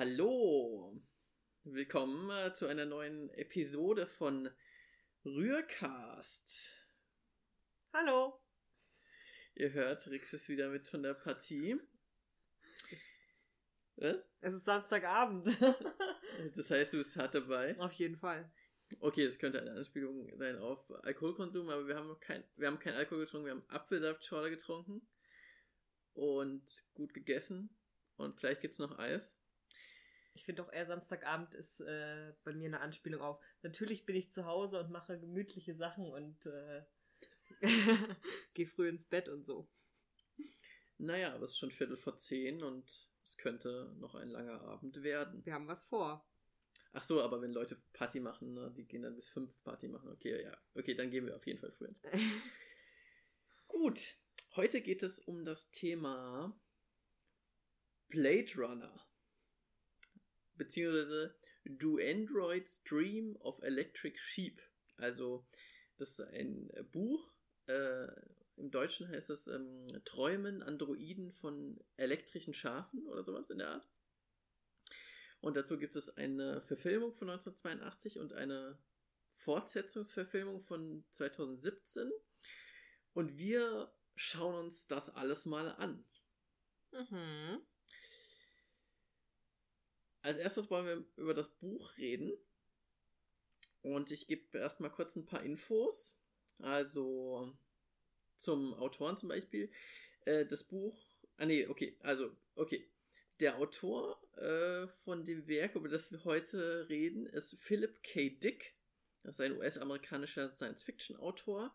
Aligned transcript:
Hallo, 0.00 0.98
willkommen 1.62 2.30
äh, 2.30 2.54
zu 2.54 2.66
einer 2.66 2.86
neuen 2.86 3.28
Episode 3.34 4.06
von 4.06 4.48
Rührcast. 5.26 6.72
Hallo. 7.92 8.40
Ihr 9.56 9.74
hört, 9.74 10.08
Rix 10.08 10.32
ist 10.32 10.48
wieder 10.48 10.70
mit 10.70 10.88
von 10.88 11.02
der 11.02 11.12
Partie. 11.12 11.78
Was? 13.96 14.26
Es 14.40 14.54
ist 14.54 14.64
Samstagabend. 14.64 15.46
Das 16.56 16.70
heißt, 16.70 16.94
du 16.94 16.96
bist 16.96 17.16
hart 17.16 17.34
dabei. 17.34 17.78
Auf 17.78 17.92
jeden 17.92 18.16
Fall. 18.16 18.50
Okay, 19.00 19.26
das 19.26 19.38
könnte 19.38 19.60
eine 19.60 19.72
Anspielung 19.72 20.34
sein 20.38 20.56
auf 20.56 20.90
Alkoholkonsum, 21.04 21.68
aber 21.68 21.86
wir 21.86 21.96
haben 21.96 22.18
kein, 22.20 22.42
wir 22.56 22.68
haben 22.68 22.78
keinen 22.78 22.96
Alkohol 22.96 23.26
getrunken, 23.26 23.44
wir 23.44 23.52
haben 23.52 23.68
Apfelsaftschorle 23.68 24.48
getrunken 24.48 25.06
und 26.14 26.64
gut 26.94 27.12
gegessen 27.12 27.76
und 28.16 28.38
gleich 28.38 28.60
gibt's 28.60 28.78
noch 28.78 28.98
Eis. 28.98 29.36
Ich 30.32 30.44
finde 30.44 30.62
auch 30.62 30.72
eher 30.72 30.86
Samstagabend 30.86 31.54
ist 31.54 31.80
äh, 31.80 32.32
bei 32.44 32.52
mir 32.52 32.66
eine 32.66 32.80
Anspielung 32.80 33.20
auf. 33.20 33.40
Natürlich 33.62 34.06
bin 34.06 34.16
ich 34.16 34.30
zu 34.30 34.46
Hause 34.46 34.80
und 34.80 34.90
mache 34.90 35.18
gemütliche 35.18 35.74
Sachen 35.74 36.10
und 36.10 36.46
äh, 36.46 36.82
gehe 38.54 38.66
früh 38.66 38.88
ins 38.88 39.04
Bett 39.04 39.28
und 39.28 39.44
so. 39.44 39.68
Naja, 40.98 41.34
aber 41.34 41.44
es 41.44 41.52
ist 41.52 41.58
schon 41.58 41.70
Viertel 41.70 41.96
vor 41.96 42.16
zehn 42.18 42.62
und 42.62 43.08
es 43.22 43.36
könnte 43.36 43.92
noch 43.98 44.14
ein 44.14 44.28
langer 44.28 44.60
Abend 44.62 45.02
werden. 45.02 45.44
Wir 45.44 45.54
haben 45.54 45.66
was 45.66 45.82
vor. 45.84 46.26
Ach 46.92 47.02
so, 47.02 47.22
aber 47.22 47.40
wenn 47.40 47.52
Leute 47.52 47.80
Party 47.92 48.20
machen, 48.20 48.54
ne, 48.54 48.72
die 48.76 48.86
gehen 48.86 49.02
dann 49.02 49.14
bis 49.14 49.28
fünf 49.28 49.62
Party 49.62 49.88
machen. 49.88 50.10
Okay, 50.10 50.42
ja. 50.42 50.56
Okay, 50.74 50.94
dann 50.94 51.10
gehen 51.10 51.26
wir 51.26 51.36
auf 51.36 51.46
jeden 51.46 51.58
Fall 51.58 51.72
früh 51.72 51.86
ins 51.86 52.00
Bett. 52.00 52.12
Gut, 53.68 54.16
heute 54.56 54.80
geht 54.80 55.02
es 55.02 55.20
um 55.20 55.44
das 55.44 55.70
Thema 55.70 56.58
Blade 58.08 58.52
Runner. 58.56 59.09
Beziehungsweise 60.60 61.34
Do 61.64 61.96
Androids 61.96 62.82
Dream 62.84 63.34
of 63.36 63.62
Electric 63.62 64.18
Sheep. 64.18 64.60
Also, 64.98 65.46
das 65.96 66.10
ist 66.10 66.20
ein 66.20 66.70
Buch. 66.92 67.32
Äh, 67.64 68.08
Im 68.56 68.70
Deutschen 68.70 69.08
heißt 69.08 69.30
es 69.30 69.46
ähm, 69.46 69.86
Träumen 70.04 70.62
Androiden 70.62 71.32
von 71.32 71.82
elektrischen 71.96 72.52
Schafen 72.52 73.06
oder 73.06 73.24
sowas 73.24 73.48
in 73.48 73.56
der 73.56 73.70
Art. 73.70 73.88
Und 75.40 75.56
dazu 75.56 75.78
gibt 75.78 75.96
es 75.96 76.14
eine 76.18 76.60
Verfilmung 76.60 77.14
von 77.14 77.30
1982 77.30 78.18
und 78.18 78.34
eine 78.34 78.78
Fortsetzungsverfilmung 79.32 80.60
von 80.60 81.06
2017. 81.12 82.12
Und 83.14 83.38
wir 83.38 83.90
schauen 84.14 84.66
uns 84.66 84.86
das 84.88 85.08
alles 85.08 85.46
mal 85.46 85.70
an. 85.76 86.04
Mhm. 86.92 87.62
Als 90.22 90.36
erstes 90.36 90.70
wollen 90.70 90.86
wir 90.86 91.04
über 91.22 91.34
das 91.34 91.48
Buch 91.48 91.96
reden. 91.96 92.32
Und 93.82 94.10
ich 94.10 94.26
gebe 94.26 94.58
erstmal 94.58 94.90
kurz 94.90 95.16
ein 95.16 95.26
paar 95.26 95.42
Infos. 95.42 96.16
Also 96.58 97.52
zum 98.38 98.74
Autoren 98.74 99.16
zum 99.16 99.28
Beispiel. 99.28 99.70
Äh, 100.24 100.46
das 100.46 100.64
Buch. 100.64 100.98
Ah 101.36 101.46
nee, 101.46 101.66
okay, 101.66 101.96
also, 102.00 102.36
okay. 102.54 102.86
Der 103.40 103.56
Autor 103.56 104.20
äh, 104.36 104.86
von 105.04 105.24
dem 105.24 105.46
Werk, 105.48 105.74
über 105.74 105.88
das 105.88 106.12
wir 106.12 106.24
heute 106.24 106.88
reden, 106.90 107.26
ist 107.26 107.58
Philip 107.58 108.02
K. 108.02 108.28
Dick. 108.28 108.74
Das 109.22 109.36
ist 109.36 109.40
ein 109.40 109.56
US-amerikanischer 109.56 110.50
Science-Fiction-Autor, 110.50 111.74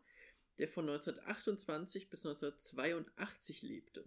der 0.59 0.67
von 0.67 0.87
1928 0.87 2.09
bis 2.09 2.25
1982 2.25 3.63
lebte. 3.63 4.03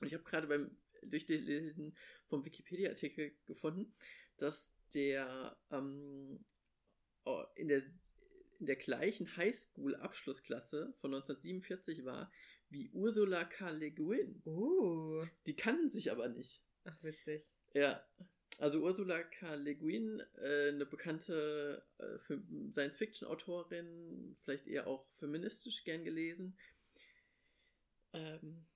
Und 0.00 0.06
ich 0.06 0.14
habe 0.14 0.24
gerade 0.24 0.46
beim 0.46 0.76
Durchlesen 1.02 1.96
vom 2.26 2.44
Wikipedia-Artikel 2.44 3.32
gefunden, 3.46 3.94
dass 4.36 4.74
der 4.94 5.56
ähm, 5.70 6.44
oh, 7.24 7.44
in 7.54 7.68
der 7.68 7.82
in 8.58 8.66
der 8.66 8.76
gleichen 8.76 9.36
Highschool-Abschlussklasse 9.36 10.92
von 10.96 11.14
1947 11.14 12.04
war 12.04 12.30
wie 12.68 12.90
Ursula 12.90 13.44
K. 13.44 13.70
Le 13.70 13.90
Guin. 13.90 14.42
Uh. 14.44 15.24
Die 15.46 15.56
kannten 15.56 15.88
sich 15.88 16.12
aber 16.12 16.28
nicht. 16.28 16.62
Ach, 16.84 17.02
witzig. 17.02 17.44
Ja, 17.72 18.06
also 18.58 18.80
Ursula 18.80 19.22
K. 19.22 19.54
Le 19.54 19.74
Guin, 19.74 20.22
äh, 20.36 20.68
eine 20.68 20.86
bekannte 20.86 21.82
äh, 21.98 22.18
Science-Fiction-Autorin, 22.72 24.36
vielleicht 24.38 24.66
eher 24.66 24.86
auch 24.86 25.08
feministisch 25.14 25.84
gern 25.84 26.04
gelesen. 26.04 26.58
Ähm, 28.12 28.66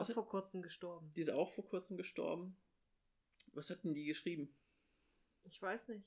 Auch 0.00 0.08
hat- 0.08 0.14
vor 0.14 0.28
kurzem 0.28 0.62
gestorben. 0.62 1.12
die 1.14 1.20
ist 1.20 1.30
auch 1.30 1.50
vor 1.50 1.66
kurzem 1.68 1.96
gestorben. 1.96 2.56
Was 3.54 3.70
hat 3.70 3.84
denn 3.84 3.94
die 3.94 4.04
geschrieben? 4.04 4.54
Ich 5.44 5.60
weiß 5.60 5.88
nicht. 5.88 6.04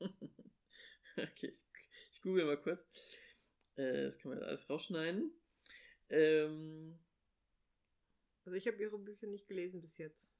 Okay, 1.14 1.48
ich, 1.48 1.62
ich 2.12 2.22
google 2.22 2.46
mal 2.46 2.56
kurz. 2.60 2.80
Äh, 3.76 4.04
das 4.04 4.18
kann 4.18 4.30
man 4.30 4.42
alles 4.42 4.70
rausschneiden. 4.70 5.30
Ähm, 6.08 6.98
Also 8.46 8.56
ich 8.56 8.66
habe 8.66 8.78
ihre 8.82 8.98
Bücher 8.98 9.26
nicht 9.26 9.46
gelesen 9.46 9.82
bis 9.82 9.98
jetzt. 9.98 10.30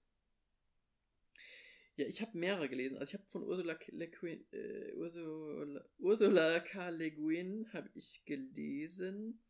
ja, 1.96 2.06
ich 2.06 2.22
habe 2.22 2.38
mehrere 2.38 2.70
gelesen. 2.70 2.96
Also 2.96 3.10
ich 3.10 3.14
habe 3.20 3.28
von 3.30 3.42
Ursula, 3.42 3.74
K- 3.74 3.92
Le 3.94 4.08
Guin, 4.08 4.46
äh, 4.52 4.92
Ursula, 4.94 5.84
Ursula 5.98 6.60
K. 6.60 6.88
Le 6.88 7.10
Guin 7.12 7.70
habe 7.74 7.90
ich 7.94 8.24
gelesen. 8.24 9.42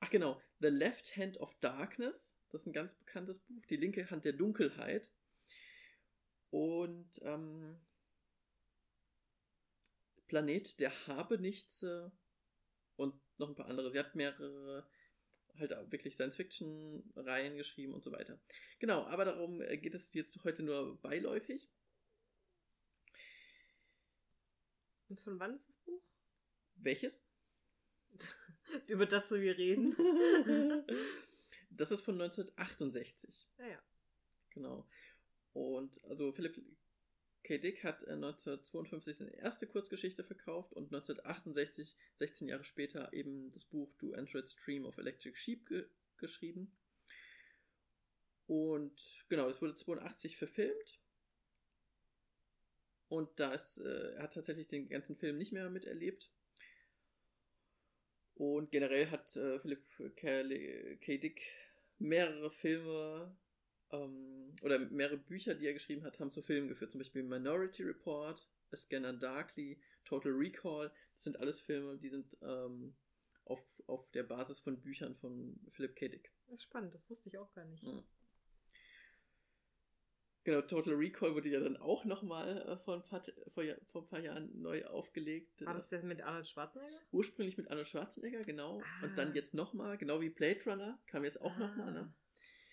Ach 0.00 0.10
genau, 0.10 0.42
The 0.60 0.68
Left 0.68 1.16
Hand 1.16 1.38
of 1.38 1.54
Darkness. 1.60 2.30
Das 2.54 2.62
ist 2.62 2.68
ein 2.68 2.72
ganz 2.72 2.94
bekanntes 2.94 3.40
Buch. 3.40 3.66
Die 3.66 3.76
linke 3.76 4.08
Hand 4.12 4.24
der 4.24 4.32
Dunkelheit. 4.32 5.10
Und 6.50 7.10
ähm, 7.22 7.80
Planet 10.28 10.78
der 10.78 10.92
Habenichtse 11.08 12.12
und 12.94 13.20
noch 13.38 13.48
ein 13.48 13.56
paar 13.56 13.66
andere. 13.66 13.90
Sie 13.90 13.98
hat 13.98 14.14
mehrere 14.14 14.88
halt 15.58 15.74
auch 15.74 15.90
wirklich 15.90 16.14
Science-Fiction-Reihen 16.14 17.56
geschrieben 17.56 17.92
und 17.92 18.04
so 18.04 18.12
weiter. 18.12 18.38
Genau, 18.78 19.02
aber 19.06 19.24
darum 19.24 19.60
äh, 19.60 19.76
geht 19.76 19.96
es 19.96 20.14
jetzt 20.14 20.44
heute 20.44 20.62
nur 20.62 20.96
beiläufig. 21.02 21.68
Und 25.08 25.20
von 25.20 25.40
wann 25.40 25.56
ist 25.56 25.68
das 25.68 25.78
Buch? 25.78 26.04
Welches? 26.76 27.28
Über 28.86 29.06
das 29.06 29.32
wir 29.32 29.58
reden. 29.58 29.96
Das 31.76 31.90
ist 31.90 32.04
von 32.04 32.20
1968. 32.20 33.48
Naja. 33.58 33.82
Genau. 34.50 34.88
Und 35.52 36.02
also 36.04 36.32
Philipp 36.32 36.60
K. 37.44 37.58
Dick 37.58 37.84
hat 37.84 38.02
äh, 38.04 38.12
1952 38.12 39.16
seine 39.16 39.36
erste 39.36 39.66
Kurzgeschichte 39.66 40.24
verkauft 40.24 40.72
und 40.72 40.86
1968, 40.86 41.96
16 42.16 42.48
Jahre 42.48 42.64
später, 42.64 43.12
eben 43.12 43.52
das 43.52 43.64
Buch 43.64 43.92
Do 43.98 44.12
Android's 44.14 44.56
Dream 44.56 44.86
of 44.86 44.98
Electric 44.98 45.36
Sheep 45.36 45.66
ge 45.66 45.86
geschrieben. 46.16 46.72
Und 48.46 49.24
genau, 49.28 49.48
das 49.48 49.60
wurde 49.60 49.74
82 49.74 50.36
verfilmt. 50.36 51.00
Und 53.08 53.38
da 53.38 53.52
ist, 53.52 53.78
äh, 53.78 54.14
er 54.14 54.22
hat 54.22 54.34
tatsächlich 54.34 54.66
den 54.68 54.88
ganzen 54.88 55.16
Film 55.16 55.36
nicht 55.36 55.52
mehr 55.52 55.68
miterlebt. 55.70 56.30
Und 58.34 58.70
generell 58.70 59.10
hat 59.10 59.36
äh, 59.36 59.58
Philipp 59.60 59.84
K. 60.16 60.42
K. 60.96 61.18
Dick 61.18 61.42
mehrere 62.04 62.50
Filme 62.50 63.36
ähm, 63.90 64.54
oder 64.62 64.78
mehrere 64.78 65.16
Bücher, 65.16 65.54
die 65.54 65.66
er 65.66 65.72
geschrieben 65.72 66.04
hat, 66.04 66.20
haben 66.20 66.30
zu 66.30 66.42
Filmen 66.42 66.68
geführt. 66.68 66.92
Zum 66.92 67.00
Beispiel 67.00 67.22
Minority 67.22 67.82
Report, 67.82 68.46
A 68.70 68.76
Scanner 68.76 69.14
Darkly, 69.14 69.80
Total 70.04 70.32
Recall. 70.32 70.92
Das 71.14 71.24
sind 71.24 71.40
alles 71.40 71.60
Filme, 71.60 71.96
die 71.98 72.10
sind 72.10 72.36
ähm, 72.42 72.94
auf, 73.46 73.62
auf 73.86 74.10
der 74.12 74.24
Basis 74.24 74.60
von 74.60 74.80
Büchern 74.80 75.14
von 75.14 75.58
Philip 75.68 75.96
K. 75.96 76.08
Dick. 76.08 76.32
Spannend, 76.58 76.94
das 76.94 77.08
wusste 77.08 77.28
ich 77.28 77.38
auch 77.38 77.52
gar 77.52 77.64
nicht. 77.64 77.82
Mhm. 77.82 78.04
Genau, 80.44 80.60
Total 80.60 80.92
Recall 80.94 81.34
wurde 81.34 81.48
ja 81.48 81.58
dann 81.60 81.78
auch 81.78 82.04
nochmal 82.04 82.58
äh, 82.68 82.76
vor, 82.76 82.96
ein 82.96 83.02
paar, 83.02 83.22
vor, 83.54 83.64
vor 83.86 84.02
ein 84.02 84.08
paar 84.08 84.20
Jahren 84.20 84.50
neu 84.60 84.84
aufgelegt. 84.84 85.64
War 85.64 85.72
das 85.74 85.88
der 85.88 86.02
mit 86.02 86.20
Arnold 86.20 86.46
Schwarzenegger? 86.46 86.98
Ursprünglich 87.12 87.56
mit 87.56 87.70
Arnold 87.70 87.88
Schwarzenegger, 87.88 88.42
genau. 88.42 88.80
Ah. 88.82 89.04
Und 89.06 89.16
dann 89.16 89.34
jetzt 89.34 89.54
nochmal, 89.54 89.96
genau 89.96 90.20
wie 90.20 90.28
Blade 90.28 90.60
Runner, 90.66 90.98
kam 91.06 91.24
jetzt 91.24 91.40
auch 91.40 91.56
nochmal, 91.56 91.92
ne? 91.92 92.14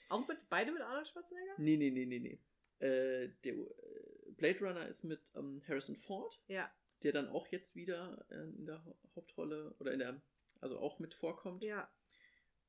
Auch 0.09 0.27
mit 0.27 0.37
beide 0.49 0.73
mit 0.73 0.81
Arnold 0.81 1.07
Schwarzenegger? 1.07 1.53
Nee, 1.57 1.77
nee, 1.77 1.91
nee, 1.91 2.05
nee, 2.05 2.19
nee. 2.19 2.39
Äh, 2.85 3.29
der 3.45 3.53
äh, 3.53 4.31
Blade 4.35 4.59
Runner 4.59 4.87
ist 4.89 5.05
mit 5.05 5.21
ähm, 5.35 5.61
Harrison 5.65 5.95
Ford, 5.95 6.41
Ja. 6.47 6.69
der 7.03 7.13
dann 7.13 7.29
auch 7.29 7.47
jetzt 7.47 7.77
wieder 7.77 8.25
äh, 8.29 8.41
in 8.57 8.65
der 8.65 8.83
Hau- 8.83 8.97
Hauptrolle 9.15 9.73
oder 9.79 9.93
in 9.93 9.99
der, 9.99 10.21
also 10.59 10.77
auch 10.77 10.99
mit 10.99 11.13
vorkommt. 11.13 11.63
Ja. 11.63 11.89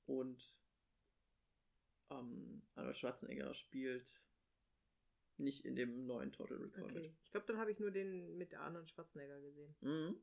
Und 0.07 0.41
ähm, 2.11 2.63
Arnold 2.77 2.97
Schwarzenegger 2.97 3.53
spielt 3.55 4.21
nicht 5.43 5.65
in 5.65 5.77
dem 5.77 6.07
neuen 6.07 6.33
Total 6.33 6.57
Recall 6.59 6.85
Okay. 6.85 7.15
Ich 7.25 7.31
glaube, 7.31 7.47
dann 7.47 7.59
habe 7.59 7.71
ich 7.71 7.79
nur 7.79 7.91
den 7.91 8.37
mit 8.37 8.55
Arnold 8.55 8.91
Schwarzenegger 8.91 9.41
gesehen. 9.41 9.75
mit. 9.81 9.91
Mhm. 9.91 10.23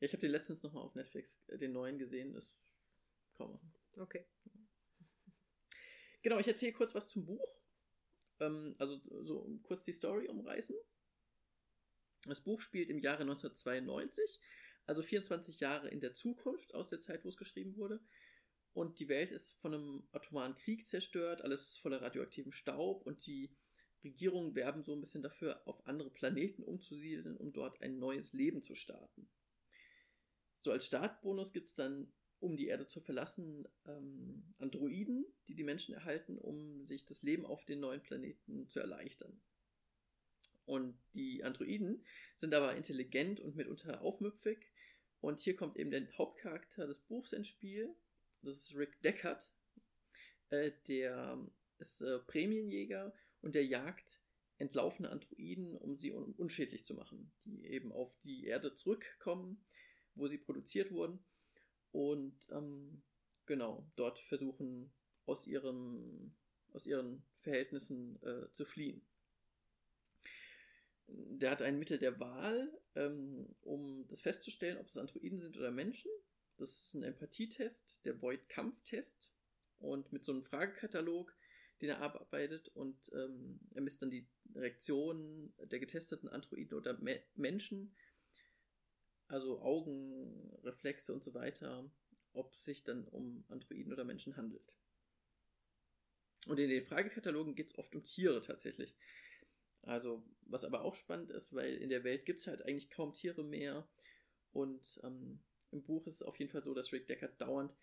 Ja, 0.00 0.06
ich 0.06 0.12
habe 0.12 0.20
den 0.20 0.30
letztens 0.30 0.62
nochmal 0.62 0.84
auf 0.84 0.94
Netflix, 0.94 1.42
äh, 1.48 1.56
den 1.58 1.72
neuen 1.72 1.98
gesehen, 1.98 2.34
ist 2.34 2.72
kaum 3.34 3.52
machen. 3.52 3.74
Okay. 3.96 4.24
Genau, 6.22 6.38
ich 6.38 6.48
erzähle 6.48 6.72
kurz 6.72 6.94
was 6.94 7.08
zum 7.08 7.24
Buch. 7.26 7.58
Ähm, 8.40 8.74
also 8.78 9.00
so 9.24 9.58
kurz 9.62 9.84
die 9.84 9.92
Story 9.92 10.28
umreißen. 10.28 10.76
Das 12.26 12.42
Buch 12.42 12.60
spielt 12.60 12.90
im 12.90 12.98
Jahre 12.98 13.22
1992, 13.22 14.40
also 14.86 15.02
24 15.02 15.60
Jahre 15.60 15.88
in 15.88 16.00
der 16.00 16.14
Zukunft 16.14 16.74
aus 16.74 16.88
der 16.88 17.00
Zeit, 17.00 17.24
wo 17.24 17.28
es 17.28 17.36
geschrieben 17.36 17.76
wurde. 17.76 18.00
Und 18.72 19.00
die 19.00 19.08
Welt 19.08 19.32
ist 19.32 19.58
von 19.60 19.74
einem 19.74 20.08
atomaren 20.12 20.54
Krieg 20.56 20.86
zerstört, 20.86 21.42
alles 21.42 21.78
voller 21.78 22.00
radioaktivem 22.02 22.52
Staub 22.52 23.04
und 23.06 23.26
die 23.26 23.50
Regierungen 24.04 24.54
werben 24.54 24.84
so 24.84 24.94
ein 24.94 25.00
bisschen 25.00 25.22
dafür, 25.22 25.66
auf 25.66 25.84
andere 25.86 26.10
Planeten 26.10 26.62
umzusiedeln, 26.62 27.36
um 27.36 27.52
dort 27.52 27.80
ein 27.82 27.98
neues 27.98 28.32
Leben 28.32 28.62
zu 28.62 28.74
starten. 28.74 29.28
So 30.60 30.70
als 30.70 30.86
Startbonus 30.86 31.52
gibt 31.52 31.70
es 31.70 31.74
dann, 31.74 32.12
um 32.40 32.56
die 32.56 32.66
Erde 32.66 32.86
zu 32.86 33.00
verlassen, 33.00 33.66
ähm, 33.86 34.44
Androiden, 34.58 35.26
die 35.48 35.56
die 35.56 35.64
Menschen 35.64 35.94
erhalten, 35.94 36.38
um 36.38 36.84
sich 36.84 37.04
das 37.04 37.22
Leben 37.22 37.44
auf 37.44 37.64
den 37.64 37.80
neuen 37.80 38.02
Planeten 38.02 38.68
zu 38.68 38.78
erleichtern. 38.78 39.40
Und 40.64 40.98
die 41.14 41.42
Androiden 41.42 42.04
sind 42.36 42.54
aber 42.54 42.76
intelligent 42.76 43.40
und 43.40 43.56
mitunter 43.56 44.02
aufmüpfig. 44.02 44.70
Und 45.20 45.40
hier 45.40 45.56
kommt 45.56 45.76
eben 45.78 45.90
der 45.90 46.06
Hauptcharakter 46.16 46.86
des 46.86 47.00
Buchs 47.00 47.32
ins 47.32 47.48
Spiel. 47.48 47.96
Das 48.42 48.56
ist 48.56 48.76
Rick 48.76 49.00
Deckard. 49.02 49.48
Äh, 50.50 50.72
der 50.86 51.38
ist 51.78 52.00
äh, 52.00 52.18
Prämienjäger 52.20 53.14
und 53.40 53.54
der 53.54 53.66
jagt 53.66 54.22
entlaufene 54.58 55.10
Androiden, 55.10 55.76
um 55.76 55.96
sie 55.96 56.12
un 56.12 56.34
unschädlich 56.34 56.84
zu 56.84 56.94
machen, 56.94 57.32
die 57.44 57.66
eben 57.66 57.92
auf 57.92 58.18
die 58.22 58.44
Erde 58.44 58.74
zurückkommen, 58.74 59.62
wo 60.14 60.26
sie 60.26 60.38
produziert 60.38 60.90
wurden 60.90 61.24
und 61.92 62.36
ähm, 62.50 63.02
genau 63.46 63.88
dort 63.96 64.18
versuchen 64.18 64.92
aus 65.26 65.46
ihren 65.46 66.36
aus 66.72 66.86
ihren 66.86 67.22
Verhältnissen 67.40 68.20
äh, 68.22 68.52
zu 68.52 68.64
fliehen. 68.64 69.00
Der 71.06 71.50
hat 71.50 71.62
ein 71.62 71.78
Mittel 71.78 71.98
der 71.98 72.20
Wahl, 72.20 72.70
ähm, 72.94 73.54
um 73.62 74.06
das 74.08 74.20
festzustellen, 74.20 74.76
ob 74.76 74.88
es 74.88 74.96
Androiden 74.98 75.38
sind 75.38 75.56
oder 75.56 75.70
Menschen. 75.70 76.10
Das 76.58 76.84
ist 76.84 76.94
ein 76.94 77.04
Empathietest, 77.04 78.04
der 78.04 78.20
Void-Kampf-Test. 78.20 79.32
Und 79.78 80.12
mit 80.12 80.24
so 80.24 80.32
einem 80.32 80.42
Fragekatalog 80.42 81.32
den 81.80 81.90
er 81.90 82.00
abarbeitet 82.00 82.68
und 82.68 82.96
ähm, 83.12 83.60
er 83.74 83.82
misst 83.82 84.02
dann 84.02 84.10
die 84.10 84.26
Reaktionen 84.54 85.54
der 85.58 85.78
getesteten 85.78 86.28
Androiden 86.28 86.76
oder 86.76 86.98
Me 86.98 87.22
Menschen, 87.34 87.94
also 89.28 89.60
Augenreflexe 89.60 91.12
und 91.12 91.22
so 91.22 91.34
weiter, 91.34 91.90
ob 92.32 92.54
es 92.54 92.64
sich 92.64 92.82
dann 92.82 93.06
um 93.06 93.44
Androiden 93.48 93.92
oder 93.92 94.04
Menschen 94.04 94.36
handelt. 94.36 94.76
Und 96.46 96.58
in 96.58 96.70
den 96.70 96.84
Fragekatalogen 96.84 97.54
geht 97.54 97.68
es 97.68 97.78
oft 97.78 97.94
um 97.94 98.04
Tiere 98.04 98.40
tatsächlich. 98.40 98.96
Also, 99.82 100.24
was 100.42 100.64
aber 100.64 100.82
auch 100.82 100.94
spannend 100.94 101.30
ist, 101.30 101.54
weil 101.54 101.76
in 101.76 101.90
der 101.90 102.04
Welt 102.04 102.24
gibt 102.26 102.40
es 102.40 102.46
halt 102.46 102.62
eigentlich 102.62 102.90
kaum 102.90 103.12
Tiere 103.12 103.44
mehr. 103.44 103.88
Und 104.50 105.00
ähm, 105.04 105.42
im 105.70 105.82
Buch 105.82 106.06
ist 106.06 106.16
es 106.16 106.22
auf 106.22 106.38
jeden 106.38 106.50
Fall 106.50 106.62
so, 106.62 106.74
dass 106.74 106.92
Rick 106.92 107.06
Deckard 107.06 107.40
dauernd 107.40 107.74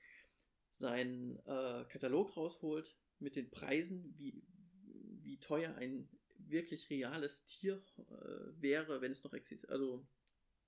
seinen 0.71 1.37
äh, 1.45 1.85
Katalog 1.85 2.35
rausholt 2.35 2.97
mit 3.19 3.35
den 3.35 3.49
Preisen, 3.49 4.13
wie, 4.17 4.43
wie 5.21 5.39
teuer 5.39 5.75
ein 5.75 6.09
wirklich 6.37 6.89
reales 6.89 7.45
Tier 7.45 7.83
äh, 7.97 8.61
wäre, 8.61 9.01
wenn 9.01 9.11
es 9.11 9.23
noch 9.23 9.33
existiert, 9.33 9.71
also 9.71 10.07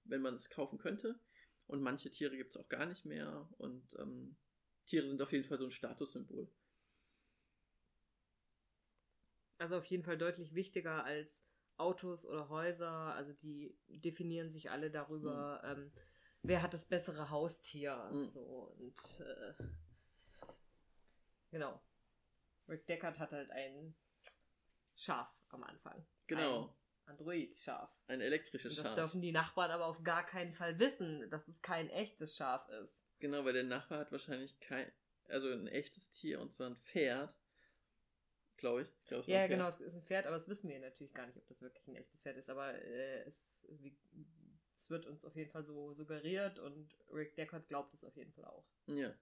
wenn 0.05 0.21
man 0.21 0.35
es 0.35 0.49
kaufen 0.49 0.77
könnte. 0.77 1.19
Und 1.67 1.81
manche 1.81 2.09
Tiere 2.09 2.37
gibt 2.37 2.55
es 2.55 2.57
auch 2.57 2.69
gar 2.69 2.85
nicht 2.85 3.05
mehr. 3.05 3.49
Und 3.57 3.95
ähm, 3.99 4.37
Tiere 4.85 5.05
sind 5.05 5.21
auf 5.21 5.33
jeden 5.33 5.43
Fall 5.43 5.57
so 5.57 5.65
ein 5.65 5.71
Statussymbol. 5.71 6.49
Also 9.57 9.75
auf 9.75 9.85
jeden 9.85 10.03
Fall 10.03 10.17
deutlich 10.17 10.53
wichtiger 10.53 11.03
als 11.03 11.43
Autos 11.75 12.25
oder 12.25 12.47
Häuser. 12.47 12.89
Also 13.15 13.33
die 13.33 13.77
definieren 13.87 14.49
sich 14.49 14.71
alle 14.71 14.89
darüber, 14.89 15.61
mhm. 15.63 15.83
ähm, 15.83 15.91
wer 16.47 16.61
hat 16.61 16.73
das 16.73 16.85
bessere 16.85 17.29
Haustier. 17.29 18.09
Mhm. 18.11 18.27
So 18.27 18.41
und 18.41 19.19
äh, 19.19 19.53
genau. 21.51 21.81
Rick 22.67 22.85
Deckard 22.87 23.19
hat 23.19 23.31
halt 23.31 23.49
ein 23.51 23.95
Schaf 24.95 25.29
am 25.49 25.63
Anfang. 25.63 26.05
Genau. 26.27 26.75
Ein 27.05 27.11
Android-Schaf. 27.11 27.89
Ein 28.07 28.21
elektrisches 28.21 28.75
das 28.75 28.83
Schaf. 28.83 28.95
Das 28.95 29.05
dürfen 29.05 29.21
die 29.21 29.31
Nachbarn 29.31 29.71
aber 29.71 29.85
auf 29.85 30.03
gar 30.03 30.25
keinen 30.25 30.53
Fall 30.53 30.77
wissen, 30.79 31.29
dass 31.29 31.47
es 31.47 31.61
kein 31.61 31.89
echtes 31.89 32.35
Schaf 32.35 32.67
ist. 32.69 32.99
Genau, 33.19 33.45
weil 33.45 33.53
der 33.53 33.63
Nachbar 33.63 33.99
hat 33.99 34.11
wahrscheinlich 34.11 34.59
kein, 34.59 34.91
also 35.27 35.49
ein 35.49 35.67
echtes 35.67 36.11
Tier 36.11 36.41
und 36.41 36.53
zwar 36.53 36.69
ein 36.69 36.77
Pferd. 36.77 37.35
Glaube 38.57 38.81
ich. 38.81 38.87
ich 38.87 39.05
glaub, 39.05 39.27
ja, 39.27 39.45
genau, 39.47 39.67
es 39.67 39.79
ist 39.79 39.93
ein 39.93 40.01
Pferd, 40.01 40.25
aber 40.25 40.35
das 40.35 40.49
wissen 40.49 40.67
wir 40.67 40.79
natürlich 40.79 41.13
gar 41.13 41.27
nicht, 41.27 41.37
ob 41.37 41.47
das 41.47 41.61
wirklich 41.61 41.87
ein 41.87 41.95
echtes 41.95 42.21
Pferd 42.21 42.37
ist. 42.37 42.49
Aber 42.49 42.73
äh, 42.73 43.21
es, 43.21 43.51
wird 44.89 45.05
uns 45.05 45.25
auf 45.25 45.35
jeden 45.35 45.51
Fall 45.51 45.63
so 45.63 45.93
suggeriert 45.93 46.59
und 46.59 46.95
Rick 47.11 47.35
Deckard 47.35 47.67
glaubt 47.67 47.93
es 47.93 48.03
auf 48.03 48.15
jeden 48.15 48.33
Fall 48.33 48.45
auch. 48.45 48.65
Ja. 48.87 49.13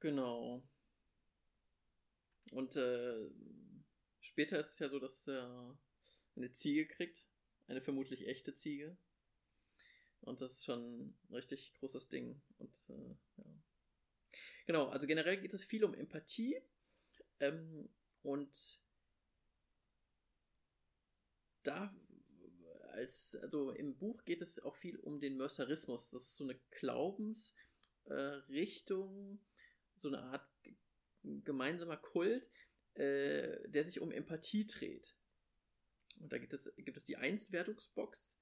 Genau. 0.00 0.62
Und 2.52 2.76
äh, 2.76 3.28
später 4.20 4.60
ist 4.60 4.72
es 4.72 4.78
ja 4.78 4.88
so, 4.88 4.98
dass 4.98 5.26
er 5.26 5.78
eine 6.36 6.52
Ziege 6.52 6.86
kriegt. 6.86 7.24
Eine 7.66 7.82
vermutlich 7.82 8.28
echte 8.28 8.54
Ziege. 8.54 8.96
Und 10.20 10.40
das 10.40 10.52
ist 10.52 10.64
schon 10.64 11.08
ein 11.30 11.34
richtig 11.34 11.74
großes 11.74 12.08
Ding. 12.08 12.40
Und 12.58 12.78
äh, 12.88 13.16
ja. 13.38 13.44
Genau, 14.66 14.88
also 14.88 15.06
generell 15.06 15.40
geht 15.40 15.54
es 15.54 15.64
viel 15.64 15.84
um 15.84 15.94
Empathie. 15.94 16.60
Ähm, 17.40 17.88
und 18.22 18.80
da 21.66 21.94
als, 22.96 23.36
also 23.36 23.70
im 23.72 23.96
Buch 23.96 24.24
geht 24.24 24.40
es 24.40 24.58
auch 24.58 24.74
viel 24.74 24.98
um 24.98 25.20
den 25.20 25.36
Mercerismus. 25.36 26.10
Das 26.10 26.22
ist 26.22 26.36
so 26.36 26.42
eine 26.44 26.58
Glaubensrichtung, 26.70 29.34
äh, 29.34 29.38
so 29.96 30.08
eine 30.08 30.22
Art 30.22 30.48
gemeinsamer 31.22 31.98
Kult, 31.98 32.50
äh, 32.94 33.68
der 33.68 33.84
sich 33.84 34.00
um 34.00 34.10
Empathie 34.10 34.66
dreht. 34.66 35.14
Und 36.18 36.32
da 36.32 36.38
gibt 36.38 36.54
es, 36.54 36.74
gibt 36.76 36.96
es 36.96 37.04
die 37.04 37.16
Einswertungsbox, 37.16 38.36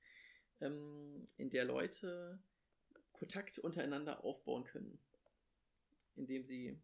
ähm, 0.61 1.26
in 1.37 1.50
der 1.50 1.65
Leute 1.65 2.41
Kontakt 3.12 3.59
untereinander 3.59 4.25
aufbauen 4.25 4.65
können. 4.65 4.99
Indem 6.17 6.44
sie. 6.44 6.81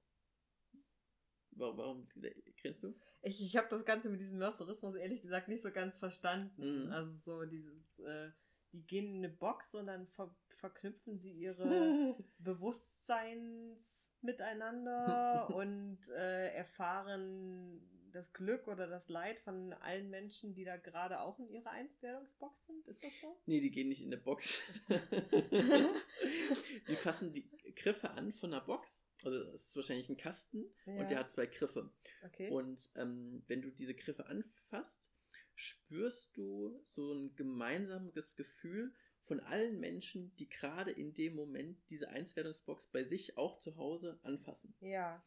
Warum, 1.53 1.79
warum 1.79 2.09
grinst 2.57 2.83
du? 2.83 2.99
Ich, 3.23 3.43
ich 3.43 3.57
habe 3.57 3.69
das 3.69 3.85
Ganze 3.85 4.09
mit 4.09 4.21
diesem 4.21 4.39
Mercerismus 4.39 4.95
ehrlich 4.95 5.21
gesagt 5.23 5.49
nicht 5.49 5.63
so 5.63 5.71
ganz 5.71 5.97
verstanden. 5.97 6.87
Mhm. 6.87 6.93
Also 6.93 7.13
so 7.13 7.45
dieses, 7.45 7.99
äh, 7.99 8.31
die 8.73 8.87
gehen 8.87 9.15
in 9.15 9.25
eine 9.25 9.29
Box 9.29 9.75
und 9.75 9.87
dann 9.87 10.07
ver 10.09 10.35
verknüpfen 10.49 11.19
sie 11.19 11.33
ihre 11.33 12.17
Bewusstseins 12.39 14.00
miteinander 14.23 15.51
und 15.55 15.99
äh, 16.11 16.55
erfahren 16.55 17.81
das 18.13 18.33
Glück 18.33 18.67
oder 18.67 18.87
das 18.87 19.09
Leid 19.09 19.39
von 19.41 19.73
allen 19.75 20.11
Menschen, 20.11 20.55
die 20.55 20.65
da 20.65 20.77
gerade 20.77 21.21
auch 21.21 21.39
in 21.39 21.49
ihrer 21.49 21.71
Einswerdungsbox 21.71 22.67
sind? 22.67 22.87
Ist 22.89 23.05
das 23.05 23.13
so? 23.21 23.41
Nee, 23.47 23.61
die 23.61 23.71
gehen 23.71 23.89
nicht 23.89 24.03
in 24.03 24.13
eine 24.13 24.21
Box. 24.21 24.61
die 26.89 26.97
fassen 26.97 27.33
die 27.33 27.49
Griffe 27.75 28.11
an 28.11 28.33
von 28.33 28.53
einer 28.53 28.65
Box. 28.65 29.05
Also 29.25 29.45
das 29.45 29.67
ist 29.67 29.77
wahrscheinlich 29.77 30.09
ein 30.09 30.17
Kasten 30.17 30.65
ja. 30.87 30.95
und 30.95 31.11
der 31.11 31.19
hat 31.19 31.31
zwei 31.31 31.47
Griffe. 31.47 31.93
Okay. 32.25 32.51
Und 32.51 32.91
ähm, 32.97 33.45
wenn 33.47 33.63
du 33.63 33.71
diese 33.71 33.95
Griffe 33.95 34.27
anfasst, 34.27 35.13
spürst 35.55 36.37
du 36.37 36.81
so 36.85 37.13
ein 37.13 37.37
gemeinsames 37.37 38.35
Gefühl 38.35 38.95
von 39.31 39.39
allen 39.39 39.79
Menschen, 39.79 40.35
die 40.39 40.49
gerade 40.49 40.91
in 40.91 41.15
dem 41.15 41.37
Moment 41.37 41.79
diese 41.89 42.09
Einswertungsbox 42.09 42.89
bei 42.89 43.05
sich 43.05 43.39
auch 43.39 43.61
zu 43.61 43.77
Hause 43.77 44.19
anfassen. 44.25 44.75
Ja. 44.81 45.25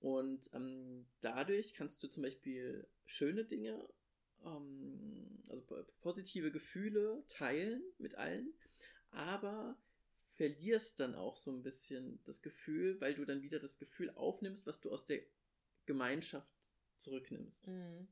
Und 0.00 0.48
ähm, 0.54 1.06
dadurch 1.20 1.74
kannst 1.74 2.02
du 2.02 2.08
zum 2.08 2.22
Beispiel 2.22 2.88
schöne 3.04 3.44
Dinge, 3.44 3.86
ähm, 4.42 5.42
also 5.50 5.84
positive 6.00 6.50
Gefühle 6.50 7.24
teilen 7.28 7.82
mit 7.98 8.14
allen, 8.14 8.54
aber 9.10 9.76
verlierst 10.36 10.98
dann 10.98 11.14
auch 11.14 11.36
so 11.36 11.50
ein 11.52 11.62
bisschen 11.62 12.18
das 12.24 12.40
Gefühl, 12.40 12.98
weil 13.02 13.16
du 13.16 13.26
dann 13.26 13.42
wieder 13.42 13.58
das 13.58 13.76
Gefühl 13.76 14.08
aufnimmst, 14.14 14.64
was 14.64 14.80
du 14.80 14.90
aus 14.90 15.04
der 15.04 15.20
Gemeinschaft 15.84 16.48
zurücknimmst. 16.96 17.66
Mhm. 17.66 18.08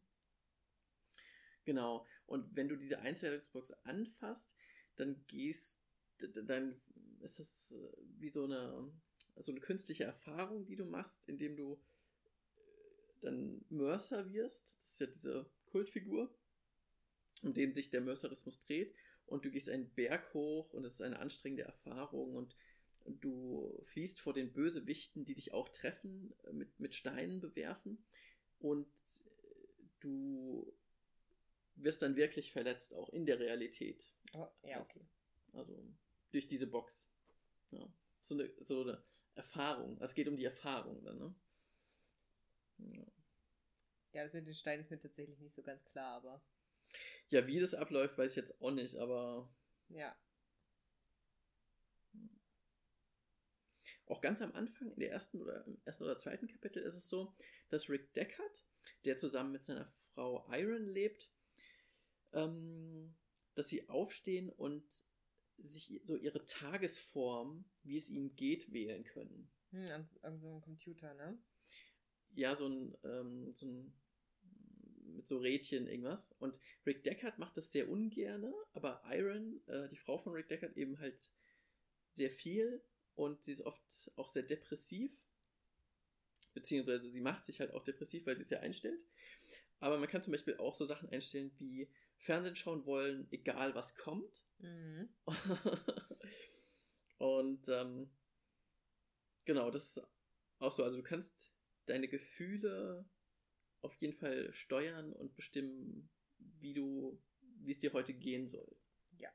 Genau. 1.65 2.07
Und 2.27 2.55
wenn 2.55 2.69
du 2.69 2.77
diese 2.77 2.99
Einzelungsbox 2.99 3.73
anfasst, 3.85 4.55
dann 4.97 5.25
gehst, 5.27 5.81
dann 6.19 6.81
ist 7.21 7.39
das 7.39 7.73
äh, 7.73 7.97
wie 8.19 8.31
so 8.31 8.45
eine, 8.45 8.93
so 9.37 9.53
eine 9.53 9.61
künstliche 9.61 10.05
Erfahrung, 10.05 10.67
die 10.67 10.77
du 10.77 10.85
machst, 10.85 11.29
indem 11.29 11.57
du 11.57 11.81
äh, 12.57 12.61
dann 13.23 13.65
Mercer 13.71 14.33
wirst. 14.33 14.77
Das 14.79 14.93
ist 14.93 15.01
ja 15.01 15.07
diese 15.07 15.51
Kultfigur, 15.67 16.35
um 17.43 17.55
den 17.55 17.75
sich 17.75 17.91
der 17.91 18.01
Mercerismus 18.01 18.61
dreht. 18.61 18.95
Und 19.27 19.45
du 19.45 19.51
gehst 19.51 19.69
einen 19.69 19.91
Berg 19.95 20.35
hoch 20.35 20.73
und 20.73 20.85
es 20.85 20.95
ist 20.95 21.01
eine 21.01 21.19
anstrengende 21.19 21.65
Erfahrung 21.65 22.35
und 22.35 22.57
du 23.05 23.81
fliehst 23.85 24.21
vor 24.21 24.33
den 24.33 24.53
Bösewichten, 24.53 25.25
die 25.25 25.35
dich 25.35 25.53
auch 25.53 25.69
treffen, 25.69 26.35
äh, 26.45 26.53
mit, 26.53 26.79
mit 26.81 26.95
Steinen 26.95 27.41
bewerfen 27.41 28.05
und 28.59 28.89
du 30.01 30.75
wirst 31.77 32.03
dann 32.03 32.17
wirklich 32.17 32.53
verletzt, 32.53 32.95
auch 32.95 33.11
in 33.11 33.27
der 33.27 33.39
Realität. 33.39 34.09
Oh, 34.37 34.49
ja, 34.63 34.81
okay. 34.81 35.07
Also 35.53 35.85
durch 36.31 36.49
diese 36.49 36.67
Box. 36.67 37.09
Ja. 37.71 37.87
So, 38.21 38.35
eine, 38.35 38.51
so 38.61 38.83
eine 38.83 39.05
Erfahrung. 39.35 39.95
Also 39.95 40.07
es 40.07 40.15
geht 40.15 40.29
um 40.29 40.37
die 40.37 40.45
Erfahrung 40.45 41.03
dann, 41.05 41.19
ne? 41.19 41.35
Ja. 42.79 43.07
ja, 44.13 44.25
das 44.25 44.33
mit 44.33 44.47
den 44.47 44.55
Steinen 44.55 44.83
ist 44.83 44.91
mir 44.91 44.99
tatsächlich 44.99 45.39
nicht 45.39 45.55
so 45.55 45.63
ganz 45.63 45.85
klar, 45.85 46.17
aber. 46.17 46.45
Ja, 47.29 47.47
wie 47.47 47.61
das 47.61 47.75
abläuft, 47.75 48.19
weiß 48.19 48.33
ich 48.33 48.37
jetzt 48.37 48.61
auch 48.61 48.71
nicht, 48.71 48.97
aber. 48.97 49.49
Ja. 49.89 50.17
Auch 54.07 54.21
ganz 54.21 54.43
am 54.43 54.53
Anfang, 54.53 54.93
in 54.93 55.01
der 55.01 55.13
ersten 55.13 55.41
oder 55.41 55.65
im 55.67 55.81
ersten 55.85 56.05
oder 56.05 56.19
zweiten 56.19 56.47
Kapitel 56.47 56.83
ist 56.83 56.95
es 56.95 57.09
so, 57.09 57.35
dass 57.71 57.89
Rick 57.89 58.13
Deckard, 58.13 58.67
der 59.05 59.17
zusammen 59.17 59.53
mit 59.53 59.65
seiner 59.65 59.91
Frau 60.13 60.47
Iron 60.53 60.87
lebt, 60.89 61.34
ähm, 62.35 63.15
dass 63.55 63.69
sie 63.69 63.89
aufstehen 63.89 64.51
und 64.51 64.85
sich 65.59 66.01
so 66.05 66.17
ihre 66.17 66.45
Tagesform, 66.45 67.65
wie 67.83 67.97
es 67.97 68.11
ihnen 68.11 68.35
geht, 68.37 68.73
wählen 68.73 69.05
können. 69.05 69.49
Hm, 69.71 69.91
an, 69.91 70.09
an 70.23 70.39
so 70.39 70.51
einem 70.51 70.61
Computer, 70.61 71.15
ne? 71.15 71.39
Ja, 72.35 72.57
so 72.57 72.69
ein, 72.69 72.97
ähm, 73.05 73.55
so 73.55 73.67
ein 73.67 73.95
mit 75.15 75.29
so 75.29 75.39
Rädchen 75.39 75.87
irgendwas. 75.87 76.33
Und 76.39 76.59
Rick 76.87 77.03
Deckard 77.05 77.39
macht 77.39 77.57
das 77.57 77.73
sehr 77.73 77.89
ungerne, 77.89 78.53
aber 78.73 79.03
Iron, 79.11 79.61
äh, 79.67 79.89
die 79.89 79.97
Frau 79.97 80.19
von 80.19 80.33
Rick 80.33 80.49
Deckard, 80.49 80.77
eben 80.77 80.99
halt 80.99 81.33
sehr 82.13 82.31
viel 82.31 82.83
und 83.15 83.43
sie 83.43 83.53
ist 83.53 83.63
oft 83.63 84.11
auch 84.17 84.31
sehr 84.31 84.43
depressiv. 84.43 85.13
Beziehungsweise 86.53 87.09
sie 87.09 87.21
macht 87.21 87.45
sich 87.45 87.61
halt 87.61 87.73
auch 87.73 87.85
depressiv, 87.85 88.27
weil 88.27 88.37
sie 88.37 88.43
es 88.43 88.51
ja 88.51 88.61
einstellt. 88.61 89.05
Aber 89.81 89.99
man 89.99 90.09
kann 90.09 90.23
zum 90.23 90.33
Beispiel 90.33 90.57
auch 90.57 90.77
so 90.77 90.85
Sachen 90.85 91.09
einstellen 91.09 91.53
wie 91.59 91.89
Fernsehen 92.19 92.57
schauen 92.57 92.87
wollen, 92.87 93.27
egal 93.31 93.75
was 93.75 93.97
kommt. 93.97 94.43
Mhm. 94.59 95.09
und 97.19 97.69
ähm, 97.69 98.11
genau, 99.45 99.71
das 99.71 99.97
ist 99.97 100.09
auch 100.59 100.73
so. 100.73 100.85
Also 100.85 100.97
du 100.97 101.03
kannst 101.03 101.53
deine 101.87 102.09
Gefühle 102.09 103.09
auf 103.83 103.95
jeden 103.97 104.15
Fall 104.15 104.53
steuern 104.53 105.13
und 105.13 105.37
bestimmen, 105.37 106.09
wie 106.39 106.73
du, 106.73 107.23
wie 107.61 107.71
es 107.71 107.79
dir 107.79 107.93
heute 107.93 108.15
gehen 108.15 108.47
soll. 108.47 108.77
Ja. 109.19 109.31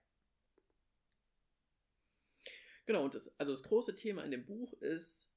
Genau, 2.86 3.06
und 3.06 3.14
das, 3.14 3.30
also 3.40 3.52
das 3.52 3.64
große 3.64 3.96
Thema 3.96 4.24
in 4.24 4.32
dem 4.32 4.46
Buch 4.46 4.74
ist 4.82 5.32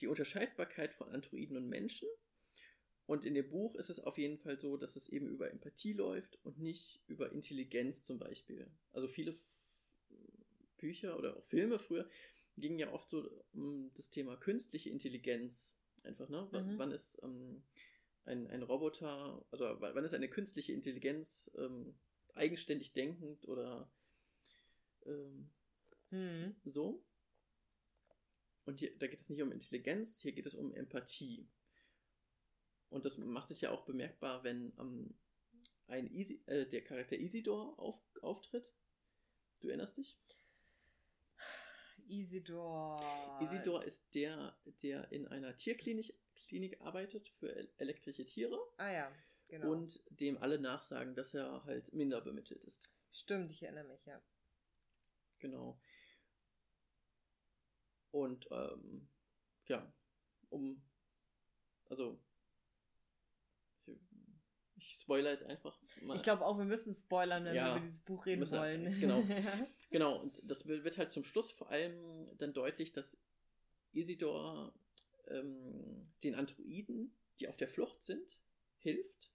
die 0.00 0.08
Unterscheidbarkeit 0.08 0.92
von 0.92 1.08
Androiden 1.08 1.56
und 1.56 1.68
Menschen. 1.68 2.08
Und 3.06 3.24
in 3.24 3.34
dem 3.34 3.48
Buch 3.48 3.76
ist 3.76 3.88
es 3.88 4.00
auf 4.00 4.18
jeden 4.18 4.36
Fall 4.36 4.58
so, 4.58 4.76
dass 4.76 4.96
es 4.96 5.08
eben 5.08 5.28
über 5.28 5.50
Empathie 5.50 5.92
läuft 5.92 6.38
und 6.44 6.58
nicht 6.58 7.00
über 7.06 7.30
Intelligenz 7.30 8.02
zum 8.02 8.18
Beispiel. 8.18 8.68
Also 8.92 9.06
viele 9.06 9.34
Bücher 10.76 11.16
oder 11.16 11.36
auch 11.36 11.44
Filme 11.44 11.78
früher 11.78 12.08
gingen 12.56 12.78
ja 12.78 12.92
oft 12.92 13.08
so 13.08 13.30
um 13.52 13.92
das 13.94 14.10
Thema 14.10 14.36
künstliche 14.36 14.90
Intelligenz. 14.90 15.72
Einfach, 16.02 16.28
ne? 16.28 16.48
Mhm. 16.52 16.78
Wann 16.78 16.92
ist 16.92 17.20
ähm, 17.22 17.62
ein, 18.24 18.46
ein 18.48 18.62
Roboter, 18.62 19.44
also 19.50 19.64
wann 19.80 20.04
ist 20.04 20.14
eine 20.14 20.28
künstliche 20.28 20.72
Intelligenz 20.72 21.50
ähm, 21.56 21.94
eigenständig 22.34 22.92
denkend 22.92 23.46
oder 23.46 23.90
ähm, 25.04 25.50
mhm. 26.10 26.56
so? 26.64 27.04
Und 28.64 28.80
hier, 28.80 28.96
da 28.98 29.06
geht 29.06 29.20
es 29.20 29.30
nicht 29.30 29.42
um 29.42 29.52
Intelligenz, 29.52 30.20
hier 30.20 30.32
geht 30.32 30.46
es 30.46 30.56
um 30.56 30.74
Empathie. 30.74 31.48
Und 32.90 33.04
das 33.04 33.18
macht 33.18 33.48
sich 33.48 33.62
ja 33.62 33.70
auch 33.70 33.84
bemerkbar, 33.84 34.44
wenn 34.44 34.72
ähm, 34.78 35.14
ein 35.88 36.12
Easy, 36.12 36.42
äh, 36.46 36.66
der 36.66 36.82
Charakter 36.82 37.16
Isidor 37.16 37.78
auf, 37.78 38.00
auftritt. 38.22 38.72
Du 39.60 39.68
erinnerst 39.68 39.96
dich? 39.98 40.18
Isidor. 42.08 43.40
Isidor 43.40 43.84
ist 43.84 44.14
der, 44.14 44.56
der 44.82 45.10
in 45.10 45.26
einer 45.26 45.56
Tierklinik 45.56 46.14
Klinik 46.46 46.80
arbeitet 46.80 47.28
für 47.28 47.52
elektrische 47.78 48.24
Tiere. 48.24 48.58
Ah 48.76 48.90
ja, 48.90 49.12
genau. 49.48 49.72
Und 49.72 50.00
dem 50.10 50.38
alle 50.38 50.58
nachsagen, 50.58 51.14
dass 51.14 51.34
er 51.34 51.64
halt 51.64 51.92
minder 51.92 52.20
bemittelt 52.20 52.62
ist. 52.64 52.88
Stimmt, 53.12 53.50
ich 53.50 53.62
erinnere 53.62 53.88
mich, 53.88 54.04
ja. 54.04 54.22
Genau. 55.38 55.80
Und 58.10 58.48
ähm, 58.50 59.08
ja, 59.66 59.92
um, 60.50 60.82
also 61.88 62.20
ich 64.86 64.94
spoilere 64.94 65.32
jetzt 65.32 65.44
einfach 65.44 65.78
mal. 66.00 66.16
Ich 66.16 66.22
glaube 66.22 66.44
auch, 66.44 66.58
wir 66.58 66.64
müssen 66.64 66.94
spoilern, 66.94 67.44
wenn 67.44 67.54
ja, 67.54 67.66
wir 67.66 67.76
über 67.76 67.80
dieses 67.80 68.00
Buch 68.00 68.24
reden 68.24 68.40
müssen, 68.40 68.58
wollen. 68.58 69.00
Genau. 69.00 69.22
genau, 69.90 70.20
und 70.20 70.40
das 70.44 70.66
wird 70.66 70.96
halt 70.96 71.12
zum 71.12 71.24
Schluss 71.24 71.50
vor 71.50 71.70
allem 71.70 72.26
dann 72.38 72.52
deutlich, 72.52 72.92
dass 72.92 73.18
Isidor 73.92 74.72
ähm, 75.28 76.08
den 76.22 76.36
Androiden, 76.36 77.12
die 77.40 77.48
auf 77.48 77.56
der 77.56 77.68
Flucht 77.68 78.04
sind, 78.04 78.36
hilft. 78.78 79.32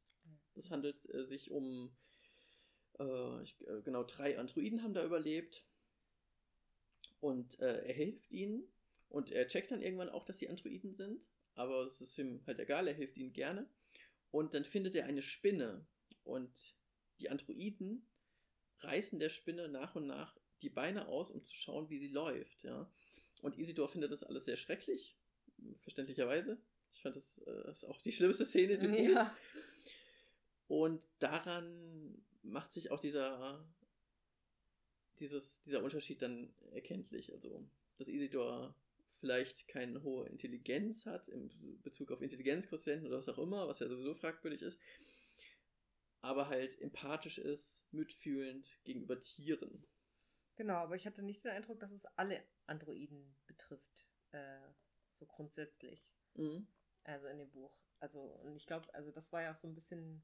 Es 0.55 0.71
handelt 0.71 1.05
äh, 1.13 1.25
sich 1.25 1.51
um 1.51 1.91
äh, 2.99 3.43
ich, 3.43 3.59
äh, 3.67 3.81
genau 3.83 4.03
drei 4.03 4.39
Androiden 4.39 4.83
haben 4.83 4.93
da 4.93 5.03
überlebt 5.03 5.65
und 7.19 7.59
äh, 7.59 7.85
er 7.85 7.93
hilft 7.93 8.31
ihnen 8.31 8.63
und 9.09 9.31
er 9.31 9.47
checkt 9.47 9.71
dann 9.71 9.81
irgendwann 9.81 10.09
auch, 10.09 10.23
dass 10.23 10.39
sie 10.39 10.49
Androiden 10.49 10.95
sind, 10.95 11.29
aber 11.55 11.85
es 11.87 11.99
ist 11.99 12.17
ihm 12.17 12.41
halt 12.47 12.59
egal, 12.59 12.87
er 12.87 12.93
hilft 12.93 13.17
ihnen 13.17 13.33
gerne 13.33 13.67
und 14.31 14.53
dann 14.53 14.65
findet 14.65 14.95
er 14.95 15.05
eine 15.05 15.21
Spinne 15.21 15.85
und 16.23 16.51
die 17.19 17.29
Androiden 17.29 18.07
reißen 18.79 19.19
der 19.19 19.29
Spinne 19.29 19.67
nach 19.67 19.95
und 19.95 20.07
nach 20.07 20.37
die 20.61 20.69
Beine 20.69 21.07
aus, 21.07 21.31
um 21.31 21.43
zu 21.43 21.55
schauen, 21.55 21.89
wie 21.89 21.99
sie 21.99 22.07
läuft, 22.07 22.63
ja. 22.63 22.91
Und 23.41 23.57
Isidor 23.57 23.87
findet 23.87 24.11
das 24.11 24.23
alles 24.23 24.45
sehr 24.45 24.57
schrecklich 24.57 25.17
verständlicherweise. 25.79 26.61
Ich 26.93 27.01
fand 27.01 27.15
das, 27.15 27.39
äh, 27.39 27.71
ist 27.71 27.85
auch 27.85 28.01
die 28.01 28.11
schlimmste 28.11 28.45
Szene. 28.45 28.77
Die 28.77 29.11
ja. 29.11 29.35
Und 30.67 31.07
daran 31.19 32.23
macht 32.43 32.71
sich 32.71 32.91
auch 32.91 32.99
dieser, 32.99 33.67
dieses, 35.19 35.61
dieser 35.61 35.83
Unterschied 35.83 36.21
dann 36.21 36.53
erkenntlich. 36.71 37.33
Also, 37.33 37.67
dass 37.97 38.07
Isidor 38.07 38.75
vielleicht 39.21 39.67
keine 39.67 40.03
hohe 40.03 40.27
Intelligenz 40.27 41.05
hat 41.05 41.29
in 41.29 41.81
Bezug 41.81 42.11
auf 42.11 42.21
Intelligenzquotienten 42.21 43.07
oder 43.07 43.17
was 43.17 43.29
auch 43.29 43.37
immer, 43.37 43.67
was 43.67 43.79
ja 43.79 43.87
sowieso 43.87 44.13
fragwürdig 44.13 44.61
ist, 44.61 44.79
aber 46.21 46.49
halt 46.49 46.79
empathisch 46.81 47.37
ist, 47.37 47.85
mitfühlend 47.91 48.77
gegenüber 48.83 49.19
Tieren. 49.19 49.87
Genau, 50.55 50.75
aber 50.75 50.95
ich 50.95 51.05
hatte 51.05 51.23
nicht 51.23 51.43
den 51.43 51.51
Eindruck, 51.51 51.79
dass 51.79 51.91
es 51.91 52.05
alle 52.17 52.43
Androiden 52.67 53.35
betrifft. 53.47 54.07
Äh, 54.31 54.59
so 55.15 55.25
grundsätzlich. 55.25 56.05
Mhm. 56.33 56.67
Also 57.03 57.27
in 57.27 57.37
dem 57.37 57.51
Buch. 57.51 57.75
Also, 57.99 58.19
und 58.19 58.55
ich 58.55 58.65
glaube, 58.65 58.91
also 58.93 59.11
das 59.11 59.31
war 59.31 59.43
ja 59.43 59.53
auch 59.53 59.57
so 59.57 59.67
ein 59.67 59.75
bisschen 59.75 60.23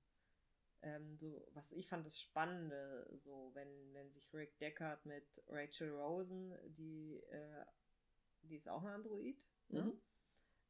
ähm, 0.81 1.17
so, 1.17 1.47
was 1.53 1.71
ich 1.71 1.87
fand 1.87 2.05
das 2.05 2.19
Spannende, 2.19 3.07
so, 3.23 3.51
wenn, 3.53 3.93
wenn 3.93 4.11
sich 4.11 4.31
Rick 4.33 4.57
Deckard 4.59 5.05
mit 5.05 5.25
Rachel 5.47 5.91
Rosen, 5.91 6.53
die, 6.77 7.21
äh, 7.29 7.65
die 8.47 8.55
ist 8.55 8.69
auch 8.69 8.83
ein 8.83 8.93
Android, 8.93 9.47
ne? 9.69 9.81
mhm. 9.81 10.01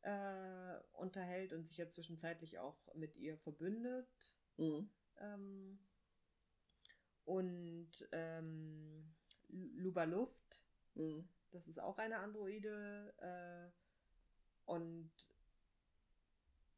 ne? 0.03 0.81
äh, 0.83 0.97
unterhält 0.97 1.53
und 1.53 1.65
sich 1.65 1.77
ja 1.77 1.87
zwischenzeitlich 1.87 2.59
auch 2.59 2.77
mit 2.95 3.15
ihr 3.15 3.37
verbündet. 3.37 4.35
Mhm. 4.57 4.89
Ähm, 5.19 5.79
und 7.25 8.07
ähm, 8.11 9.13
Luba 9.49 10.05
Luft, 10.05 10.63
mhm. 10.95 11.27
das 11.51 11.67
ist 11.67 11.79
auch 11.79 11.97
eine 11.97 12.19
Androide, 12.19 13.13
äh, 13.17 13.71
und 14.67 15.11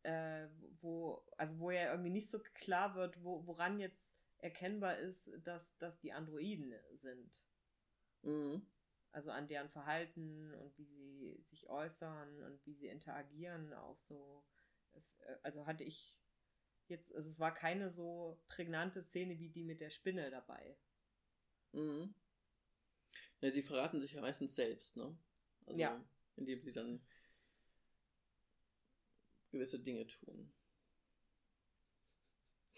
äh, 0.03 0.47
wo, 0.81 1.23
also 1.37 1.59
wo 1.59 1.71
ja 1.71 1.91
irgendwie 1.91 2.11
nicht 2.11 2.29
so 2.29 2.39
klar 2.39 2.95
wird, 2.95 3.21
wo, 3.23 3.45
woran 3.45 3.79
jetzt 3.79 4.01
erkennbar 4.37 4.97
ist, 4.97 5.29
dass 5.43 5.77
das 5.77 5.99
die 5.99 6.13
Androiden 6.13 6.73
sind. 6.93 7.43
Mhm. 8.21 8.65
Also 9.11 9.31
an 9.31 9.47
deren 9.47 9.69
Verhalten 9.69 10.53
und 10.53 10.77
wie 10.77 10.85
sie 10.85 11.43
sich 11.49 11.67
äußern 11.69 12.43
und 12.43 12.65
wie 12.65 12.75
sie 12.75 12.87
interagieren, 12.87 13.73
auch 13.73 13.99
so. 14.01 14.43
Äh, 14.93 15.35
also 15.43 15.65
hatte 15.65 15.83
ich 15.83 16.15
jetzt, 16.87 17.13
also 17.15 17.29
es 17.29 17.39
war 17.39 17.53
keine 17.53 17.91
so 17.91 18.39
prägnante 18.47 19.03
Szene 19.03 19.39
wie 19.39 19.49
die 19.49 19.63
mit 19.63 19.81
der 19.81 19.89
Spinne 19.89 20.29
dabei. 20.29 20.77
Mhm. 21.71 22.13
Ja, 23.41 23.51
sie 23.51 23.63
verraten 23.63 24.01
sich 24.01 24.13
ja 24.13 24.21
meistens 24.21 24.55
selbst, 24.55 24.97
ne? 24.97 25.17
Also, 25.65 25.79
ja. 25.79 26.03
Indem 26.35 26.61
sie 26.61 26.71
dann 26.71 27.01
gewisse 29.51 29.79
Dinge 29.79 30.05
tun. 30.07 30.51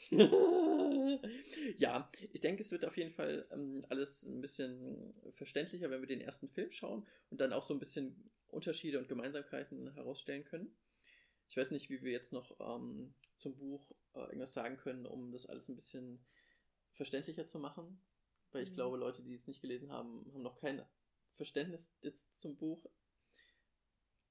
ja, 1.77 2.09
ich 2.33 2.41
denke, 2.41 2.63
es 2.63 2.71
wird 2.71 2.85
auf 2.85 2.97
jeden 2.97 3.11
Fall 3.11 3.47
ähm, 3.51 3.85
alles 3.89 4.23
ein 4.23 4.41
bisschen 4.41 5.13
verständlicher, 5.31 5.89
wenn 5.89 6.01
wir 6.01 6.07
den 6.07 6.21
ersten 6.21 6.49
Film 6.49 6.71
schauen 6.71 7.07
und 7.29 7.39
dann 7.39 7.53
auch 7.53 7.63
so 7.63 7.73
ein 7.73 7.79
bisschen 7.79 8.31
Unterschiede 8.47 8.99
und 8.99 9.07
Gemeinsamkeiten 9.07 9.93
herausstellen 9.93 10.43
können. 10.43 10.75
Ich 11.47 11.57
weiß 11.57 11.71
nicht, 11.71 11.89
wie 11.89 12.01
wir 12.01 12.11
jetzt 12.11 12.33
noch 12.33 12.59
ähm, 12.59 13.13
zum 13.37 13.57
Buch 13.57 13.91
äh, 14.13 14.19
irgendwas 14.19 14.53
sagen 14.53 14.77
können, 14.77 15.05
um 15.05 15.31
das 15.31 15.45
alles 15.45 15.69
ein 15.69 15.75
bisschen 15.75 16.25
verständlicher 16.91 17.47
zu 17.47 17.59
machen. 17.59 18.01
Weil 18.51 18.63
ich 18.63 18.71
mhm. 18.71 18.75
glaube, 18.75 18.97
Leute, 18.97 19.23
die 19.23 19.33
es 19.33 19.47
nicht 19.47 19.61
gelesen 19.61 19.91
haben, 19.91 20.29
haben 20.33 20.43
noch 20.43 20.55
kein 20.55 20.81
Verständnis 21.31 21.91
jetzt 22.01 22.25
zum 22.41 22.57
Buch. 22.57 22.85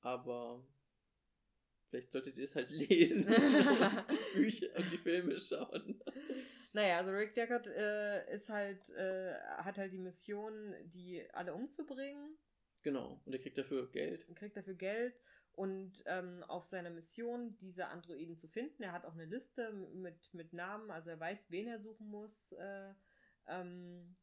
Aber 0.00 0.64
Vielleicht 1.90 2.12
solltet 2.12 2.36
ihr 2.38 2.44
es 2.44 2.54
halt 2.54 2.70
lesen 2.70 3.34
die 3.34 4.38
Bücher 4.38 4.68
und 4.76 4.92
die 4.92 4.98
Filme 4.98 5.38
schauen. 5.38 6.00
Naja, 6.72 6.98
also 6.98 7.10
Rick 7.10 7.34
Deckard 7.34 7.66
äh, 7.66 8.32
ist 8.34 8.48
halt, 8.48 8.88
äh, 8.90 9.34
hat 9.58 9.76
halt 9.76 9.92
die 9.92 9.98
Mission, 9.98 10.74
die 10.84 11.22
alle 11.32 11.52
umzubringen. 11.52 12.38
Genau, 12.82 13.20
und 13.24 13.32
er 13.32 13.40
kriegt 13.40 13.58
dafür 13.58 13.90
Geld. 13.90 14.28
Und 14.28 14.36
kriegt 14.36 14.56
dafür 14.56 14.74
Geld 14.74 15.14
und 15.52 16.02
ähm, 16.06 16.44
auf 16.44 16.64
seiner 16.64 16.90
Mission, 16.90 17.56
diese 17.58 17.88
Androiden 17.88 18.38
zu 18.38 18.48
finden, 18.48 18.82
er 18.82 18.92
hat 18.92 19.04
auch 19.04 19.14
eine 19.14 19.26
Liste 19.26 19.72
mit, 19.72 20.32
mit 20.32 20.52
Namen, 20.52 20.90
also 20.90 21.10
er 21.10 21.20
weiß, 21.20 21.50
wen 21.50 21.66
er 21.66 21.80
suchen 21.80 22.08
muss, 22.08 22.52
äh, 22.52 22.94
ähm, 23.48 24.16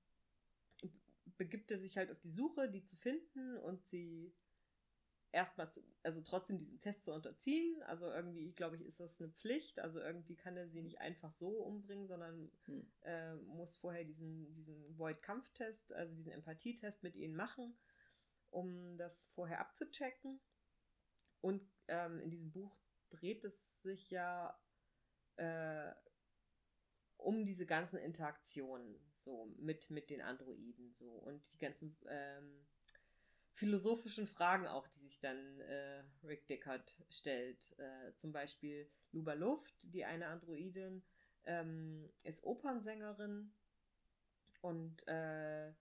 begibt 1.37 1.69
er 1.69 1.79
sich 1.79 1.97
halt 1.97 2.09
auf 2.11 2.19
die 2.21 2.31
Suche, 2.31 2.69
die 2.69 2.83
zu 2.83 2.95
finden 2.95 3.57
und 3.57 3.85
sie 3.85 4.33
erstmal, 5.31 5.71
zu, 5.71 5.81
also 6.03 6.21
trotzdem 6.21 6.57
diesen 6.57 6.79
Test 6.79 7.05
zu 7.05 7.13
unterziehen. 7.13 7.81
Also 7.83 8.09
irgendwie, 8.11 8.51
glaube 8.53 8.75
ich, 8.75 8.85
ist 8.85 8.99
das 8.99 9.19
eine 9.19 9.29
Pflicht. 9.29 9.79
Also 9.79 9.99
irgendwie 9.99 10.35
kann 10.35 10.57
er 10.57 10.67
sie 10.67 10.81
nicht 10.81 10.99
einfach 10.99 11.31
so 11.31 11.49
umbringen, 11.49 12.07
sondern 12.07 12.51
hm. 12.65 12.91
äh, 13.01 13.35
muss 13.35 13.77
vorher 13.77 14.03
diesen, 14.03 14.53
diesen 14.53 14.97
Void-Kampftest, 14.97 15.93
also 15.93 16.15
diesen 16.15 16.31
Empathietest 16.31 17.03
mit 17.03 17.15
ihnen 17.15 17.35
machen, 17.35 17.77
um 18.49 18.97
das 18.97 19.25
vorher 19.27 19.59
abzuchecken. 19.59 20.39
Und 21.41 21.63
ähm, 21.87 22.19
in 22.19 22.31
diesem 22.31 22.51
Buch 22.51 22.75
dreht 23.09 23.43
es 23.43 23.81
sich 23.81 24.09
ja 24.09 24.59
äh, 25.37 25.93
um 27.17 27.45
diese 27.45 27.65
ganzen 27.65 27.97
Interaktionen 27.97 28.99
so 29.15 29.53
mit, 29.57 29.89
mit 29.89 30.09
den 30.09 30.21
Androiden 30.21 30.93
so 30.93 31.09
und 31.09 31.43
die 31.53 31.57
ganzen 31.57 31.97
ähm, 32.07 32.65
philosophischen 33.57 34.27
Fragen 34.27 34.67
auch, 34.67 34.87
die 34.87 34.99
sich 34.99 35.19
dann 35.19 35.59
äh, 35.61 36.03
Rick 36.23 36.47
Deckard 36.47 36.95
stellt. 37.09 37.57
Äh, 37.79 38.13
zum 38.15 38.31
Beispiel 38.31 38.87
Luba 39.11 39.33
Luft, 39.33 39.73
die 39.81 40.05
eine 40.05 40.27
Androidin, 40.27 41.03
ähm, 41.45 42.07
ist 42.23 42.43
Opernsängerin 42.43 43.51
und 44.61 45.07
äh, 45.07 45.73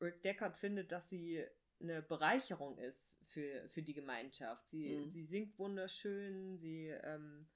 Rick 0.00 0.22
Deckard 0.22 0.56
findet, 0.56 0.90
dass 0.90 1.08
sie 1.08 1.44
eine 1.80 2.02
Bereicherung 2.02 2.76
ist 2.78 3.16
für, 3.24 3.68
für 3.68 3.82
die 3.82 3.94
Gemeinschaft. 3.94 4.68
Sie, 4.68 4.96
mhm. 4.96 5.08
sie 5.08 5.22
singt 5.22 5.58
wunderschön, 5.60 6.56
sie 6.56 6.88
ähm, 6.88 7.46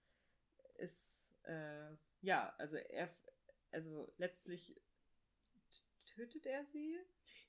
ist, 0.77 1.25
äh, 1.43 1.91
ja, 2.21 2.55
also 2.59 2.77
er, 2.77 3.13
also 3.73 4.13
letztlich 4.17 4.81
tötet 6.07 6.47
er 6.47 6.65
sie 6.67 7.01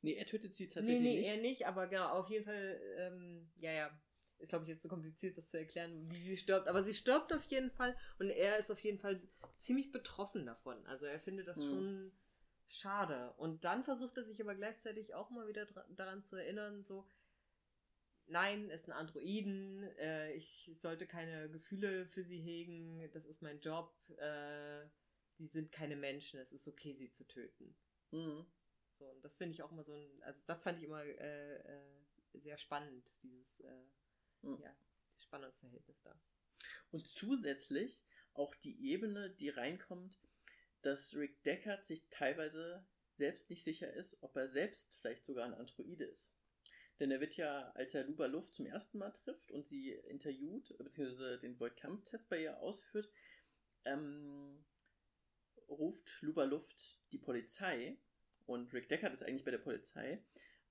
Nee, 0.05 0.13
er 0.13 0.25
tötet 0.25 0.55
sie 0.55 0.67
tatsächlich 0.67 1.01
nee, 1.01 1.09
nee, 1.09 1.15
nicht. 1.17 1.29
Nee, 1.29 1.35
er 1.35 1.41
nicht, 1.41 1.67
aber 1.67 1.88
genau, 1.88 2.09
auf 2.09 2.29
jeden 2.29 2.45
Fall, 2.45 2.79
ähm, 2.97 3.51
ja, 3.57 3.71
ja. 3.71 4.01
Ist, 4.38 4.50
glaube 4.50 4.65
ich, 4.65 4.69
jetzt 4.69 4.83
so 4.83 4.89
kompliziert, 4.89 5.38
das 5.38 5.50
zu 5.50 5.57
erklären, 5.57 6.12
wie 6.12 6.21
sie 6.21 6.35
stirbt. 6.35 6.67
Aber 6.67 6.83
sie 6.83 6.93
stirbt 6.93 7.31
auf 7.31 7.45
jeden 7.45 7.71
Fall 7.71 7.95
und 8.19 8.29
er 8.29 8.57
ist 8.57 8.69
auf 8.69 8.79
jeden 8.81 9.00
Fall 9.00 9.21
ziemlich 9.59 9.93
betroffen 9.93 10.45
davon. 10.45 10.85
Also 10.88 11.05
er 11.05 11.21
findet 11.21 11.47
das 11.47 11.57
mhm. 11.57 11.69
schon 11.69 12.12
schade. 12.67 13.33
Und 13.38 13.63
dann 13.63 13.83
versucht 13.83 14.17
er 14.17 14.25
sich 14.25 14.41
aber 14.41 14.53
gleichzeitig 14.53 15.13
auch 15.13 15.29
mal 15.29 15.47
wieder 15.47 15.65
daran 15.89 16.24
zu 16.25 16.35
erinnern, 16.35 16.83
so, 16.83 17.07
nein, 18.27 18.69
es 18.69 18.83
sind 18.83 18.93
Androiden, 18.93 19.83
äh, 19.97 20.33
ich 20.33 20.71
sollte 20.75 21.07
keine 21.07 21.50
Gefühle 21.50 22.05
für 22.05 22.24
sie 22.24 22.39
hegen, 22.39 23.09
das 23.13 23.25
ist 23.25 23.41
mein 23.41 23.62
Job, 23.62 23.95
äh, 24.17 24.85
die 25.38 25.47
sind 25.47 25.72
keine 25.72 25.96
Menschen, 25.96 26.39
es 26.39 26.51
ist 26.51 26.68
okay, 26.68 26.94
sie 26.94 27.09
zu 27.09 27.25
töten. 27.25 27.75
Mhm. 28.11 28.46
So, 28.98 29.05
und 29.05 29.24
das 29.24 29.36
finde 29.36 29.53
ich 29.53 29.62
auch 29.62 29.72
immer 29.72 29.84
so 29.84 29.94
ein, 29.94 30.24
also 30.24 30.40
das 30.46 30.62
fand 30.64 30.77
ich 30.77 30.86
immer 30.86 31.03
äh, 31.03 31.55
äh, 31.58 31.81
sehr 32.34 32.58
spannend, 32.58 33.12
dieses 33.22 33.60
äh, 33.62 33.86
mhm. 34.42 34.60
ja, 34.62 34.75
Spannungsverhältnis 35.18 36.01
da. 36.01 36.20
Und 36.92 37.08
zusätzlich 37.08 38.01
auch 38.34 38.55
die 38.55 38.92
Ebene, 38.92 39.29
die 39.31 39.50
reinkommt, 39.50 40.18
dass 40.81 41.16
Rick 41.16 41.44
Deckard 41.44 41.86
sich 41.86 42.08
teilweise 42.10 42.86
selbst 43.14 43.50
nicht 43.50 43.64
sicher 43.64 43.92
ist, 43.94 44.22
ob 44.22 44.36
er 44.36 44.48
selbst 44.48 44.96
vielleicht 44.98 45.25
sogar 45.25 45.46
ein 45.46 45.53
Androide 45.53 46.05
ist. 46.05 46.31
Denn 47.00 47.12
er 47.12 47.20
wird 47.20 47.36
ja, 47.36 47.72
als 47.72 47.94
er 47.94 48.05
Luba 48.05 48.25
Luft 48.27 48.53
zum 48.53 48.66
ersten 48.66 49.00
Mal 49.00 49.12
trifft 49.12 49.51
und 49.51 49.68
sie 49.68 49.92
interviewt, 49.92 50.77
beziehungsweise 50.77 51.40
den 51.40 51.60
Void-Kampftest 51.60 52.29
bei 52.29 52.44
ihr 52.44 52.60
ausführt, 52.60 53.10
ähm, 53.84 54.66
ruft 55.68 56.22
Luba 56.22 56.46
Luft 56.46 57.00
die 57.12 57.18
Polizei 57.18 57.98
und 58.46 58.74
Rick 58.74 58.90
Deckard 58.90 59.14
ist 59.14 59.24
eigentlich 59.24 59.46
bei 59.46 59.51
der 59.51 59.58
Polizei. 59.60 60.24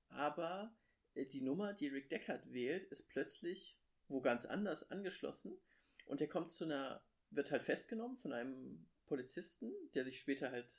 Aber 0.09 0.75
äh, 1.15 1.27
die 1.27 1.41
Nummer, 1.41 1.73
die 1.73 1.89
Rick 1.89 2.09
Deckard 2.11 2.53
wählt, 2.53 2.85
ist 2.91 3.09
plötzlich 3.09 3.79
wo 4.09 4.21
ganz 4.21 4.47
anders 4.47 4.91
angeschlossen. 4.91 5.59
Und 6.07 6.21
er 6.21 6.29
kommt 6.29 6.53
zu 6.53 6.65
einer, 6.65 7.03
wird 7.31 7.51
halt 7.51 7.63
festgenommen 7.63 8.17
von 8.17 8.33
einem 8.33 8.87
Polizisten, 9.07 9.73
der 9.95 10.05
sich 10.05 10.19
später 10.19 10.51
halt 10.51 10.79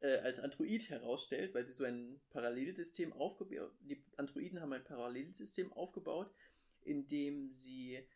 äh, 0.00 0.18
als 0.18 0.40
Android 0.40 0.88
herausstellt, 0.90 1.54
weil 1.54 1.66
sie 1.66 1.72
so 1.72 1.84
ein 1.84 2.20
Parallelsystem 2.30 3.12
aufgebaut, 3.12 3.72
die 3.80 4.04
Androiden 4.16 4.60
haben 4.60 4.72
ein 4.72 4.84
Parallelsystem 4.84 5.72
aufgebaut, 5.72 6.32
in 6.82 7.06
dem 7.08 7.50
sie 7.52 8.06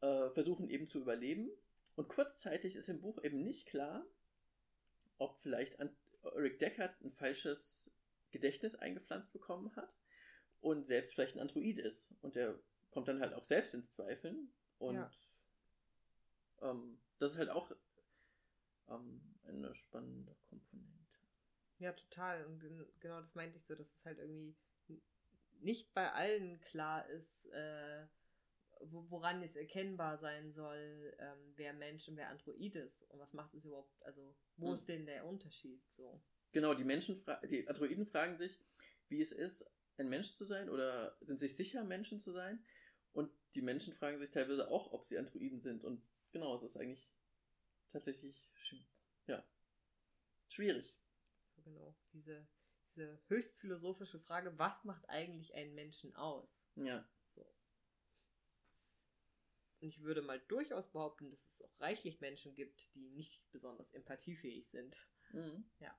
äh, 0.00 0.30
versuchen 0.30 0.68
eben 0.68 0.86
zu 0.86 1.00
überleben. 1.00 1.50
Und 1.96 2.08
kurzzeitig 2.08 2.74
ist 2.74 2.88
im 2.88 3.00
Buch 3.00 3.22
eben 3.22 3.44
nicht 3.44 3.66
klar, 3.66 4.04
ob 5.18 5.38
vielleicht 5.38 5.78
an 5.78 5.96
Rick 6.36 6.58
Deckard 6.58 7.00
ein 7.02 7.12
falsches 7.12 7.90
Gedächtnis 8.30 8.74
eingepflanzt 8.74 9.32
bekommen 9.32 9.74
hat 9.76 9.96
und 10.60 10.84
selbst 10.86 11.14
vielleicht 11.14 11.36
ein 11.36 11.40
Android 11.40 11.78
ist. 11.78 12.14
Und 12.22 12.34
der 12.36 12.58
kommt 12.90 13.08
dann 13.08 13.20
halt 13.20 13.34
auch 13.34 13.44
selbst 13.44 13.74
ins 13.74 13.90
Zweifeln. 13.90 14.52
Und 14.78 14.96
ja. 14.96 15.10
ähm, 16.62 16.98
das 17.18 17.32
ist 17.32 17.38
halt 17.38 17.50
auch 17.50 17.70
ähm, 18.88 19.20
eine 19.46 19.74
spannende 19.74 20.34
Komponente. 20.48 20.94
Ja, 21.78 21.92
total. 21.92 22.44
Und 22.46 22.60
genau 23.00 23.20
das 23.20 23.34
meinte 23.34 23.56
ich 23.56 23.64
so, 23.64 23.74
dass 23.74 23.92
es 23.92 24.04
halt 24.04 24.18
irgendwie 24.18 24.56
nicht 25.60 25.94
bei 25.94 26.12
allen 26.12 26.60
klar 26.60 27.08
ist, 27.08 27.46
äh, 27.46 28.06
woran 28.90 29.42
es 29.42 29.56
erkennbar 29.56 30.18
sein 30.18 30.52
soll, 30.52 31.14
ähm, 31.18 31.52
wer 31.56 31.72
Mensch 31.72 32.08
und 32.08 32.16
wer 32.16 32.28
Android 32.28 32.74
ist 32.74 33.02
und 33.10 33.18
was 33.18 33.32
macht 33.32 33.54
es 33.54 33.64
überhaupt, 33.64 34.02
also 34.02 34.34
wo 34.56 34.68
hm. 34.68 34.74
ist 34.74 34.88
denn 34.88 35.06
der 35.06 35.26
Unterschied 35.26 35.82
so? 35.96 36.22
Genau, 36.52 36.74
die 36.74 36.84
Menschen, 36.84 37.24
die 37.50 37.66
Androiden 37.68 38.06
fragen 38.06 38.36
sich, 38.36 38.60
wie 39.08 39.20
es 39.20 39.32
ist, 39.32 39.68
ein 39.96 40.08
Mensch 40.08 40.34
zu 40.34 40.44
sein 40.44 40.68
oder 40.68 41.16
sind 41.20 41.40
sich 41.40 41.56
sicher, 41.56 41.84
Menschen 41.84 42.20
zu 42.20 42.32
sein 42.32 42.64
und 43.12 43.30
die 43.54 43.62
Menschen 43.62 43.92
fragen 43.92 44.18
sich 44.18 44.30
teilweise 44.30 44.68
auch, 44.68 44.92
ob 44.92 45.06
sie 45.06 45.18
Androiden 45.18 45.60
sind 45.60 45.84
und 45.84 46.02
genau, 46.32 46.54
es 46.56 46.62
ist 46.62 46.76
eigentlich 46.76 47.08
tatsächlich 47.92 48.50
ja, 49.26 49.44
schwierig. 50.48 50.96
So 51.56 51.62
genau, 51.62 51.96
diese, 52.12 52.46
diese 52.94 53.20
höchst 53.28 53.58
philosophische 53.60 54.20
Frage, 54.20 54.58
was 54.58 54.84
macht 54.84 55.08
eigentlich 55.08 55.54
einen 55.54 55.74
Menschen 55.74 56.14
aus? 56.16 56.48
Ja. 56.76 57.08
Und 59.84 59.90
ich 59.90 60.02
würde 60.02 60.22
mal 60.22 60.40
durchaus 60.48 60.90
behaupten, 60.90 61.30
dass 61.30 61.46
es 61.46 61.60
auch 61.60 61.78
reichlich 61.78 62.18
Menschen 62.22 62.54
gibt, 62.54 62.94
die 62.94 63.10
nicht 63.10 63.42
besonders 63.52 63.92
empathiefähig 63.92 64.70
sind. 64.70 65.06
Mhm. 65.32 65.70
Ja. 65.78 65.94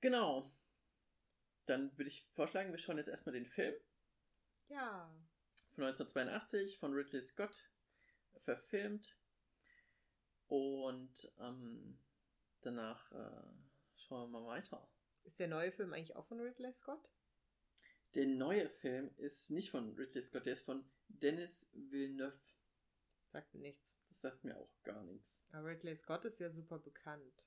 Genau. 0.00 0.54
Dann 1.64 1.90
würde 1.98 2.10
ich 2.10 2.28
vorschlagen, 2.30 2.70
wir 2.70 2.78
schauen 2.78 2.96
jetzt 2.96 3.08
erstmal 3.08 3.32
den 3.32 3.46
Film. 3.46 3.74
Ja. 4.68 5.12
Von 5.74 5.82
1982 5.82 6.78
von 6.78 6.92
Ridley 6.92 7.22
Scott 7.22 7.68
verfilmt. 8.38 9.18
Und 10.46 11.28
ähm, 11.40 11.98
danach 12.60 13.10
äh, 13.10 13.48
schauen 13.96 14.30
wir 14.30 14.40
mal 14.40 14.46
weiter. 14.46 14.88
Ist 15.24 15.40
der 15.40 15.48
neue 15.48 15.72
Film 15.72 15.92
eigentlich 15.92 16.14
auch 16.14 16.28
von 16.28 16.38
Ridley 16.38 16.72
Scott? 16.72 17.10
Der 18.16 18.26
neue 18.26 18.70
Film 18.70 19.10
ist 19.18 19.50
nicht 19.50 19.70
von 19.70 19.94
Ridley 19.94 20.22
Scott, 20.22 20.46
der 20.46 20.54
ist 20.54 20.64
von 20.64 20.82
Dennis 21.08 21.70
Villeneuve. 21.74 22.40
Sagt 23.30 23.52
mir 23.52 23.60
nichts. 23.60 23.94
Das 24.08 24.22
sagt 24.22 24.42
mir 24.42 24.56
auch 24.56 24.70
gar 24.84 25.04
nichts. 25.04 25.44
Aber 25.52 25.68
Ridley 25.68 25.94
Scott 25.96 26.24
ist 26.24 26.40
ja 26.40 26.48
super 26.48 26.78
bekannt. 26.78 27.44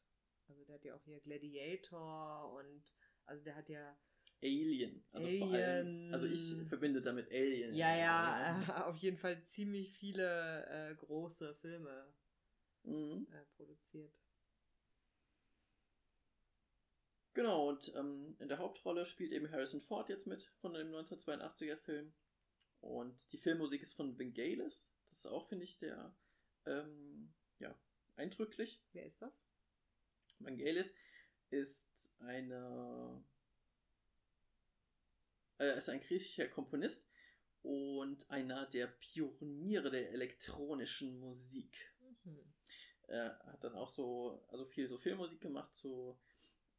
Also 0.47 0.63
der 0.65 0.75
hat 0.75 0.85
ja 0.85 0.95
auch 0.95 1.03
hier 1.03 1.19
Gladiator 1.21 2.53
und 2.53 2.83
also 3.25 3.43
der 3.43 3.55
hat 3.55 3.67
ja 3.67 3.97
Alien. 4.43 5.03
Also 5.11 5.27
Alien. 5.27 5.39
vor 5.39 5.57
allem, 5.57 6.13
also 6.13 6.27
ich 6.27 6.67
verbinde 6.67 7.01
damit 7.01 7.31
Alien. 7.31 7.73
Ja, 7.73 7.97
ja, 7.97 8.85
auf 8.87 8.97
jeden 8.97 9.17
Fall 9.17 9.41
ziemlich 9.41 9.91
viele 9.97 10.67
äh, 10.67 10.93
große 10.93 11.55
Filme 11.55 12.13
mhm. 12.83 13.25
äh, 13.31 13.43
produziert. 13.55 14.13
Genau, 17.39 17.69
und 17.69 17.95
ähm, 17.95 18.35
in 18.39 18.49
der 18.49 18.57
Hauptrolle 18.57 19.05
spielt 19.05 19.31
eben 19.31 19.49
Harrison 19.49 19.81
Ford 19.81 20.09
jetzt 20.09 20.27
mit 20.27 20.43
von 20.59 20.73
dem 20.73 20.93
1982er 20.93 21.77
Film. 21.77 22.11
Und 22.81 23.31
die 23.31 23.37
Filmmusik 23.37 23.81
ist 23.81 23.93
von 23.93 24.19
Vangelis. 24.19 24.89
Das 25.07 25.19
ist 25.19 25.25
auch, 25.25 25.47
finde 25.47 25.63
ich, 25.63 25.77
sehr 25.77 26.13
ähm, 26.65 27.33
ja, 27.59 27.73
eindrücklich. 28.17 28.83
Wer 28.91 29.05
ist 29.05 29.21
das? 29.21 29.31
Vangelis 30.39 30.93
ist 31.49 32.13
eine 32.19 33.23
äh, 35.59 35.77
ist 35.77 35.87
ein 35.87 36.01
griechischer 36.01 36.49
Komponist 36.49 37.09
und 37.63 38.29
einer 38.29 38.65
der 38.65 38.87
Pioniere 38.87 39.89
der 39.91 40.11
elektronischen 40.11 41.17
Musik. 41.21 41.95
Mhm. 42.25 42.53
Er 43.07 43.39
hat 43.45 43.63
dann 43.63 43.75
auch 43.75 43.89
so, 43.89 44.43
also 44.49 44.65
viel 44.65 44.89
so 44.89 44.97
Filmmusik 44.97 45.39
gemacht, 45.39 45.73
so 45.73 46.19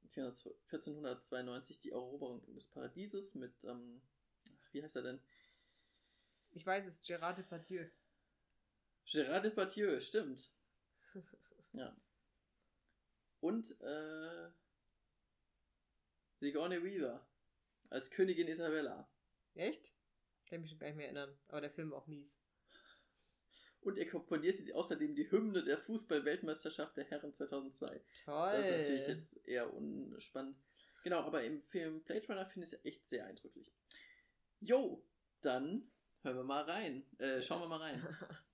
1492 0.03 1.79
die 1.79 1.91
Eroberung 1.91 2.43
des 2.55 2.69
Paradieses 2.69 3.35
mit, 3.35 3.65
ähm, 3.65 4.03
wie 4.73 4.83
heißt 4.83 4.97
er 4.97 5.03
denn? 5.03 5.21
Ich 6.51 6.67
weiß 6.67 6.87
es, 6.87 7.03
Gérard 7.03 7.39
Depardieu. 7.39 7.87
Gérard 9.07 9.45
Depardieu, 9.45 10.01
stimmt. 10.01 10.51
ja. 11.73 11.97
Und 13.41 13.81
äh, 13.81 14.51
Sigourney 16.41 16.83
Weaver 16.83 17.27
als 17.91 18.11
Königin 18.11 18.49
Isabella. 18.49 19.09
Echt? 19.55 19.93
Kann 20.47 20.61
mich 20.61 20.71
schon 20.71 20.79
gar 20.79 20.89
nicht 20.89 20.97
mehr 20.97 21.07
erinnern. 21.07 21.39
Aber 21.49 21.61
der 21.61 21.71
Film 21.71 21.91
war 21.91 21.99
auch 21.99 22.07
mies. 22.07 22.40
Und 23.83 23.97
er 23.97 24.07
komponierte 24.09 24.75
außerdem 24.75 25.15
die 25.15 25.31
Hymne 25.31 25.65
der 25.65 25.79
Fußball-Weltmeisterschaft 25.79 26.97
der 26.97 27.05
Herren 27.05 27.33
2002. 27.33 28.01
Toll. 28.25 28.53
Das 28.53 28.67
ist 28.67 28.77
natürlich 28.77 29.09
jetzt 29.09 29.49
eher 29.49 29.73
unspannend. 29.73 30.57
Genau, 31.03 31.21
aber 31.21 31.45
im 31.45 31.63
Film 31.63 32.03
Blade 32.03 32.27
Runner 32.29 32.47
finde 32.47 32.67
ich 32.67 32.75
es 32.75 32.85
echt 32.85 33.09
sehr 33.09 33.25
eindrücklich. 33.25 33.73
Jo, 34.61 35.03
dann 35.41 35.91
hören 36.23 36.37
wir 36.37 36.45
mal 36.45 36.65
rein. 36.65 37.07
Äh, 37.19 37.41
schauen 37.41 37.63
wir 37.63 37.69
mal 37.69 37.81
rein. 37.81 38.07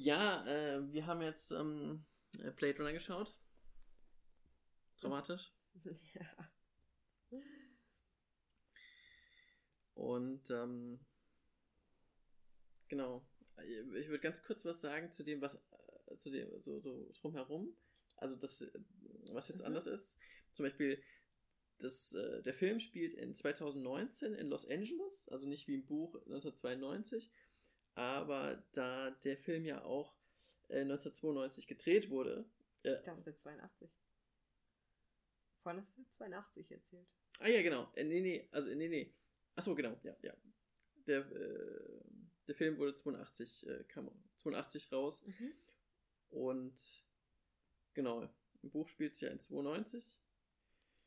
Ja, 0.00 0.46
äh, 0.46 0.92
wir 0.92 1.06
haben 1.06 1.22
jetzt 1.22 1.50
ähm, 1.50 2.06
äh, 2.38 2.52
Blade 2.52 2.78
Runner 2.78 2.92
geschaut. 2.92 3.36
Dramatisch. 5.00 5.52
Ja. 6.14 7.40
Und 9.94 10.48
ähm, 10.50 11.00
genau. 12.86 13.26
Ich 13.56 14.08
würde 14.08 14.20
ganz 14.20 14.40
kurz 14.44 14.64
was 14.64 14.80
sagen 14.80 15.10
zu 15.10 15.24
dem, 15.24 15.40
was 15.40 15.56
äh, 16.06 16.16
zu 16.16 16.30
dem 16.30 16.60
so, 16.60 16.78
so 16.78 17.10
drumherum. 17.20 17.76
Also 18.16 18.36
das, 18.36 18.70
was 19.32 19.48
jetzt 19.48 19.60
mhm. 19.60 19.66
anders 19.66 19.86
ist. 19.86 20.16
Zum 20.54 20.64
Beispiel, 20.64 21.02
das, 21.78 22.14
äh, 22.14 22.42
der 22.42 22.54
Film 22.54 22.78
spielt 22.78 23.14
in 23.14 23.34
2019 23.34 24.34
in 24.34 24.46
Los 24.46 24.64
Angeles, 24.68 25.28
also 25.28 25.48
nicht 25.48 25.66
wie 25.66 25.74
im 25.74 25.86
Buch 25.86 26.14
1992, 26.14 27.32
aber 27.98 28.62
da 28.72 29.10
der 29.10 29.36
Film 29.36 29.64
ja 29.64 29.82
auch 29.82 30.14
äh, 30.68 30.80
1992 30.82 31.66
gedreht 31.66 32.10
wurde. 32.10 32.48
Äh, 32.84 32.94
ich 32.94 33.04
dachte 33.04 33.34
82. 33.34 33.90
Vorhin 35.62 35.80
hast 35.80 35.98
du 35.98 36.04
82 36.10 36.70
erzählt. 36.70 37.08
Ah 37.40 37.48
ja, 37.48 37.62
genau. 37.62 37.90
Äh, 37.94 38.04
nee, 38.04 38.20
nee, 38.20 38.48
also 38.52 38.72
nee, 38.74 38.88
nee. 38.88 39.14
Achso, 39.56 39.74
genau, 39.74 39.98
ja, 40.04 40.16
ja. 40.22 40.34
Der, 41.06 41.20
äh, 41.30 42.00
der 42.46 42.54
Film 42.54 42.78
wurde 42.78 42.94
82, 42.94 43.66
äh, 43.66 43.84
kam 43.84 44.10
82 44.36 44.92
raus. 44.92 45.26
Mhm. 45.26 45.52
Und 46.30 47.04
genau, 47.94 48.28
im 48.62 48.70
Buch 48.70 48.88
spielt 48.88 49.14
es 49.14 49.20
ja 49.20 49.30
in 49.30 49.40
92. 49.40 50.16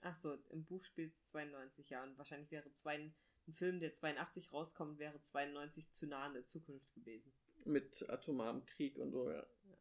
Achso, 0.01 0.34
im 0.49 0.65
Buch 0.65 0.84
spielt 0.84 1.13
es 1.13 1.25
92, 1.27 1.89
ja. 1.89 2.04
Und 2.04 2.17
wahrscheinlich 2.17 2.51
wäre 2.51 2.69
92 2.71 3.31
ein 3.47 3.54
Film, 3.54 3.80
der 3.80 3.93
82 3.93 4.51
rauskommt, 4.54 4.99
wäre 4.99 5.19
92 5.19 5.91
zu 5.91 6.08
nah 6.08 6.27
in 6.27 6.34
der 6.34 6.45
Zukunft 6.45 6.93
gewesen. 6.93 7.32
Mit 7.65 8.08
atomarem 8.10 8.65
Krieg 8.65 8.97
und 8.97 9.12
so, 9.12 9.30
ja. 9.30 9.45
ja. 9.65 9.77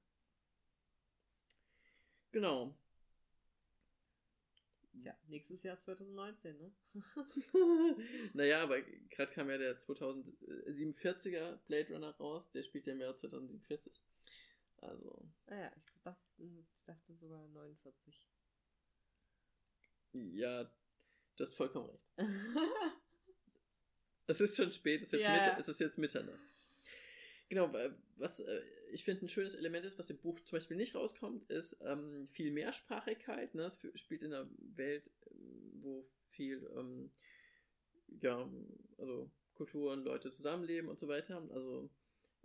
Genau. 2.32 2.74
Tja, 5.00 5.16
nächstes 5.28 5.62
Jahr 5.62 5.78
2019, 5.78 6.58
ne? 6.58 6.72
naja, 8.34 8.62
aber 8.62 8.82
gerade 8.82 9.32
kam 9.32 9.48
ja 9.48 9.56
der 9.56 9.78
2047er 9.78 11.56
Blade 11.66 11.94
Runner 11.94 12.10
raus, 12.16 12.50
der 12.52 12.62
spielt 12.62 12.86
ja 12.86 12.92
im 12.92 13.00
Jahr 13.00 13.16
2047. 13.16 14.02
Also. 14.78 15.28
Ah 15.46 15.56
ja, 15.56 15.72
ich 15.76 16.02
dachte, 16.02 16.22
ich 16.38 16.84
dachte 16.84 17.14
sogar 17.14 17.46
49. 17.48 18.28
Ja, 20.12 20.64
du 20.64 21.44
hast 21.44 21.54
vollkommen 21.54 21.88
recht. 21.88 22.10
Es 24.30 24.40
ist 24.40 24.56
schon 24.56 24.70
spät, 24.70 25.02
es 25.02 25.08
ist 25.08 25.12
jetzt, 25.12 25.22
ja. 25.22 25.32
Mitte, 25.32 25.56
es 25.60 25.68
ist 25.68 25.80
jetzt 25.80 25.98
Mitternacht. 25.98 26.38
Genau, 27.48 27.72
was 28.16 28.40
äh, 28.40 28.62
ich 28.92 29.04
finde 29.04 29.26
ein 29.26 29.28
schönes 29.28 29.54
Element 29.54 29.84
ist, 29.84 29.98
was 29.98 30.10
im 30.10 30.18
Buch 30.18 30.38
zum 30.40 30.56
Beispiel 30.56 30.76
nicht 30.76 30.94
rauskommt, 30.94 31.50
ist 31.50 31.80
ähm, 31.84 32.28
viel 32.28 32.52
Mehrsprachigkeit. 32.52 33.54
Ne? 33.54 33.64
Es 33.64 33.80
spielt 33.94 34.22
in 34.22 34.32
einer 34.32 34.48
Welt, 34.76 35.10
wo 35.80 36.08
viel, 36.30 36.68
ähm, 36.76 37.10
ja, 38.20 38.48
also 38.98 39.30
Kulturen, 39.54 40.04
Leute 40.04 40.30
zusammenleben 40.30 40.88
und 40.88 40.98
so 40.98 41.08
weiter. 41.08 41.36
Also 41.52 41.90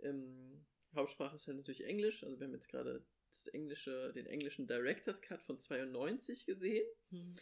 ähm, 0.00 0.64
Hauptsprache 0.94 1.36
ist 1.36 1.46
ja 1.46 1.54
natürlich 1.54 1.84
Englisch. 1.84 2.24
Also 2.24 2.38
wir 2.38 2.46
haben 2.46 2.54
jetzt 2.54 2.68
gerade 2.68 3.04
das 3.28 3.46
englische, 3.48 4.12
den 4.12 4.26
englischen 4.26 4.66
Director's 4.66 5.22
Cut 5.22 5.42
von 5.42 5.58
92 5.58 6.46
gesehen. 6.46 6.86
Mhm. 7.10 7.36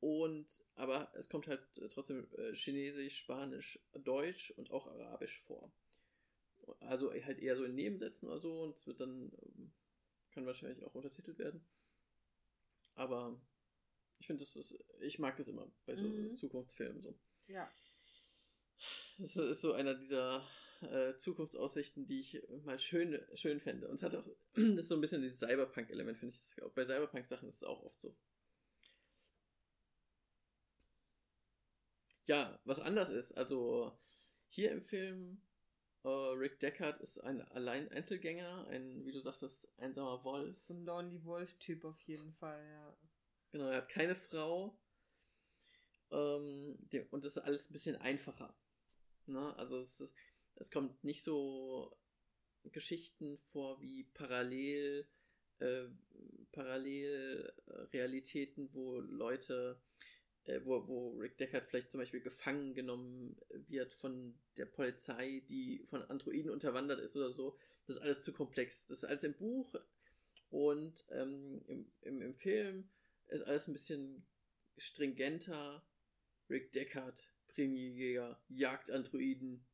Und, 0.00 0.48
aber 0.76 1.12
es 1.14 1.28
kommt 1.28 1.46
halt 1.46 1.60
äh, 1.78 1.88
trotzdem 1.88 2.26
äh, 2.38 2.54
Chinesisch, 2.54 3.18
Spanisch, 3.18 3.78
Deutsch 3.92 4.50
und 4.52 4.70
auch 4.70 4.86
Arabisch 4.86 5.40
vor. 5.42 5.70
Also 6.80 7.12
halt 7.12 7.38
eher 7.38 7.56
so 7.56 7.64
in 7.64 7.74
Nebensätzen 7.74 8.28
oder 8.28 8.38
so 8.38 8.62
und 8.62 8.76
es 8.76 8.86
wird 8.86 9.00
dann, 9.00 9.30
ähm, 9.42 9.72
kann 10.32 10.46
wahrscheinlich 10.46 10.84
auch 10.84 10.94
untertitelt 10.94 11.38
werden. 11.38 11.66
Aber 12.94 13.40
ich 14.20 14.26
finde, 14.26 14.40
das 14.42 14.56
ist, 14.56 14.78
ich 15.00 15.18
mag 15.18 15.36
das 15.36 15.48
immer 15.48 15.70
bei 15.84 15.96
so 15.96 16.06
mhm. 16.06 16.36
Zukunftsfilmen 16.36 17.02
so. 17.02 17.18
Ja. 17.48 17.70
Das 19.18 19.36
ist 19.36 19.60
so 19.60 19.72
einer 19.72 19.94
dieser 19.94 20.46
äh, 20.80 21.14
Zukunftsaussichten, 21.16 22.06
die 22.06 22.20
ich 22.20 22.42
mal 22.64 22.78
schön, 22.78 23.20
schön 23.34 23.60
fände. 23.60 23.88
Und 23.88 23.96
es 23.96 24.02
hat 24.02 24.14
auch, 24.14 24.26
das 24.54 24.64
ist 24.64 24.88
so 24.88 24.94
ein 24.94 25.00
bisschen 25.00 25.20
dieses 25.20 25.40
Cyberpunk-Element, 25.40 26.18
finde 26.18 26.34
ich. 26.34 26.62
Auch 26.62 26.72
bei 26.72 26.84
Cyberpunk-Sachen 26.84 27.48
ist 27.48 27.56
es 27.56 27.64
auch 27.64 27.82
oft 27.82 28.00
so. 28.00 28.16
Ja, 32.30 32.58
was 32.64 32.78
anders 32.78 33.10
ist. 33.10 33.32
Also 33.32 33.98
hier 34.50 34.70
im 34.70 34.82
Film, 34.82 35.42
äh, 36.04 36.08
Rick 36.08 36.60
Deckard 36.60 37.00
ist 37.00 37.18
ein 37.18 37.42
Allein-Einzelgänger, 37.42 38.68
ein, 38.68 39.04
wie 39.04 39.10
du 39.10 39.18
sagtest, 39.18 39.66
einsamer 39.78 40.22
Wolf. 40.22 40.62
So 40.62 40.74
ein 40.74 40.84
Lonely 40.84 41.24
Wolf-Typ 41.24 41.84
auf 41.84 42.00
jeden 42.02 42.32
Fall, 42.34 42.64
ja. 42.70 42.96
Genau, 43.50 43.66
er 43.66 43.78
hat 43.78 43.88
keine 43.88 44.14
Frau. 44.14 44.78
Ähm, 46.12 46.78
und 47.10 47.24
das 47.24 47.36
ist 47.36 47.42
alles 47.42 47.68
ein 47.68 47.72
bisschen 47.72 47.96
einfacher. 47.96 48.56
Ne? 49.26 49.52
Also 49.56 49.80
es, 49.80 50.08
es 50.54 50.70
kommt 50.70 51.02
nicht 51.02 51.24
so 51.24 51.98
Geschichten 52.70 53.38
vor 53.38 53.80
wie 53.80 54.04
parallel 54.04 55.08
äh, 55.58 55.86
Parallelrealitäten, 56.52 58.72
wo 58.72 59.00
Leute 59.00 59.82
äh, 60.50 60.64
wo, 60.64 60.86
wo 60.88 61.10
Rick 61.18 61.38
Deckard 61.38 61.66
vielleicht 61.66 61.90
zum 61.90 62.00
Beispiel 62.00 62.20
gefangen 62.20 62.74
genommen 62.74 63.36
wird 63.68 63.92
von 63.92 64.34
der 64.56 64.66
Polizei, 64.66 65.42
die 65.48 65.84
von 65.84 66.02
Androiden 66.02 66.50
unterwandert 66.50 67.00
ist 67.00 67.16
oder 67.16 67.32
so. 67.32 67.56
Das 67.86 67.96
ist 67.96 68.02
alles 68.02 68.20
zu 68.20 68.32
komplex. 68.32 68.86
Das 68.86 68.98
ist 68.98 69.04
alles 69.04 69.24
im 69.24 69.34
Buch 69.34 69.74
Und 70.50 71.04
ähm, 71.10 71.62
im, 71.66 71.92
im, 72.02 72.22
im 72.22 72.34
Film 72.34 72.90
ist 73.28 73.42
alles 73.42 73.68
ein 73.68 73.74
bisschen 73.74 74.26
stringenter. 74.76 75.84
Rick 76.48 76.72
Deckard, 76.72 77.32
Premierjäger, 77.46 78.42
jagt 78.48 78.90
Androiden. 78.90 79.64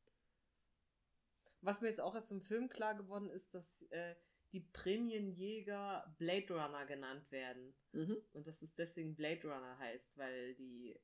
Was 1.61 1.81
mir 1.81 1.87
jetzt 1.87 2.01
auch 2.01 2.13
erst 2.13 2.31
im 2.31 2.41
Film 2.41 2.69
klar 2.69 2.95
geworden 2.95 3.31
ist, 3.31 3.55
dass 3.55 3.81
äh, 3.89 4.15
die 4.53 4.61
Prämienjäger 4.61 6.15
Blade 6.17 6.53
Runner 6.53 6.85
genannt 6.85 7.31
werden. 7.31 7.75
Mhm. 7.91 8.17
Und 8.33 8.47
dass 8.47 8.61
es 8.61 8.75
deswegen 8.75 9.15
Blade 9.15 9.43
Runner 9.43 9.77
heißt, 9.77 10.17
weil 10.17 10.55
die 10.55 10.99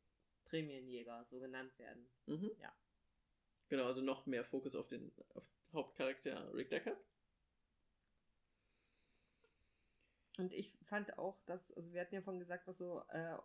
Prämienjäger 0.45 1.25
so 1.25 1.39
genannt 1.39 1.77
werden. 1.77 2.09
Mhm. 2.25 2.51
Ja. 2.59 2.73
Genau, 3.69 3.85
also 3.85 4.01
noch 4.01 4.25
mehr 4.25 4.43
Fokus 4.43 4.75
auf 4.75 4.87
den 4.87 5.11
auf 5.29 5.47
Hauptcharakter 5.73 6.53
Rick 6.53 6.69
Deckard. 6.69 6.97
Und 10.37 10.53
ich 10.53 10.71
fand 10.85 11.17
auch, 11.17 11.39
dass, 11.45 11.71
also 11.73 11.93
wir 11.93 12.01
hatten 12.01 12.15
ja 12.15 12.21
vorhin 12.21 12.39
gesagt, 12.39 12.67
was 12.67 12.77
so 12.77 13.03
äh, 13.09 13.37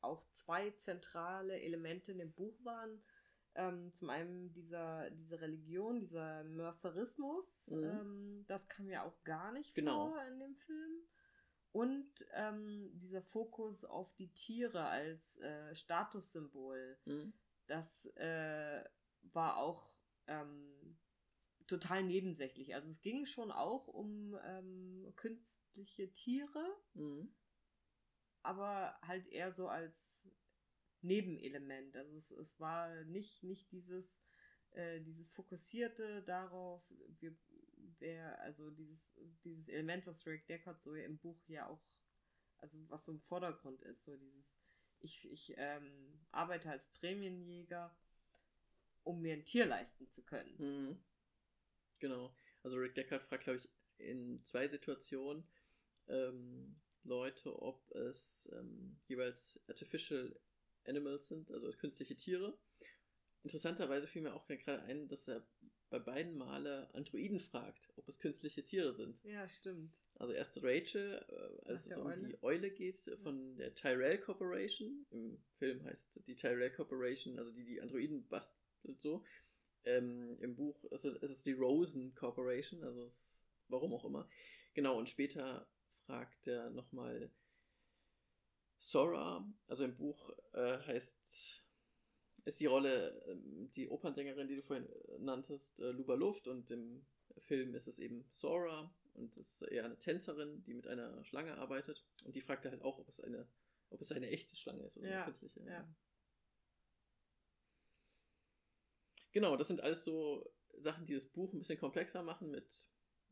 auch 0.00 0.22
zwei 0.30 0.70
zentrale 0.70 1.60
Elemente 1.60 2.12
in 2.12 2.18
dem 2.18 2.32
Buch 2.32 2.56
waren. 2.64 3.02
Ähm, 3.56 3.92
zum 3.92 4.10
einen 4.10 4.52
dieser, 4.52 5.10
diese 5.10 5.40
Religion, 5.40 6.00
dieser 6.00 6.42
Mercerismus, 6.44 7.68
mhm. 7.68 7.84
ähm, 7.84 8.44
das 8.48 8.68
kam 8.68 8.88
ja 8.88 9.04
auch 9.04 9.22
gar 9.22 9.52
nicht 9.52 9.74
genau. 9.74 10.08
vor 10.08 10.24
in 10.26 10.40
dem 10.40 10.56
Film. 10.56 11.06
Und 11.70 12.08
ähm, 12.34 12.90
dieser 12.94 13.22
Fokus 13.22 13.84
auf 13.84 14.12
die 14.14 14.32
Tiere 14.32 14.86
als 14.86 15.38
äh, 15.38 15.74
Statussymbol, 15.74 16.98
mhm. 17.04 17.32
das 17.66 18.06
äh, 18.16 18.84
war 19.22 19.56
auch 19.56 19.92
ähm, 20.26 20.96
total 21.66 22.02
nebensächlich. 22.04 22.74
Also 22.74 22.88
es 22.88 23.00
ging 23.00 23.26
schon 23.26 23.50
auch 23.50 23.88
um 23.88 24.38
ähm, 24.44 25.12
künstliche 25.16 26.12
Tiere, 26.12 26.76
mhm. 26.94 27.34
aber 28.42 28.96
halt 29.02 29.26
eher 29.28 29.52
so 29.52 29.68
als 29.68 30.24
Nebenelement. 31.04 31.96
Also 31.96 32.16
es, 32.16 32.30
es 32.32 32.58
war 32.58 33.04
nicht, 33.04 33.42
nicht 33.42 33.70
dieses, 33.70 34.16
äh, 34.70 35.00
dieses 35.00 35.30
Fokussierte 35.30 36.22
darauf, 36.22 36.82
wir, 37.20 37.36
wer, 37.98 38.40
also 38.40 38.70
dieses, 38.70 39.12
dieses 39.44 39.68
Element, 39.68 40.06
was 40.06 40.26
Rick 40.26 40.46
Deckard 40.46 40.82
so 40.82 40.94
im 40.94 41.18
Buch 41.18 41.40
ja 41.46 41.68
auch, 41.68 41.82
also 42.58 42.78
was 42.88 43.04
so 43.04 43.12
im 43.12 43.20
Vordergrund 43.20 43.82
ist, 43.82 44.04
so 44.04 44.16
dieses, 44.16 44.52
ich, 45.00 45.30
ich 45.30 45.54
ähm, 45.56 46.18
arbeite 46.30 46.70
als 46.70 46.88
Prämienjäger, 46.88 47.96
um 49.02 49.20
mir 49.20 49.34
ein 49.34 49.44
Tier 49.44 49.66
leisten 49.66 50.08
zu 50.08 50.24
können. 50.24 50.56
Mhm. 50.58 51.04
Genau. 51.98 52.34
Also 52.62 52.78
Rick 52.78 52.94
Deckard 52.94 53.22
fragt, 53.22 53.44
glaube 53.44 53.58
ich, 53.58 53.68
in 53.98 54.42
zwei 54.42 54.66
Situationen 54.68 55.46
ähm, 56.08 56.80
Leute, 57.04 57.62
ob 57.62 57.90
es 57.92 58.48
ähm, 58.52 58.98
jeweils 59.06 59.60
Artificial 59.68 60.34
Animals 60.86 61.28
sind, 61.28 61.50
also 61.50 61.70
künstliche 61.72 62.16
Tiere. 62.16 62.58
Interessanterweise 63.42 64.06
fiel 64.06 64.22
mir 64.22 64.34
auch 64.34 64.46
gerade 64.46 64.82
ein, 64.82 65.08
dass 65.08 65.28
er 65.28 65.46
bei 65.90 65.98
beiden 65.98 66.36
Male 66.36 66.92
Androiden 66.94 67.40
fragt, 67.40 67.92
ob 67.96 68.08
es 68.08 68.18
künstliche 68.18 68.62
Tiere 68.62 68.94
sind. 68.94 69.22
Ja, 69.24 69.48
stimmt. 69.48 69.92
Also 70.16 70.32
erst 70.32 70.62
Rachel, 70.62 71.24
äh, 71.28 71.68
als 71.68 71.86
es 71.86 71.96
um 71.96 72.06
Eule? 72.06 72.28
die 72.28 72.42
Eule 72.42 72.70
geht, 72.70 72.96
von 73.22 73.56
der 73.56 73.74
Tyrell 73.74 74.18
Corporation. 74.18 75.06
Im 75.10 75.38
Film 75.58 75.84
heißt 75.84 76.26
die 76.26 76.36
Tyrell 76.36 76.70
Corporation, 76.70 77.38
also 77.38 77.52
die 77.52 77.64
die 77.64 77.80
Androiden 77.80 78.26
bastelt 78.28 79.00
so. 79.00 79.24
Ähm, 79.84 80.38
Im 80.40 80.56
Buch 80.56 80.84
ist 80.84 81.04
es, 81.04 81.16
ist 81.22 81.30
es 81.30 81.42
die 81.42 81.52
Rosen 81.52 82.14
Corporation, 82.14 82.82
also 82.82 83.12
warum 83.68 83.92
auch 83.92 84.04
immer. 84.04 84.28
Genau, 84.72 84.98
und 84.98 85.08
später 85.08 85.68
fragt 86.06 86.46
er 86.46 86.70
nochmal 86.70 87.30
Sora, 88.84 89.46
also 89.66 89.84
im 89.84 89.96
Buch 89.96 90.30
äh, 90.52 90.78
heißt, 90.78 91.62
ist 92.44 92.60
die 92.60 92.66
Rolle 92.66 93.18
äh, 93.26 93.36
die 93.74 93.88
Opernsängerin, 93.88 94.46
die 94.46 94.56
du 94.56 94.62
vorhin 94.62 94.86
äh, 94.86 95.18
nanntest, 95.18 95.80
äh, 95.80 95.90
Luba 95.90 96.14
Luft 96.14 96.48
und 96.48 96.70
im 96.70 97.06
Film 97.38 97.74
ist 97.74 97.88
es 97.88 97.98
eben 97.98 98.28
Sora 98.34 98.94
und 99.14 99.36
ist 99.38 99.62
eher 99.62 99.86
eine 99.86 99.98
Tänzerin, 99.98 100.62
die 100.64 100.74
mit 100.74 100.86
einer 100.86 101.24
Schlange 101.24 101.56
arbeitet 101.56 102.04
und 102.24 102.34
die 102.34 102.42
fragt 102.42 102.66
halt 102.66 102.82
auch, 102.82 102.98
ob 102.98 103.08
es 103.08 103.20
eine, 103.20 103.48
ob 103.88 104.02
es 104.02 104.12
eine 104.12 104.28
echte 104.28 104.54
Schlange 104.54 104.82
ist 104.82 104.98
oder 104.98 105.08
ja, 105.08 105.14
eine 105.16 105.24
künstliche. 105.24 105.60
Ja. 105.64 105.88
Genau, 109.32 109.56
das 109.56 109.68
sind 109.68 109.80
alles 109.80 110.04
so 110.04 110.52
Sachen, 110.76 111.06
die 111.06 111.14
das 111.14 111.24
Buch 111.24 111.54
ein 111.54 111.58
bisschen 111.58 111.78
komplexer 111.78 112.22
machen 112.22 112.50
mit 112.50 112.86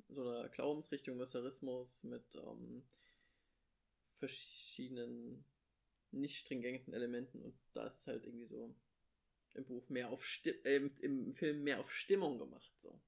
so 0.09 0.23
einer 0.23 0.49
Glaubensrichtung, 0.49 1.19
Messerismus, 1.19 2.03
mit 2.05 2.35
ähm, 2.37 2.85
verschiedenen 4.22 5.44
nicht 6.12 6.37
stringenten 6.37 6.94
Elementen 6.94 7.42
und 7.42 7.58
da 7.74 7.87
ist 7.87 8.00
es 8.00 8.06
halt 8.06 8.24
irgendwie 8.24 8.46
so 8.46 8.74
im 9.54 9.64
Buch 9.64 9.88
mehr 9.88 10.11
auf 10.11 10.24
Sti 10.24 10.50
äh, 10.64 10.88
im, 11.00 11.35
Film 11.35 11.64
mehr 11.64 11.80
auf 11.80 11.90
Stimmung 11.90 12.38
gemacht 12.38 12.72
so. 12.78 13.00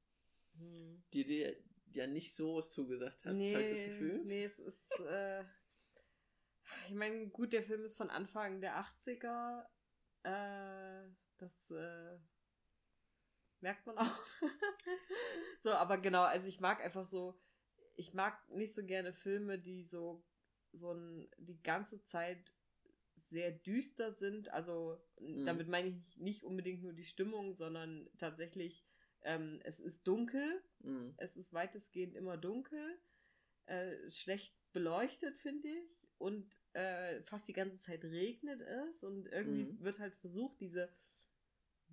Hm. 0.58 1.04
Die 1.12 1.24
dir 1.24 1.56
ja 1.92 2.06
nicht 2.08 2.34
so 2.34 2.62
zugesagt 2.62 3.24
hat, 3.24 3.34
nee, 3.34 3.54
habe 3.54 3.62
ich 3.62 3.70
das 3.70 3.84
Gefühl. 3.84 4.24
Nee, 4.24 4.44
es 4.44 4.58
ist 4.58 5.00
äh, 5.00 5.44
ich 6.88 6.94
meine, 6.94 7.28
gut, 7.28 7.52
der 7.52 7.62
Film 7.62 7.84
ist 7.84 7.96
von 7.96 8.10
Anfang 8.10 8.60
der 8.60 8.76
80er. 8.76 9.64
Äh, 10.22 11.08
das 11.38 11.70
äh, 11.70 12.18
merkt 13.60 13.86
man 13.86 13.98
auch. 13.98 14.20
so, 15.62 15.70
aber 15.72 15.98
genau, 15.98 16.22
also 16.22 16.48
ich 16.48 16.60
mag 16.60 16.82
einfach 16.82 17.06
so, 17.06 17.38
ich 17.96 18.14
mag 18.14 18.36
nicht 18.48 18.74
so 18.74 18.84
gerne 18.84 19.12
Filme, 19.12 19.58
die 19.58 19.84
so 19.84 20.24
so 20.74 20.92
ein, 20.92 21.28
die 21.38 21.62
ganze 21.62 22.00
Zeit 22.02 22.52
sehr 23.16 23.50
düster 23.50 24.12
sind. 24.12 24.48
Also 24.50 25.00
mhm. 25.20 25.46
damit 25.46 25.68
meine 25.68 25.88
ich 25.88 26.16
nicht 26.18 26.44
unbedingt 26.44 26.82
nur 26.82 26.92
die 26.92 27.04
Stimmung, 27.04 27.54
sondern 27.54 28.08
tatsächlich, 28.18 28.84
ähm, 29.22 29.60
es 29.64 29.80
ist 29.80 30.06
dunkel. 30.06 30.62
Mhm. 30.80 31.14
Es 31.16 31.36
ist 31.36 31.52
weitestgehend 31.52 32.14
immer 32.14 32.36
dunkel. 32.36 32.98
Äh, 33.66 34.10
schlecht 34.10 34.54
beleuchtet, 34.72 35.38
finde 35.38 35.68
ich. 35.68 35.96
Und 36.18 36.56
äh, 36.74 37.22
fast 37.22 37.48
die 37.48 37.52
ganze 37.52 37.80
Zeit 37.80 38.04
regnet 38.04 38.60
es. 38.60 39.02
Und 39.02 39.26
irgendwie 39.26 39.64
mhm. 39.64 39.80
wird 39.80 39.98
halt 39.98 40.14
versucht, 40.16 40.60
diese 40.60 40.90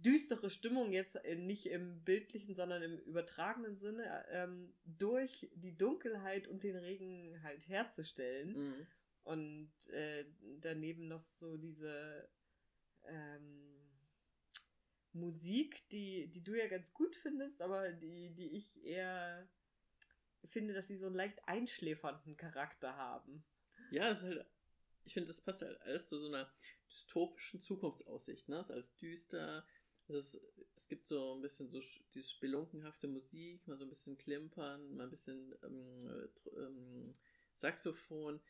düstere 0.02 0.50
Stimmung 0.50 0.92
jetzt 0.92 1.18
nicht 1.38 1.66
im 1.68 2.04
bildlichen, 2.04 2.56
sondern 2.56 2.82
im 2.82 2.98
übertragenen 3.00 3.78
Sinne 3.78 4.26
ähm, 4.30 4.74
durch 4.86 5.50
die 5.56 5.78
Dunkelheit 5.78 6.48
und 6.48 6.64
den 6.64 6.76
Regen 6.76 7.42
halt 7.44 7.68
herzustellen. 7.68 8.54
Mhm. 8.54 8.88
Und 9.24 9.72
äh, 9.90 10.26
daneben 10.62 11.08
noch 11.08 11.22
so 11.22 11.56
diese 11.58 12.28
ähm, 13.08 13.82
Musik, 15.14 15.88
die, 15.90 16.28
die 16.28 16.44
du 16.44 16.58
ja 16.58 16.68
ganz 16.68 16.94
gut 16.94 17.16
findest, 17.16 17.62
aber 17.62 17.92
die, 17.92 18.34
die 18.34 18.58
ich 18.58 18.84
eher 18.84 19.48
finde, 20.46 20.74
dass 20.74 20.88
sie 20.88 20.98
so 20.98 21.08
einen 21.08 21.16
leicht 21.16 21.48
einschläfernden 21.48 22.38
Charakter 22.38 22.96
haben. 22.96 23.44
Ja, 23.92 24.10
es 24.10 24.20
ist 24.20 24.26
halt, 24.26 24.46
ich 25.04 25.14
finde, 25.14 25.28
das 25.28 25.42
passt 25.42 25.62
halt 25.62 25.80
alles 25.82 26.08
zu 26.08 26.20
so 26.20 26.28
einer 26.28 26.52
dystopischen 26.90 27.60
Zukunftsaussicht, 27.60 28.50
ne? 28.50 28.58
Es 28.58 28.68
ist 28.68 28.72
alles 28.72 28.96
düster, 28.96 29.66
ist, 30.14 30.42
es 30.76 30.88
gibt 30.88 31.08
so 31.08 31.36
ein 31.36 31.42
bisschen 31.42 31.70
so 31.70 31.82
diese 32.14 32.30
spelunkenhafte 32.30 33.08
Musik, 33.08 33.68
mal 33.68 33.78
so 33.78 33.86
ein 33.86 33.90
bisschen 33.90 34.18
Klimpern, 34.18 34.96
mal 34.96 35.04
ein 35.04 35.10
bisschen 35.10 35.56
ähm, 35.64 36.30
ähm, 36.58 37.14
Saxophon. 37.56 38.42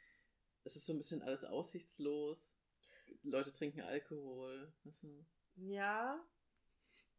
Es 0.64 0.76
ist 0.76 0.86
so 0.86 0.94
ein 0.94 0.98
bisschen 0.98 1.22
alles 1.22 1.44
aussichtslos. 1.44 2.50
Leute 3.24 3.52
trinken 3.52 3.82
Alkohol. 3.82 4.74
Ja, 5.56 6.24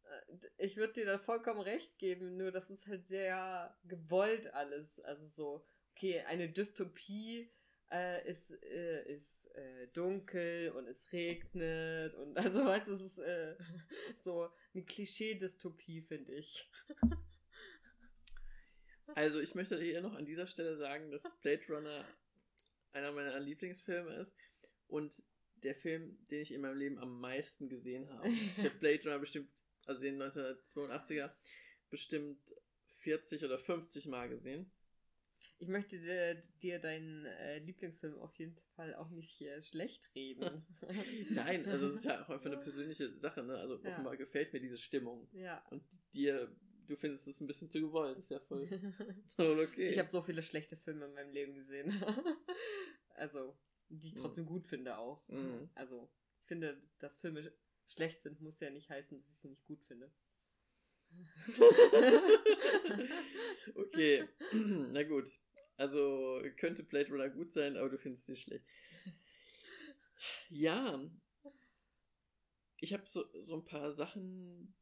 äh, 0.03 0.37
ich 0.57 0.77
würde 0.77 0.93
dir 0.93 1.05
da 1.05 1.19
vollkommen 1.19 1.61
recht 1.61 1.97
geben, 1.97 2.37
nur 2.37 2.51
das 2.51 2.69
ist 2.69 2.87
halt 2.87 3.05
sehr 3.05 3.77
gewollt 3.83 4.53
alles. 4.53 4.99
Also 5.01 5.27
so, 5.27 5.65
okay, 5.91 6.21
eine 6.21 6.49
Dystopie 6.49 7.51
äh, 7.93 8.29
ist, 8.29 8.51
äh, 8.63 9.13
ist 9.13 9.47
äh, 9.55 9.87
dunkel 9.93 10.71
und 10.71 10.87
es 10.87 11.11
regnet 11.13 12.15
und 12.15 12.35
also 12.37 12.65
weißt 12.65 12.87
du, 12.87 12.93
es 12.93 13.01
ist 13.01 13.19
äh, 13.19 13.55
so 14.19 14.49
eine 14.73 14.83
Klischee-Dystopie, 14.83 16.01
finde 16.01 16.33
ich. 16.33 16.69
Also 19.15 19.41
ich 19.41 19.53
möchte 19.53 19.79
hier 19.79 20.01
noch 20.01 20.15
an 20.15 20.25
dieser 20.25 20.47
Stelle 20.47 20.75
sagen, 20.75 21.11
dass 21.11 21.21
Blade 21.41 21.61
Runner 21.69 22.07
einer 22.93 23.11
meiner 23.11 23.39
Lieblingsfilme 23.39 24.15
ist 24.15 24.35
und 24.87 25.21
der 25.57 25.75
Film, 25.75 26.17
den 26.31 26.41
ich 26.41 26.51
in 26.51 26.61
meinem 26.61 26.77
Leben 26.77 26.97
am 26.97 27.19
meisten 27.19 27.69
gesehen 27.69 28.09
habe. 28.09 28.29
Ich 28.29 28.63
habe 28.63 28.79
Blade 28.79 29.03
Runner 29.03 29.19
bestimmt, 29.19 29.51
also 29.85 30.01
den 30.01 30.19
1982er, 30.19 31.31
bestimmt 31.91 32.39
40 33.01 33.43
oder 33.43 33.59
50 33.59 34.07
Mal 34.07 34.29
gesehen. 34.29 34.71
Ich 35.59 35.67
möchte 35.67 35.97
dir, 35.99 36.41
dir 36.61 36.79
deinen 36.79 37.25
äh, 37.25 37.59
Lieblingsfilm 37.59 38.19
auf 38.19 38.35
jeden 38.35 38.55
Fall 38.75 38.95
auch 38.95 39.09
nicht 39.09 39.41
äh, 39.41 39.61
schlecht 39.61 40.13
reden. 40.13 40.65
Nein, 41.29 41.65
also 41.67 41.87
es 41.87 41.95
ist 41.95 42.05
ja 42.05 42.23
auch 42.23 42.29
einfach 42.29 42.47
eine 42.47 42.57
persönliche 42.57 43.17
Sache, 43.19 43.43
ne? 43.43 43.57
Also 43.57 43.81
ja. 43.81 43.91
offenbar 43.91 44.17
gefällt 44.17 44.51
mir 44.51 44.59
diese 44.59 44.77
Stimmung. 44.77 45.29
Ja. 45.31 45.63
Und 45.69 45.83
dir 46.13 46.53
du 46.87 46.95
findest 46.95 47.27
es 47.27 47.41
ein 47.41 47.47
bisschen 47.47 47.69
zu 47.69 47.81
gewollt, 47.81 48.17
ist 48.17 48.31
ja 48.31 48.39
voll, 48.39 48.67
voll 49.35 49.59
okay. 49.59 49.89
Ich 49.89 49.99
habe 49.99 50.09
so 50.09 50.21
viele 50.21 50.43
schlechte 50.43 50.77
Filme 50.77 51.05
in 51.05 51.13
meinem 51.13 51.31
Leben 51.31 51.55
gesehen. 51.55 51.91
also, 53.15 53.57
die 53.89 54.09
ich 54.09 54.15
trotzdem 54.15 54.45
mhm. 54.45 54.49
gut 54.49 54.67
finde 54.67 54.97
auch. 54.97 55.27
Mhm. 55.27 55.69
Also, 55.75 56.09
ich 56.39 56.45
finde, 56.45 56.81
dass 56.99 57.17
Filme 57.17 57.51
schlecht 57.85 58.23
sind, 58.23 58.41
muss 58.41 58.59
ja 58.59 58.69
nicht 58.69 58.89
heißen, 58.89 59.17
dass 59.17 59.29
ich 59.29 59.37
sie 59.37 59.49
nicht 59.49 59.65
gut 59.65 59.83
finde. 59.83 60.11
okay, 63.75 64.27
na 64.91 65.03
gut. 65.03 65.29
Also 65.75 66.39
könnte 66.57 66.83
Blade 66.83 67.09
Runner 67.09 67.29
gut 67.29 67.51
sein, 67.51 67.77
aber 67.77 67.89
du 67.89 67.97
findest 67.97 68.27
sie 68.27 68.35
schlecht. 68.35 68.65
Ja, 70.49 70.99
ich 72.77 72.93
habe 72.93 73.03
so, 73.05 73.25
so 73.41 73.55
ein 73.55 73.65
paar 73.65 73.91
Sachen, 73.91 74.75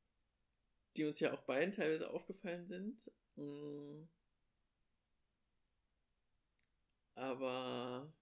die 0.98 1.06
uns 1.06 1.20
ja 1.20 1.34
auch 1.34 1.44
beiden 1.44 1.72
teilweise 1.72 2.10
aufgefallen 2.10 2.67
sind. 2.67 3.12
Mm. 3.36 4.08
Aber 7.15 8.13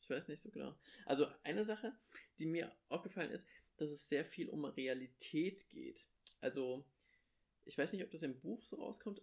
ich 0.00 0.08
weiß 0.08 0.28
nicht 0.28 0.40
so 0.40 0.50
genau. 0.50 0.74
Also 1.06 1.26
eine 1.42 1.64
Sache, 1.64 1.96
die 2.38 2.46
mir 2.46 2.74
aufgefallen 2.88 3.30
ist, 3.30 3.46
dass 3.76 3.90
es 3.90 4.08
sehr 4.08 4.24
viel 4.24 4.48
um 4.48 4.64
Realität 4.64 5.68
geht. 5.68 6.04
Also 6.42 6.84
ich 7.64 7.78
weiß 7.78 7.92
nicht, 7.92 8.04
ob 8.04 8.10
das 8.10 8.22
im 8.22 8.38
Buch 8.40 8.66
so 8.66 8.76
rauskommt, 8.76 9.22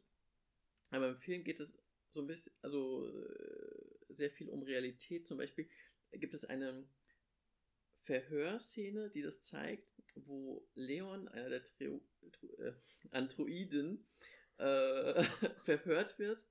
aber 0.89 1.09
im 1.09 1.17
Film 1.17 1.43
geht 1.43 1.59
es 1.59 1.77
so 2.11 2.21
ein 2.21 2.27
bisschen, 2.27 2.53
also 2.61 3.07
äh, 3.07 4.13
sehr 4.13 4.31
viel 4.31 4.49
um 4.49 4.63
Realität. 4.63 5.27
Zum 5.27 5.37
Beispiel 5.37 5.69
gibt 6.13 6.33
es 6.33 6.45
eine 6.45 6.87
Verhörszene, 8.01 9.09
die 9.09 9.21
das 9.21 9.41
zeigt, 9.41 9.87
wo 10.15 10.67
Leon, 10.73 11.27
einer 11.27 11.49
der 11.49 11.63
Trio, 11.63 12.01
äh, 12.57 12.71
Androiden, 13.11 14.07
äh, 14.57 15.23
verhört 15.65 16.17
wird. 16.17 16.45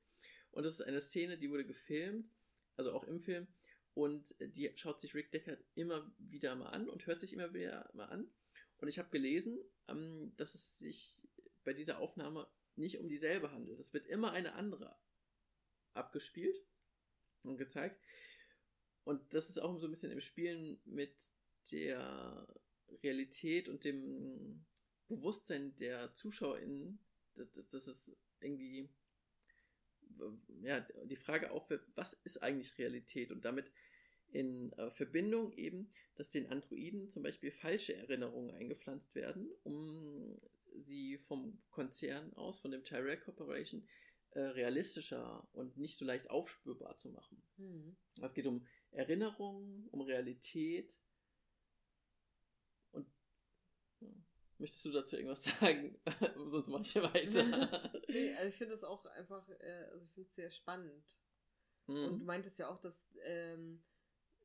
Und 0.51 0.65
das 0.65 0.75
ist 0.75 0.83
eine 0.83 1.01
Szene, 1.01 1.39
die 1.39 1.51
wurde 1.51 1.65
gefilmt, 1.65 2.31
also 2.77 2.93
auch 2.93 3.05
im 3.05 3.21
Film. 3.21 3.49
Und 3.95 4.37
die 4.41 4.71
schaut 4.77 5.01
sich 5.01 5.15
Rick 5.15 5.33
Deckard 5.33 5.65
immer 5.75 6.15
wieder 6.19 6.55
mal 6.55 6.69
an 6.69 6.89
und 6.89 7.07
hört 7.07 7.21
sich 7.21 7.33
immer 7.33 7.53
wieder 7.53 7.91
mal 7.95 8.07
an. 8.07 8.31
Und 8.79 8.89
ich 8.89 8.99
habe 8.99 9.11
gelesen, 9.11 9.59
ähm, 9.89 10.33
dass 10.37 10.55
es 10.55 10.79
sich 10.79 11.29
bei 11.65 11.73
dieser 11.73 11.99
Aufnahme 11.99 12.49
nicht 12.77 12.99
um 12.99 13.09
dieselbe 13.09 13.51
handelt. 13.51 13.79
Es 13.79 13.93
wird 13.93 14.07
immer 14.07 14.33
eine 14.33 14.55
andere 14.55 14.97
abgespielt 15.95 16.65
und 17.43 17.57
gezeigt. 17.57 18.01
Und 19.05 19.35
das 19.35 19.49
ist 19.49 19.59
auch 19.59 19.77
so 19.79 19.87
ein 19.87 19.91
bisschen 19.91 20.13
im 20.13 20.21
Spielen 20.21 20.81
mit 20.85 21.15
der 21.73 22.47
Realität 23.03 23.69
und 23.69 23.85
dem 23.85 24.65
Bewusstsein 25.09 25.75
der 25.77 26.15
ZuschauerInnen, 26.15 26.99
dass, 27.35 27.53
dass 27.53 27.87
es 27.87 28.17
irgendwie 28.41 28.89
ja, 30.63 30.81
die 31.05 31.17
Frage 31.17 31.51
aufwirft, 31.51 31.87
was 31.95 32.15
ist 32.25 32.43
eigentlich 32.43 32.77
Realität? 32.79 33.31
Und 33.31 33.45
damit 33.45 33.71
in 34.31 34.73
äh, 34.73 34.91
Verbindung 34.91 35.53
eben, 35.53 35.89
dass 36.17 36.31
den 36.31 36.47
Androiden 36.49 37.09
zum 37.11 37.23
Beispiel 37.23 37.51
falsche 37.51 37.97
Erinnerungen 37.97 38.55
eingepflanzt 38.55 39.15
werden, 39.15 39.51
um 39.63 40.39
sie 40.77 41.19
vom 41.19 41.61
Konzern 41.71 42.33
aus, 42.35 42.61
von 42.61 42.71
dem 42.71 42.85
Tyrell 42.85 43.19
Corporation, 43.19 43.87
äh, 44.31 44.41
realistischer 44.41 45.49
und 45.53 45.77
nicht 45.79 45.97
so 45.97 46.05
leicht 46.05 46.31
aufspürbar 46.31 46.97
zu 46.97 47.09
machen. 47.11 47.43
Mhm. 47.57 47.97
Es 48.21 48.35
geht 48.35 48.47
um 48.47 48.67
Erinnerungen, 48.91 49.89
um 49.89 50.03
Realität. 50.03 50.95
Und 52.93 53.11
ja. 54.01 54.09
möchtest 54.59 54.85
du 54.85 54.93
dazu 54.93 55.17
irgendwas 55.17 55.45
sagen? 55.61 55.99
Sonst 56.51 56.69
mache 56.69 56.83
ich 56.83 56.95
weiter. 56.97 58.03
nee, 58.09 58.35
also 58.35 58.49
ich 58.49 58.57
finde 58.57 58.75
das 58.75 58.85
auch 58.85 59.07
einfach, 59.07 59.49
äh, 59.49 59.87
also 59.93 60.05
ich 60.05 60.13
finde 60.13 60.29
es 60.29 60.35
sehr 60.35 60.51
spannend. 60.51 61.05
Mhm. 61.87 62.05
Und 62.05 62.19
du 62.21 62.25
meintest 62.25 62.59
ja 62.59 62.69
auch, 62.69 62.81
dass 62.81 63.11
ähm, 63.25 63.83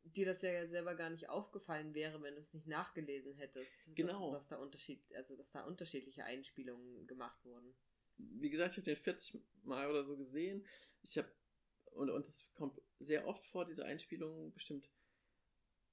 dir 0.03 0.25
das 0.25 0.41
ja 0.41 0.67
selber 0.67 0.95
gar 0.95 1.09
nicht 1.09 1.29
aufgefallen 1.29 1.93
wäre, 1.93 2.21
wenn 2.21 2.35
du 2.35 2.41
es 2.41 2.53
nicht 2.53 2.67
nachgelesen 2.67 3.35
hättest. 3.35 3.71
Genau. 3.95 4.31
Dass, 4.31 4.41
dass, 4.41 4.49
da 4.49 4.55
Unterschied, 4.57 5.01
also 5.15 5.35
dass 5.35 5.49
da 5.51 5.63
unterschiedliche 5.65 6.23
Einspielungen 6.23 7.07
gemacht 7.07 7.43
wurden. 7.45 7.73
Wie 8.17 8.49
gesagt, 8.49 8.73
ich 8.73 8.77
habe 8.77 8.85
den 8.85 8.95
40 8.95 9.41
Mal 9.63 9.89
oder 9.89 10.03
so 10.03 10.17
gesehen. 10.17 10.65
Ich 11.01 11.17
habe 11.17 11.31
und 11.91 12.09
und 12.09 12.27
es 12.27 12.45
kommt 12.53 12.81
sehr 12.99 13.27
oft 13.27 13.45
vor 13.45 13.65
diese 13.65 13.85
Einspielungen 13.85 14.51
bestimmt 14.53 14.89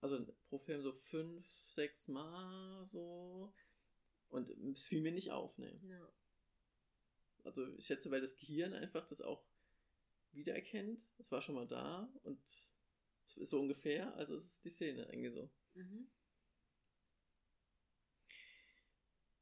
also 0.01 0.27
pro 0.49 0.59
Film 0.59 0.83
so 0.83 0.93
fünf, 0.93 1.47
sechs 1.47 2.09
Mal 2.09 2.87
so 2.87 3.53
und 4.29 4.49
es 4.49 4.83
fiel 4.83 5.03
mir 5.03 5.13
nicht 5.13 5.31
auf, 5.31 5.57
ne. 5.59 5.79
Ja. 5.83 6.13
Also 7.45 7.67
ich 7.77 7.87
schätze, 7.87 8.11
weil 8.11 8.21
das 8.21 8.37
Gehirn 8.37 8.75
einfach 8.75 9.07
das 9.07 9.21
auch 9.21 9.45
wiedererkennt. 10.33 11.03
Es 11.19 11.31
war 11.31 11.43
schon 11.43 11.55
mal 11.55 11.67
da 11.67 12.13
und 12.23 12.41
so 13.33 13.61
ungefähr, 13.61 14.15
also 14.15 14.37
es 14.37 14.47
ist 14.47 14.65
die 14.65 14.71
Szene 14.71 15.05
irgendwie 15.11 15.31
so. 15.31 15.51
Mhm. 15.75 16.11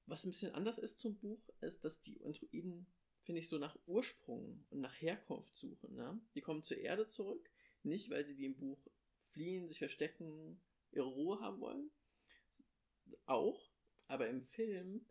Was 0.06 0.24
ein 0.24 0.30
bisschen 0.30 0.54
anders 0.54 0.78
ist 0.78 1.00
zum 1.00 1.18
Buch, 1.18 1.50
ist, 1.60 1.84
dass 1.84 2.00
die 2.00 2.24
Androiden, 2.24 2.86
finde 3.24 3.40
ich, 3.40 3.48
so 3.48 3.58
nach 3.58 3.78
Ursprung 3.86 4.64
und 4.70 4.80
nach 4.80 5.00
Herkunft 5.02 5.54
suchen. 5.56 5.94
Ne? 5.94 6.18
Die 6.34 6.40
kommen 6.40 6.62
zur 6.62 6.78
Erde 6.78 7.08
zurück, 7.08 7.50
nicht 7.82 8.08
weil 8.08 8.24
sie 8.24 8.38
wie 8.38 8.46
im 8.46 8.56
Buch 8.56 8.88
fliehen, 9.32 9.68
sich 9.68 9.78
verstecken, 9.78 10.60
ihre 10.92 11.08
Ruhe 11.08 11.40
haben 11.40 11.60
wollen. 11.60 11.90
Auch, 13.26 13.70
aber 14.06 14.28
im 14.28 14.42
Film 14.42 15.06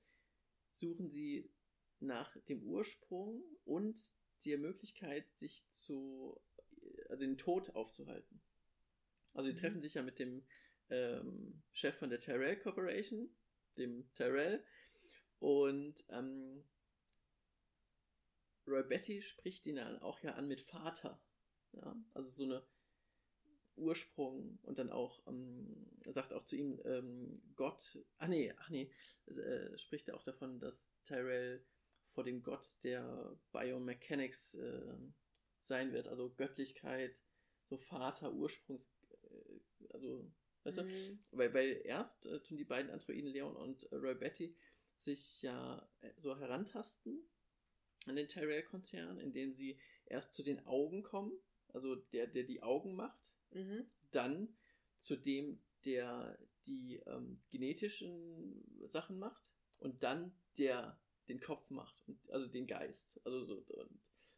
suchen 0.72 1.12
sie 1.12 1.52
nach 2.00 2.36
dem 2.46 2.64
Ursprung 2.64 3.44
und 3.66 4.00
der 4.46 4.58
Möglichkeit, 4.58 5.36
sich 5.36 5.68
zu, 5.70 6.40
also 7.10 7.26
den 7.26 7.38
Tod 7.38 7.70
aufzuhalten. 7.76 8.37
Also 9.38 9.52
die 9.52 9.56
mhm. 9.56 9.60
treffen 9.60 9.82
sich 9.82 9.94
ja 9.94 10.02
mit 10.02 10.18
dem 10.18 10.44
ähm, 10.90 11.62
Chef 11.72 11.96
von 11.96 12.10
der 12.10 12.20
Tyrell 12.20 12.60
Corporation, 12.60 13.30
dem 13.78 14.12
Tyrell. 14.16 14.66
Und 15.40 16.04
ähm, 16.10 16.64
Roy 18.66 18.84
Betty 18.84 19.22
spricht 19.22 19.68
ihn 19.68 19.76
dann 19.76 20.00
auch 20.00 20.20
ja 20.22 20.34
an 20.34 20.48
mit 20.48 20.60
Vater. 20.60 21.22
Ja? 21.74 21.96
Also 22.16 22.32
so 22.32 22.44
eine 22.46 22.66
Ursprung 23.76 24.58
und 24.64 24.80
dann 24.80 24.90
auch, 24.90 25.22
ähm, 25.28 25.86
sagt 26.06 26.34
auch 26.34 26.46
zu 26.46 26.56
ihm 26.56 26.82
ähm, 26.84 27.40
Gott, 27.56 28.00
ach 28.18 28.28
nee, 28.28 28.52
ach 28.58 28.72
nee, 28.72 28.92
äh, 29.28 29.78
spricht 29.78 30.08
er 30.08 30.16
auch 30.16 30.24
davon, 30.24 30.60
dass 30.60 30.92
Tyrell 31.04 31.64
vor 32.10 32.24
dem 32.24 32.42
Gott 32.42 32.68
der 32.84 33.38
Biomechanics 33.52 34.56
äh, 34.56 34.98
sein 35.62 35.94
wird, 35.94 36.08
also 36.08 36.34
Göttlichkeit, 36.34 37.20
so 37.68 37.78
Vater, 37.78 38.34
Ursprungs, 38.34 38.90
also, 39.98 40.32
weißt 40.64 40.84
mhm. 40.84 40.90
du? 40.90 41.38
Weil, 41.38 41.54
weil 41.54 41.82
erst 41.84 42.26
äh, 42.26 42.40
tun 42.42 42.58
die 42.58 42.66
beiden 42.66 42.92
Androiden, 42.92 43.30
Leon 43.30 43.56
und 43.56 43.92
äh, 43.92 43.96
Roy 43.96 44.16
Betty, 44.16 44.56
sich 44.98 45.42
ja 45.42 45.88
äh, 46.02 46.12
so 46.18 46.38
herantasten 46.38 47.28
an 48.06 48.16
den 48.16 48.28
Tyrell-Konzern, 48.28 49.20
indem 49.20 49.54
sie 49.54 49.80
erst 50.06 50.34
zu 50.34 50.44
den 50.44 50.66
Augen 50.66 51.04
kommen, 51.04 51.34
also 51.74 51.96
der, 51.96 52.28
der 52.28 52.44
die 52.44 52.64
Augen 52.64 52.96
macht, 52.96 53.32
mhm. 53.52 53.86
dann 54.12 54.56
zu 55.02 55.16
dem, 55.16 55.62
der 55.86 56.38
die 56.66 57.02
ähm, 57.06 57.42
genetischen 57.50 58.64
Sachen 58.86 59.20
macht 59.20 59.54
und 59.80 60.04
dann 60.04 60.34
der 60.58 61.00
den 61.28 61.40
Kopf 61.40 61.70
macht, 61.70 62.10
also 62.30 62.48
den 62.48 62.68
Geist, 62.68 63.20
also 63.26 63.44
so 63.46 63.66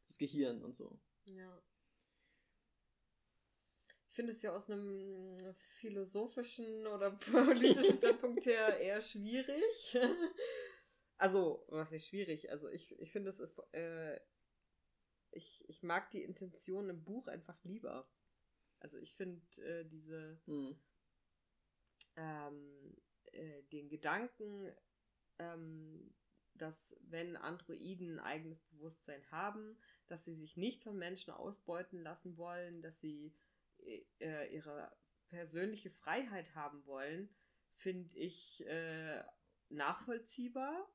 das 0.07 0.17
Gehirn 0.17 0.63
und 0.63 0.75
so. 0.75 0.99
Ja. 1.25 1.61
Ich 4.19 4.21
finde 4.21 4.33
es 4.33 4.41
ja 4.41 4.51
aus 4.51 4.69
einem 4.69 5.37
philosophischen 5.79 6.85
oder 6.87 7.11
politischen 7.31 7.99
Standpunkt 7.99 8.45
her 8.45 8.77
eher 8.77 9.01
schwierig. 9.01 9.97
also, 11.17 11.63
was 11.69 11.89
ist 11.93 12.07
schwierig? 12.07 12.51
Also 12.51 12.67
ich, 12.67 12.99
ich 12.99 13.13
finde 13.13 13.29
es, 13.29 13.39
äh, 13.71 14.19
ich, 15.31 15.63
ich 15.69 15.83
mag 15.83 16.11
die 16.11 16.21
Intention 16.21 16.89
im 16.89 17.01
Buch 17.05 17.29
einfach 17.29 17.63
lieber. 17.63 18.11
Also 18.81 18.97
ich 18.97 19.15
finde 19.15 19.41
äh, 19.61 19.85
diese, 19.85 20.37
hm. 20.47 20.77
ähm, 22.17 22.97
äh, 23.31 23.63
den 23.71 23.87
Gedanken, 23.87 24.69
ähm, 25.37 26.13
dass 26.55 26.93
wenn 27.03 27.37
Androiden 27.37 28.19
ein 28.19 28.25
eigenes 28.25 28.61
Bewusstsein 28.65 29.23
haben, 29.31 29.77
dass 30.07 30.25
sie 30.25 30.35
sich 30.35 30.57
nicht 30.57 30.83
von 30.83 30.97
Menschen 30.97 31.31
ausbeuten 31.31 32.01
lassen 32.01 32.35
wollen, 32.35 32.81
dass 32.81 32.99
sie 32.99 33.33
äh, 34.19 34.53
ihre 34.53 34.91
persönliche 35.27 35.91
Freiheit 35.91 36.55
haben 36.55 36.85
wollen, 36.85 37.29
finde 37.75 38.17
ich 38.17 38.65
äh, 38.65 39.23
nachvollziehbar 39.69 40.89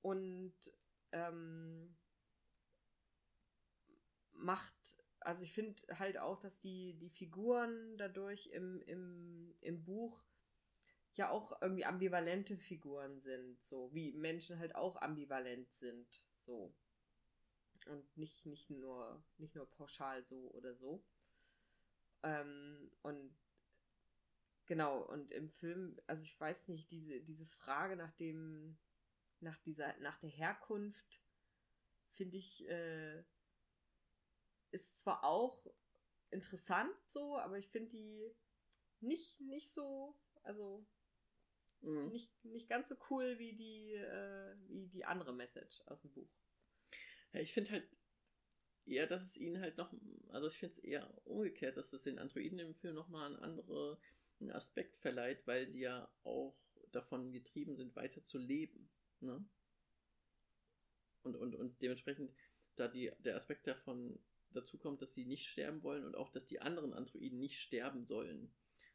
und 0.00 0.54
ähm, 1.12 1.96
macht, 4.32 4.74
also 5.20 5.42
ich 5.42 5.52
finde 5.52 5.82
halt 5.98 6.18
auch, 6.18 6.40
dass 6.40 6.60
die, 6.60 6.94
die 6.94 7.10
Figuren 7.10 7.96
dadurch 7.98 8.46
im, 8.48 8.80
im, 8.82 9.56
im 9.60 9.84
Buch 9.84 10.24
ja 11.14 11.30
auch 11.30 11.60
irgendwie 11.60 11.84
ambivalente 11.84 12.56
Figuren 12.56 13.20
sind, 13.20 13.60
so 13.62 13.92
wie 13.92 14.12
Menschen 14.12 14.58
halt 14.58 14.76
auch 14.76 14.96
ambivalent 14.96 15.70
sind, 15.72 16.06
so. 16.40 16.74
Und 17.86 18.16
nicht, 18.16 18.44
nicht 18.46 18.70
nur, 18.70 19.22
nicht 19.38 19.54
nur 19.54 19.68
pauschal 19.70 20.22
so 20.24 20.50
oder 20.52 20.74
so. 20.74 21.02
Ähm, 22.22 22.90
und 23.02 23.32
genau, 24.66 25.02
und 25.02 25.30
im 25.32 25.50
Film, 25.50 25.98
also 26.06 26.24
ich 26.24 26.38
weiß 26.38 26.68
nicht, 26.68 26.90
diese, 26.90 27.20
diese 27.20 27.46
Frage 27.46 27.96
nach 27.96 28.12
dem, 28.12 28.78
nach 29.40 29.58
dieser, 29.58 29.96
nach 29.98 30.18
der 30.18 30.30
Herkunft, 30.30 31.22
finde 32.12 32.36
ich, 32.36 32.66
äh, 32.68 33.22
ist 34.70 35.00
zwar 35.00 35.24
auch 35.24 35.66
interessant 36.30 36.94
so, 37.06 37.38
aber 37.38 37.58
ich 37.58 37.68
finde 37.68 37.90
die 37.90 38.34
nicht, 39.00 39.40
nicht 39.40 39.72
so, 39.72 40.14
also 40.42 40.86
mhm. 41.80 42.08
nicht, 42.08 42.44
nicht 42.44 42.68
ganz 42.68 42.88
so 42.88 42.96
cool 43.10 43.38
wie 43.38 43.54
die, 43.54 43.94
äh, 43.94 44.56
wie 44.68 44.88
die 44.88 45.04
andere 45.04 45.32
Message 45.32 45.80
aus 45.86 46.00
dem 46.02 46.12
Buch. 46.12 46.28
Ja, 47.32 47.40
ich 47.40 47.52
finde 47.52 47.72
halt 47.72 47.97
eher, 48.88 49.06
dass 49.06 49.22
es 49.22 49.36
ihnen 49.36 49.60
halt 49.60 49.76
noch, 49.76 49.92
also 50.30 50.48
ich 50.48 50.56
finde 50.56 50.74
es 50.74 50.78
eher 50.80 51.26
umgekehrt, 51.26 51.76
dass 51.76 51.92
es 51.92 52.02
den 52.02 52.18
Androiden 52.18 52.58
im 52.58 52.74
Film 52.74 52.94
nochmal 52.94 53.26
einen 53.26 53.42
anderen 53.42 53.96
Aspekt 54.52 54.96
verleiht, 54.96 55.46
weil 55.46 55.68
sie 55.68 55.80
ja 55.80 56.10
auch 56.22 56.56
davon 56.92 57.32
getrieben 57.32 57.76
sind, 57.76 57.94
weiter 57.96 58.22
zu 58.24 58.38
leben. 58.38 58.88
Ne? 59.20 59.44
Und, 61.22 61.36
und, 61.36 61.54
und 61.54 61.82
dementsprechend, 61.82 62.32
da 62.76 62.88
die, 62.88 63.10
der 63.18 63.36
Aspekt 63.36 63.66
davon 63.66 64.18
dazu 64.50 64.78
kommt, 64.78 65.02
dass 65.02 65.14
sie 65.14 65.26
nicht 65.26 65.48
sterben 65.48 65.82
wollen 65.82 66.04
und 66.04 66.14
auch, 66.14 66.30
dass 66.30 66.46
die 66.46 66.60
anderen 66.60 66.94
Androiden 66.94 67.38
nicht 67.38 67.60
sterben 67.60 68.04
sollen. 68.04 68.52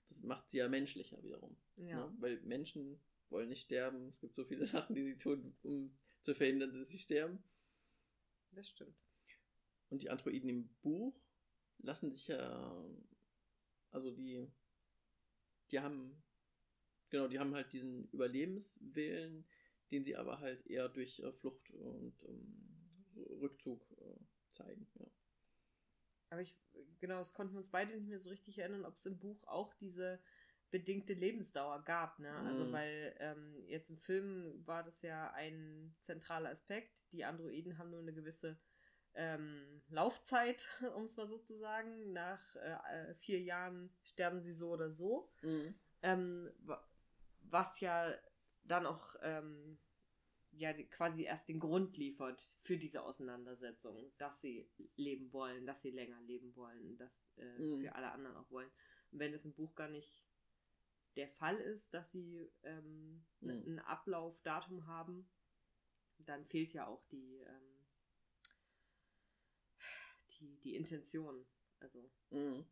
Das 0.10 0.22
macht 0.22 0.50
sie 0.50 0.58
ja 0.58 0.68
menschlicher 0.68 1.22
wiederum. 1.24 1.58
Ja. 1.76 2.08
Ne? 2.08 2.16
Weil 2.20 2.42
Menschen 2.42 3.00
wollen 3.30 3.50
nicht 3.50 3.66
sterben. 3.66 4.10
Es 4.10 4.20
gibt 4.20 4.36
so 4.36 4.46
viele 4.46 4.66
Sachen, 4.66 4.96
die 4.96 5.04
sie 5.04 5.18
tun, 5.18 5.56
um 5.64 5.96
zu 6.22 6.34
verhindern, 6.34 6.74
dass 6.74 6.90
sie 6.90 7.00
sterben. 7.00 7.44
Das 8.52 8.70
stimmt. 8.70 9.03
Und 9.94 10.02
die 10.02 10.10
Androiden 10.10 10.50
im 10.50 10.70
Buch 10.82 11.14
lassen 11.78 12.12
sich 12.12 12.28
ja, 12.28 12.84
also 13.92 14.10
die, 14.10 14.52
die 15.70 15.80
haben, 15.82 16.24
genau, 17.12 17.28
die 17.28 17.38
haben 17.38 17.54
halt 17.54 17.72
diesen 17.74 18.10
Überlebenswillen, 18.10 19.46
den 19.92 20.04
sie 20.04 20.16
aber 20.16 20.40
halt 20.40 20.66
eher 20.66 20.90
durch 20.90 21.20
äh, 21.20 21.32
Flucht 21.32 21.70
und 21.70 22.16
ähm, 22.24 23.14
Rückzug 23.40 23.86
äh, 24.02 24.18
zeigen, 24.52 24.88
ja. 24.96 25.06
Aber 26.32 26.42
ich, 26.42 26.58
genau, 27.00 27.20
das 27.20 27.36
konnten 27.36 27.54
wir 27.54 27.60
uns 27.60 27.70
beide 27.70 27.94
nicht 27.94 28.08
mehr 28.08 28.18
so 28.18 28.30
richtig 28.30 28.58
erinnern, 28.58 28.86
ob 28.86 28.98
es 28.98 29.06
im 29.06 29.20
Buch 29.20 29.44
auch 29.46 29.76
diese 29.76 30.20
bedingte 30.72 31.14
Lebensdauer 31.14 31.84
gab, 31.84 32.18
ne? 32.18 32.34
Also, 32.48 32.66
mhm. 32.66 32.72
weil 32.72 33.16
ähm, 33.20 33.64
jetzt 33.68 33.92
im 33.92 34.00
Film 34.00 34.66
war 34.66 34.82
das 34.82 35.04
ja 35.04 35.32
ein 35.34 35.96
zentraler 36.02 36.50
Aspekt. 36.50 37.04
Die 37.12 37.26
Androiden 37.26 37.78
haben 37.78 37.92
nur 37.92 38.00
eine 38.00 38.12
gewisse 38.12 38.58
ähm, 39.16 39.82
Laufzeit, 39.90 40.66
um 40.96 41.06
es 41.06 41.18
mal 41.18 41.28
so 41.28 41.38
zu 41.38 41.58
sagen. 41.58 42.14
Nach 42.14 42.56
äh, 42.56 43.10
äh, 43.10 43.16
vier 43.16 43.42
Jahren 43.42 43.90
sterben 44.04 44.42
sie 44.42 44.54
so 44.54 44.72
oder 44.72 44.92
so. 44.92 45.30
Mhm. 45.42 45.76
Ähm, 46.02 46.52
was 47.42 47.80
ja 47.80 48.14
dann 48.64 48.86
auch 48.86 49.16
ähm, 49.22 49.78
ja 50.52 50.74
quasi 50.74 51.24
erst 51.24 51.50
den 51.50 51.60
Grund 51.60 51.98
liefert 51.98 52.50
für 52.62 52.78
diese 52.78 53.04
Auseinandersetzung, 53.04 54.12
dass 54.18 54.42
sie 54.42 54.70
leben 54.96 55.32
wollen, 55.34 55.66
dass 55.66 55.82
sie 55.82 55.92
länger 55.92 56.22
leben 56.22 56.56
wollen, 56.56 56.98
dass 56.98 57.34
äh, 57.38 57.60
mhm. 57.60 57.82
für 57.82 57.96
alle 57.96 58.12
anderen 58.12 58.38
auch 58.38 58.50
wollen. 58.52 58.70
Und 59.12 59.20
wenn 59.20 59.34
es 59.34 59.46
im 59.46 59.54
Buch 59.54 59.76
gar 59.76 59.90
nicht 59.90 60.26
der 61.16 61.30
Fall 61.30 61.58
ist, 61.58 61.94
dass 61.94 62.12
sie 62.12 62.52
ähm, 62.64 63.24
mhm. 63.42 63.50
ein 63.50 63.80
Ablaufdatum 63.80 64.88
haben, 64.88 65.30
dann 66.18 66.46
fehlt 66.46 66.74
ja 66.74 66.88
auch 66.88 67.06
die, 67.08 67.38
ähm, 67.40 67.73
die, 70.44 70.60
die 70.60 70.76
Intention. 70.76 71.46
Also. 71.80 72.12
Mhm. 72.30 72.66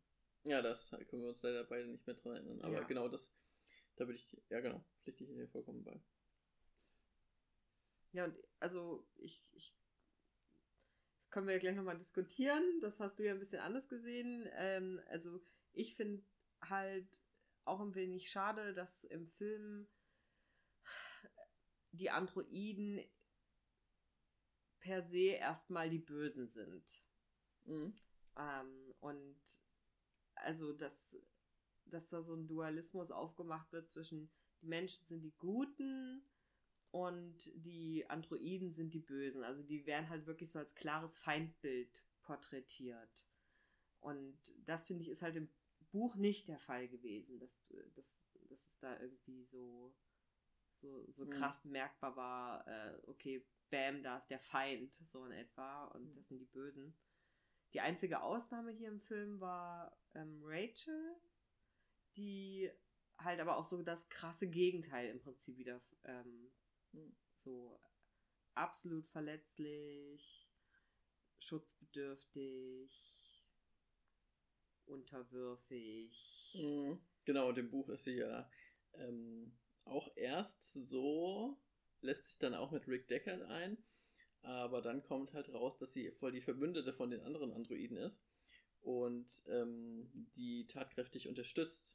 Ja, 0.44 0.60
das 0.60 0.90
können 0.90 1.22
wir 1.22 1.28
uns 1.28 1.42
leider 1.42 1.64
beide 1.64 1.86
nicht 1.86 2.06
mehr 2.06 2.16
dran 2.16 2.36
erinnern. 2.36 2.60
Aber 2.62 2.80
ja. 2.80 2.84
genau 2.84 3.08
das, 3.08 3.32
da 3.96 4.06
würde 4.06 4.18
ich, 4.18 4.42
ja 4.48 4.60
genau, 4.60 4.84
pflichte 5.02 5.24
ich 5.24 5.30
hier 5.30 5.48
vollkommen 5.48 5.84
bei. 5.84 6.00
Ja, 8.12 8.24
und 8.24 8.36
also 8.58 9.08
ich, 9.16 9.46
ich 9.52 9.74
können 11.30 11.46
wir 11.46 11.54
ja 11.54 11.60
gleich 11.60 11.76
nochmal 11.76 11.98
diskutieren. 11.98 12.62
Das 12.80 13.00
hast 13.00 13.18
du 13.18 13.24
ja 13.24 13.32
ein 13.32 13.40
bisschen 13.40 13.60
anders 13.60 13.88
gesehen. 13.88 14.48
Ähm, 14.52 15.00
also 15.06 15.40
ich 15.72 15.94
finde 15.94 16.22
halt 16.60 17.22
auch 17.64 17.80
ein 17.80 17.94
wenig 17.94 18.30
schade, 18.30 18.74
dass 18.74 19.04
im 19.04 19.28
Film 19.28 19.88
die 21.92 22.10
Androiden 22.10 23.00
per 24.80 25.02
se 25.02 25.30
erstmal 25.30 25.88
die 25.88 26.00
Bösen 26.00 26.48
sind. 26.48 27.02
Mhm. 27.64 27.94
Ähm, 28.36 28.94
und 29.00 29.40
also, 30.34 30.72
dass, 30.72 31.16
dass 31.84 32.08
da 32.08 32.22
so 32.22 32.34
ein 32.34 32.46
Dualismus 32.46 33.10
aufgemacht 33.10 33.72
wird 33.72 33.90
zwischen 33.90 34.30
die 34.62 34.66
Menschen 34.66 35.04
sind 35.04 35.22
die 35.22 35.34
Guten 35.38 36.24
und 36.90 37.50
die 37.54 38.08
Androiden 38.08 38.72
sind 38.72 38.94
die 38.94 39.00
Bösen. 39.00 39.44
Also 39.44 39.62
die 39.62 39.86
werden 39.86 40.08
halt 40.08 40.26
wirklich 40.26 40.50
so 40.50 40.58
als 40.58 40.74
klares 40.74 41.18
Feindbild 41.18 42.04
porträtiert. 42.22 43.26
Und 44.00 44.38
das 44.64 44.84
finde 44.84 45.02
ich 45.02 45.08
ist 45.08 45.22
halt 45.22 45.36
im 45.36 45.48
Buch 45.90 46.16
nicht 46.16 46.48
der 46.48 46.58
Fall 46.58 46.88
gewesen, 46.88 47.38
dass, 47.38 47.66
dass, 47.94 48.18
dass 48.48 48.66
es 48.68 48.78
da 48.78 48.98
irgendwie 49.00 49.44
so, 49.44 49.94
so, 50.80 51.10
so 51.10 51.24
mhm. 51.26 51.30
krass 51.30 51.64
merkbar 51.64 52.16
war, 52.16 52.66
äh, 52.66 52.98
okay, 53.06 53.44
bam, 53.70 54.02
da 54.02 54.18
ist 54.18 54.28
der 54.28 54.40
Feind, 54.40 54.92
so 54.92 55.24
in 55.24 55.32
etwa, 55.32 55.86
und 55.86 56.10
mhm. 56.10 56.14
das 56.14 56.28
sind 56.28 56.38
die 56.38 56.46
Bösen. 56.46 56.94
Die 57.74 57.80
einzige 57.80 58.22
Ausnahme 58.22 58.70
hier 58.72 58.88
im 58.88 59.00
Film 59.00 59.40
war 59.40 59.96
ähm, 60.14 60.40
Rachel, 60.44 61.16
die 62.16 62.70
halt 63.18 63.40
aber 63.40 63.56
auch 63.56 63.64
so 63.64 63.82
das 63.82 64.08
krasse 64.08 64.48
Gegenteil 64.48 65.08
im 65.08 65.20
Prinzip 65.20 65.56
wieder 65.56 65.80
ähm, 66.04 66.52
so 67.38 67.80
absolut 68.54 69.06
verletzlich, 69.08 70.50
schutzbedürftig, 71.38 72.92
unterwürfig. 74.84 76.54
Mhm. 76.54 77.00
Genau, 77.24 77.48
und 77.48 77.58
im 77.58 77.70
Buch 77.70 77.88
ist 77.88 78.04
sie 78.04 78.16
ja 78.16 78.50
ähm, 78.94 79.56
auch 79.84 80.10
erst 80.16 80.72
so, 80.72 81.60
lässt 82.00 82.26
sich 82.26 82.38
dann 82.38 82.54
auch 82.54 82.70
mit 82.72 82.86
Rick 82.88 83.08
Deckard 83.08 83.42
ein, 83.42 83.82
aber 84.42 84.82
dann 84.82 85.02
kommt 85.02 85.32
halt 85.32 85.52
raus, 85.52 85.78
dass 85.78 85.92
sie 85.92 86.10
voll 86.10 86.32
die 86.32 86.40
Verbündete 86.40 86.92
von 86.92 87.10
den 87.10 87.22
anderen 87.22 87.52
Androiden 87.52 87.96
ist 87.96 88.20
und 88.80 89.42
ähm, 89.46 90.10
die 90.36 90.66
tatkräftig 90.66 91.28
unterstützt. 91.28 91.94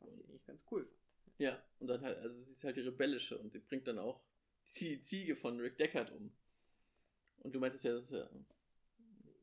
Was 0.00 0.12
ich 0.18 0.28
eigentlich 0.28 0.44
ganz 0.44 0.62
cool 0.70 0.84
fand. 0.84 0.98
Ja, 1.38 1.62
und 1.78 1.88
dann 1.88 2.02
halt, 2.02 2.18
also 2.18 2.40
sie 2.40 2.52
ist 2.52 2.64
halt 2.64 2.76
die 2.76 2.82
rebellische 2.82 3.38
und 3.38 3.54
die 3.54 3.58
bringt 3.58 3.86
dann 3.86 3.98
auch 3.98 4.22
die 4.76 5.00
Ziege 5.02 5.36
von 5.36 5.60
Rick 5.60 5.78
Deckard 5.78 6.10
um. 6.12 6.32
Und 7.38 7.54
du 7.54 7.60
meintest 7.60 7.84
ja, 7.84 7.92
das 7.92 8.04
ist 8.06 8.12
ja. 8.12 8.28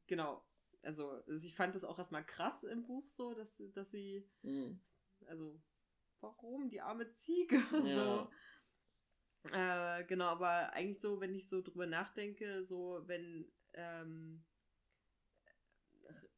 Genau. 0.08 0.44
Also, 0.84 1.10
also 1.10 1.46
ich 1.46 1.56
fand 1.56 1.76
das 1.76 1.84
auch 1.84 2.00
erstmal 2.00 2.26
krass 2.26 2.64
im 2.64 2.84
Buch 2.84 3.08
so, 3.10 3.34
dass, 3.34 3.62
dass 3.74 3.92
sie. 3.92 4.28
Mhm. 4.42 4.82
Also, 5.28 5.62
warum 6.20 6.70
die 6.70 6.82
arme 6.82 7.12
Ziege? 7.12 7.56
Ja. 7.86 8.28
so. 8.28 8.32
Äh, 9.52 10.04
genau, 10.06 10.26
aber 10.26 10.74
eigentlich 10.74 11.00
so, 11.00 11.20
wenn 11.20 11.34
ich 11.34 11.48
so 11.48 11.62
drüber 11.62 11.88
nachdenke, 11.88 12.64
so, 12.66 13.02
wenn. 13.08 13.52
Ähm, 13.74 14.44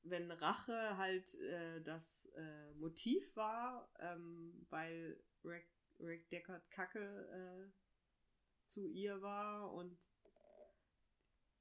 wenn 0.04 0.32
Rache 0.32 0.98
halt 0.98 1.34
äh, 1.36 1.82
das 1.82 2.26
äh, 2.36 2.74
Motiv 2.74 3.36
war, 3.36 3.90
ähm, 4.00 4.66
weil 4.70 5.18
Rick, 5.44 5.68
Rick 6.00 6.30
Deckard 6.30 6.70
Kacke 6.72 7.30
äh, 7.32 7.72
zu 8.68 8.88
ihr 8.88 9.22
war 9.22 9.72
und 9.72 9.98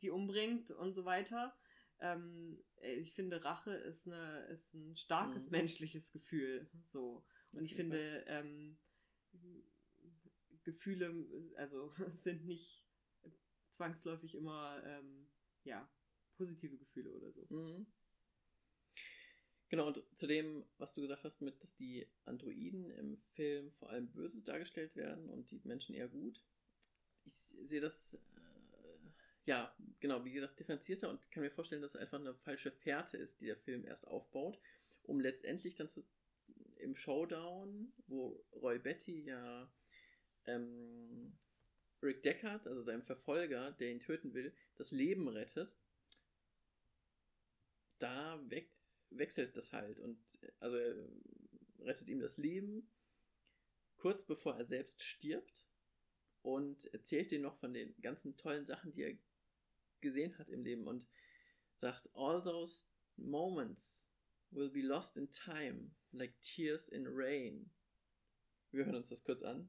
die 0.01 0.11
umbringt 0.11 0.71
und 0.71 0.93
so 0.93 1.05
weiter. 1.05 1.57
Ähm, 2.01 2.63
ich 2.81 3.15
finde, 3.15 3.45
Rache 3.45 3.73
ist, 3.73 4.07
eine, 4.07 4.47
ist 4.47 4.75
ein 4.75 4.97
starkes 4.97 5.45
mhm. 5.47 5.53
menschliches 5.53 6.11
Gefühl. 6.11 6.69
So. 6.89 7.25
Und 7.53 7.65
ich 7.65 7.77
finde, 7.77 8.25
ähm, 8.27 8.79
Gefühle, 10.65 11.27
also 11.57 11.93
sind 12.19 12.45
nicht 12.45 12.85
zwangsläufig 13.69 14.35
immer 14.35 14.83
ähm, 14.85 15.29
ja, 15.65 15.89
positive 16.37 16.77
Gefühle 16.77 17.13
oder 17.13 17.33
so. 17.33 17.47
Mhm. 17.51 17.87
Genau, 19.69 19.87
und 19.87 20.03
zu 20.17 20.27
dem, 20.27 20.67
was 20.77 20.93
du 20.93 21.01
gesagt 21.01 21.25
hast, 21.25 21.41
mit, 21.41 21.63
dass 21.63 21.77
die 21.77 22.07
Androiden 22.25 22.91
im 22.91 23.17
Film 23.17 23.73
vor 23.73 23.89
allem 23.89 24.13
böse 24.13 24.43
dargestellt 24.43 24.95
werden 24.97 25.31
und 25.31 25.51
die 25.51 25.63
Menschen 25.65 25.95
eher 25.95 26.09
gut 26.09 26.45
ich 27.25 27.33
sehe 27.33 27.81
das, 27.81 28.15
äh, 28.15 28.19
ja, 29.45 29.75
genau, 30.01 30.25
wie 30.25 30.33
gesagt, 30.33 30.59
differenzierter 30.59 31.11
und 31.11 31.31
kann 31.31 31.43
mir 31.43 31.51
vorstellen, 31.51 31.83
dass 31.83 31.95
es 31.95 32.01
einfach 32.01 32.21
eine 32.21 32.35
falsche 32.35 32.71
Fährte 32.71 33.17
ist, 33.17 33.41
die 33.41 33.47
der 33.47 33.57
Film 33.57 33.85
erst 33.85 34.07
aufbaut, 34.07 34.59
um 35.03 35.21
letztendlich 35.21 35.77
dann 35.77 35.89
zu 35.89 36.05
im 36.77 36.97
Showdown, 36.97 37.93
wo 38.09 38.45
Roy 38.55 38.79
Betty 38.79 39.23
ja 39.23 39.73
ähm, 40.47 41.39
Rick 42.03 42.23
Deckard, 42.23 42.67
also 42.67 42.83
seinem 42.83 43.03
Verfolger, 43.03 43.73
der 43.73 43.91
ihn 43.91 44.01
töten 44.01 44.35
will, 44.35 44.53
das 44.77 44.91
Leben 44.91 45.29
rettet, 45.29 45.77
da 47.99 48.41
we 48.49 48.67
wechselt 49.11 49.57
das 49.59 49.73
halt 49.73 50.01
und 50.01 50.19
also 50.59 50.77
er 50.79 50.97
rettet 51.81 52.09
ihm 52.09 52.19
das 52.19 52.39
Leben 52.39 52.91
kurz 53.97 54.25
bevor 54.25 54.57
er 54.57 54.65
selbst 54.65 55.03
stirbt 55.03 55.67
und 56.43 56.87
erzählt 56.95 57.31
ihm 57.31 57.43
noch 57.43 57.57
von 57.59 57.73
den 57.73 57.95
ganzen 58.01 58.37
tollen 58.37 58.67
Sachen, 58.67 58.93
die 58.93 59.03
er 59.03 59.19
gesehen 60.01 60.37
hat 60.39 60.49
im 60.49 60.65
Leben 60.65 60.89
und 60.89 61.07
sagt, 61.77 62.09
all 62.15 62.43
those 62.43 62.87
moments 63.17 64.11
will 64.51 64.71
be 64.71 64.81
lost 64.81 65.17
in 65.17 65.31
time, 65.31 65.93
like 66.11 66.41
tears 66.43 66.89
in 66.89 67.07
rain. 67.07 67.71
Wir 68.73 68.87
hören 68.87 68.97
uns 68.97 69.09
das 69.09 69.23
kurz 69.23 69.43
an. 69.43 69.69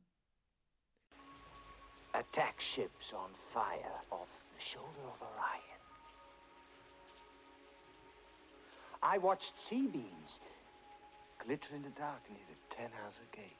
Attack 2.15 2.61
ships 2.61 3.11
on 3.13 3.29
fire 3.53 3.99
off 4.11 4.27
the 4.55 4.63
shoulder 4.63 5.03
of 5.05 5.21
Orion. 5.21 5.81
I 9.01 9.17
watched 9.17 9.57
sea 9.57 9.87
beams 9.87 10.39
glitter 11.45 11.75
in 11.75 11.81
the 11.81 11.89
dark 11.89 12.21
near 12.29 12.39
the 12.47 12.75
Ten 12.75 12.89
Hauser 13.03 13.27
Gate. 13.31 13.57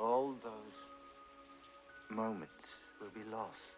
All 0.00 0.34
those 0.42 0.78
moments 2.08 2.68
will 3.00 3.10
be 3.10 3.28
lost 3.30 3.72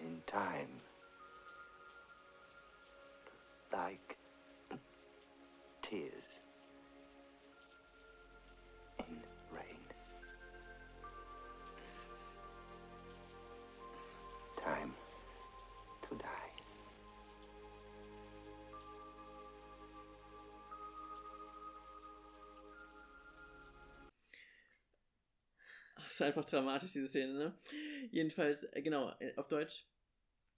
in 0.00 0.20
time. 0.26 0.68
Like 3.72 4.16
tears 5.82 6.25
Das 25.96 26.06
ist 26.12 26.22
einfach 26.22 26.44
dramatisch, 26.44 26.92
diese 26.92 27.08
Szene, 27.08 27.32
ne? 27.32 27.58
Jedenfalls, 28.10 28.64
äh, 28.64 28.82
genau, 28.82 29.14
äh, 29.18 29.34
auf 29.36 29.48
Deutsch 29.48 29.86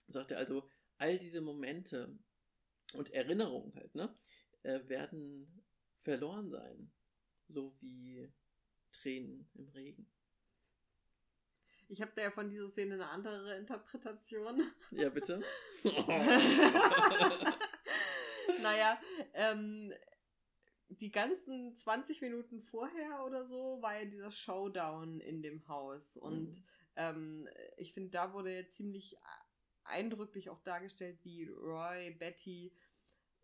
sagt 0.07 0.31
er 0.31 0.37
also, 0.37 0.69
all 0.97 1.17
diese 1.17 1.41
Momente 1.41 2.17
und 2.93 3.11
Erinnerungen 3.11 3.73
halt, 3.75 3.95
ne, 3.95 4.15
äh, 4.63 4.79
werden 4.87 5.63
verloren 6.01 6.49
sein. 6.49 6.91
So 7.47 7.75
wie 7.79 8.31
Tränen 8.91 9.49
im 9.55 9.69
Regen. 9.69 10.11
Ich 11.87 12.01
habe 12.01 12.11
da 12.15 12.21
ja 12.23 12.31
von 12.31 12.49
dieser 12.49 12.69
Szene 12.69 12.95
eine 12.95 13.09
andere 13.09 13.57
Interpretation. 13.57 14.61
Ja, 14.91 15.09
bitte. 15.09 15.41
naja, 18.61 19.01
ähm, 19.33 19.91
die 20.89 21.11
ganzen 21.11 21.75
20 21.75 22.21
Minuten 22.21 22.61
vorher 22.61 23.23
oder 23.25 23.45
so 23.45 23.81
war 23.81 23.99
ja 23.99 24.05
dieser 24.05 24.31
Showdown 24.31 25.19
in 25.21 25.41
dem 25.41 25.67
Haus. 25.67 26.17
Und 26.17 26.51
Mhm. 26.51 26.63
ähm, 26.95 27.49
ich 27.77 27.93
finde, 27.93 28.09
da 28.11 28.33
wurde 28.33 28.53
ja 28.55 28.67
ziemlich 28.67 29.17
eindrücklich 29.83 30.49
auch 30.49 30.61
dargestellt, 30.61 31.19
wie 31.23 31.47
Roy 31.47 32.11
Betty 32.11 32.71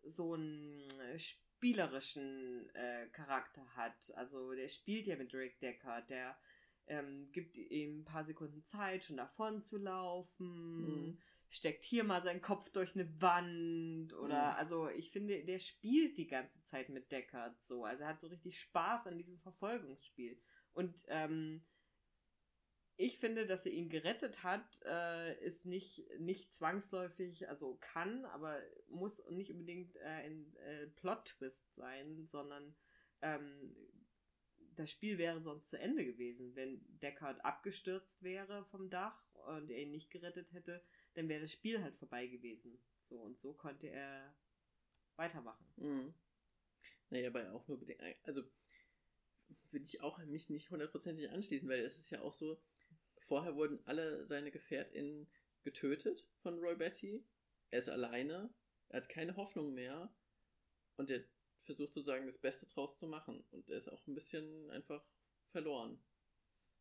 so 0.02 0.34
einen 0.34 0.88
spielerischen 1.18 2.68
äh, 2.74 3.08
Charakter 3.08 3.64
hat. 3.76 4.12
Also 4.14 4.52
der 4.54 4.68
spielt 4.68 5.06
ja 5.06 5.16
mit 5.16 5.34
Rick 5.34 5.58
Decker, 5.60 6.02
der 6.02 6.36
ähm, 6.86 7.30
gibt 7.32 7.56
ihm 7.56 8.00
ein 8.00 8.04
paar 8.04 8.24
Sekunden 8.24 8.64
Zeit, 8.64 9.04
schon 9.04 9.16
davon 9.16 9.62
zu 9.62 9.78
laufen, 9.78 11.08
Mhm. 11.08 11.18
Steckt 11.48 11.84
hier 11.84 12.04
mal 12.04 12.22
seinen 12.22 12.42
Kopf 12.42 12.70
durch 12.70 12.94
eine 12.94 13.08
Wand 13.20 14.12
oder 14.14 14.52
Mhm. 14.52 14.56
also 14.58 14.88
ich 14.88 15.10
finde, 15.10 15.44
der 15.44 15.58
spielt 15.58 16.16
die 16.16 16.26
ganze 16.26 16.60
Zeit 16.62 16.88
mit 16.88 17.12
Deckard 17.12 17.60
so. 17.62 17.84
Also 17.84 18.02
er 18.02 18.08
hat 18.10 18.20
so 18.20 18.26
richtig 18.26 18.60
Spaß 18.60 19.06
an 19.06 19.18
diesem 19.18 19.38
Verfolgungsspiel. 19.40 20.40
Und 20.72 20.96
ähm, 21.08 21.64
ich 22.98 23.18
finde, 23.18 23.46
dass 23.46 23.66
er 23.66 23.72
ihn 23.72 23.90
gerettet 23.90 24.42
hat, 24.42 24.80
äh, 24.84 25.38
ist 25.44 25.66
nicht, 25.66 26.02
nicht 26.18 26.54
zwangsläufig, 26.54 27.48
also 27.48 27.76
kann, 27.80 28.24
aber 28.26 28.58
muss 28.88 29.22
nicht 29.30 29.50
unbedingt 29.50 29.96
äh, 29.96 30.04
ein 30.04 30.56
äh, 30.56 30.86
Plot-Twist 30.88 31.74
sein, 31.74 32.26
sondern 32.26 32.74
ähm, 33.20 33.76
das 34.76 34.90
Spiel 34.90 35.18
wäre 35.18 35.40
sonst 35.40 35.68
zu 35.68 35.78
Ende 35.78 36.04
gewesen. 36.04 36.54
Wenn 36.54 36.80
Deckard 37.00 37.44
abgestürzt 37.44 38.22
wäre 38.22 38.64
vom 38.66 38.88
Dach 38.90 39.26
und 39.46 39.70
er 39.70 39.82
ihn 39.82 39.90
nicht 39.90 40.10
gerettet 40.10 40.52
hätte, 40.52 40.82
dann 41.16 41.28
wäre 41.28 41.40
das 41.40 41.52
Spiel 41.52 41.82
halt 41.82 41.96
vorbei 41.96 42.26
gewesen. 42.26 42.78
So 43.00 43.16
und 43.16 43.38
so 43.40 43.54
konnte 43.54 43.88
er 43.88 44.36
weitermachen. 45.16 45.66
Mhm. 45.76 46.14
Naja, 47.08 47.28
aber 47.28 47.52
auch 47.52 47.66
nur 47.68 47.78
bedingt. 47.78 48.00
Also 48.24 48.42
würde 49.70 49.84
ich 49.84 50.00
auch 50.02 50.18
mich 50.18 50.50
nicht 50.50 50.70
hundertprozentig 50.70 51.30
anschließen, 51.30 51.68
weil 51.68 51.80
es 51.80 51.98
ist 51.98 52.10
ja 52.10 52.20
auch 52.20 52.34
so, 52.34 52.60
vorher 53.18 53.56
wurden 53.56 53.80
alle 53.86 54.26
seine 54.26 54.50
GefährtInnen 54.50 55.26
getötet 55.62 56.26
von 56.42 56.58
Roy 56.58 56.76
Betty. 56.76 57.24
Er 57.70 57.78
ist 57.78 57.88
alleine, 57.88 58.52
er 58.88 58.98
hat 58.98 59.08
keine 59.08 59.36
Hoffnung 59.36 59.72
mehr 59.72 60.14
und 60.96 61.10
er 61.10 61.24
versucht 61.58 61.94
sozusagen 61.94 62.26
das 62.26 62.38
Beste 62.38 62.66
draus 62.66 62.98
zu 62.98 63.08
machen. 63.08 63.42
Und 63.52 63.70
er 63.70 63.78
ist 63.78 63.88
auch 63.88 64.06
ein 64.06 64.14
bisschen 64.14 64.70
einfach 64.70 65.04
verloren. 65.48 65.98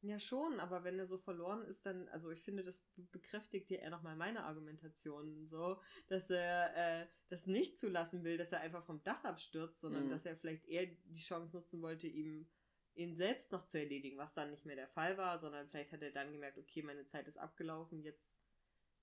Ja, 0.05 0.19
schon, 0.19 0.59
aber 0.59 0.83
wenn 0.83 0.99
er 0.99 1.07
so 1.07 1.17
verloren 1.17 1.65
ist, 1.65 1.83
dann, 1.83 2.07
also 2.09 2.29
ich 2.29 2.43
finde, 2.43 2.61
das 2.61 2.79
be- 2.95 3.07
bekräftigt 3.11 3.71
ja 3.71 3.79
eher 3.79 3.89
nochmal 3.89 4.15
meine 4.15 4.43
Argumentation, 4.43 5.47
so, 5.47 5.81
dass 6.07 6.29
er 6.29 7.01
äh, 7.01 7.07
das 7.29 7.47
nicht 7.47 7.79
zulassen 7.79 8.23
will, 8.23 8.37
dass 8.37 8.51
er 8.51 8.59
einfach 8.61 8.85
vom 8.85 9.01
Dach 9.01 9.23
abstürzt, 9.23 9.81
sondern 9.81 10.05
Mhm. 10.05 10.09
dass 10.11 10.23
er 10.27 10.37
vielleicht 10.37 10.67
eher 10.67 10.85
die 10.85 11.21
Chance 11.21 11.55
nutzen 11.55 11.81
wollte, 11.81 12.07
ihm 12.07 12.47
ihn 12.93 13.15
selbst 13.15 13.51
noch 13.51 13.65
zu 13.65 13.79
erledigen, 13.79 14.17
was 14.17 14.33
dann 14.35 14.51
nicht 14.51 14.65
mehr 14.65 14.75
der 14.77 14.87
Fall 14.87 15.17
war, 15.17 15.37
sondern 15.39 15.67
vielleicht 15.67 15.91
hat 15.91 16.01
er 16.01 16.11
dann 16.11 16.31
gemerkt, 16.31 16.57
okay, 16.59 16.81
meine 16.83 17.03
Zeit 17.03 17.27
ist 17.27 17.37
abgelaufen, 17.37 18.03
jetzt 18.03 18.37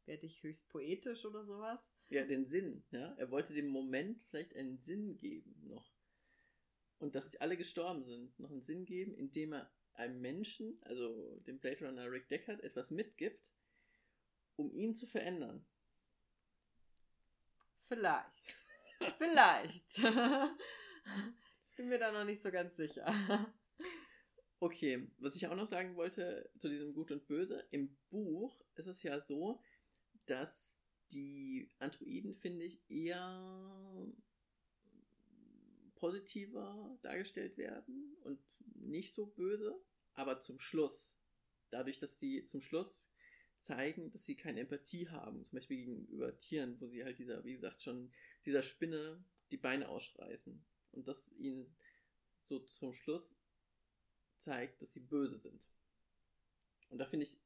werde 0.06 0.24
ich 0.24 0.42
höchst 0.42 0.68
poetisch 0.68 1.26
oder 1.26 1.44
sowas. 1.44 1.80
Ja, 2.08 2.24
den 2.24 2.46
Sinn, 2.46 2.84
ja. 2.90 3.12
Er 3.18 3.30
wollte 3.30 3.52
dem 3.54 3.66
Moment 3.66 4.22
vielleicht 4.30 4.54
einen 4.54 4.78
Sinn 4.78 5.16
geben 5.18 5.66
noch. 5.66 5.92
Und 6.98 7.16
dass 7.16 7.28
die 7.28 7.40
alle 7.40 7.56
gestorben 7.56 8.04
sind, 8.04 8.38
noch 8.38 8.50
einen 8.50 8.62
Sinn 8.62 8.86
geben, 8.86 9.14
indem 9.14 9.52
er 9.54 9.70
einem 9.94 10.20
Menschen, 10.20 10.78
also 10.82 11.38
dem 11.46 11.58
Blade 11.58 11.86
Runner 11.86 12.10
Rick 12.10 12.28
Deckard, 12.28 12.60
etwas 12.60 12.90
mitgibt, 12.90 13.50
um 14.56 14.72
ihn 14.72 14.94
zu 14.94 15.06
verändern. 15.06 15.66
Vielleicht. 17.88 18.54
Vielleicht. 19.18 19.98
ich 19.98 21.76
bin 21.76 21.88
mir 21.88 21.98
da 21.98 22.12
noch 22.12 22.24
nicht 22.24 22.42
so 22.42 22.50
ganz 22.50 22.76
sicher. 22.76 23.06
Okay, 24.60 25.10
was 25.18 25.34
ich 25.34 25.48
auch 25.48 25.56
noch 25.56 25.66
sagen 25.66 25.96
wollte 25.96 26.48
zu 26.56 26.68
diesem 26.68 26.94
Gut 26.94 27.10
und 27.10 27.26
Böse, 27.26 27.66
im 27.72 27.98
Buch 28.10 28.62
ist 28.76 28.86
es 28.86 29.02
ja 29.02 29.18
so, 29.18 29.60
dass 30.26 30.80
die 31.10 31.68
Androiden, 31.80 32.32
finde 32.32 32.66
ich, 32.66 32.80
eher 32.88 34.11
positiver 36.02 36.98
dargestellt 37.02 37.56
werden 37.56 38.16
und 38.24 38.40
nicht 38.74 39.14
so 39.14 39.24
böse, 39.24 39.80
aber 40.14 40.40
zum 40.40 40.58
Schluss. 40.58 41.14
Dadurch, 41.70 42.00
dass 42.00 42.18
die 42.18 42.44
zum 42.44 42.60
Schluss 42.60 43.08
zeigen, 43.60 44.10
dass 44.10 44.26
sie 44.26 44.34
keine 44.34 44.58
Empathie 44.58 45.08
haben, 45.08 45.46
zum 45.46 45.60
Beispiel 45.60 45.76
gegenüber 45.76 46.36
Tieren, 46.38 46.80
wo 46.80 46.88
sie 46.88 47.04
halt 47.04 47.20
dieser, 47.20 47.44
wie 47.44 47.54
gesagt, 47.54 47.82
schon 47.82 48.12
dieser 48.44 48.62
Spinne 48.62 49.24
die 49.52 49.56
Beine 49.56 49.88
ausreißen. 49.88 50.66
Und 50.90 51.06
das 51.06 51.30
ihnen 51.34 51.72
so 52.42 52.58
zum 52.58 52.92
Schluss 52.92 53.38
zeigt, 54.38 54.82
dass 54.82 54.92
sie 54.92 55.06
böse 55.06 55.38
sind. 55.38 55.64
Und 56.88 56.98
da 56.98 57.06
finde 57.06 57.26
ich 57.26 57.38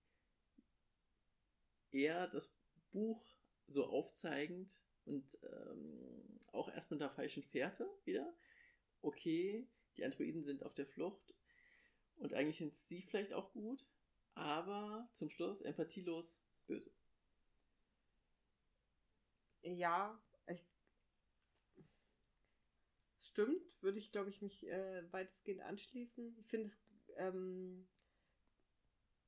eher 1.91 2.27
das 2.29 2.51
Buch 2.91 3.23
so 3.67 3.85
aufzeigend 3.85 4.81
und 5.07 5.39
ähm, 5.43 6.39
auch 6.53 6.69
erst 6.69 6.91
mit 6.91 7.01
der 7.01 7.11
falschen 7.11 7.43
Fährte 7.43 7.89
wieder. 8.05 8.33
Okay, 9.03 9.67
die 9.97 10.05
Androiden 10.05 10.45
sind 10.45 10.63
auf 10.63 10.75
der 10.75 10.87
Flucht 10.87 11.35
und 12.17 12.35
eigentlich 12.35 12.59
sind 12.59 12.75
sie 12.75 13.03
vielleicht 13.03 13.33
auch 13.33 13.53
gut, 13.53 13.87
aber 14.35 15.09
zum 15.15 15.31
Schluss 15.31 15.63
empathielos 15.63 16.37
böse. 16.67 16.91
Ja, 19.63 20.19
ich, 20.47 20.65
stimmt, 23.21 23.83
würde 23.83 23.99
ich, 23.99 24.13
glaube 24.13 24.31
ich, 24.31 24.41
mich 24.41 24.67
äh, 24.67 25.13
weitestgehend 25.13 25.63
anschließen. 25.63 26.37
Ich 26.39 26.47
finde 26.49 26.69
es, 26.69 26.79
ähm, 27.17 27.89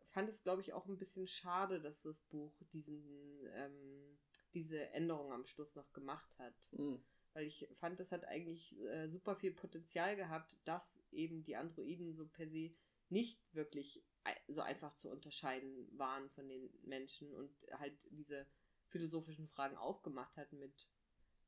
fand 0.09 0.29
es, 0.29 0.43
glaube 0.43 0.63
ich, 0.63 0.73
auch 0.73 0.87
ein 0.87 0.99
bisschen 0.99 1.27
schade, 1.27 1.81
dass 1.81 2.03
das 2.03 2.21
Buch 2.23 2.63
diesen, 2.73 3.47
ähm, 3.53 4.08
diese 4.55 4.91
Änderung 4.91 5.33
am 5.33 5.47
Schluss 5.47 5.75
noch 5.77 5.93
gemacht 5.93 6.39
hat. 6.39 6.55
Mhm. 6.73 7.03
Weil 7.35 7.47
ich 7.47 7.69
fand, 7.79 8.01
das 8.01 8.13
hat 8.13 8.25
eigentlich 8.25 8.77
äh, 8.81 9.09
super 9.09 9.37
viel 9.37 9.53
Potenzial 9.53 10.17
gehabt, 10.17 10.57
dass 10.65 10.99
eben 11.13 11.45
die 11.45 11.57
Androiden 11.57 12.15
so 12.15 12.27
per 12.27 12.49
se 12.49 12.75
nicht 13.11 13.41
wirklich 13.55 14.03
so 14.49 14.61
einfach 14.61 14.95
zu 14.95 15.11
unterscheiden 15.11 15.89
waren 15.97 16.29
von 16.31 16.49
den 16.49 16.71
Menschen 16.83 17.33
und 17.33 17.51
halt 17.79 17.99
diese 18.11 18.47
philosophischen 18.89 19.49
Fragen 19.49 19.77
aufgemacht 19.77 20.37
hat 20.37 20.53
mit, 20.53 20.89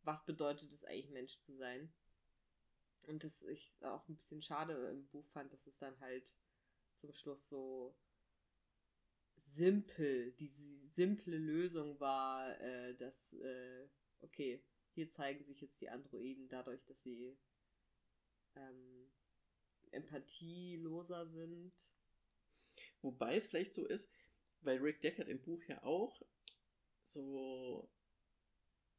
was 0.03 0.25
bedeutet 0.25 0.73
es 0.73 0.85
eigentlich, 0.85 1.11
Mensch 1.11 1.41
zu 1.41 1.55
sein? 1.55 1.93
Und 3.07 3.25
das 3.25 3.43
ich 3.43 3.75
auch 3.83 4.07
ein 4.09 4.17
bisschen 4.17 4.43
schade 4.43 4.75
im 4.91 5.07
Buch 5.09 5.27
fand, 5.29 5.53
dass 5.53 5.67
es 5.67 5.77
dann 5.79 5.99
halt 6.01 6.25
zum 6.97 7.13
Schluss 7.13 7.49
so 7.49 7.97
simpel, 9.55 10.33
diese 10.33 10.63
simple 10.89 11.37
Lösung 11.37 11.99
war, 12.01 12.59
äh, 12.61 12.95
dass, 12.97 13.33
äh, 13.35 13.89
okay, 14.21 14.63
hier 14.93 15.11
zeigen 15.11 15.45
sich 15.45 15.61
jetzt 15.61 15.81
die 15.81 15.89
Androiden 15.89 16.49
dadurch, 16.49 16.85
dass 16.85 17.03
sie 17.03 17.37
ähm, 18.57 19.11
empathieloser 19.93 21.27
sind. 21.27 21.73
Wobei 23.03 23.37
es 23.37 23.47
vielleicht 23.47 23.75
so 23.75 23.87
ist, 23.87 24.09
weil 24.61 24.79
Rick 24.79 25.01
Deckard 25.01 25.29
im 25.29 25.41
Buch 25.41 25.63
ja 25.65 25.83
auch 25.83 26.23
so 27.03 27.91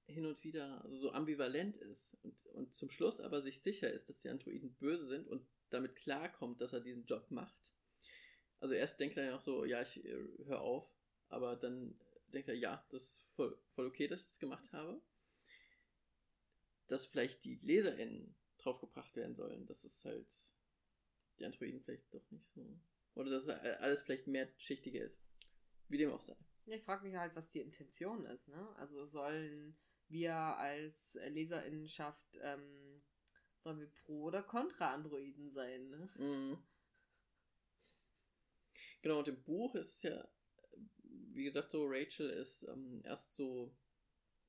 hin 0.07 0.25
und 0.25 0.43
wieder 0.43 0.83
also 0.83 0.97
so 0.97 1.11
ambivalent 1.11 1.77
ist 1.77 2.17
und, 2.23 2.45
und 2.47 2.73
zum 2.73 2.89
Schluss 2.89 3.21
aber 3.21 3.41
sich 3.41 3.61
sicher 3.61 3.91
ist, 3.91 4.09
dass 4.09 4.19
die 4.19 4.29
Androiden 4.29 4.73
böse 4.75 5.07
sind 5.07 5.27
und 5.27 5.47
damit 5.69 5.95
klarkommt, 5.95 6.59
dass 6.59 6.73
er 6.73 6.81
diesen 6.81 7.05
Job 7.05 7.29
macht. 7.31 7.60
Also 8.61 8.75
erst 8.75 8.99
denkt 8.99 9.17
er 9.17 9.25
ja 9.25 9.35
auch 9.35 9.41
so, 9.41 9.65
ja, 9.65 9.81
ich 9.81 10.05
äh, 10.05 10.27
höre 10.45 10.61
auf, 10.61 10.87
aber 11.29 11.55
dann 11.55 11.99
denkt 12.27 12.47
er, 12.47 12.55
ja, 12.55 12.85
das 12.89 13.03
ist 13.03 13.25
voll, 13.35 13.57
voll 13.73 13.87
okay, 13.87 14.07
dass 14.07 14.21
ich 14.21 14.27
das 14.27 14.39
gemacht 14.39 14.71
habe. 14.71 15.01
Dass 16.87 17.07
vielleicht 17.07 17.43
die 17.43 17.55
LeserInnen 17.63 18.35
draufgebracht 18.59 19.15
werden 19.15 19.35
sollen, 19.35 19.65
dass 19.65 19.83
es 19.83 20.05
halt 20.05 20.27
die 21.39 21.45
Androiden 21.45 21.81
vielleicht 21.81 22.13
doch 22.13 22.29
nicht 22.29 22.47
so. 22.53 22.79
Oder 23.15 23.31
dass 23.31 23.47
es 23.47 23.49
alles 23.49 24.03
vielleicht 24.03 24.27
mehrschichtiger 24.27 25.03
ist. 25.03 25.19
Wie 25.87 25.97
dem 25.97 26.11
auch 26.11 26.21
sei. 26.21 26.35
Ich 26.67 26.83
frage 26.83 27.03
mich 27.03 27.15
halt, 27.15 27.35
was 27.35 27.51
die 27.51 27.61
Intention 27.61 28.25
ist, 28.25 28.47
ne? 28.47 28.75
Also 28.77 29.07
sollen 29.07 29.75
wir 30.07 30.35
als 30.35 31.15
Leserinnenschaft, 31.15 32.39
ähm, 32.41 33.01
sollen 33.57 33.79
wir 33.79 33.89
pro 33.89 34.25
oder 34.25 34.43
contra 34.43 34.93
Androiden 34.93 35.49
sein, 35.49 35.89
ne? 35.89 36.09
Mhm. 36.17 36.63
Genau, 39.01 39.19
und 39.19 39.27
im 39.27 39.41
Buch 39.43 39.75
ist 39.75 39.95
es 39.95 40.03
ja, 40.03 40.27
wie 41.33 41.43
gesagt, 41.43 41.71
so, 41.71 41.87
Rachel 41.87 42.29
ist 42.29 42.63
ähm, 42.63 43.01
erst 43.03 43.35
so 43.35 43.75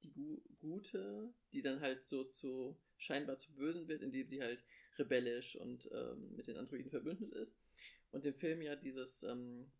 die 0.03 0.12
Gu 0.12 0.40
Gute, 0.59 1.32
die 1.53 1.62
dann 1.62 1.80
halt 1.80 2.05
so 2.05 2.24
zu 2.24 2.76
scheinbar 2.98 3.38
zu 3.38 3.55
Bösen 3.55 3.88
wird, 3.88 4.03
indem 4.03 4.26
sie 4.26 4.42
halt 4.42 4.64
rebellisch 4.98 5.57
und 5.57 5.90
ähm, 5.92 6.36
mit 6.36 6.46
den 6.46 6.57
Androiden 6.57 6.90
verbündet 6.90 7.32
ist. 7.32 7.57
Und 8.12 8.24
im 8.26 8.34
Film 8.34 8.62
ja 8.62 8.76
dieses 8.76 9.22
ähm, 9.22 9.72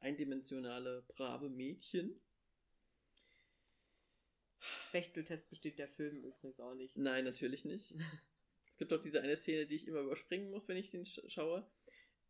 eindimensionale, 0.00 1.04
brave 1.08 1.48
Mädchen. 1.48 2.20
Bechteltest 4.92 5.48
besteht 5.48 5.78
der 5.78 5.88
Film 5.88 6.22
übrigens 6.22 6.60
auch 6.60 6.74
nicht. 6.74 6.96
Nein, 6.96 7.24
natürlich 7.24 7.64
nicht. 7.64 7.92
es 8.70 8.76
gibt 8.76 8.92
auch 8.92 9.00
diese 9.00 9.22
eine 9.22 9.36
Szene, 9.36 9.66
die 9.66 9.76
ich 9.76 9.88
immer 9.88 10.00
überspringen 10.00 10.50
muss, 10.50 10.68
wenn 10.68 10.76
ich 10.76 10.90
den 10.90 11.04
schaue, 11.04 11.66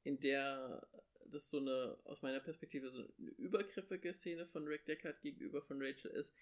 in 0.05 0.21
der 0.21 0.89
das 1.33 1.49
so 1.49 1.59
eine, 1.59 1.99
aus 2.05 2.23
meiner 2.23 2.41
Perspektive, 2.41 2.91
so 2.91 2.99
eine 2.99 3.09
übergriffige 3.39 4.15
Szene 4.15 4.47
von 4.47 4.67
Rick 4.67 4.87
Deckard 4.87 5.21
gegenüber 5.21 5.63
von 5.63 5.83
Rachel 5.83 6.11
ist, 6.11 6.35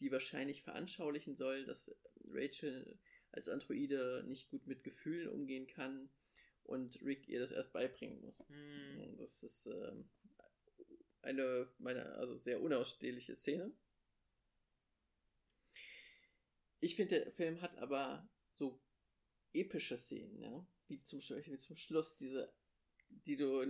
die 0.00 0.10
wahrscheinlich 0.10 0.62
veranschaulichen 0.62 1.36
soll, 1.36 1.64
dass 1.64 1.94
Rachel 2.26 2.98
als 3.30 3.48
Androide 3.48 4.24
nicht 4.26 4.48
gut 4.48 4.66
mit 4.66 4.84
Gefühlen 4.84 5.28
umgehen 5.28 5.66
kann 5.66 6.10
und 6.62 7.00
Rick 7.02 7.28
ihr 7.28 7.40
das 7.40 7.52
erst 7.52 7.72
beibringen 7.72 8.20
muss. 8.20 8.38
Mm. 8.48 9.16
Das 9.18 9.42
ist 9.42 9.66
äh, 9.66 9.92
eine 11.22 11.68
meiner, 11.78 12.16
also 12.16 12.36
sehr 12.36 12.60
unausstehliche 12.60 13.34
Szene. 13.34 13.72
Ich 16.80 16.96
finde, 16.96 17.20
der 17.20 17.32
Film 17.32 17.60
hat 17.60 17.76
aber 17.78 18.28
so 18.52 18.80
epische 19.52 19.96
Szenen, 19.96 20.38
ja, 20.40 20.66
wie 20.88 21.02
zum 21.02 21.20
Beispiel 21.20 21.54
wie 21.54 21.58
zum 21.58 21.76
Schluss 21.76 22.16
diese, 22.16 22.52
die 23.08 23.36
du, 23.36 23.64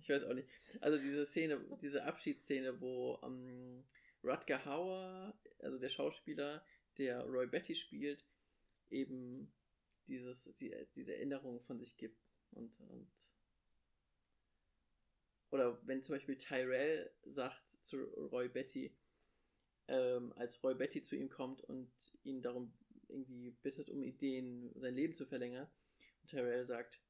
ich 0.00 0.08
weiß 0.08 0.24
auch 0.24 0.34
nicht, 0.34 0.48
also 0.80 0.98
diese 0.98 1.26
Szene, 1.26 1.60
diese 1.80 2.04
Abschiedsszene, 2.04 2.80
wo 2.80 3.18
ähm, 3.22 3.84
Rutger 4.22 4.64
Hauer, 4.64 5.34
also 5.60 5.78
der 5.78 5.88
Schauspieler, 5.88 6.64
der 6.98 7.24
Roy 7.24 7.46
Betty 7.46 7.74
spielt, 7.74 8.24
eben 8.90 9.52
dieses, 10.06 10.54
die, 10.56 10.74
diese 10.94 11.14
Erinnerung 11.14 11.60
von 11.60 11.78
sich 11.78 11.96
gibt 11.96 12.18
und, 12.50 12.78
und 12.80 13.10
oder 15.50 15.84
wenn 15.86 16.02
zum 16.02 16.14
Beispiel 16.14 16.36
Tyrell 16.36 17.12
sagt 17.24 17.70
zu 17.82 18.04
Roy 18.04 18.48
Betty, 18.48 18.94
ähm, 19.88 20.32
als 20.36 20.62
Roy 20.62 20.74
Betty 20.74 21.02
zu 21.02 21.16
ihm 21.16 21.28
kommt 21.28 21.62
und 21.62 21.90
ihn 22.22 22.40
darum 22.40 22.72
irgendwie 23.08 23.50
bittet, 23.50 23.90
um 23.90 24.04
Ideen, 24.04 24.72
sein 24.76 24.94
Leben 24.94 25.14
zu 25.14 25.26
verlängern, 25.26 25.68
und 26.22 26.30
Tyrell 26.30 26.64
sagt, 26.64 27.00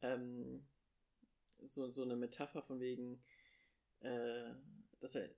ähm, 0.00 0.66
so, 1.66 1.90
so 1.90 2.02
eine 2.02 2.16
Metapher 2.16 2.62
von 2.62 2.80
wegen, 2.80 3.22
äh, 4.00 4.54
dass 5.00 5.14
er, 5.14 5.30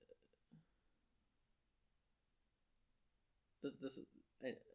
dass, 3.61 3.77
dass, 3.79 4.07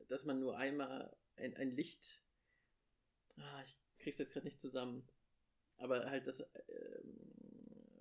dass 0.09 0.25
man 0.25 0.41
nur 0.41 0.57
einmal 0.57 1.17
ein, 1.37 1.57
ein 1.57 1.71
Licht, 1.71 2.21
ah, 3.37 3.63
ich 3.65 3.77
krieg's 3.99 4.19
jetzt 4.19 4.33
gerade 4.33 4.47
nicht 4.47 4.61
zusammen, 4.61 5.09
aber 5.77 6.11
halt, 6.11 6.27
dass 6.27 6.41
äh, 6.41 7.03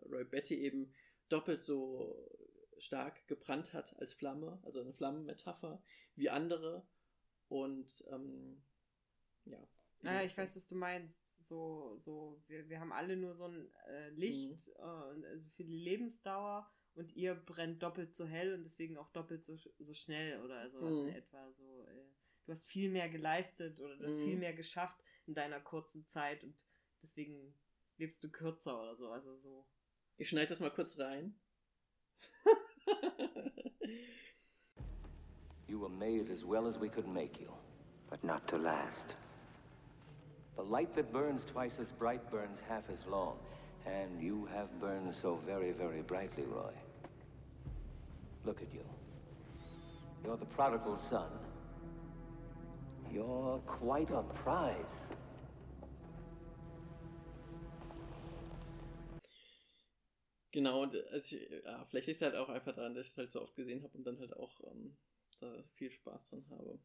Roy 0.10 0.24
Betty 0.24 0.56
eben 0.62 0.94
doppelt 1.30 1.62
so 1.64 2.30
stark 2.78 3.28
gebrannt 3.28 3.74
hat 3.74 3.96
als 4.00 4.14
Flamme, 4.14 4.60
also 4.64 4.82
eine 4.82 4.94
Flammenmetapher, 4.94 5.82
wie 6.16 6.30
andere. 6.30 6.86
Und 7.48 8.04
ähm, 8.12 8.62
ja. 9.46 9.60
Naja, 10.02 10.24
ich 10.24 10.38
weiß, 10.38 10.56
was 10.56 10.68
du 10.68 10.76
meinst. 10.76 11.25
So, 11.46 12.02
so, 12.04 12.42
wir, 12.48 12.68
wir 12.70 12.80
haben 12.80 12.92
alle 12.92 13.16
nur 13.16 13.36
so 13.36 13.46
ein 13.46 13.72
äh, 13.88 14.10
Licht, 14.10 14.68
mhm. 14.68 14.74
äh, 14.78 15.28
also 15.28 15.50
für 15.56 15.64
die 15.64 15.78
Lebensdauer 15.78 16.70
und 16.96 17.16
ihr 17.16 17.36
brennt 17.36 17.84
doppelt 17.84 18.16
so 18.16 18.26
hell 18.26 18.54
und 18.54 18.64
deswegen 18.64 18.98
auch 18.98 19.12
doppelt 19.12 19.46
so, 19.46 19.56
so 19.56 19.94
schnell 19.94 20.42
oder 20.42 20.58
also 20.60 20.80
mhm. 20.80 21.08
in 21.08 21.16
etwa 21.16 21.52
so. 21.52 21.86
Äh, 21.88 22.06
du 22.46 22.52
hast 22.52 22.68
viel 22.68 22.90
mehr 22.90 23.10
geleistet 23.10 23.80
oder 23.80 23.96
du 23.98 24.08
hast 24.08 24.18
mhm. 24.18 24.26
viel 24.26 24.38
mehr 24.38 24.54
geschafft 24.54 25.00
in 25.28 25.36
deiner 25.36 25.60
kurzen 25.60 26.06
Zeit 26.08 26.44
und 26.44 26.66
deswegen 27.02 27.54
lebst 27.98 28.24
du 28.24 28.30
kürzer 28.30 28.82
oder 28.82 28.96
so. 28.96 29.10
Also 29.10 29.38
so. 29.38 29.68
Ich 30.18 30.30
schneide 30.30 30.48
das 30.50 30.62
mal 30.62 30.72
kurz 30.72 30.98
rein. 30.98 31.40
you 35.68 35.80
were 35.80 35.90
made 35.90 36.32
as 36.32 36.44
well 36.44 36.66
as 36.68 36.80
we 36.80 36.90
could 36.90 37.08
make 37.08 37.40
you. 37.40 37.52
But 38.10 38.24
not 38.24 38.48
to 38.48 38.58
last. 38.58 39.16
The 40.56 40.64
light 40.64 40.96
that 40.96 41.12
burns 41.12 41.44
twice 41.46 41.80
as 41.80 41.92
bright 41.92 42.30
burns 42.32 42.58
half 42.70 42.84
as 42.90 43.06
long. 43.08 43.38
And 43.86 44.22
you 44.22 44.48
have 44.54 44.68
burned 44.80 45.14
so 45.16 45.40
very, 45.46 45.72
very 45.72 46.02
brightly, 46.02 46.44
Roy. 46.44 46.74
Look 48.46 48.62
at 48.62 48.74
you. 48.74 48.84
You're 50.24 50.38
the 50.38 50.46
prodigal 50.46 50.98
son. 50.98 51.30
You're 53.14 53.60
quite 53.66 54.10
a 54.12 54.24
prize. 54.24 54.76
Genau, 60.52 60.84
und 60.84 60.96
also, 61.12 61.36
ja, 61.36 61.86
vielleicht 61.90 62.08
liegt 62.08 62.22
es 62.22 62.26
halt 62.26 62.36
auch 62.36 62.48
einfach 62.48 62.74
daran, 62.74 62.96
dass 62.96 63.08
ich 63.08 63.12
es 63.12 63.18
halt 63.18 63.32
so 63.34 63.42
oft 63.42 63.56
gesehen 63.56 63.84
habe 63.84 63.98
und 63.98 64.08
dann 64.08 64.18
halt 64.18 64.34
auch 64.38 64.62
ähm, 64.72 64.98
da 65.42 65.64
viel 65.74 65.92
Spaß 65.92 66.30
dran 66.30 66.46
habe. 66.50 66.80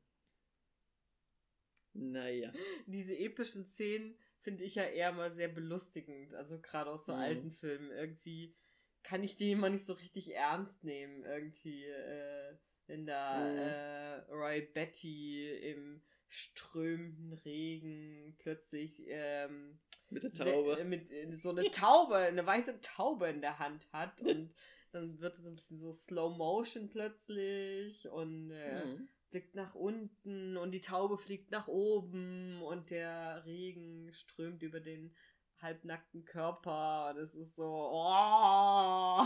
Naja. 1.93 2.53
Diese 2.86 3.16
epischen 3.16 3.64
Szenen 3.64 4.16
finde 4.41 4.64
ich 4.64 4.76
ja 4.76 4.84
eher 4.84 5.12
mal 5.12 5.32
sehr 5.34 5.49
belustigend. 5.49 6.34
Also 6.34 6.61
gerade 6.61 6.91
aus 6.91 7.07
so 7.07 7.12
mhm. 7.12 7.18
alten 7.18 7.51
Filmen. 7.53 7.91
Irgendwie 7.91 8.55
kann 9.03 9.22
ich 9.22 9.36
die 9.36 9.53
immer 9.53 9.70
nicht 9.70 9.86
so 9.86 9.95
richtig 9.95 10.34
ernst 10.34 10.84
nehmen. 10.84 11.24
Irgendwie, 11.24 11.84
äh, 11.84 12.57
wenn 12.86 13.07
da 13.07 13.41
mhm. 13.41 13.59
äh, 13.59 14.32
Roy 14.32 14.62
Betty 14.62 15.51
im 15.51 16.03
strömenden 16.28 17.32
Regen 17.32 18.36
plötzlich 18.38 19.03
ähm, 19.09 19.80
mit 20.11 20.22
der 20.22 20.32
Taube. 20.32 20.76
Se, 20.76 20.84
mit 20.84 21.11
äh, 21.11 21.36
so 21.36 21.51
eine 21.51 21.62
Taube, 21.70 22.16
eine 22.16 22.47
weiße 22.47 22.80
Taube 22.80 23.28
in 23.28 23.41
der 23.41 23.59
Hand 23.59 23.93
hat 23.93 24.20
und 24.22 24.55
dann 24.93 25.20
wird 25.20 25.36
es 25.38 25.47
ein 25.47 25.57
bisschen 25.57 25.80
so 25.80 25.93
Slow 25.93 26.36
Motion 26.36 26.88
plötzlich 26.88 28.09
und 28.09 28.51
äh, 28.51 28.84
mhm. 28.84 29.09
Blickt 29.30 29.54
nach 29.54 29.74
unten 29.74 30.56
und 30.56 30.72
die 30.72 30.80
Taube 30.80 31.18
fliegt 31.18 31.50
nach 31.50 31.68
oben 31.68 32.62
und 32.62 32.90
der 32.90 33.44
Regen 33.44 34.12
strömt 34.12 34.62
über 34.62 34.80
den 34.80 35.14
halbnackten 35.62 36.24
Körper. 36.24 37.14
Das 37.16 37.34
ist 37.34 37.56
so. 37.56 37.90
Oh. 37.92 39.22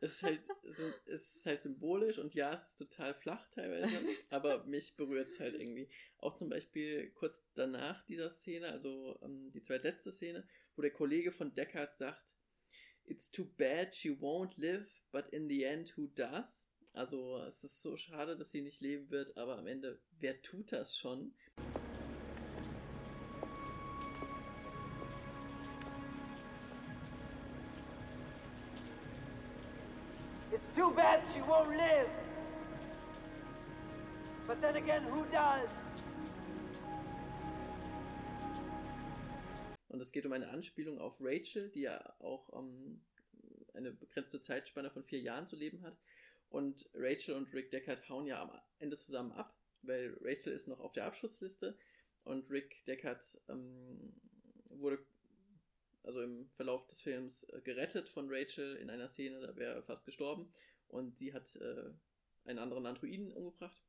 es, 0.00 0.12
ist 0.12 0.22
halt, 0.22 0.40
es 1.06 1.36
ist 1.36 1.46
halt 1.46 1.62
symbolisch 1.62 2.18
und 2.18 2.34
ja, 2.34 2.52
es 2.52 2.70
ist 2.70 2.76
total 2.76 3.14
flach 3.14 3.48
teilweise, 3.50 3.92
aber 4.30 4.64
mich 4.64 4.96
berührt 4.96 5.28
es 5.28 5.40
halt 5.40 5.54
irgendwie. 5.54 5.88
Auch 6.18 6.36
zum 6.36 6.48
Beispiel 6.48 7.10
kurz 7.10 7.42
danach 7.54 8.04
dieser 8.06 8.30
Szene, 8.30 8.68
also 8.68 9.18
ähm, 9.22 9.50
die 9.52 9.62
zweitletzte 9.62 10.12
Szene, 10.12 10.46
wo 10.76 10.82
der 10.82 10.92
Kollege 10.92 11.30
von 11.30 11.54
Deckard 11.54 11.96
sagt, 11.96 12.34
It's 13.06 13.30
too 13.30 13.44
bad 13.58 13.94
she 13.94 14.10
won't 14.10 14.56
live, 14.56 14.88
but 15.12 15.28
in 15.28 15.46
the 15.48 15.64
end, 15.64 15.94
who 15.96 16.06
does? 16.06 16.63
Also 16.94 17.38
es 17.48 17.64
ist 17.64 17.82
so 17.82 17.96
schade, 17.96 18.36
dass 18.36 18.52
sie 18.52 18.62
nicht 18.62 18.80
leben 18.80 19.10
wird, 19.10 19.36
aber 19.36 19.58
am 19.58 19.66
Ende, 19.66 19.98
wer 20.20 20.40
tut 20.42 20.70
das 20.70 20.96
schon? 20.96 21.34
Too 30.76 30.90
bad 30.92 31.20
she 31.32 31.40
won't 31.40 31.76
live. 31.76 32.08
But 34.46 34.60
then 34.60 34.76
again, 34.76 35.04
who 35.10 35.24
does? 35.32 35.68
Und 39.88 40.00
es 40.00 40.12
geht 40.12 40.26
um 40.26 40.32
eine 40.32 40.48
Anspielung 40.50 41.00
auf 41.00 41.16
Rachel, 41.20 41.70
die 41.70 41.82
ja 41.82 42.14
auch 42.20 42.48
um, 42.50 42.66
ähm, 42.68 43.00
eine 43.74 43.90
begrenzte 43.92 44.40
Zeitspanne 44.40 44.90
von 44.90 45.02
vier 45.02 45.20
Jahren 45.20 45.46
zu 45.48 45.56
leben 45.56 45.82
hat. 45.82 45.96
Und 46.54 46.88
Rachel 46.94 47.34
und 47.34 47.52
Rick 47.52 47.72
Deckard 47.72 48.08
hauen 48.08 48.26
ja 48.26 48.40
am 48.40 48.56
Ende 48.78 48.96
zusammen 48.96 49.32
ab, 49.32 49.58
weil 49.82 50.16
Rachel 50.20 50.52
ist 50.52 50.68
noch 50.68 50.78
auf 50.78 50.92
der 50.92 51.04
Abschutzliste 51.04 51.76
und 52.22 52.48
Rick 52.48 52.84
Deckard 52.86 53.20
ähm, 53.48 54.14
wurde 54.68 55.04
also 56.04 56.22
im 56.22 56.48
Verlauf 56.50 56.86
des 56.86 57.00
Films 57.00 57.42
äh, 57.42 57.60
gerettet 57.60 58.08
von 58.08 58.28
Rachel 58.30 58.76
in 58.76 58.88
einer 58.88 59.08
Szene, 59.08 59.40
da 59.40 59.56
wäre 59.56 59.74
er 59.74 59.82
fast 59.82 60.04
gestorben 60.04 60.48
und 60.86 61.16
sie 61.16 61.34
hat 61.34 61.56
äh, 61.56 61.90
einen 62.44 62.60
anderen 62.60 62.86
Androiden 62.86 63.32
umgebracht 63.32 63.82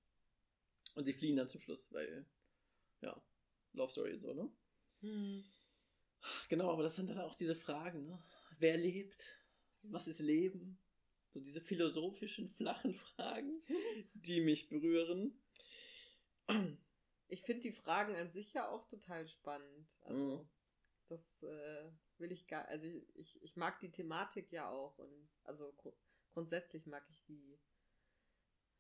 und 0.96 1.06
sie 1.06 1.14
fliehen 1.14 1.36
dann 1.36 1.50
zum 1.50 1.62
Schluss, 1.62 1.94
weil 1.94 2.26
ja, 3.02 3.16
Love 3.74 3.92
Story 3.92 4.14
und 4.14 4.22
so, 4.22 4.34
ne? 4.34 4.52
Hm. 5.02 5.44
Genau, 6.50 6.72
aber 6.72 6.82
das 6.82 6.96
sind 6.96 7.12
dann 7.12 7.20
auch 7.20 7.36
diese 7.36 7.54
Fragen, 7.54 8.08
ne? 8.08 8.24
Wer 8.58 8.76
lebt? 8.76 9.38
Was 9.84 10.08
ist 10.08 10.20
Leben? 10.20 10.80
So 11.36 11.42
diese 11.42 11.60
philosophischen, 11.60 12.50
flachen 12.50 12.94
Fragen, 12.94 13.62
die 14.14 14.40
mich 14.40 14.70
berühren. 14.70 15.38
Ich 17.28 17.42
finde 17.42 17.64
die 17.64 17.74
Fragen 17.74 18.16
an 18.16 18.30
sich 18.30 18.54
ja 18.54 18.70
auch 18.70 18.88
total 18.88 19.28
spannend. 19.28 19.86
Also, 20.04 20.38
mhm. 20.38 20.50
das 21.10 21.44
äh, 21.44 21.92
will 22.20 22.32
ich 22.32 22.48
gar, 22.48 22.66
also 22.70 22.88
ich, 23.16 23.44
ich 23.44 23.58
mag 23.58 23.82
die 23.82 23.92
Thematik 23.92 24.50
ja 24.54 24.70
auch 24.70 24.98
und 24.98 25.30
also 25.44 25.74
gr 25.74 25.92
grundsätzlich 26.32 26.86
mag 26.86 27.06
ich 27.10 27.22
die, 27.26 27.60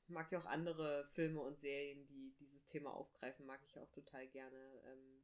mag 0.07 0.31
ich 0.31 0.37
auch 0.37 0.45
andere 0.45 1.09
Filme 1.09 1.41
und 1.41 1.59
Serien, 1.59 2.07
die 2.07 2.35
dieses 2.39 2.65
Thema 2.67 2.93
aufgreifen, 2.93 3.45
mag 3.45 3.61
ich 3.67 3.77
auch 3.77 3.91
total 3.91 4.29
gerne. 4.29 4.81
Ähm, 4.85 5.23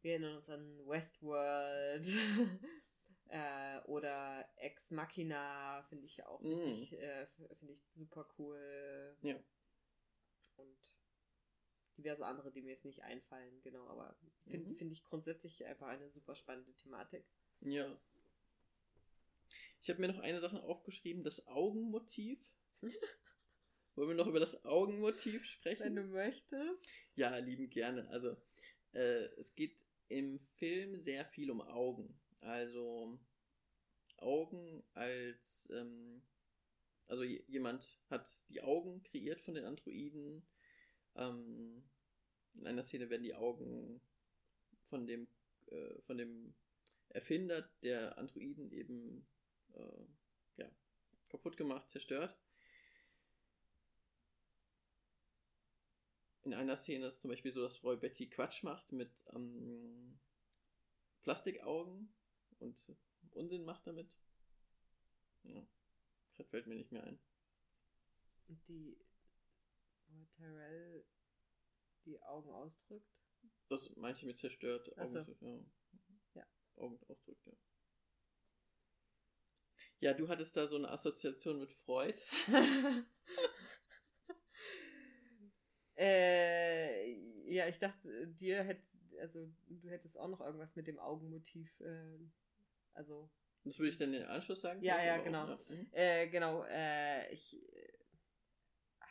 wir 0.00 0.10
erinnern 0.10 0.36
uns 0.38 0.50
an 0.50 0.84
Westworld 0.88 2.04
äh, 3.28 3.80
oder 3.86 4.48
Ex 4.56 4.90
Machina, 4.90 5.82
finde 5.88 6.06
ich 6.06 6.24
auch 6.24 6.40
mm. 6.40 6.46
richtig, 6.46 6.92
äh, 7.00 7.26
finde 7.58 7.72
ich 7.72 7.84
super 7.94 8.26
cool. 8.38 9.16
Ja. 9.22 9.36
Und 10.56 10.78
diverse 11.96 12.26
andere, 12.26 12.52
die 12.52 12.62
mir 12.62 12.72
jetzt 12.72 12.84
nicht 12.84 13.02
einfallen, 13.02 13.60
genau, 13.62 13.86
aber 13.86 14.16
finde 14.46 14.70
mhm. 14.70 14.76
find 14.76 14.92
ich 14.92 15.04
grundsätzlich 15.04 15.64
einfach 15.64 15.88
eine 15.88 16.10
super 16.10 16.34
spannende 16.34 16.74
Thematik. 16.74 17.24
Ja. 17.60 17.96
Ich 19.80 19.90
habe 19.90 20.00
mir 20.00 20.08
noch 20.08 20.20
eine 20.20 20.40
Sache 20.40 20.62
aufgeschrieben, 20.62 21.24
das 21.24 21.46
Augenmotiv. 21.46 22.40
Wollen 23.94 24.08
wir 24.08 24.14
noch 24.14 24.26
über 24.26 24.40
das 24.40 24.64
Augenmotiv 24.64 25.44
sprechen? 25.44 25.84
Wenn 25.84 25.96
du 25.96 26.04
möchtest. 26.04 26.88
Ja, 27.14 27.36
lieben 27.36 27.70
gerne. 27.70 28.08
Also, 28.08 28.36
äh, 28.92 29.26
es 29.38 29.54
geht 29.54 29.84
im 30.08 30.40
Film 30.40 30.98
sehr 30.98 31.24
viel 31.24 31.50
um 31.50 31.60
Augen. 31.60 32.18
Also, 32.44 33.18
Augen 34.18 34.82
als, 34.94 35.68
ähm, 35.70 36.22
also 37.08 37.22
jemand 37.22 38.00
hat 38.08 38.48
die 38.48 38.62
Augen 38.62 39.02
kreiert 39.02 39.40
von 39.40 39.54
den 39.54 39.64
Androiden 39.64 40.46
ähm, 41.16 41.84
in 42.54 42.66
einer 42.66 42.82
Szene 42.82 43.10
werden 43.10 43.22
die 43.22 43.34
Augen 43.34 44.00
von 44.88 45.06
dem, 45.06 45.28
äh, 45.66 46.00
von 46.02 46.18
dem 46.18 46.54
Erfinder 47.08 47.62
der 47.82 48.18
Androiden 48.18 48.72
eben 48.72 49.26
äh, 49.74 50.06
ja, 50.56 50.70
kaputt 51.28 51.56
gemacht, 51.56 51.90
zerstört. 51.90 52.36
In 56.42 56.52
einer 56.52 56.76
Szene 56.76 57.06
ist 57.06 57.22
zum 57.22 57.30
Beispiel 57.30 57.52
so, 57.52 57.62
dass 57.62 57.82
Roy 57.82 57.96
Betty 57.96 58.28
Quatsch 58.28 58.62
macht 58.64 58.92
mit 58.92 59.24
ähm, 59.34 60.18
Plastikaugen 61.22 62.12
und 62.64 62.96
Unsinn 63.32 63.64
macht 63.64 63.86
damit. 63.86 64.08
Ja, 65.44 65.66
das 66.36 66.48
fällt 66.48 66.66
mir 66.66 66.76
nicht 66.76 66.92
mehr 66.92 67.04
ein. 67.04 67.18
Die 68.48 68.96
wo 70.08 70.24
Terrell 70.36 71.04
die 72.04 72.20
Augen 72.22 72.50
ausdrückt. 72.50 73.08
Das 73.68 73.94
meinte 73.96 74.20
ich 74.20 74.26
mit 74.26 74.38
zerstört. 74.38 74.96
Augen, 74.98 75.24
so. 75.24 75.36
ja. 75.40 75.64
ja. 76.34 76.46
Augen 76.76 77.00
ausdrückt, 77.08 77.46
ja. 77.46 77.52
Ja, 80.00 80.12
du 80.12 80.28
hattest 80.28 80.56
da 80.56 80.66
so 80.66 80.76
eine 80.76 80.90
Assoziation 80.90 81.60
mit 81.60 81.72
Freud. 81.72 82.18
äh, 85.96 87.12
ja, 87.50 87.66
ich 87.68 87.78
dachte, 87.78 88.26
dir 88.28 88.62
hätte, 88.64 88.84
also 89.20 89.50
du 89.68 89.88
hättest 89.88 90.18
auch 90.18 90.28
noch 90.28 90.40
irgendwas 90.40 90.76
mit 90.76 90.86
dem 90.88 90.98
Augenmotiv, 90.98 91.80
äh, 91.80 92.18
also. 92.94 93.30
Das 93.64 93.78
würde 93.78 93.90
ich 93.90 93.96
dann 93.96 94.12
in 94.12 94.20
den 94.20 94.28
Anschluss 94.28 94.60
sagen? 94.60 94.82
Ja, 94.82 95.02
ja, 95.02 95.18
genau. 95.18 95.44
Auch, 95.44 95.70
ja. 95.70 95.76
Mhm. 95.76 95.88
Äh, 95.92 96.28
genau, 96.28 96.64
äh, 96.64 97.32
ich 97.32 97.58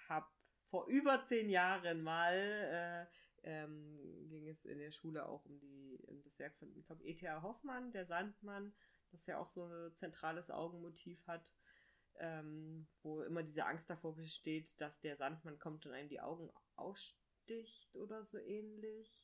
habe 0.08 0.28
vor 0.70 0.88
über 0.88 1.24
zehn 1.24 1.50
Jahren 1.50 2.02
mal 2.02 2.34
äh, 2.34 3.06
ähm, 3.44 4.30
ging 4.30 4.48
es 4.48 4.66
in 4.66 4.80
der 4.80 4.92
Schule 4.92 5.28
auch 5.28 5.46
um 5.46 5.60
die 5.60 6.00
um 6.08 6.22
das 6.24 6.40
Werk 6.40 6.56
von, 6.58 6.76
ich 6.76 6.86
glaube, 6.86 7.04
E.T.A. 7.04 7.42
Hoffmann, 7.42 7.92
der 7.92 8.06
Sandmann, 8.06 8.74
das 9.12 9.26
ja 9.26 9.38
auch 9.38 9.50
so 9.50 9.66
ein 9.66 9.94
zentrales 9.94 10.50
Augenmotiv 10.50 11.26
hat, 11.28 11.54
ähm, 12.20 12.88
wo 13.02 13.22
immer 13.22 13.44
diese 13.44 13.66
Angst 13.66 13.90
davor 13.90 14.16
besteht, 14.16 14.80
dass 14.80 15.00
der 15.02 15.18
Sandmann 15.18 15.60
kommt 15.60 15.86
und 15.86 15.94
einem 15.94 16.10
die 16.10 16.22
Augen 16.22 16.52
aussticht 16.76 17.96
oder 17.96 18.26
so 18.26 18.38
ähnlich. 18.38 19.24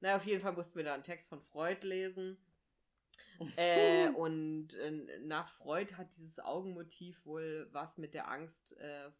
Naja, 0.00 0.16
auf 0.16 0.26
jeden 0.26 0.42
Fall 0.42 0.52
mussten 0.52 0.76
wir 0.76 0.84
da 0.84 0.94
einen 0.94 1.02
Text 1.02 1.28
von 1.28 1.42
Freud 1.42 1.86
lesen. 1.86 2.38
äh, 3.56 4.08
und 4.10 4.74
äh, 4.74 5.20
nach 5.20 5.48
Freud 5.48 5.94
hat 5.94 6.08
dieses 6.16 6.38
Augenmotiv 6.38 7.24
wohl 7.24 7.68
was 7.72 7.98
mit 7.98 8.14
der 8.14 8.28
Angst 8.28 8.76
äh, 8.78 9.10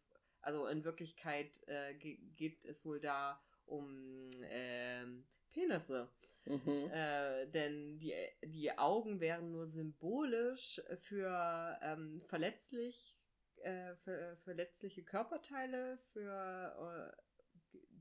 also 0.41 0.67
in 0.67 0.85
Wirklichkeit 0.85 1.61
äh, 1.67 1.93
geht 1.95 2.63
es 2.63 2.85
wohl 2.85 3.01
da 3.01 3.41
um 3.65 4.29
äh, 4.43 5.05
Penisse. 5.51 6.09
Mhm. 6.45 6.89
Äh, 6.91 7.47
denn 7.47 7.99
die, 7.99 8.13
die 8.45 8.77
Augen 8.77 9.19
wären 9.19 9.51
nur 9.51 9.67
symbolisch 9.67 10.81
für 10.99 11.77
ähm, 11.81 12.21
verletzlich, 12.27 13.17
äh, 13.57 13.95
für 13.95 14.37
verletzliche 14.43 15.03
Körperteile, 15.03 15.97
für 16.13 17.13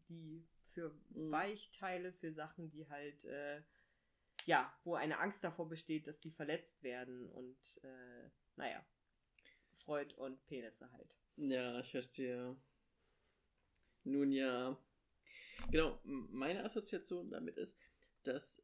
die 0.08 0.46
für 0.70 0.90
mhm. 1.08 1.32
Weichteile, 1.32 2.12
für 2.12 2.32
Sachen, 2.32 2.70
die 2.70 2.88
halt 2.88 3.24
äh, 3.24 3.62
ja, 4.46 4.72
wo 4.84 4.94
eine 4.94 5.18
Angst 5.18 5.44
davor 5.44 5.68
besteht, 5.68 6.06
dass 6.06 6.18
die 6.20 6.30
verletzt 6.30 6.82
werden 6.82 7.28
und 7.30 7.58
äh, 7.82 8.30
naja, 8.56 8.84
Freud 9.74 10.14
und 10.16 10.44
Penisse 10.46 10.90
halt. 10.92 11.14
Ja, 11.36 11.80
ich 11.80 11.90
verstehe. 11.90 12.56
Nun 14.04 14.32
ja. 14.32 14.78
Genau, 15.70 16.00
meine 16.04 16.64
Assoziation 16.64 17.30
damit 17.30 17.56
ist, 17.56 17.76
dass 18.22 18.62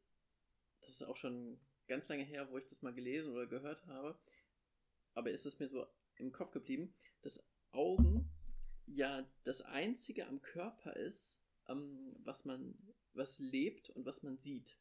das 0.81 0.95
ist 0.95 1.03
auch 1.03 1.17
schon 1.17 1.59
ganz 1.87 2.07
lange 2.07 2.23
her, 2.23 2.49
wo 2.49 2.57
ich 2.57 2.67
das 2.67 2.81
mal 2.81 2.93
gelesen 2.93 3.33
oder 3.33 3.47
gehört 3.47 3.85
habe, 3.87 4.19
aber 5.13 5.31
ist 5.31 5.45
es 5.45 5.59
mir 5.59 5.69
so 5.69 5.85
im 6.15 6.31
Kopf 6.31 6.51
geblieben, 6.51 6.93
dass 7.21 7.47
Augen 7.71 8.29
ja 8.85 9.27
das 9.43 9.61
einzige 9.61 10.27
am 10.27 10.41
Körper 10.41 10.95
ist, 10.95 11.33
ähm, 11.67 12.15
was 12.19 12.45
man, 12.45 12.75
was 13.13 13.39
lebt 13.39 13.89
und 13.91 14.05
was 14.05 14.23
man 14.23 14.37
sieht. 14.37 14.77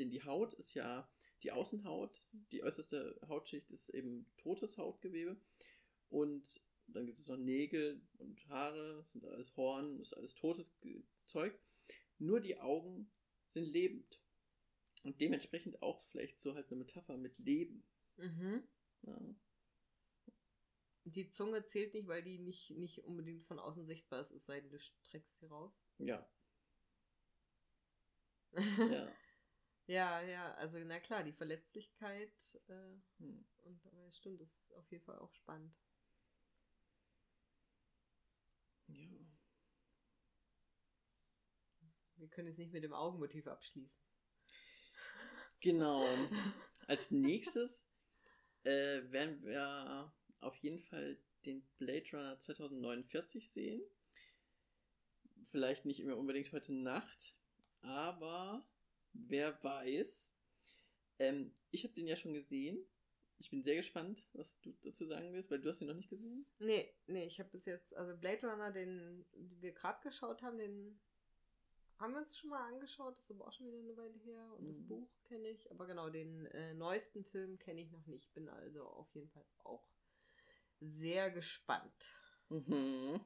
Denn 0.00 0.10
die 0.10 0.24
Haut 0.24 0.54
ist 0.54 0.72
ja 0.74 1.08
die 1.42 1.52
Außenhaut, 1.52 2.22
die 2.32 2.62
äußerste 2.62 3.20
Hautschicht 3.28 3.70
ist 3.70 3.90
eben 3.90 4.26
totes 4.38 4.78
Hautgewebe 4.78 5.38
und 6.08 6.60
dann 6.86 7.06
gibt 7.06 7.20
es 7.20 7.28
noch 7.28 7.36
Nägel 7.36 8.02
und 8.18 8.48
Haare, 8.48 9.04
sind 9.12 9.24
alles 9.26 9.56
Horn, 9.56 10.00
ist 10.00 10.16
alles 10.16 10.34
totes 10.34 10.74
Zeug. 11.26 11.56
Nur 12.18 12.40
die 12.40 12.58
Augen 12.58 13.12
sind 13.48 13.64
lebend. 13.64 14.20
Und 15.04 15.20
dementsprechend 15.20 15.82
auch 15.82 16.02
vielleicht 16.04 16.40
so 16.42 16.54
halt 16.54 16.66
eine 16.68 16.76
Metapher 16.76 17.16
mit 17.16 17.38
Leben. 17.38 17.84
Mhm. 18.16 18.64
Ja. 19.02 19.34
Die 21.04 21.30
Zunge 21.30 21.64
zählt 21.64 21.94
nicht, 21.94 22.08
weil 22.08 22.22
die 22.22 22.38
nicht, 22.38 22.70
nicht 22.70 23.04
unbedingt 23.04 23.44
von 23.44 23.58
außen 23.58 23.86
sichtbar 23.86 24.20
ist, 24.20 24.32
es 24.32 24.46
sei 24.46 24.60
denn, 24.60 24.70
du 24.70 24.78
streckst 24.78 25.38
sie 25.38 25.46
raus. 25.46 25.72
Ja. 25.98 26.28
ja. 28.90 29.12
Ja, 29.90 30.22
ja, 30.22 30.54
also 30.54 30.78
na 30.84 31.00
klar, 31.00 31.24
die 31.24 31.32
Verletzlichkeit 31.32 32.32
äh, 32.68 32.96
Hm. 33.18 33.44
und 33.64 33.86
aber 33.86 34.06
es 34.06 34.16
stimmt, 34.16 34.40
das 34.40 34.48
ist 34.48 34.72
auf 34.74 34.90
jeden 34.90 35.04
Fall 35.04 35.18
auch 35.18 35.32
spannend. 35.34 35.74
ja. 38.88 39.20
Wir 42.16 42.28
können 42.28 42.48
jetzt 42.48 42.58
nicht 42.58 42.72
mit 42.72 42.84
dem 42.84 42.92
Augenmotiv 42.92 43.46
abschließen. 43.46 43.90
Genau. 45.60 46.06
Als 46.86 47.10
nächstes 47.10 47.84
äh, 48.64 49.02
werden 49.10 49.42
wir 49.42 50.12
auf 50.40 50.56
jeden 50.56 50.80
Fall 50.80 51.18
den 51.46 51.66
Blade 51.78 52.06
Runner 52.12 52.38
2049 52.38 53.50
sehen. 53.50 53.82
Vielleicht 55.50 55.84
nicht 55.84 56.00
immer 56.00 56.16
unbedingt 56.16 56.52
heute 56.52 56.72
Nacht, 56.72 57.34
aber 57.80 58.69
wer 59.12 59.62
weiß. 59.62 60.28
Ähm, 61.18 61.52
ich 61.70 61.84
habe 61.84 61.94
den 61.94 62.06
ja 62.06 62.16
schon 62.16 62.34
gesehen. 62.34 62.78
Ich 63.38 63.50
bin 63.50 63.62
sehr 63.62 63.76
gespannt, 63.76 64.26
was 64.34 64.60
du 64.60 64.72
dazu 64.82 65.06
sagen 65.06 65.32
willst, 65.32 65.50
weil 65.50 65.60
du 65.60 65.70
hast 65.70 65.80
ihn 65.80 65.88
noch 65.88 65.94
nicht 65.94 66.10
gesehen. 66.10 66.44
Nee, 66.58 66.92
nee, 67.06 67.24
ich 67.24 67.38
habe 67.40 67.48
bis 67.50 67.64
jetzt, 67.64 67.94
also 67.96 68.14
Blade 68.16 68.46
Runner, 68.46 68.70
den 68.70 69.24
wir 69.32 69.72
gerade 69.72 70.00
geschaut 70.02 70.42
haben, 70.42 70.58
den 70.58 71.00
haben 71.98 72.12
wir 72.12 72.20
uns 72.20 72.36
schon 72.36 72.50
mal 72.50 72.66
angeschaut, 72.68 73.16
das 73.16 73.24
ist 73.24 73.30
aber 73.30 73.46
auch 73.46 73.52
schon 73.52 73.66
wieder 73.66 73.78
eine 73.78 73.96
Weile 73.96 74.18
her 74.24 74.52
und 74.58 74.68
das 74.68 74.76
Mhm. 74.76 74.86
Buch 74.88 75.08
kenne 75.24 75.48
ich, 75.48 75.70
aber 75.70 75.86
genau, 75.86 76.08
den 76.10 76.46
äh, 76.46 76.74
neuesten 76.74 77.24
Film 77.24 77.58
kenne 77.58 77.80
ich 77.82 77.90
noch 77.92 78.06
nicht, 78.06 78.32
bin 78.34 78.48
also 78.48 78.86
auf 78.86 79.14
jeden 79.14 79.28
Fall 79.30 79.44
auch 79.64 79.86
sehr 80.80 81.30
gespannt 81.30 82.08
Mhm. 82.48 83.20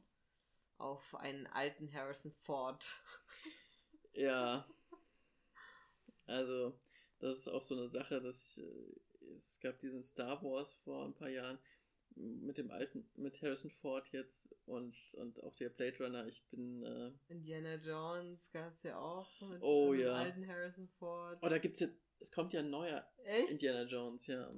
auf 0.79 1.15
einen 1.17 1.47
alten 1.49 1.93
Harrison 1.93 2.33
Ford. 2.33 2.85
Ja. 4.13 4.65
Also, 6.27 6.79
das 7.19 7.37
ist 7.39 7.49
auch 7.49 7.63
so 7.63 7.77
eine 7.77 7.89
Sache, 7.89 8.21
dass 8.21 8.59
äh, 8.59 9.37
es 9.39 9.61
gab 9.61 9.79
diesen 9.81 10.03
Star 10.03 10.43
Wars 10.43 10.73
vor 10.85 11.05
ein 11.05 11.15
paar 11.15 11.29
Jahren 11.29 11.59
mit 12.17 12.59
dem 12.59 12.71
alten, 12.71 13.09
mit 13.17 13.43
Harrison 13.43 13.71
Ford 13.71 14.07
jetzt 14.13 14.49
und, 14.67 14.95
und 15.15 15.43
auch 15.43 15.57
der 15.57 15.69
Blade 15.71 15.99
Runner. 15.99 16.27
Ich 16.29 16.45
bin, 16.51 16.83
äh, 16.85 17.11
Indiana 17.29 17.75
Jones 17.75 18.49
gab 18.53 18.73
es 18.73 18.83
ja 18.85 18.99
auch 18.99 19.41
mit 19.49 19.61
Oh, 19.63 19.93
ähm, 19.95 20.01
ja. 20.01 20.13
alten 20.15 20.47
Harrison 20.47 20.89
Ford. 20.99 21.39
oh, 21.43 21.49
da 21.49 21.59
gibt's 21.59 21.81
jetzt, 21.81 21.99
es 22.21 22.31
kommt 22.31 22.53
ja 22.53 22.61
ein 22.61 22.71
neuer 22.71 23.05
Echt? 23.25 23.51
Indiana 23.51 23.83
Jones, 23.85 24.27
ja. 24.27 24.53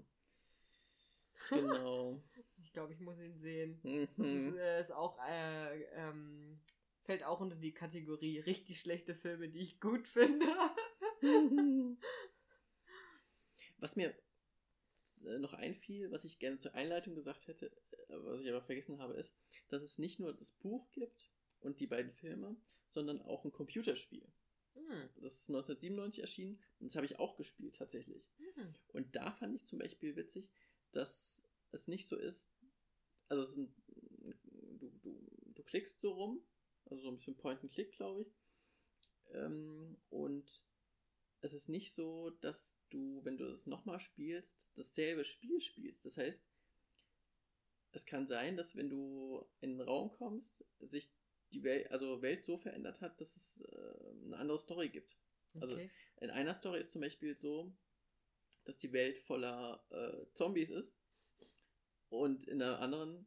Genau. 1.51 2.23
Ich 2.63 2.73
glaube, 2.73 2.93
ich 2.93 3.01
muss 3.01 3.19
ihn 3.19 3.39
sehen. 3.39 3.81
Das 3.83 3.93
ist, 3.93 4.19
Mhm. 4.19 4.59
äh, 4.59 4.81
ist 4.83 4.93
auch, 4.93 5.19
äh, 5.27 5.83
ähm, 5.95 6.61
fällt 7.05 7.23
auch 7.25 7.41
unter 7.41 7.57
die 7.57 7.73
Kategorie 7.73 8.39
richtig 8.41 8.81
schlechte 8.81 9.15
Filme, 9.15 9.49
die 9.49 9.61
ich 9.61 9.81
gut 9.81 10.07
finde. 10.09 10.45
Was 13.79 13.97
mir 13.97 14.15
äh, 15.25 15.39
noch 15.39 15.53
einfiel, 15.53 16.11
was 16.11 16.25
ich 16.25 16.39
gerne 16.39 16.59
zur 16.59 16.75
Einleitung 16.75 17.15
gesagt 17.15 17.47
hätte, 17.47 17.67
äh, 18.09 18.17
was 18.17 18.41
ich 18.43 18.49
aber 18.49 18.63
vergessen 18.63 18.99
habe, 18.99 19.15
ist, 19.15 19.33
dass 19.69 19.83
es 19.83 19.99
nicht 19.99 20.21
nur 20.21 20.35
das 20.35 20.55
Buch 20.57 20.91
gibt 20.93 21.31
und 21.61 21.81
die 21.81 21.87
beiden 21.87 22.13
Filme, 22.13 22.57
sondern 22.89 23.21
auch 23.23 23.45
ein 23.45 23.53
Computerspiel. 23.53 24.27
Hm. 24.75 25.09
Das 25.17 25.33
ist 25.33 25.49
1997 25.49 26.21
erschienen 26.21 26.63
und 26.79 26.89
das 26.89 26.97
habe 26.97 27.07
ich 27.07 27.19
auch 27.19 27.37
gespielt 27.37 27.77
tatsächlich. 27.77 28.25
Hm. 28.55 28.73
Und 28.93 29.17
da 29.17 29.33
fand 29.33 29.55
ich 29.55 29.67
zum 29.67 29.79
Beispiel 29.79 30.17
witzig, 30.17 30.49
dass 30.93 31.49
es 31.73 31.89
nicht 31.89 32.09
so 32.09 32.17
ist, 32.17 32.51
also 33.29 33.43
es 33.43 33.51
ist 33.51 33.59
ein, 33.59 33.75
du, 34.79 34.91
du, 35.03 35.53
du 35.55 35.63
klickst 35.65 36.01
so 36.01 36.13
rum, 36.13 36.43
also 36.85 37.03
so 37.03 37.09
ein 37.09 37.17
bisschen 37.17 37.37
Point-and-Click, 37.37 37.93
glaube 37.93 38.23
ich. 38.23 38.35
Ähm, 39.33 39.97
und 40.11 40.47
es 41.41 41.53
ist 41.53 41.69
nicht 41.69 41.95
so, 41.95 42.31
dass 42.41 42.79
du, 42.91 43.21
wenn 43.25 43.39
du 43.39 43.47
es 43.47 43.67
nochmal 43.67 44.01
spielst, 44.01 44.57
dasselbe 44.75 45.25
Spiel 45.25 45.61
spielst. 45.61 46.05
Das 46.05 46.17
heißt, 46.17 46.45
es 47.93 48.07
kann 48.07 48.27
sein, 48.27 48.57
dass 48.57 48.77
wenn 48.77 48.91
du 48.91 49.47
in 49.61 49.71
einen 49.73 49.81
Raum 49.81 50.13
kommst, 50.13 50.65
sich 50.81 51.11
die 51.53 51.63
Welt, 51.63 51.91
also 51.91 52.21
Welt 52.23 52.45
so 52.45 52.57
verändert 52.59 53.01
hat, 53.01 53.21
dass 53.21 53.35
es 53.35 53.61
äh, 53.61 54.25
eine 54.27 54.37
andere 54.37 54.59
Story 54.59 54.89
gibt. 54.89 55.17
Also 55.61 55.75
Okay. 55.75 55.91
in 56.21 56.31
einer 56.31 56.55
Story 56.55 56.81
ist 56.81 56.93
zum 56.93 57.01
Beispiel 57.01 57.37
so, 57.39 57.73
dass 58.65 58.79
die 58.79 58.93
Welt 58.93 59.19
voller 59.21 59.85
äh, 59.91 60.27
Zombies 60.35 60.71
ist 60.71 60.93
und 62.09 62.45
in 62.45 62.59
der 62.59 62.81
anderen 62.81 63.27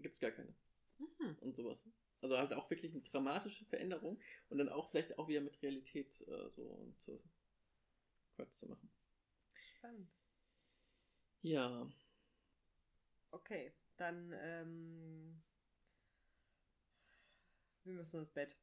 gibt 0.00 0.14
es 0.14 0.20
gar 0.20 0.30
keine 0.30 0.54
Mhm. 0.98 1.36
und 1.40 1.56
sowas. 1.56 1.82
Also 2.22 2.38
halt 2.38 2.54
auch 2.54 2.70
wirklich 2.70 2.92
eine 2.92 3.02
dramatische 3.02 3.66
Veränderung 3.66 4.18
und 4.48 4.58
dann 4.58 4.70
auch 4.70 4.90
vielleicht 4.90 5.18
auch 5.18 5.28
wieder 5.28 5.42
mit 5.42 5.60
Realität 5.62 6.20
äh, 6.22 6.50
so 6.50 6.94
zu 6.98 7.22
Quatsch 8.36 8.56
zu 8.58 8.66
machen. 8.68 8.90
Spannend. 9.78 10.08
Ja, 11.42 11.86
Okay, 13.32 13.72
dann, 13.96 14.32
ähm, 14.42 15.42
wir 17.84 17.94
müssen 17.94 18.18
ins 18.20 18.32
Bett. 18.32 18.58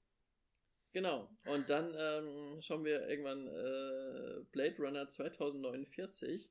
genau. 0.94 1.30
Und 1.46 1.70
dann 1.70 1.94
ähm, 1.98 2.62
schauen 2.62 2.86
wir 2.86 3.08
irgendwann 3.10 3.48
äh, 3.48 4.44
Blade 4.52 4.76
Runner 4.80 5.10
2049 5.10 6.50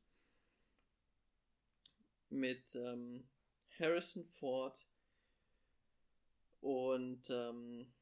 mit 2.30 2.74
ähm, 2.74 3.28
Harrison 3.78 4.24
Ford 4.24 4.87
und 6.60 7.30
ähm, 7.30 7.92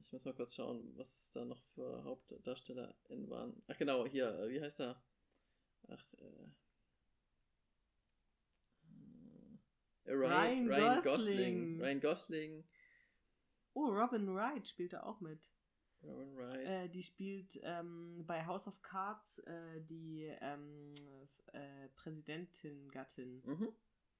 ich 0.00 0.12
muss 0.12 0.24
mal 0.24 0.34
kurz 0.34 0.54
schauen, 0.54 0.96
was 0.96 1.30
da 1.32 1.44
noch 1.44 1.62
für 1.74 2.04
Hauptdarsteller 2.04 2.94
in 3.08 3.28
waren. 3.28 3.62
Ach 3.68 3.76
genau, 3.76 4.06
hier, 4.06 4.28
äh, 4.38 4.48
wie 4.50 4.60
heißt 4.60 4.80
er? 4.80 5.02
Ach, 5.88 6.14
äh, 6.14 6.48
äh, 10.04 10.12
Ryan, 10.12 10.68
Ryan 10.68 10.68
Ryan 10.68 11.02
Gosling. 11.02 11.02
Gosling. 11.02 11.80
Ryan 11.80 12.00
Gosling. 12.00 12.64
Oh, 13.74 13.88
Robin 13.88 14.34
Wright 14.34 14.66
spielt 14.66 14.94
da 14.94 15.02
auch 15.02 15.20
mit. 15.20 15.52
Robin 16.02 16.36
Wright. 16.36 16.54
Äh, 16.54 16.88
die 16.88 17.02
spielt 17.02 17.60
ähm, 17.62 18.24
bei 18.26 18.46
House 18.46 18.66
of 18.68 18.80
Cards 18.82 19.38
äh, 19.40 19.80
die 19.82 20.32
ähm, 20.40 20.94
äh, 21.52 21.88
Präsidentin, 21.94 22.90
Gattin. 22.90 23.42
Mhm. 23.44 23.72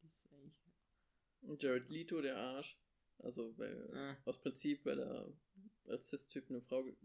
Die 0.03 0.07
ist 0.07 0.31
eigentlich. 0.33 0.75
Und 1.43 1.63
Jared 1.63 1.89
Leto, 1.89 2.21
der 2.21 2.37
Arsch. 2.37 2.79
Also, 3.19 3.57
weil, 3.59 3.91
Äh, 3.95 4.17
aus 4.29 4.41
Prinzip, 4.41 4.85
weil 4.85 4.99
er 5.01 5.33
als 5.89 6.09
Cis-Typ 6.09 6.51
eine 6.51 6.63
Frau, 6.63 6.85
ge- 6.85 6.97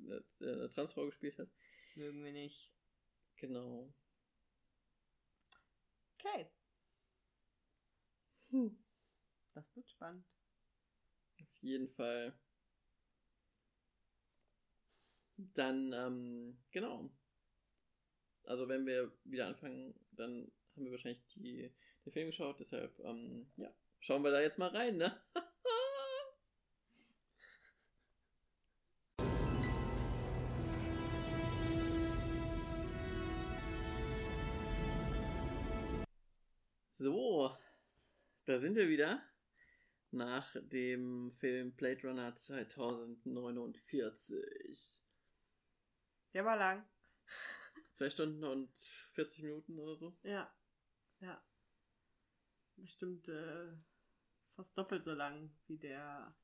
eine, 0.42 0.70
Transfrau 0.70 1.06
gespielt 1.06 1.38
hat. 1.40 1.50
mögen 1.96 2.24
wir 2.24 2.32
nicht. 2.32 2.72
Genau. 3.38 3.94
Okay. 6.20 6.48
Das 9.54 9.76
wird 9.76 9.90
spannend. 9.90 10.26
Auf 11.40 11.62
jeden 11.62 11.88
Fall. 11.90 12.34
Dann, 15.56 15.92
ähm, 15.92 16.58
genau. 16.72 17.12
Also 18.44 18.68
wenn 18.68 18.86
wir 18.86 19.12
wieder 19.24 19.48
anfangen, 19.48 19.94
dann 20.12 20.52
haben 20.76 20.86
wir 20.86 20.92
wahrscheinlich 20.92 21.24
die, 21.36 21.72
den 22.06 22.12
Film 22.14 22.28
geschaut, 22.28 22.60
deshalb, 22.60 22.98
ähm, 23.00 23.52
ja, 23.58 23.74
schauen 24.00 24.24
wir 24.24 24.32
da 24.32 24.42
jetzt 24.42 24.58
mal 24.58 24.70
rein, 24.70 24.98
ne? 24.98 25.20
sind 38.62 38.76
wir 38.76 38.88
wieder 38.88 39.22
nach 40.12 40.56
dem 40.62 41.32
Film 41.40 41.74
Blade 41.74 42.08
Runner 42.08 42.36
2049. 42.36 45.02
Der 46.34 46.46
war 46.46 46.58
lang. 46.58 46.86
Zwei 47.92 48.12
Stunden 48.12 48.44
und 48.44 48.70
40 49.14 49.44
Minuten 49.44 49.80
oder 49.80 49.96
so. 49.96 50.16
Ja. 50.24 50.54
Ja. 51.22 51.42
Bestimmt 52.76 53.28
äh, 53.30 53.72
fast 54.56 54.78
doppelt 54.78 55.06
so 55.06 55.14
lang 55.14 55.50
wie 55.68 55.78
der 55.78 56.36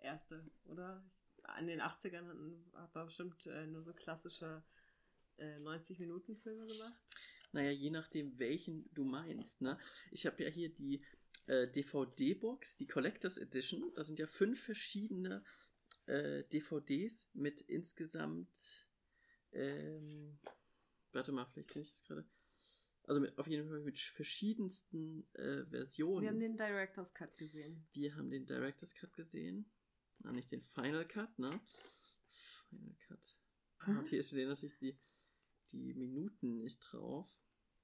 erste, 0.00 0.48
oder? 0.64 1.02
An 1.42 1.66
den 1.66 1.80
80ern 1.80 2.62
hat 2.74 2.94
er 2.94 3.06
bestimmt 3.06 3.46
äh, 3.46 3.66
nur 3.66 3.82
so 3.82 3.94
klassische 3.94 4.62
äh, 5.38 5.56
90-Minuten-Filme 5.56 6.66
gemacht. 6.66 7.00
Naja, 7.52 7.70
je 7.70 7.90
nachdem, 7.90 8.38
welchen 8.38 8.92
du 8.94 9.04
meinst. 9.04 9.60
Ne? 9.60 9.78
Ich 10.10 10.26
habe 10.26 10.42
ja 10.42 10.50
hier 10.50 10.68
die 10.68 11.02
äh, 11.46 11.70
DVD-Box, 11.70 12.76
die 12.76 12.86
Collectors 12.86 13.38
Edition. 13.38 13.92
Da 13.94 14.04
sind 14.04 14.18
ja 14.18 14.26
fünf 14.26 14.62
verschiedene 14.62 15.44
äh, 16.06 16.44
DVDs 16.44 17.30
mit 17.34 17.60
insgesamt 17.62 18.48
Ähm, 19.52 20.38
warte 21.12 21.32
mal, 21.32 21.46
vielleicht 21.46 21.72
finde 21.72 21.86
ich 21.86 21.92
das 21.92 22.04
gerade. 22.04 22.28
Also 23.04 23.20
mit, 23.22 23.38
auf 23.38 23.46
jeden 23.46 23.68
Fall 23.68 23.80
mit 23.80 23.98
verschiedensten 23.98 25.26
äh, 25.34 25.64
Versionen. 25.64 26.22
Wir 26.22 26.28
haben 26.28 26.40
den 26.40 26.56
Director's 26.58 27.14
Cut 27.14 27.38
gesehen. 27.38 27.88
Wir 27.92 28.14
haben 28.14 28.30
den 28.30 28.46
Director's 28.46 28.94
Cut 28.94 29.14
gesehen. 29.14 29.70
Na, 30.18 30.32
nicht 30.32 30.52
den 30.52 30.60
Final 30.60 31.06
Cut, 31.06 31.38
ne? 31.38 31.58
Final 32.68 32.94
Cut. 33.06 33.38
Und 33.86 34.08
hier 34.08 34.22
stehen 34.22 34.48
natürlich 34.48 34.76
die, 34.76 34.98
die 35.72 35.94
Minuten 35.94 36.58
nicht 36.58 36.80
drauf. 36.80 37.26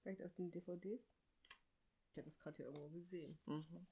Vielleicht 0.02 0.22
auf 0.22 0.34
den 0.34 0.50
DVDs? 0.50 1.13
Ich 2.14 2.18
habe 2.18 2.30
das 2.30 2.38
gerade 2.38 2.56
hier 2.58 2.66
irgendwo 2.66 2.88
gesehen. 2.90 3.36
Mhm. 3.46 3.86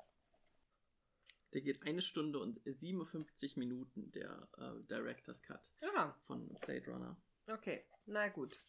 Der 1.52 1.60
geht 1.60 1.82
eine 1.82 2.00
Stunde 2.00 2.38
und 2.38 2.60
57 2.64 3.56
Minuten, 3.56 4.12
der 4.12 4.48
äh, 4.58 4.80
Director's 4.84 5.42
Cut 5.42 5.68
Aha, 5.82 6.12
von 6.20 6.48
Blade 6.60 6.86
Runner. 6.88 7.20
okay. 7.48 7.84
Na 8.06 8.28
gut. 8.28 8.62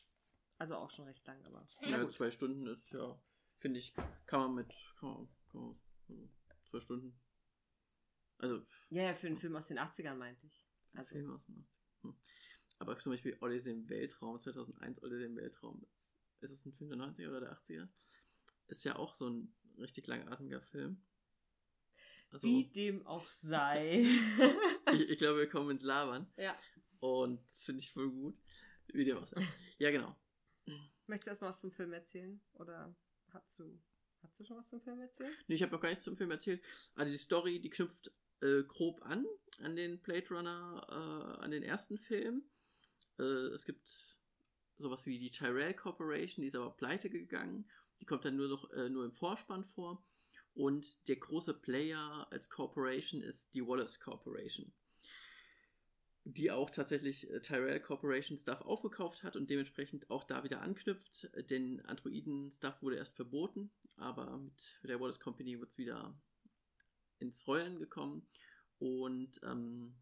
Also 0.58 0.76
auch 0.76 0.90
schon 0.90 1.06
recht 1.06 1.26
lang, 1.28 1.44
aber. 1.46 1.68
Ja, 1.82 2.10
zwei 2.10 2.32
Stunden 2.32 2.66
ist 2.66 2.92
ja, 2.94 3.22
finde 3.60 3.80
ich, 3.80 3.94
kann 4.26 4.40
man 4.40 4.56
mit, 4.56 4.74
kann 4.98 5.10
man, 5.10 5.30
kann 5.52 5.62
man, 5.62 5.80
also 6.08 6.30
zwei 6.72 6.80
Stunden. 6.80 7.22
Also, 8.40 8.66
Ja, 8.90 9.04
ja, 9.04 9.14
für 9.14 9.28
einen 9.28 9.38
Film 9.38 9.56
aus 9.56 9.68
den 9.68 9.78
80ern 9.78 10.16
meinte 10.16 10.48
ich. 10.48 10.68
also, 10.94 11.12
Film 11.14 11.32
aus 11.32 11.46
dem 11.46 11.60
80. 11.60 12.02
Hm. 12.02 12.18
Aber 12.80 12.98
zum 12.98 13.12
Beispiel 13.12 13.38
Odyssey 13.40 13.72
im 13.72 13.88
Weltraum, 13.88 14.40
2001 14.40 15.02
Odyssey 15.04 15.26
im 15.26 15.36
Weltraum, 15.38 15.84
ist, 15.84 16.02
ist 16.42 16.52
das 16.52 16.66
ein 16.66 16.74
Film 16.74 16.90
der 16.90 17.00
90er 17.00 17.30
oder 17.30 17.40
der 17.42 17.54
80er? 17.54 17.88
Ist 18.68 18.84
ja 18.84 18.96
auch 18.96 19.16
so 19.16 19.30
ein 19.30 19.54
richtig 19.78 20.08
langatmiger 20.08 20.62
Film. 20.62 21.02
Also, 22.32 22.48
wie 22.48 22.66
dem 22.66 23.06
auch 23.06 23.26
sei. 23.42 24.04
ich, 24.94 25.10
ich 25.10 25.18
glaube, 25.18 25.40
wir 25.40 25.50
kommen 25.50 25.72
ins 25.72 25.84
Labern. 25.84 26.32
ja. 26.38 26.56
Und 27.00 27.46
das 27.50 27.66
finde 27.66 27.82
ich 27.82 27.92
voll 27.92 28.10
gut. 28.10 28.42
Wie 28.88 29.04
dem 29.04 29.18
auch 29.18 29.28
sei. 29.28 29.46
Ja, 29.78 29.92
genau. 29.92 30.16
Möchtest 31.06 31.28
du 31.28 31.32
erstmal 31.32 31.50
was 31.50 31.60
zum 31.60 31.72
Film 31.72 31.92
erzählen? 31.92 32.42
Oder 32.54 32.96
hast 33.30 33.60
du, 33.60 33.78
hast 34.22 34.40
du 34.40 34.46
schon 34.46 34.58
was 34.58 34.70
zum 34.70 34.82
Film 34.82 35.02
erzählt? 35.02 35.38
Nee, 35.48 35.56
ich 35.56 35.64
habe 35.64 35.74
noch 35.74 35.82
gar 35.82 35.90
nichts 35.90 36.06
zum 36.06 36.16
Film 36.16 36.32
erzählt. 36.32 36.64
Also 36.96 37.12
die 37.12 37.18
Story, 37.18 37.60
die 37.60 37.70
knüpft 37.70 38.14
äh, 38.42 38.64
grob 38.64 39.02
an, 39.04 39.26
an 39.60 39.76
den 39.76 40.00
Blade 40.02 40.30
Runner, 40.30 40.88
äh, 40.90 41.44
an 41.44 41.52
den 41.52 41.64
ersten 41.64 41.98
Film. 41.98 42.44
Äh, 43.20 43.24
es 43.24 43.66
gibt 43.66 43.86
sowas 44.78 45.06
wie 45.06 45.20
die 45.20 45.32
Tyrell 45.32 45.74
Corporation, 45.74 46.42
die 46.42 46.48
ist 46.48 46.56
aber 46.56 46.72
pleite 46.72 47.10
gegangen. 47.10 47.70
Die 48.04 48.06
kommt 48.06 48.26
dann 48.26 48.36
nur 48.36 48.50
noch 48.50 48.70
äh, 48.72 48.90
nur 48.90 49.06
im 49.06 49.14
Vorspann 49.14 49.64
vor. 49.64 50.06
Und 50.54 51.08
der 51.08 51.16
große 51.16 51.54
Player 51.54 52.28
als 52.32 52.50
Corporation 52.50 53.22
ist 53.22 53.56
die 53.56 53.66
Wallace 53.66 53.98
Corporation. 54.02 54.74
Die 56.26 56.52
auch 56.52 56.70
tatsächlich 56.70 57.32
äh, 57.32 57.40
Tyrell 57.40 57.80
Corporation 57.80 58.38
Stuff 58.38 58.60
aufgekauft 58.60 59.24
hat 59.24 59.38
und 59.38 59.50
dementsprechend 59.50 60.10
auch 60.10 60.26
da 60.26 60.44
wieder 60.44 60.60
anknüpft. 60.60 61.30
Den 61.50 61.80
Androiden-Stuff 61.86 62.82
wurde 62.82 62.98
erst 62.98 63.16
verboten, 63.16 63.72
aber 63.96 64.38
mit 64.38 64.90
der 64.90 65.00
Wallace 65.00 65.22
Company 65.22 65.58
wird 65.58 65.72
es 65.72 65.78
wieder 65.78 66.22
ins 67.20 67.48
Rollen 67.48 67.80
gekommen. 67.80 68.28
Und 68.80 69.40
ähm, 69.44 69.96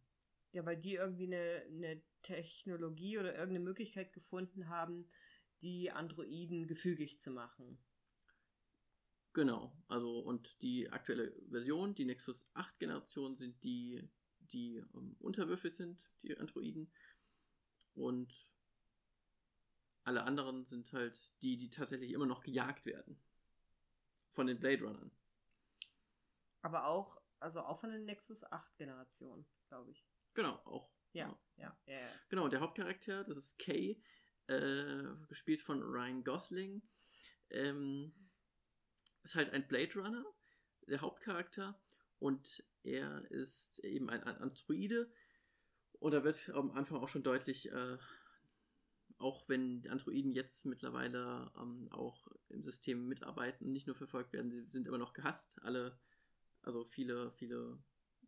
Ja, 0.54 0.66
weil 0.66 0.78
die 0.78 0.96
irgendwie 0.96 1.28
eine, 1.28 1.66
eine 1.68 2.02
Technologie 2.24 3.20
oder 3.20 3.36
irgendeine 3.36 3.64
Möglichkeit 3.64 4.12
gefunden 4.12 4.70
haben, 4.70 5.08
die 5.62 5.92
Androiden 5.92 6.68
gefügig 6.68 7.22
zu 7.22 7.30
machen. 7.30 7.78
Genau, 9.34 9.72
also 9.88 10.20
und 10.20 10.62
die 10.62 10.90
aktuelle 10.92 11.32
Version, 11.50 11.96
die 11.96 12.06
Nexus 12.06 12.50
8 12.54 12.80
Generation, 12.80 13.38
sind 13.38 13.64
die, 13.64 14.10
die 14.40 14.78
ähm, 14.94 15.16
unterwürfig 15.20 15.74
sind, 15.74 16.10
die 16.22 16.38
Androiden. 16.38 16.92
Und 17.94 18.34
alle 20.04 20.24
anderen 20.24 20.66
sind 20.66 20.92
halt 20.92 21.32
die, 21.44 21.58
die 21.58 21.70
tatsächlich 21.70 22.12
immer 22.12 22.26
noch 22.26 22.44
gejagt 22.44 22.86
werden. 22.86 23.18
Von 24.32 24.48
den 24.48 24.60
Blade 24.60 24.84
Runnern. 24.84 25.12
Aber 26.62 26.88
auch, 26.88 27.22
also 27.40 27.62
auch 27.62 27.80
von 27.80 27.90
der 27.90 28.00
Nexus 28.00 28.44
8 28.44 28.78
Generation, 28.78 29.46
glaube 29.68 29.92
ich. 29.92 30.06
Genau, 30.34 30.56
auch. 30.66 30.90
Ja, 31.14 31.38
ja, 31.58 31.76
ja. 31.86 31.94
ja. 31.94 32.08
Genau, 32.30 32.48
der 32.48 32.62
Hauptcharakter, 32.62 33.24
das 33.24 33.38
ist 33.38 33.60
Kay, 33.60 34.02
äh, 34.48 35.04
gespielt 35.28 35.62
von 35.62 35.82
Ryan 35.82 36.24
Gosling. 36.24 36.82
Ähm, 37.50 38.14
ist 39.24 39.36
halt 39.36 39.52
ein 39.52 39.68
Blade 39.68 39.94
Runner, 39.96 40.26
der 40.88 41.02
Hauptcharakter. 41.02 41.80
Und 42.20 42.64
er 42.84 43.30
ist 43.32 43.80
eben 43.80 44.10
ein 44.10 44.24
An- 44.24 44.38
Androide. 44.38 45.12
Und 46.00 46.12
da 46.12 46.24
wird 46.24 46.50
am 46.50 46.72
Anfang 46.72 46.98
auch 46.98 47.10
schon 47.10 47.24
deutlich, 47.24 47.72
äh, 47.72 47.98
auch 49.18 49.48
wenn 49.50 49.82
die 49.82 49.90
Androiden 49.90 50.32
jetzt 50.32 50.66
mittlerweile 50.66 51.52
ähm, 51.58 51.88
auch 51.92 52.28
im 52.50 52.64
System 52.64 53.08
mitarbeiten 53.08 53.72
nicht 53.72 53.86
nur 53.88 53.96
verfolgt 53.96 54.34
werden, 54.34 54.50
sie 54.50 54.64
sind 54.70 54.88
immer 54.88 54.98
noch 54.98 55.14
gehasst. 55.14 55.62
Alle, 55.62 56.00
also 56.64 56.84
viele, 56.84 57.32
viele 57.34 57.78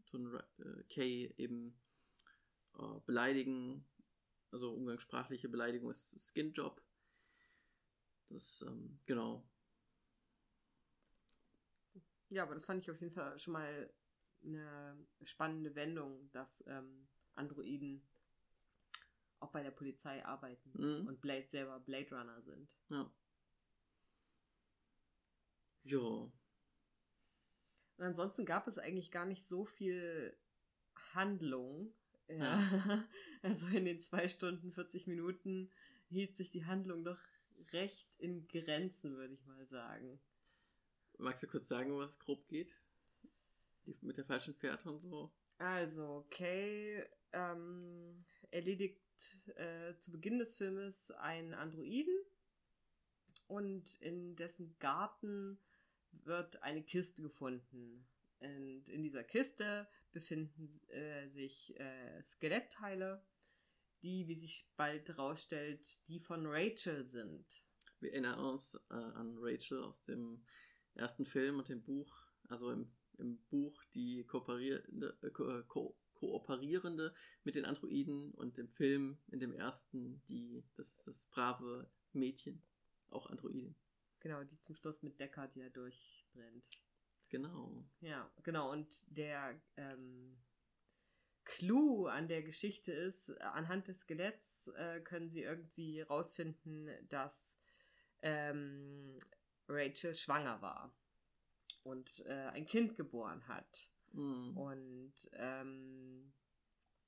tun 0.05 0.39
äh, 0.59 0.83
Kay 0.89 1.33
eben 1.37 1.79
äh, 2.77 2.99
beleidigen. 3.05 3.87
Also 4.51 4.71
umgangssprachliche 4.71 5.49
Beleidigung 5.49 5.89
ist 5.89 6.19
Skinjob. 6.19 6.79
Das, 8.29 8.61
ähm, 8.67 8.99
genau. 9.07 9.43
Ja, 12.33 12.43
aber 12.43 12.55
das 12.55 12.65
fand 12.65 12.81
ich 12.81 12.89
auf 12.89 12.99
jeden 12.99 13.13
Fall 13.13 13.37
schon 13.39 13.53
mal 13.53 13.93
eine 14.43 14.97
spannende 15.23 15.75
Wendung, 15.75 16.31
dass 16.31 16.63
ähm, 16.67 17.07
Androiden 17.35 18.01
auch 19.39 19.51
bei 19.51 19.61
der 19.61 19.71
Polizei 19.71 20.25
arbeiten 20.25 20.71
Mhm. 20.73 21.07
und 21.07 21.21
Blade 21.21 21.45
selber 21.47 21.79
Blade 21.79 22.09
Runner 22.09 22.41
sind. 22.41 22.67
Ja. 22.89 23.13
Ja. 25.83 25.99
Und 25.99 26.33
ansonsten 27.97 28.45
gab 28.45 28.67
es 28.67 28.79
eigentlich 28.79 29.11
gar 29.11 29.25
nicht 29.25 29.45
so 29.45 29.63
viel 29.65 30.35
Handlung. 31.13 31.93
Ja. 32.27 32.57
Also 33.43 33.67
in 33.67 33.83
den 33.83 33.99
zwei 33.99 34.29
Stunden, 34.29 34.71
40 34.71 35.05
Minuten 35.05 35.69
hielt 36.07 36.35
sich 36.37 36.49
die 36.49 36.65
Handlung 36.65 37.03
doch 37.03 37.19
recht 37.73 38.09
in 38.17 38.47
Grenzen, 38.47 39.17
würde 39.17 39.33
ich 39.33 39.45
mal 39.45 39.65
sagen. 39.67 40.21
Magst 41.17 41.43
du 41.43 41.47
kurz 41.47 41.67
sagen, 41.67 41.97
was 41.97 42.19
grob 42.19 42.47
geht? 42.47 42.75
Die, 43.85 43.97
mit 44.01 44.17
der 44.17 44.25
falschen 44.25 44.53
Fährte 44.53 44.89
und 44.89 44.99
so? 44.99 45.31
Also, 45.57 46.25
Kay 46.29 47.05
ähm, 47.31 48.25
erledigt 48.51 49.01
äh, 49.55 49.95
zu 49.97 50.11
Beginn 50.11 50.39
des 50.39 50.55
Filmes 50.55 51.11
einen 51.11 51.53
Androiden 51.53 52.17
und 53.47 53.95
in 54.01 54.35
dessen 54.35 54.75
Garten 54.79 55.59
wird 56.11 56.61
eine 56.63 56.83
Kiste 56.83 57.21
gefunden. 57.21 58.05
Und 58.39 58.89
in 58.89 59.03
dieser 59.03 59.23
Kiste 59.23 59.87
befinden 60.11 60.81
äh, 60.89 61.27
sich 61.29 61.79
äh, 61.79 62.21
Skelettteile, 62.23 63.23
die, 64.01 64.27
wie 64.27 64.35
sich 64.35 64.69
bald 64.75 65.07
herausstellt, 65.07 65.99
die 66.07 66.19
von 66.19 66.45
Rachel 66.45 67.05
sind. 67.05 67.45
Wir 67.99 68.11
erinnern 68.11 68.39
uns 68.39 68.75
äh, 68.89 68.95
an 68.95 69.37
Rachel 69.39 69.81
aus 69.81 70.03
dem 70.03 70.43
ersten 70.95 71.25
Film 71.25 71.59
und 71.59 71.69
dem 71.69 71.83
Buch. 71.83 72.27
Also 72.49 72.71
im, 72.71 72.91
im 73.17 73.37
Buch 73.49 73.83
die 73.93 74.25
kooperierende, 74.25 75.17
äh, 75.21 75.29
ko 75.29 75.63
ko 75.67 75.97
kooperierende 76.13 77.13
mit 77.43 77.55
den 77.55 77.65
Androiden 77.65 78.31
und 78.31 78.57
im 78.57 78.69
Film, 78.69 79.17
in 79.27 79.39
dem 79.39 79.53
ersten, 79.53 80.23
die, 80.29 80.63
das, 80.75 81.03
das 81.03 81.25
brave 81.27 81.89
Mädchen, 82.13 82.61
auch 83.09 83.27
Androidin. 83.27 83.75
Genau, 84.21 84.43
die 84.43 84.57
zum 84.59 84.75
Schluss 84.75 85.03
mit 85.03 85.19
Deckard 85.19 85.55
ja 85.55 85.67
durchbrennt. 85.69 86.63
Genau. 87.27 87.83
Ja, 87.99 88.31
genau. 88.43 88.71
Und 88.71 89.01
der 89.07 89.59
ähm, 89.75 90.37
Clou 91.43 92.05
an 92.05 92.27
der 92.27 92.41
Geschichte 92.41 92.93
ist, 92.93 93.29
äh, 93.29 93.39
anhand 93.41 93.87
des 93.87 94.01
Skeletts 94.01 94.67
äh, 94.75 95.01
können 95.01 95.29
sie 95.29 95.41
irgendwie 95.41 96.01
rausfinden, 96.01 96.89
dass 97.09 97.59
ähm, 98.21 99.19
Rachel 99.67 100.15
schwanger 100.15 100.61
war 100.61 100.93
und 101.83 102.19
äh, 102.25 102.49
ein 102.53 102.65
Kind 102.65 102.95
geboren 102.95 103.47
hat. 103.47 103.89
Mhm. 104.11 104.57
Und, 104.57 105.13
ähm, 105.33 106.33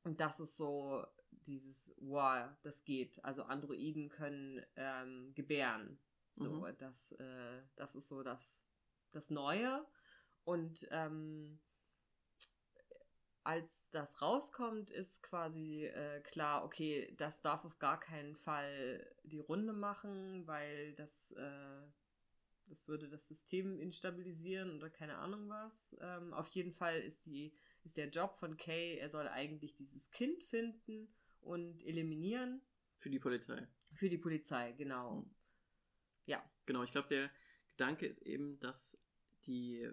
das 0.03 0.39
ist 0.39 0.55
so 0.57 1.05
dieses, 1.31 1.93
wow, 1.97 2.49
das 2.61 2.83
geht. 2.83 3.23
Also 3.23 3.43
Androiden 3.43 4.09
können 4.09 4.63
ähm, 4.75 5.33
gebären. 5.33 5.99
So, 6.35 6.49
Mhm. 6.49 6.77
das, 6.77 7.11
äh, 7.13 7.61
das 7.75 7.95
ist 7.95 8.07
so 8.09 8.21
das, 8.21 8.67
das 9.11 9.29
Neue. 9.29 9.85
Und 10.43 10.87
ähm, 10.91 11.59
als 13.43 13.87
das 13.91 14.21
rauskommt, 14.21 14.89
ist 14.89 15.21
quasi 15.23 15.85
äh, 15.85 16.21
klar, 16.21 16.65
okay, 16.65 17.13
das 17.17 17.41
darf 17.41 17.63
auf 17.63 17.79
gar 17.79 17.99
keinen 17.99 18.35
Fall 18.35 19.07
die 19.23 19.39
Runde 19.39 19.73
machen, 19.73 20.45
weil 20.47 20.93
das, 20.95 21.31
äh, 21.31 21.81
das 22.67 22.87
würde 22.87 23.09
das 23.09 23.27
System 23.27 23.79
instabilisieren 23.79 24.75
oder 24.75 24.89
keine 24.89 25.17
Ahnung 25.17 25.49
was. 25.49 25.95
Ähm, 25.99 26.33
auf 26.33 26.47
jeden 26.49 26.73
Fall 26.73 26.99
ist, 27.01 27.25
die, 27.25 27.53
ist 27.83 27.97
der 27.97 28.09
Job 28.09 28.35
von 28.35 28.57
Kay, 28.57 28.97
er 28.97 29.09
soll 29.09 29.27
eigentlich 29.27 29.75
dieses 29.75 30.11
Kind 30.11 30.43
finden 30.43 31.07
und 31.41 31.83
eliminieren. 31.85 32.61
Für 32.95 33.09
die 33.09 33.19
Polizei. 33.19 33.67
Für 33.93 34.09
die 34.09 34.17
Polizei, 34.17 34.71
genau. 34.73 35.21
Mhm. 35.21 35.35
Ja. 36.25 36.43
Genau, 36.65 36.83
ich 36.83 36.91
glaube, 36.91 37.09
der 37.09 37.31
Gedanke 37.69 38.07
ist 38.07 38.21
eben, 38.23 38.59
dass 38.59 38.97
die 39.45 39.87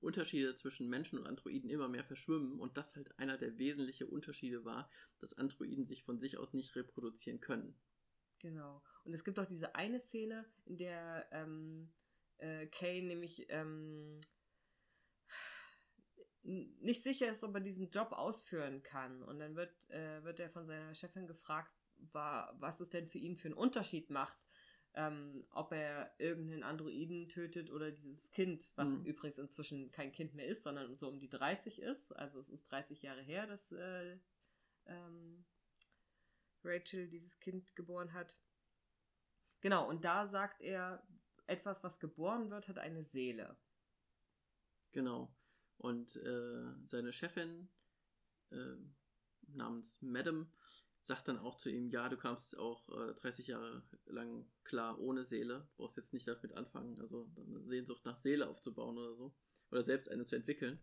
Unterschiede 0.00 0.54
zwischen 0.54 0.88
Menschen 0.88 1.18
und 1.18 1.26
Androiden 1.26 1.70
immer 1.70 1.88
mehr 1.88 2.04
verschwimmen 2.04 2.60
und 2.60 2.76
das 2.76 2.94
halt 2.96 3.18
einer 3.18 3.38
der 3.38 3.58
wesentlichen 3.58 4.08
Unterschiede 4.08 4.64
war, 4.64 4.90
dass 5.18 5.34
Androiden 5.34 5.86
sich 5.86 6.02
von 6.02 6.18
sich 6.18 6.36
aus 6.36 6.52
nicht 6.52 6.76
reproduzieren 6.76 7.40
können. 7.40 7.74
Genau. 8.38 8.82
Und 9.06 9.14
es 9.14 9.24
gibt 9.24 9.38
auch 9.38 9.46
diese 9.46 9.74
eine 9.76 10.00
Szene, 10.00 10.44
in 10.64 10.76
der 10.76 11.28
ähm, 11.30 11.92
äh, 12.38 12.66
Kay 12.66 13.02
nämlich 13.02 13.46
ähm, 13.50 14.20
nicht 16.42 17.02
sicher 17.02 17.30
ist, 17.30 17.42
ob 17.42 17.54
er 17.54 17.60
diesen 17.60 17.90
Job 17.90 18.12
ausführen 18.12 18.82
kann. 18.82 19.22
Und 19.22 19.38
dann 19.38 19.56
wird, 19.56 19.88
äh, 19.90 20.22
wird 20.24 20.40
er 20.40 20.50
von 20.50 20.66
seiner 20.66 20.94
Chefin 20.94 21.26
gefragt, 21.26 21.72
war, 22.12 22.54
was 22.60 22.80
es 22.80 22.90
denn 22.90 23.08
für 23.08 23.18
ihn 23.18 23.36
für 23.36 23.48
einen 23.48 23.56
Unterschied 23.56 24.10
macht, 24.10 24.38
ähm, 24.94 25.46
ob 25.50 25.72
er 25.72 26.14
irgendeinen 26.18 26.62
Androiden 26.62 27.28
tötet 27.28 27.70
oder 27.70 27.90
dieses 27.90 28.30
Kind, 28.30 28.70
was 28.76 28.88
mhm. 28.88 29.04
übrigens 29.04 29.38
inzwischen 29.38 29.92
kein 29.92 30.12
Kind 30.12 30.34
mehr 30.34 30.46
ist, 30.46 30.62
sondern 30.62 30.96
so 30.96 31.08
um 31.08 31.18
die 31.18 31.28
30 31.28 31.80
ist. 31.80 32.12
Also 32.16 32.40
es 32.40 32.48
ist 32.48 32.70
30 32.70 33.02
Jahre 33.02 33.22
her, 33.22 33.46
dass 33.46 33.72
äh, 33.72 34.18
ähm, 34.86 35.44
Rachel 36.64 37.08
dieses 37.08 37.38
Kind 37.40 37.74
geboren 37.76 38.12
hat. 38.12 38.36
Genau, 39.60 39.88
und 39.88 40.04
da 40.04 40.26
sagt 40.26 40.60
er, 40.60 41.02
etwas, 41.46 41.82
was 41.82 42.00
geboren 42.00 42.50
wird, 42.50 42.68
hat 42.68 42.78
eine 42.78 43.04
Seele. 43.04 43.56
Genau. 44.92 45.34
Und 45.78 46.16
äh, 46.16 46.72
seine 46.86 47.12
Chefin 47.12 47.68
äh, 48.50 48.76
namens 49.48 50.00
Madam 50.02 50.50
sagt 51.00 51.28
dann 51.28 51.38
auch 51.38 51.56
zu 51.56 51.70
ihm, 51.70 51.88
ja, 51.90 52.08
du 52.08 52.16
kamst 52.16 52.56
auch 52.58 52.88
äh, 52.88 53.14
30 53.14 53.48
Jahre 53.48 53.82
lang 54.06 54.50
klar 54.64 54.98
ohne 54.98 55.24
Seele. 55.24 55.68
Du 55.70 55.82
brauchst 55.82 55.96
jetzt 55.96 56.12
nicht 56.12 56.26
damit 56.26 56.52
anfangen, 56.52 56.98
also 57.00 57.30
eine 57.36 57.62
Sehnsucht 57.66 58.04
nach 58.04 58.16
Seele 58.16 58.48
aufzubauen 58.48 58.98
oder 58.98 59.14
so. 59.14 59.34
Oder 59.70 59.84
selbst 59.84 60.10
eine 60.10 60.24
zu 60.24 60.36
entwickeln. 60.36 60.80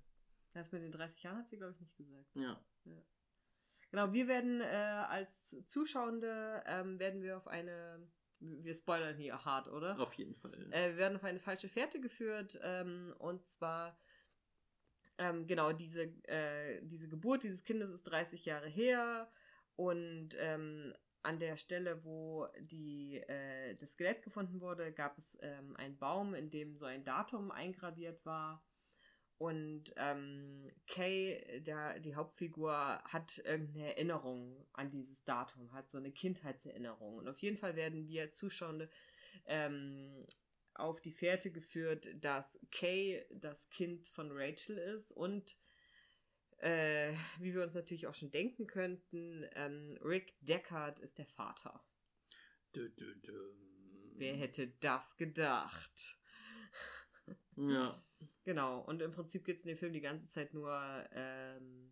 Das 0.53 0.71
mit 0.71 0.83
den 0.83 0.91
30 0.91 1.23
Jahren 1.23 1.37
hat 1.39 1.49
sie, 1.49 1.57
glaube 1.57 1.73
ich, 1.73 1.81
nicht 1.81 1.97
gesagt. 1.97 2.29
Ja. 2.35 2.63
ja. 2.85 3.01
Genau, 3.91 4.13
wir 4.13 4.27
werden 4.27 4.61
äh, 4.61 4.65
als 4.65 5.55
Zuschauende, 5.67 6.63
ähm, 6.65 6.99
werden 6.99 7.21
wir 7.21 7.37
auf 7.37 7.47
eine 7.47 8.07
wir 8.43 8.73
spoilern 8.73 9.17
hier 9.17 9.43
hart, 9.43 9.67
oder? 9.67 9.99
Auf 9.99 10.13
jeden 10.13 10.35
Fall. 10.35 10.53
Äh, 10.71 10.89
wir 10.89 10.97
werden 10.97 11.15
auf 11.15 11.23
eine 11.23 11.39
falsche 11.39 11.69
Fährte 11.69 11.99
geführt. 11.99 12.59
Ähm, 12.61 13.13
und 13.19 13.45
zwar, 13.47 13.97
ähm, 15.17 15.47
genau, 15.47 15.71
diese, 15.71 16.03
äh, 16.27 16.81
diese 16.83 17.07
Geburt 17.07 17.43
dieses 17.43 17.63
Kindes 17.63 17.89
ist 17.89 18.03
30 18.03 18.45
Jahre 18.45 18.67
her. 18.67 19.31
Und 19.75 20.35
ähm, 20.37 20.93
an 21.23 21.39
der 21.39 21.55
Stelle, 21.55 22.03
wo 22.03 22.47
die, 22.59 23.17
äh, 23.17 23.75
das 23.75 23.93
Skelett 23.93 24.21
gefunden 24.21 24.59
wurde, 24.59 24.91
gab 24.91 25.17
es 25.17 25.37
ähm, 25.41 25.75
einen 25.77 25.97
Baum, 25.97 26.35
in 26.35 26.49
dem 26.49 26.75
so 26.75 26.85
ein 26.85 27.03
Datum 27.05 27.49
eingraviert 27.49 28.25
war. 28.25 28.63
Und 29.43 29.91
ähm, 29.97 30.71
Kay, 30.87 31.61
der, 31.63 31.99
die 31.99 32.15
Hauptfigur, 32.15 32.71
hat 33.03 33.39
irgendeine 33.39 33.87
Erinnerung 33.87 34.65
an 34.71 34.89
dieses 34.89 35.25
Datum, 35.25 35.73
hat 35.73 35.91
so 35.91 35.97
eine 35.97 36.13
Kindheitserinnerung. 36.13 37.17
Und 37.17 37.27
auf 37.27 37.39
jeden 37.39 37.57
Fall 37.57 37.75
werden 37.75 38.07
wir 38.07 38.29
Zuschauer 38.29 38.87
ähm, 39.45 40.25
auf 40.75 41.01
die 41.01 41.11
Fährte 41.11 41.51
geführt, 41.51 42.07
dass 42.23 42.57
Kay 42.71 43.25
das 43.31 43.69
Kind 43.69 44.07
von 44.07 44.31
Rachel 44.31 44.77
ist 44.77 45.11
und 45.11 45.57
äh, 46.59 47.11
wie 47.39 47.53
wir 47.53 47.63
uns 47.63 47.73
natürlich 47.73 48.07
auch 48.07 48.15
schon 48.15 48.31
denken 48.31 48.65
könnten, 48.65 49.45
ähm, 49.55 49.99
Rick 50.01 50.37
Deckard 50.39 51.01
ist 51.01 51.17
der 51.17 51.27
Vater. 51.27 51.83
Du, 52.71 52.87
du, 52.91 53.13
du. 53.17 53.55
Wer 54.15 54.35
hätte 54.35 54.69
das 54.79 55.17
gedacht? 55.17 56.17
Ja. 57.57 58.01
Genau, 58.45 58.81
und 58.81 59.01
im 59.01 59.11
Prinzip 59.11 59.45
geht 59.45 59.57
es 59.57 59.63
in 59.63 59.69
dem 59.69 59.77
Film 59.77 59.93
die 59.93 60.01
ganze 60.01 60.29
Zeit 60.29 60.53
nur 60.53 60.73
ähm, 61.11 61.91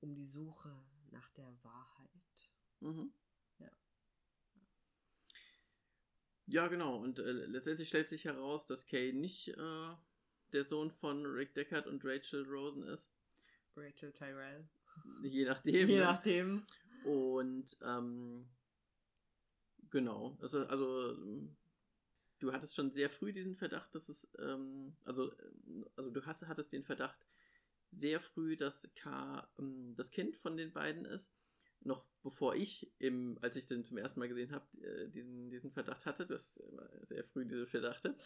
um 0.00 0.14
die 0.14 0.26
Suche 0.26 0.70
nach 1.10 1.28
der 1.30 1.52
Wahrheit. 1.62 2.50
Mhm. 2.80 3.12
Ja. 3.58 3.70
Ja, 6.46 6.68
genau. 6.68 6.96
Und 6.96 7.18
äh, 7.18 7.30
letztendlich 7.30 7.88
stellt 7.88 8.08
sich 8.08 8.24
heraus, 8.24 8.66
dass 8.66 8.86
Kay 8.86 9.12
nicht 9.12 9.48
äh, 9.48 9.94
der 10.52 10.64
Sohn 10.64 10.90
von 10.90 11.26
Rick 11.26 11.54
Deckard 11.54 11.86
und 11.86 12.02
Rachel 12.04 12.44
Rosen 12.44 12.84
ist. 12.84 13.08
Rachel 13.76 14.12
Tyrell. 14.12 14.68
Je 15.22 15.44
nachdem. 15.44 15.74
Je 15.88 15.98
ne? 15.98 16.04
nachdem. 16.04 16.66
Und 17.04 17.76
ähm, 17.82 18.48
genau. 19.90 20.38
Also, 20.40 20.66
also 20.66 21.16
du 22.44 22.52
hattest 22.52 22.74
schon 22.76 22.92
sehr 22.92 23.10
früh 23.10 23.32
diesen 23.32 23.56
Verdacht, 23.56 23.94
dass 23.94 24.08
es, 24.08 24.28
ähm, 24.38 24.96
also, 25.04 25.32
also 25.96 26.10
du 26.10 26.24
hast, 26.26 26.46
hattest 26.46 26.72
den 26.72 26.84
Verdacht 26.84 27.18
sehr 27.92 28.20
früh, 28.20 28.56
dass 28.56 28.88
K 28.94 29.48
ähm, 29.58 29.94
das 29.96 30.10
Kind 30.10 30.36
von 30.36 30.56
den 30.56 30.72
beiden 30.72 31.04
ist. 31.04 31.30
Noch 31.80 32.04
bevor 32.22 32.54
ich, 32.54 32.90
im, 32.98 33.38
als 33.42 33.56
ich 33.56 33.66
den 33.66 33.84
zum 33.84 33.98
ersten 33.98 34.20
Mal 34.20 34.28
gesehen 34.28 34.52
habe, 34.52 34.66
äh, 34.82 35.08
diesen, 35.08 35.50
diesen 35.50 35.70
Verdacht 35.70 36.06
hatte, 36.06 36.26
du 36.26 36.36
hast 36.36 36.62
sehr 37.02 37.24
früh 37.24 37.44
diese 37.44 37.66
Verdachte. 37.66 38.16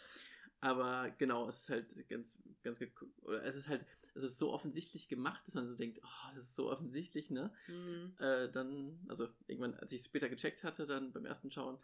Aber 0.61 1.09
genau, 1.17 1.47
es 1.47 1.61
ist 1.61 1.69
halt 1.69 2.09
ganz, 2.09 2.37
ganz, 2.63 2.79
oder 3.21 3.43
es 3.45 3.55
ist 3.55 3.69
halt, 3.69 3.85
es 4.13 4.23
ist 4.23 4.39
so 4.39 4.51
offensichtlich 4.51 5.07
gemacht, 5.07 5.41
dass 5.45 5.55
man 5.55 5.67
so 5.67 5.75
denkt, 5.75 5.99
oh, 6.03 6.35
das 6.35 6.45
ist 6.45 6.55
so 6.55 6.69
offensichtlich, 6.69 7.29
ne? 7.29 7.53
Mhm. 7.67 8.15
Äh, 8.19 8.51
dann, 8.51 8.99
also 9.07 9.29
irgendwann, 9.47 9.75
als 9.75 9.93
ich 9.93 10.01
es 10.01 10.07
später 10.07 10.27
gecheckt 10.27 10.63
hatte, 10.63 10.85
dann 10.85 11.13
beim 11.13 11.25
ersten 11.25 11.49
Schauen, 11.49 11.77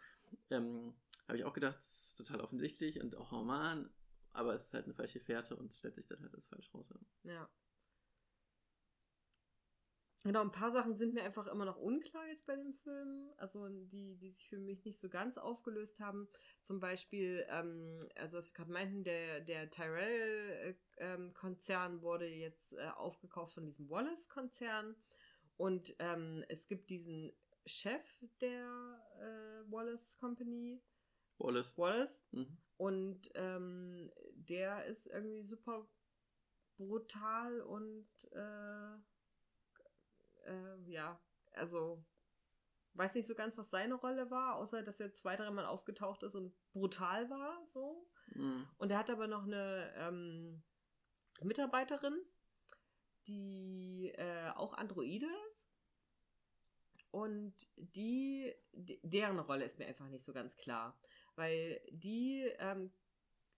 ähm, 0.50 0.94
habe 1.28 1.38
ich 1.38 1.44
auch 1.44 1.54
gedacht, 1.54 1.78
das 1.78 2.08
ist 2.08 2.18
total 2.18 2.40
offensichtlich 2.40 3.00
und 3.00 3.16
auch, 3.16 3.32
oh 3.32 3.42
man, 3.42 3.90
aber 4.32 4.54
es 4.54 4.66
ist 4.66 4.74
halt 4.74 4.84
eine 4.84 4.94
falsche 4.94 5.20
Fährte 5.20 5.56
und 5.56 5.74
stellt 5.74 5.94
sich 5.94 6.06
dann 6.06 6.20
halt 6.20 6.34
als 6.34 6.46
falsch 6.46 6.72
raus. 6.74 6.86
Ja. 7.24 7.48
Genau, 10.26 10.40
ein 10.40 10.50
paar 10.50 10.72
Sachen 10.72 10.96
sind 10.96 11.14
mir 11.14 11.22
einfach 11.22 11.46
immer 11.46 11.64
noch 11.64 11.76
unklar 11.76 12.26
jetzt 12.26 12.44
bei 12.46 12.56
dem 12.56 12.74
Film, 12.74 13.30
also 13.36 13.68
die, 13.68 14.16
die 14.16 14.32
sich 14.32 14.48
für 14.48 14.58
mich 14.58 14.84
nicht 14.84 14.98
so 14.98 15.08
ganz 15.08 15.38
aufgelöst 15.38 16.00
haben. 16.00 16.26
Zum 16.62 16.80
Beispiel, 16.80 17.46
ähm, 17.48 18.00
also 18.16 18.38
was 18.38 18.50
wir 18.50 18.54
gerade 18.54 18.72
meinten, 18.72 19.04
der, 19.04 19.40
der 19.40 19.70
Tyrell-Konzern 19.70 21.92
ähm, 21.92 22.02
wurde 22.02 22.26
jetzt 22.26 22.72
äh, 22.72 22.88
aufgekauft 22.96 23.54
von 23.54 23.66
diesem 23.66 23.88
Wallace-Konzern 23.88 24.96
und 25.56 25.94
ähm, 26.00 26.44
es 26.48 26.66
gibt 26.66 26.90
diesen 26.90 27.32
Chef 27.64 28.02
der 28.40 29.00
äh, 29.20 29.62
Wallace 29.70 30.18
Company, 30.18 30.82
Wallace. 31.38 31.76
Wallace. 31.76 32.26
Mhm. 32.32 32.58
Und 32.76 33.30
ähm, 33.34 34.12
der 34.34 34.84
ist 34.86 35.06
irgendwie 35.06 35.42
super 35.42 35.88
brutal 36.76 37.62
und 37.62 38.06
äh, 38.32 38.96
äh, 40.44 40.78
ja, 40.86 41.18
also 41.52 42.04
weiß 42.94 43.14
nicht 43.14 43.26
so 43.26 43.34
ganz, 43.34 43.56
was 43.58 43.70
seine 43.70 43.94
Rolle 43.94 44.30
war, 44.30 44.56
außer 44.56 44.82
dass 44.82 45.00
er 45.00 45.12
zwei, 45.14 45.36
dreimal 45.36 45.66
aufgetaucht 45.66 46.22
ist 46.22 46.34
und 46.34 46.54
brutal 46.72 47.28
war, 47.30 47.66
so. 47.68 48.06
Mhm. 48.34 48.66
Und 48.78 48.90
er 48.90 48.98
hat 48.98 49.10
aber 49.10 49.26
noch 49.26 49.44
eine 49.44 49.92
ähm, 49.96 50.62
Mitarbeiterin, 51.42 52.18
die 53.26 54.12
äh, 54.16 54.50
auch 54.54 54.74
Androide 54.74 55.26
ist. 55.50 55.66
Und 57.10 57.54
die, 57.76 58.54
deren 58.72 59.38
Rolle 59.38 59.64
ist 59.64 59.78
mir 59.78 59.86
einfach 59.86 60.08
nicht 60.08 60.24
so 60.24 60.34
ganz 60.34 60.56
klar 60.56 60.98
weil 61.36 61.80
die 61.90 62.42
ähm, 62.58 62.90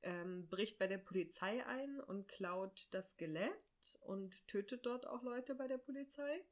ähm, 0.02 0.48
bricht 0.48 0.78
bei 0.78 0.86
der 0.86 0.98
Polizei 0.98 1.64
ein 1.66 2.00
und 2.00 2.28
klaut 2.28 2.88
das 2.90 3.10
Skelett 3.12 3.52
und 4.00 4.46
tötet 4.46 4.86
dort 4.86 5.06
auch 5.06 5.22
Leute 5.22 5.54
bei 5.54 5.66
der 5.68 5.78
Polizei. 5.78 6.44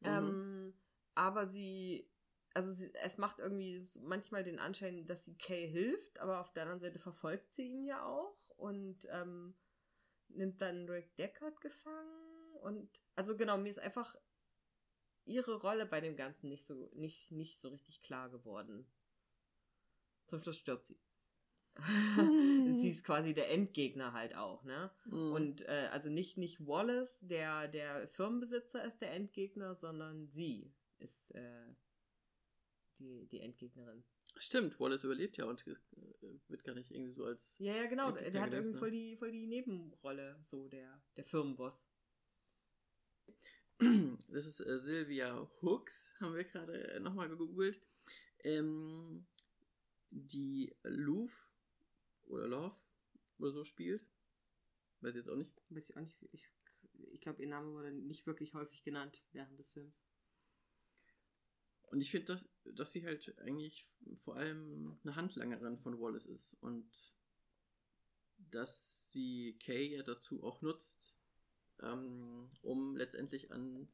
Mhm. 0.00 0.06
Ähm, 0.06 0.74
aber 1.14 1.46
sie, 1.46 2.10
also 2.52 2.72
sie, 2.72 2.92
es 2.94 3.18
macht 3.18 3.38
irgendwie 3.38 3.88
manchmal 4.00 4.44
den 4.44 4.58
Anschein, 4.58 5.06
dass 5.06 5.24
sie 5.24 5.36
Kay 5.36 5.68
hilft, 5.70 6.18
aber 6.20 6.40
auf 6.40 6.52
der 6.52 6.64
anderen 6.64 6.80
Seite 6.80 6.98
verfolgt 6.98 7.52
sie 7.52 7.68
ihn 7.68 7.84
ja 7.84 8.04
auch 8.04 8.36
und 8.56 9.06
ähm, 9.10 9.54
nimmt 10.28 10.60
dann 10.62 10.88
Rick 10.88 11.14
Deckard 11.16 11.60
gefangen 11.60 12.56
und 12.62 13.00
also 13.14 13.36
genau, 13.36 13.58
mir 13.58 13.70
ist 13.70 13.78
einfach 13.78 14.16
ihre 15.26 15.60
Rolle 15.60 15.86
bei 15.86 16.00
dem 16.00 16.16
Ganzen 16.16 16.48
nicht 16.48 16.66
so, 16.66 16.90
nicht, 16.94 17.30
nicht 17.30 17.58
so 17.58 17.68
richtig 17.68 18.02
klar 18.02 18.30
geworden. 18.30 18.86
Zum 20.26 20.42
Schluss 20.42 20.58
stirbt 20.58 20.86
sie. 20.86 20.98
sie 22.80 22.90
ist 22.90 23.04
quasi 23.04 23.34
der 23.34 23.50
Endgegner 23.50 24.12
halt 24.12 24.36
auch, 24.36 24.62
ne? 24.64 24.90
Mhm. 25.06 25.32
Und 25.32 25.62
äh, 25.62 25.88
also 25.90 26.08
nicht, 26.08 26.36
nicht 26.36 26.64
Wallace, 26.66 27.18
der, 27.20 27.68
der 27.68 28.06
Firmenbesitzer 28.08 28.84
ist 28.84 29.00
der 29.00 29.12
Endgegner, 29.12 29.74
sondern 29.74 30.28
sie 30.28 30.72
ist 30.98 31.34
äh, 31.34 31.74
die, 32.98 33.26
die 33.26 33.40
Endgegnerin. 33.40 34.04
Stimmt, 34.36 34.78
Wallace 34.80 35.04
überlebt 35.04 35.36
ja 35.36 35.46
und 35.46 35.66
äh, 35.66 35.74
wird 36.48 36.64
gar 36.64 36.74
nicht 36.74 36.90
irgendwie 36.90 37.12
so 37.12 37.24
als. 37.24 37.56
Ja, 37.58 37.74
ja, 37.74 37.86
genau. 37.86 38.10
Der 38.12 38.40
hat 38.40 38.52
irgendwie 38.52 38.74
ne? 38.74 38.78
voll 38.78 38.90
die, 38.90 39.16
voll 39.16 39.32
die 39.32 39.46
Nebenrolle, 39.46 40.40
so 40.46 40.68
der, 40.68 41.02
der 41.16 41.24
Firmenboss. 41.24 41.88
das 43.78 44.46
ist 44.46 44.60
äh, 44.60 44.78
Sylvia 44.78 45.48
Hooks, 45.62 46.12
haben 46.20 46.34
wir 46.34 46.44
gerade 46.44 46.92
äh, 46.92 47.00
nochmal 47.00 47.28
gegoogelt. 47.28 47.80
Ähm, 48.44 49.26
die 50.14 50.74
Louvre 50.84 51.36
oder 52.24 52.46
Love 52.46 52.76
oder 53.38 53.52
so 53.52 53.64
spielt. 53.64 54.06
Weiß 55.00 55.10
ich 55.10 55.16
jetzt 55.16 55.28
auch 55.28 55.36
nicht. 55.36 55.52
Weiß 55.70 55.88
ich 55.88 55.96
auch 55.96 56.00
nicht. 56.00 56.16
Ich, 56.32 56.48
ich 57.12 57.20
glaube, 57.20 57.42
ihr 57.42 57.48
Name 57.48 57.72
wurde 57.72 57.92
nicht 57.92 58.26
wirklich 58.26 58.54
häufig 58.54 58.84
genannt 58.84 59.22
während 59.32 59.58
des 59.58 59.70
Films. 59.70 59.94
Und 61.88 62.00
ich 62.00 62.10
finde, 62.10 62.26
dass, 62.26 62.48
dass 62.74 62.92
sie 62.92 63.04
halt 63.04 63.38
eigentlich 63.38 63.84
vor 64.18 64.36
allem 64.36 64.98
eine 65.02 65.16
Handlangerin 65.16 65.78
von 65.78 66.00
Wallace 66.00 66.26
ist 66.26 66.54
und 66.62 66.90
dass 68.36 69.10
sie 69.12 69.58
Kay 69.60 69.94
ja 69.96 70.02
dazu 70.02 70.42
auch 70.42 70.62
nutzt, 70.62 71.14
ähm, 71.80 72.50
um 72.62 72.96
letztendlich 72.96 73.52
an 73.52 73.88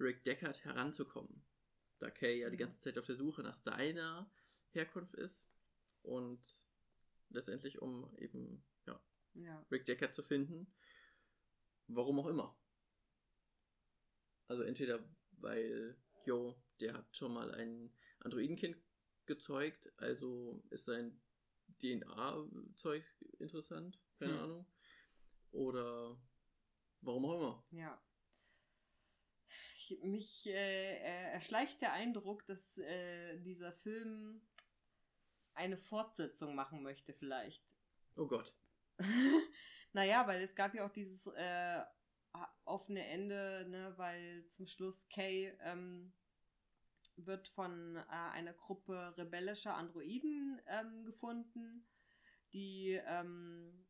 Rick 0.00 0.24
Deckard 0.24 0.64
heranzukommen. 0.64 1.44
Da 1.98 2.10
Kay 2.10 2.40
ja 2.40 2.50
die 2.50 2.56
ganze 2.56 2.80
Zeit 2.80 2.98
auf 2.98 3.06
der 3.06 3.16
Suche 3.16 3.42
nach 3.42 3.56
seiner 3.58 4.30
Herkunft 4.74 5.14
ist 5.14 5.42
und 6.02 6.40
letztendlich 7.30 7.80
um 7.80 8.14
eben 8.18 8.64
ja, 8.86 9.00
Ja. 9.34 9.66
Rick 9.70 9.86
Deckard 9.86 10.14
zu 10.14 10.22
finden. 10.22 10.72
Warum 11.86 12.18
auch 12.20 12.26
immer. 12.26 12.58
Also 14.48 14.62
entweder 14.62 15.02
weil, 15.32 15.96
jo, 16.24 16.54
der 16.80 16.94
hat 16.94 17.16
schon 17.16 17.32
mal 17.34 17.54
ein 17.54 17.92
Androidenkind 18.20 18.76
gezeugt, 19.26 19.92
also 19.98 20.62
ist 20.70 20.84
sein 20.84 21.20
DNA-Zeug 21.82 23.04
interessant, 23.38 23.98
keine 24.18 24.34
Hm. 24.34 24.38
Ahnung. 24.40 24.66
Oder 25.50 26.20
warum 27.00 27.24
auch 27.26 27.34
immer. 27.34 27.66
Ja. 27.70 28.02
Ich, 29.76 29.98
mich 30.02 30.46
äh, 30.46 30.98
erschleicht 31.32 31.80
der 31.82 31.92
Eindruck, 31.92 32.46
dass 32.46 32.78
äh, 32.78 33.38
dieser 33.40 33.72
Film 33.72 34.40
eine 35.54 35.76
Fortsetzung 35.76 36.54
machen 36.54 36.82
möchte, 36.82 37.12
vielleicht. 37.12 37.62
Oh 38.16 38.26
Gott. 38.26 38.54
naja, 39.92 40.26
weil 40.26 40.42
es 40.42 40.54
gab 40.54 40.74
ja 40.74 40.86
auch 40.86 40.92
dieses 40.92 41.26
äh, 41.26 41.82
offene 42.64 43.06
Ende, 43.06 43.66
ne, 43.68 43.92
weil 43.96 44.46
zum 44.48 44.66
Schluss 44.66 45.08
Kay 45.08 45.52
ähm, 45.60 46.12
wird 47.16 47.48
von 47.48 47.96
äh, 47.96 48.02
einer 48.10 48.52
Gruppe 48.52 49.14
rebellischer 49.16 49.74
Androiden 49.74 50.60
ähm, 50.66 51.04
gefunden, 51.04 51.86
die 52.52 53.00
ähm, 53.06 53.86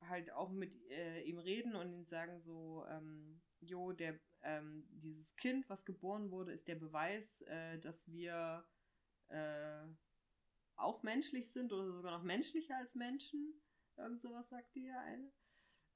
halt 0.00 0.30
auch 0.32 0.50
mit 0.50 0.74
äh, 0.90 1.22
ihm 1.22 1.38
reden 1.38 1.74
und 1.74 1.92
ihm 1.92 2.04
sagen 2.04 2.40
so, 2.40 2.84
ähm, 2.88 3.40
jo, 3.60 3.92
der, 3.92 4.18
ähm, 4.42 4.86
dieses 4.90 5.34
Kind, 5.36 5.68
was 5.68 5.84
geboren 5.84 6.30
wurde, 6.30 6.52
ist 6.52 6.68
der 6.68 6.76
Beweis, 6.76 7.42
äh, 7.42 7.78
dass 7.78 8.06
wir 8.08 8.64
äh, 9.28 9.86
auch 10.76 11.02
menschlich 11.02 11.50
sind 11.50 11.72
oder 11.72 11.92
sogar 11.92 12.12
noch 12.18 12.24
menschlicher 12.24 12.76
als 12.76 12.94
Menschen. 12.94 13.54
Irgend 13.96 14.20
sowas 14.20 14.48
sagt 14.48 14.74
die 14.74 14.84
ja 14.84 15.00
eine. 15.00 15.32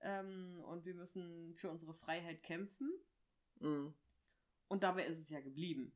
Ähm, 0.01 0.63
und 0.65 0.85
wir 0.85 0.95
müssen 0.95 1.55
für 1.55 1.71
unsere 1.71 1.95
Freiheit 1.95 2.43
kämpfen. 2.43 2.91
Mhm. 3.61 3.95
Und 4.69 4.83
dabei 4.83 5.07
ist 5.07 5.19
es 5.19 5.29
ja 5.29 5.41
geblieben. 5.41 5.93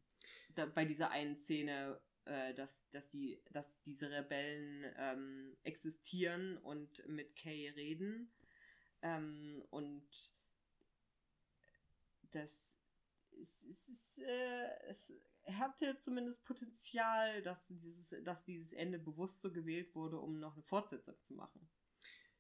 Da, 0.54 0.66
bei 0.66 0.84
dieser 0.84 1.10
einen 1.10 1.36
Szene, 1.36 2.00
äh, 2.24 2.52
dass, 2.54 2.88
dass, 2.90 3.10
die, 3.10 3.42
dass 3.50 3.80
diese 3.82 4.10
Rebellen 4.10 4.92
ähm, 4.96 5.56
existieren 5.62 6.58
und 6.58 7.06
mit 7.08 7.36
Kay 7.36 7.68
reden. 7.70 8.32
Ähm, 9.02 9.62
und 9.70 10.32
das 12.32 12.74
es, 13.42 13.62
es, 13.64 13.88
ist, 13.88 14.18
äh, 14.18 14.68
es 14.88 15.12
hatte 15.52 15.98
zumindest 15.98 16.44
Potenzial, 16.44 17.42
dass 17.42 17.66
dieses, 17.66 18.14
dass 18.24 18.44
dieses 18.44 18.72
Ende 18.72 18.98
bewusst 18.98 19.40
so 19.40 19.52
gewählt 19.52 19.94
wurde, 19.94 20.18
um 20.18 20.38
noch 20.38 20.54
eine 20.54 20.62
Fortsetzung 20.62 21.20
zu 21.22 21.34
machen. 21.34 21.68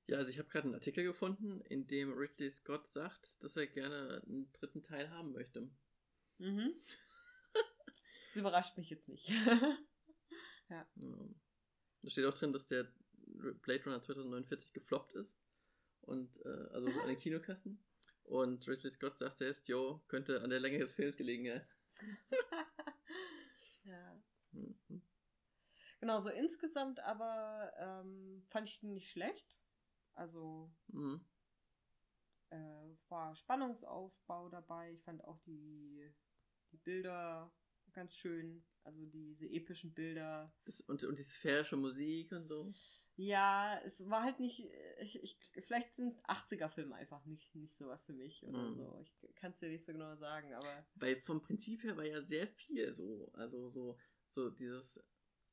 Ja, 0.06 0.18
also 0.18 0.30
ich 0.30 0.38
habe 0.38 0.48
gerade 0.48 0.66
einen 0.66 0.74
Artikel 0.74 1.04
gefunden, 1.04 1.62
in 1.62 1.86
dem 1.86 2.12
Ridley 2.12 2.50
Scott 2.50 2.88
sagt, 2.88 3.42
dass 3.42 3.56
er 3.56 3.66
gerne 3.66 4.22
einen 4.26 4.52
dritten 4.52 4.82
Teil 4.82 5.10
haben 5.10 5.32
möchte. 5.32 5.70
Mhm. 6.38 6.74
Das 8.28 8.40
überrascht 8.40 8.76
mich 8.76 8.90
jetzt 8.90 9.08
nicht. 9.08 9.30
Ja. 10.70 10.88
Da 10.96 12.10
steht 12.10 12.24
auch 12.24 12.36
drin, 12.36 12.52
dass 12.52 12.66
der 12.66 12.90
Blade 13.62 13.84
Runner 13.84 14.02
2049 14.02 14.72
gefloppt 14.72 15.14
ist. 15.14 15.38
Und, 16.00 16.44
äh, 16.44 16.68
also 16.72 16.88
an 17.00 17.08
den 17.08 17.18
Kinokassen. 17.18 17.84
Und 18.24 18.66
Ridley 18.66 18.90
Scott 18.90 19.18
sagt 19.18 19.38
selbst, 19.38 19.68
jo, 19.68 20.02
könnte 20.08 20.40
an 20.40 20.50
der 20.50 20.60
Länge 20.60 20.78
des 20.78 20.92
Films 20.92 21.16
gelegen, 21.16 21.44
ja. 21.44 21.60
Mhm. 24.54 25.02
Genau, 26.00 26.20
so 26.20 26.28
insgesamt 26.30 27.00
aber 27.00 27.72
ähm, 27.78 28.44
fand 28.50 28.68
ich 28.68 28.82
ihn 28.82 28.92
nicht 28.94 29.10
schlecht. 29.10 29.56
Also 30.14 30.70
Mhm. 30.88 31.24
äh, 32.50 32.96
war 33.08 33.34
Spannungsaufbau 33.34 34.48
dabei. 34.48 34.92
Ich 34.92 35.02
fand 35.02 35.24
auch 35.24 35.38
die, 35.46 36.12
die 36.72 36.76
Bilder 36.78 37.52
ganz 37.92 38.14
schön. 38.14 38.64
Also 38.82 39.06
diese 39.06 39.46
epischen 39.46 39.94
Bilder. 39.94 40.52
Das, 40.66 40.80
und, 40.82 41.02
und 41.04 41.18
die 41.18 41.22
sphärische 41.22 41.76
Musik 41.76 42.32
und 42.32 42.46
so. 42.46 42.72
Ja, 43.16 43.80
es 43.84 44.08
war 44.10 44.24
halt 44.24 44.40
nicht. 44.40 44.68
Ich, 45.00 45.22
ich, 45.22 45.38
vielleicht 45.64 45.94
sind 45.94 46.20
80er-Filme 46.28 46.94
einfach 46.94 47.24
nicht, 47.24 47.54
nicht 47.54 47.78
sowas 47.78 48.04
für 48.04 48.12
mich 48.12 48.44
oder 48.44 48.58
Mhm. 48.58 48.76
so. 48.76 48.98
Ich 49.00 49.34
kann 49.36 49.52
es 49.52 49.58
dir 49.58 49.68
nicht 49.68 49.86
so 49.86 49.92
genau 49.92 50.16
sagen, 50.16 50.52
aber 50.52 50.84
Weil 50.96 51.16
vom 51.20 51.40
Prinzip 51.40 51.82
her 51.84 51.96
war 51.96 52.04
ja 52.04 52.20
sehr 52.22 52.46
viel 52.48 52.92
so. 52.94 53.30
Also 53.34 53.70
so, 53.70 53.96
so 54.34 54.50
dieses. 54.50 55.00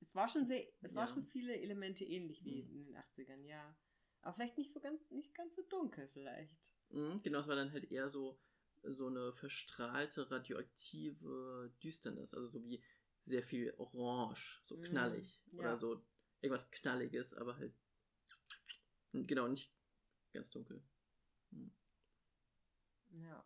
es 0.01 0.15
war 0.15 0.27
schon 0.27 0.45
sehr. 0.45 0.67
Es 0.81 0.95
war 0.95 1.07
Ja. 1.07 1.13
schon 1.13 1.25
viele 1.25 1.55
Elemente 1.59 2.03
ähnlich 2.03 2.43
wie 2.43 2.61
Mhm. 2.61 2.71
in 2.71 2.85
den 2.85 2.95
80ern, 2.95 3.43
ja. 3.45 3.75
Aber 4.21 4.33
vielleicht 4.33 4.57
nicht 4.57 4.71
so 4.71 4.79
ganz, 4.79 5.09
nicht 5.11 5.33
ganz 5.33 5.55
so 5.55 5.61
dunkel, 5.63 6.07
vielleicht. 6.09 6.73
Mhm, 6.89 7.21
genau, 7.23 7.39
es 7.39 7.47
war 7.47 7.55
dann 7.55 7.71
halt 7.71 7.91
eher 7.91 8.09
so, 8.09 8.39
so 8.83 9.07
eine 9.07 9.31
verstrahlte, 9.31 10.29
radioaktive 10.29 11.73
Düsternis. 11.81 12.33
Also 12.33 12.47
so 12.47 12.63
wie 12.63 12.83
sehr 13.25 13.43
viel 13.43 13.73
orange, 13.77 14.61
so 14.65 14.77
Mhm, 14.77 14.83
knallig. 14.83 15.41
ja. 15.53 15.59
Oder 15.59 15.77
so 15.77 16.03
irgendwas 16.41 16.69
Knalliges, 16.71 17.33
aber 17.33 17.57
halt. 17.57 17.73
Genau, 19.13 19.47
nicht 19.47 19.73
ganz 20.33 20.49
dunkel. 20.51 20.81
Ja. 23.11 23.45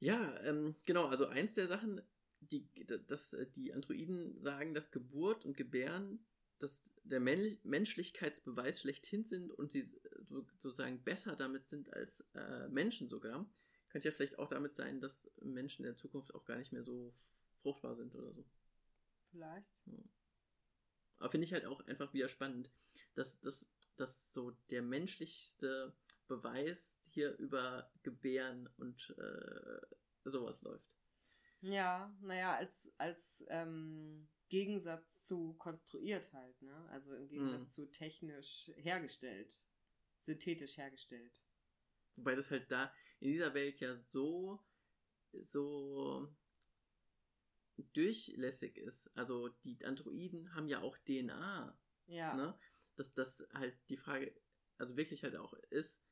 Ja, 0.00 0.40
ähm, 0.44 0.74
genau, 0.84 1.06
also 1.06 1.26
eins 1.26 1.54
der 1.54 1.66
Sachen, 1.68 2.02
die, 2.50 2.68
dass 3.06 3.32
äh, 3.34 3.46
die 3.46 3.72
Androiden 3.72 4.40
sagen, 4.42 4.74
dass 4.74 4.90
Geburt 4.90 5.44
und 5.44 5.56
Gebären 5.56 6.24
dass 6.62 6.94
der 7.02 7.18
Männlich 7.18 7.58
Menschlichkeitsbeweis 7.64 8.80
schlechthin 8.80 9.24
sind 9.24 9.50
und 9.50 9.72
sie 9.72 9.80
äh, 9.80 10.22
so, 10.22 10.46
sozusagen 10.60 11.02
besser 11.02 11.34
damit 11.34 11.68
sind 11.68 11.92
als 11.92 12.20
äh, 12.34 12.68
Menschen 12.68 13.08
sogar. 13.08 13.44
Könnte 13.88 14.08
ja 14.08 14.14
vielleicht 14.14 14.38
auch 14.38 14.48
damit 14.48 14.76
sein, 14.76 15.00
dass 15.00 15.30
Menschen 15.40 15.84
in 15.84 15.90
der 15.90 15.96
Zukunft 15.96 16.34
auch 16.34 16.44
gar 16.44 16.56
nicht 16.56 16.72
mehr 16.72 16.84
so 16.84 17.12
fruchtbar 17.62 17.96
sind 17.96 18.14
oder 18.14 18.32
so. 18.32 18.44
Vielleicht. 19.32 19.66
Aber 21.18 21.30
finde 21.30 21.46
ich 21.46 21.52
halt 21.52 21.66
auch 21.66 21.80
einfach 21.86 22.14
wieder 22.14 22.28
spannend, 22.28 22.70
dass, 23.14 23.40
dass, 23.40 23.66
dass 23.96 24.32
so 24.32 24.52
der 24.70 24.82
menschlichste 24.82 25.92
Beweis 26.28 26.96
hier 27.10 27.36
über 27.38 27.90
Gebären 28.04 28.68
und 28.76 29.14
äh, 29.18 30.30
sowas 30.30 30.62
läuft. 30.62 30.91
Ja, 31.62 32.14
naja, 32.20 32.56
als, 32.56 32.92
als 32.98 33.44
ähm, 33.48 34.28
Gegensatz 34.48 35.24
zu 35.24 35.54
konstruiert 35.54 36.32
halt, 36.32 36.60
ne? 36.60 36.88
Also 36.90 37.14
im 37.14 37.28
Gegensatz 37.28 37.60
Mhm. 37.62 37.70
zu 37.70 37.90
technisch 37.90 38.70
hergestellt. 38.76 39.60
Synthetisch 40.20 40.76
hergestellt. 40.76 41.42
Wobei 42.16 42.34
das 42.34 42.50
halt 42.50 42.70
da 42.70 42.92
in 43.20 43.30
dieser 43.32 43.54
Welt 43.54 43.80
ja 43.80 43.96
so, 43.96 44.60
so 45.32 46.28
durchlässig 47.94 48.76
ist. 48.76 49.10
Also 49.16 49.48
die 49.48 49.84
Androiden 49.84 50.54
haben 50.54 50.68
ja 50.68 50.80
auch 50.80 50.98
DNA. 50.98 51.78
Ja. 52.06 52.34
Ne? 52.34 52.58
Dass 52.96 53.14
das 53.14 53.46
halt 53.54 53.76
die 53.88 53.96
Frage, 53.96 54.34
also 54.78 54.96
wirklich 54.96 55.22
halt 55.24 55.36
auch 55.36 55.54
ist, 55.70 56.02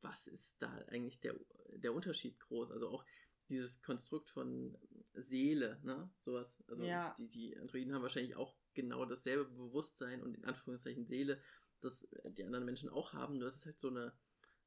was 0.00 0.26
ist 0.26 0.60
da 0.60 0.72
eigentlich 0.88 1.20
der, 1.20 1.38
der 1.74 1.92
Unterschied 1.92 2.40
groß? 2.40 2.70
Also 2.70 2.88
auch 2.88 3.04
dieses 3.48 3.82
Konstrukt 3.82 4.30
von 4.30 4.76
Seele, 5.14 5.78
ne? 5.82 6.10
Sowas. 6.20 6.62
Also 6.68 6.84
Ja. 6.84 7.14
die, 7.18 7.28
die 7.28 7.56
Androiden 7.56 7.94
haben 7.94 8.02
wahrscheinlich 8.02 8.36
auch 8.36 8.56
genau 8.74 9.04
dasselbe 9.04 9.44
Bewusstsein 9.44 10.22
und 10.22 10.34
in 10.34 10.44
Anführungszeichen 10.44 11.06
Seele, 11.06 11.40
das 11.80 12.08
die 12.24 12.44
anderen 12.44 12.64
Menschen 12.64 12.88
auch 12.88 13.12
haben. 13.12 13.38
Nur 13.38 13.48
es 13.48 13.56
ist 13.56 13.66
halt 13.66 13.80
so 13.80 13.88
eine, 13.88 14.12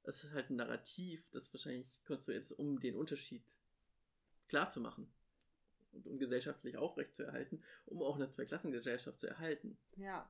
es 0.03 0.23
ist 0.23 0.31
halt 0.31 0.49
ein 0.49 0.57
Narrativ, 0.57 1.27
das 1.31 1.51
wahrscheinlich 1.53 1.93
konstruiert 2.05 2.43
ist, 2.43 2.51
um 2.51 2.79
den 2.79 2.95
Unterschied 2.95 3.43
klar 4.47 4.69
zu 4.69 4.79
machen 4.79 5.11
und 5.91 6.05
um 6.07 6.17
gesellschaftlich 6.19 6.77
aufrechtzuerhalten, 6.77 7.63
um 7.85 8.01
auch 8.03 8.15
eine 8.15 8.29
Zweiklassengesellschaft 8.29 9.19
zu 9.19 9.27
erhalten. 9.27 9.77
Ja. 9.95 10.29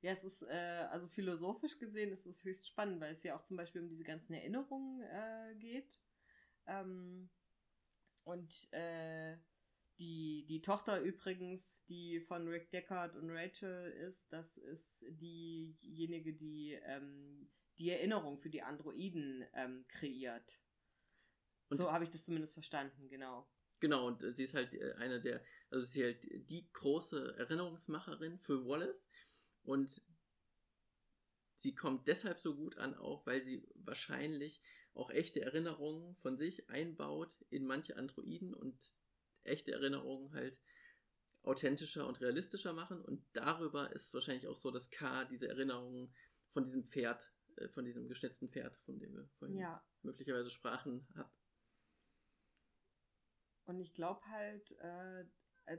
Ja, 0.00 0.12
es 0.12 0.22
ist, 0.22 0.42
äh, 0.42 0.86
also 0.90 1.08
philosophisch 1.08 1.78
gesehen 1.78 2.12
ist 2.12 2.24
es 2.24 2.44
höchst 2.44 2.68
spannend, 2.68 3.00
weil 3.00 3.14
es 3.14 3.24
ja 3.24 3.36
auch 3.36 3.42
zum 3.42 3.56
Beispiel 3.56 3.82
um 3.82 3.88
diese 3.88 4.04
ganzen 4.04 4.32
Erinnerungen 4.32 5.02
äh, 5.02 5.56
geht. 5.56 5.98
Ähm, 6.66 7.28
und 8.28 8.72
äh, 8.72 9.36
die, 9.98 10.44
die 10.48 10.60
Tochter 10.60 11.00
übrigens, 11.00 11.82
die 11.86 12.20
von 12.20 12.46
Rick 12.46 12.70
Deckard 12.70 13.16
und 13.16 13.30
Rachel 13.30 13.90
ist, 13.90 14.32
das 14.32 14.58
ist 14.58 15.02
diejenige, 15.08 16.34
die 16.34 16.78
ähm, 16.84 17.50
die 17.78 17.90
Erinnerung 17.90 18.38
für 18.38 18.50
die 18.50 18.62
Androiden 18.62 19.44
ähm, 19.54 19.86
kreiert. 19.88 20.60
Und 21.70 21.76
so 21.76 21.90
habe 21.90 22.04
ich 22.04 22.10
das 22.10 22.24
zumindest 22.24 22.54
verstanden, 22.54 23.08
genau. 23.08 23.48
Genau, 23.80 24.08
und 24.08 24.22
sie 24.34 24.44
ist 24.44 24.54
halt 24.54 24.74
äh, 24.74 24.94
eine 24.94 25.20
der, 25.20 25.42
also 25.70 25.86
sie 25.86 26.02
ist 26.02 26.24
halt 26.24 26.50
die 26.50 26.70
große 26.72 27.36
Erinnerungsmacherin 27.38 28.38
für 28.38 28.66
Wallace 28.66 29.06
und 29.62 30.02
sie 31.54 31.74
kommt 31.74 32.08
deshalb 32.08 32.40
so 32.40 32.54
gut 32.54 32.76
an, 32.78 32.94
auch 32.94 33.26
weil 33.26 33.42
sie 33.42 33.66
wahrscheinlich 33.74 34.60
auch 34.98 35.10
echte 35.10 35.40
Erinnerungen 35.40 36.16
von 36.16 36.36
sich 36.36 36.68
einbaut 36.68 37.32
in 37.50 37.66
manche 37.66 37.96
Androiden 37.96 38.54
und 38.54 38.76
echte 39.44 39.72
Erinnerungen 39.72 40.32
halt 40.32 40.60
authentischer 41.42 42.06
und 42.06 42.20
realistischer 42.20 42.72
machen. 42.72 43.00
Und 43.00 43.24
darüber 43.32 43.92
ist 43.92 44.08
es 44.08 44.14
wahrscheinlich 44.14 44.46
auch 44.46 44.58
so, 44.58 44.70
dass 44.70 44.90
K 44.90 45.24
diese 45.24 45.48
Erinnerungen 45.48 46.12
von 46.52 46.64
diesem 46.64 46.84
Pferd, 46.84 47.32
äh, 47.56 47.68
von 47.68 47.84
diesem 47.84 48.08
geschnitzten 48.08 48.50
Pferd, 48.50 48.76
von 48.78 48.98
dem 48.98 49.14
wir 49.14 49.28
vorhin 49.38 49.58
ja. 49.58 49.82
möglicherweise 50.02 50.50
sprachen, 50.50 51.06
hat. 51.14 51.32
Und 53.66 53.80
ich 53.80 53.94
glaube 53.94 54.20
halt, 54.26 54.72
äh, 54.78 55.24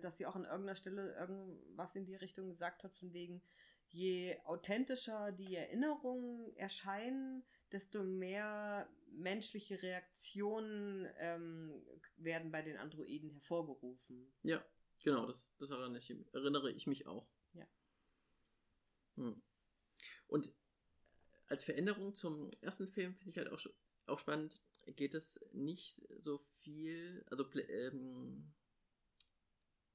dass 0.01 0.17
sie 0.17 0.25
auch 0.25 0.35
an 0.35 0.45
irgendeiner 0.45 0.75
Stelle 0.75 1.15
irgendwas 1.15 1.95
in 1.95 2.05
die 2.05 2.15
Richtung 2.15 2.49
gesagt 2.49 2.83
hat, 2.83 2.95
von 2.95 3.11
wegen, 3.13 3.41
je 3.87 4.39
authentischer 4.45 5.31
die 5.31 5.55
Erinnerungen 5.55 6.55
erscheinen, 6.55 7.43
desto 7.71 8.03
mehr 8.03 8.89
menschliche 9.11 9.81
Reaktionen 9.81 11.07
ähm, 11.17 11.81
werden 12.17 12.51
bei 12.51 12.61
den 12.61 12.77
Androiden 12.77 13.31
hervorgerufen. 13.31 14.31
Ja, 14.43 14.63
genau, 15.03 15.25
das, 15.27 15.47
das 15.57 15.69
erinnere, 15.69 15.99
ich, 15.99 16.15
erinnere 16.33 16.71
ich 16.71 16.87
mich 16.87 17.07
auch. 17.07 17.27
Ja. 17.53 17.67
Hm. 19.15 19.41
Und 20.27 20.53
als 21.47 21.63
Veränderung 21.63 22.13
zum 22.13 22.51
ersten 22.61 22.87
Film 22.87 23.15
finde 23.15 23.31
ich 23.31 23.37
halt 23.37 23.49
auch, 23.49 23.59
auch 24.05 24.19
spannend, 24.19 24.61
geht 24.85 25.13
es 25.13 25.39
nicht 25.51 26.01
so 26.19 26.39
viel, 26.61 27.25
also 27.29 27.45
ähm, 27.55 28.53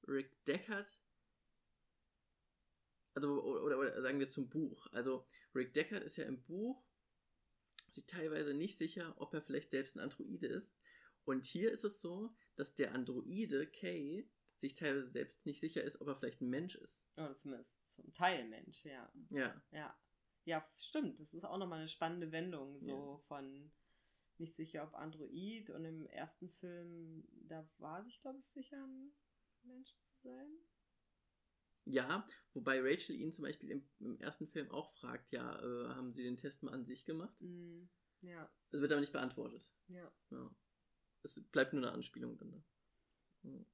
Rick 0.07 0.45
Deckard, 0.45 0.99
also 3.13 3.41
oder, 3.41 3.79
oder, 3.79 4.01
sagen 4.01 4.19
wir 4.19 4.29
zum 4.29 4.49
Buch. 4.49 4.87
Also 4.91 5.25
Rick 5.53 5.73
Deckard 5.73 6.03
ist 6.03 6.17
ja 6.17 6.25
im 6.25 6.43
Buch 6.43 6.84
sich 7.95 8.05
teilweise 8.05 8.53
nicht 8.53 8.77
sicher, 8.77 9.13
ob 9.17 9.33
er 9.33 9.41
vielleicht 9.41 9.71
selbst 9.71 9.95
ein 9.95 10.01
Androide 10.01 10.47
ist. 10.47 10.71
Und 11.25 11.45
hier 11.45 11.71
ist 11.71 11.83
es 11.83 12.01
so, 12.01 12.35
dass 12.55 12.75
der 12.75 12.93
Androide 12.93 13.67
Kay 13.67 14.29
sich 14.57 14.75
teilweise 14.75 15.09
selbst 15.09 15.45
nicht 15.45 15.59
sicher 15.59 15.83
ist, 15.83 15.99
ob 16.01 16.07
er 16.07 16.15
vielleicht 16.15 16.41
ein 16.41 16.49
Mensch 16.49 16.75
ist. 16.75 17.03
Oh, 17.17 17.27
das 17.27 17.45
ist 17.45 17.91
zum 17.91 18.13
Teil 18.13 18.47
Mensch, 18.47 18.85
ja. 18.85 19.11
Ja. 19.29 19.61
Ja. 19.71 19.97
Ja, 20.45 20.69
stimmt. 20.77 21.19
Das 21.19 21.33
ist 21.33 21.43
auch 21.43 21.57
nochmal 21.57 21.79
eine 21.79 21.87
spannende 21.87 22.31
Wendung, 22.31 22.79
so 22.79 22.87
ja. 22.87 23.17
von 23.27 23.71
nicht 24.37 24.55
sicher, 24.55 24.83
ob 24.83 24.93
Android 24.93 25.69
und 25.71 25.85
im 25.85 26.05
ersten 26.07 26.49
Film, 26.49 27.27
da 27.47 27.67
war 27.77 28.03
sich, 28.03 28.21
glaube 28.21 28.39
ich, 28.39 28.47
sicher, 28.49 28.77
ein 28.77 29.11
Mensch 29.63 29.97
zu 30.01 30.13
sein. 30.21 30.49
Ja, 31.85 32.27
wobei 32.53 32.81
Rachel 32.81 33.15
ihn 33.15 33.31
zum 33.31 33.43
Beispiel 33.43 33.69
im, 33.69 33.87
im 33.99 34.19
ersten 34.19 34.47
Film 34.47 34.71
auch 34.71 34.91
fragt, 34.93 35.31
ja, 35.31 35.59
äh, 35.59 35.89
haben 35.89 36.13
sie 36.13 36.23
den 36.23 36.37
Test 36.37 36.63
mal 36.63 36.73
an 36.73 36.85
sich 36.85 37.05
gemacht? 37.05 37.39
Mm, 37.39 37.83
ja. 38.21 38.51
Das 38.71 38.81
wird 38.81 38.91
aber 38.91 39.01
nicht 39.01 39.13
beantwortet. 39.13 39.69
Ja. 39.87 40.11
ja. 40.31 40.55
Es 41.21 41.39
bleibt 41.51 41.73
nur 41.73 41.83
eine 41.83 41.91
Anspielung 41.91 42.37
dann 42.37 42.51
da. 42.51 42.63
Ja. 43.43 43.65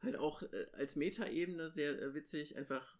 Halt 0.00 0.16
auch 0.16 0.42
äh, 0.42 0.66
als 0.72 0.96
Metaebene 0.96 1.70
sehr 1.70 2.00
äh, 2.00 2.14
witzig, 2.14 2.56
einfach, 2.56 2.98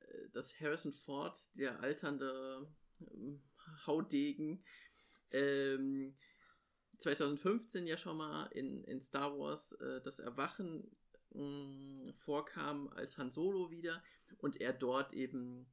äh, 0.00 0.28
dass 0.30 0.60
Harrison 0.60 0.92
Ford, 0.92 1.36
der 1.56 1.80
alternde 1.80 2.72
ähm, 3.00 3.42
Haudegen, 3.86 4.64
ähm, 5.32 6.16
2015 6.98 7.86
ja 7.86 7.96
schon 7.96 8.16
mal 8.16 8.46
in, 8.52 8.84
in 8.84 9.00
Star 9.00 9.36
Wars 9.36 9.72
äh, 9.72 10.00
das 10.02 10.20
Erwachen 10.20 10.96
mh, 11.34 12.12
vorkam 12.14 12.88
als 12.88 13.18
Han 13.18 13.30
Solo 13.30 13.70
wieder 13.70 14.02
und 14.38 14.60
er 14.60 14.72
dort 14.72 15.12
eben, 15.12 15.66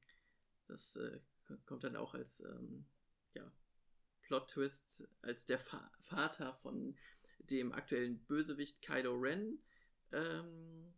das 0.67 0.95
äh, 0.95 1.19
kommt 1.65 1.83
dann 1.83 1.95
auch 1.95 2.13
als 2.13 2.41
ähm, 2.41 2.85
ja, 3.33 3.51
Plot-Twist, 4.21 5.07
als 5.21 5.45
der 5.45 5.59
Fa 5.59 5.91
Vater 6.01 6.53
von 6.55 6.97
dem 7.39 7.71
aktuellen 7.71 8.19
Bösewicht 8.25 8.81
Kylo 8.81 9.15
Ren 9.15 9.59
ähm, 10.11 10.93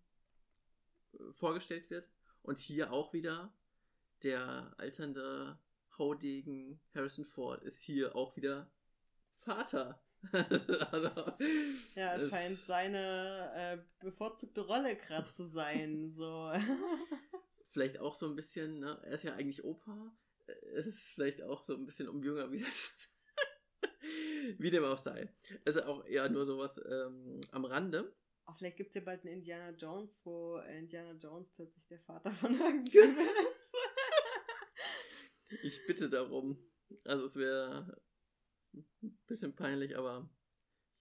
vorgestellt 1.31 1.89
wird. 1.89 2.09
Und 2.41 2.59
hier 2.59 2.91
auch 2.91 3.13
wieder 3.13 3.53
der 4.23 4.73
alternde 4.77 5.57
Haudegen 5.97 6.79
Harrison 6.93 7.25
Ford 7.25 7.63
ist 7.63 7.81
hier 7.81 8.15
auch 8.15 8.35
wieder 8.35 8.69
Vater. 9.39 10.02
Also, 10.31 11.09
ja, 11.95 12.15
es 12.15 12.29
scheint 12.29 12.59
seine 12.59 13.51
äh, 13.55 13.77
bevorzugte 14.03 14.61
Rolle 14.61 14.95
gerade 14.95 15.31
zu 15.33 15.47
sein. 15.47 16.13
So. 16.15 16.51
vielleicht 17.71 17.99
auch 17.99 18.15
so 18.15 18.27
ein 18.27 18.35
bisschen, 18.35 18.79
ne? 18.79 18.99
er 19.03 19.13
ist 19.13 19.23
ja 19.23 19.33
eigentlich 19.33 19.63
Opa. 19.63 20.15
Es 20.75 20.87
ist 20.87 20.99
vielleicht 21.13 21.41
auch 21.41 21.65
so 21.65 21.73
ein 21.73 21.85
bisschen 21.85 22.09
um 22.09 22.23
jünger 22.23 22.51
wie 22.51 22.61
das. 22.61 23.09
wie 24.59 24.69
dem 24.69 24.83
auch 24.83 24.97
sei. 24.97 25.33
Also 25.65 25.83
auch 25.83 26.05
eher 26.05 26.29
nur 26.29 26.45
sowas 26.45 26.79
ähm, 26.85 27.41
am 27.51 27.65
Rande. 27.65 28.13
Oh, 28.45 28.53
vielleicht 28.53 28.77
gibt 28.77 28.89
es 28.89 28.95
ja 28.95 29.01
bald 29.01 29.21
einen 29.21 29.35
Indiana 29.35 29.71
Jones, 29.71 30.21
wo 30.25 30.57
Indiana 30.57 31.13
Jones 31.13 31.49
plötzlich 31.55 31.87
der 31.87 31.99
Vater 31.99 32.29
von 32.31 32.53
irgendjemandem 32.53 33.25
ist. 33.25 33.73
ich 35.63 35.85
bitte 35.87 36.09
darum. 36.09 36.57
Also 37.05 37.25
es 37.25 37.35
wäre 37.37 38.01
ein 38.73 39.17
bisschen 39.27 39.55
peinlich, 39.55 39.97
aber 39.97 40.29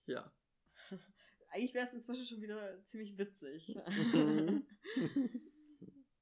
ja. 0.06 0.32
Eigentlich 1.50 1.74
wäre 1.74 1.86
es 1.86 1.92
inzwischen 1.92 2.26
schon 2.26 2.42
wieder 2.42 2.84
ziemlich 2.84 3.18
witzig. 3.18 3.76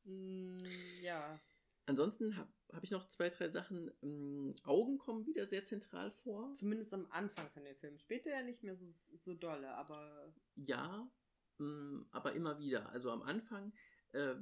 mm, 0.04 0.58
ja. 1.02 1.40
Ansonsten 1.86 2.36
habe 2.36 2.52
hab 2.72 2.84
ich 2.84 2.90
noch 2.90 3.08
zwei, 3.08 3.28
drei 3.28 3.48
Sachen. 3.48 3.90
Ähm, 4.02 4.54
Augen 4.64 4.98
kommen 4.98 5.26
wieder 5.26 5.46
sehr 5.46 5.64
zentral 5.64 6.10
vor. 6.10 6.52
Zumindest 6.52 6.92
am 6.92 7.06
Anfang 7.10 7.48
von 7.50 7.64
dem 7.64 7.76
Film. 7.76 7.98
Später 7.98 8.30
ja 8.30 8.42
nicht 8.42 8.62
mehr 8.62 8.76
so, 8.76 8.92
so 9.16 9.34
dolle, 9.34 9.74
aber. 9.74 10.32
Ja, 10.56 11.10
ähm, 11.58 12.06
aber 12.10 12.32
immer 12.34 12.58
wieder. 12.58 12.90
Also 12.90 13.10
am 13.10 13.22
Anfang 13.22 13.72
äh, 14.12 14.34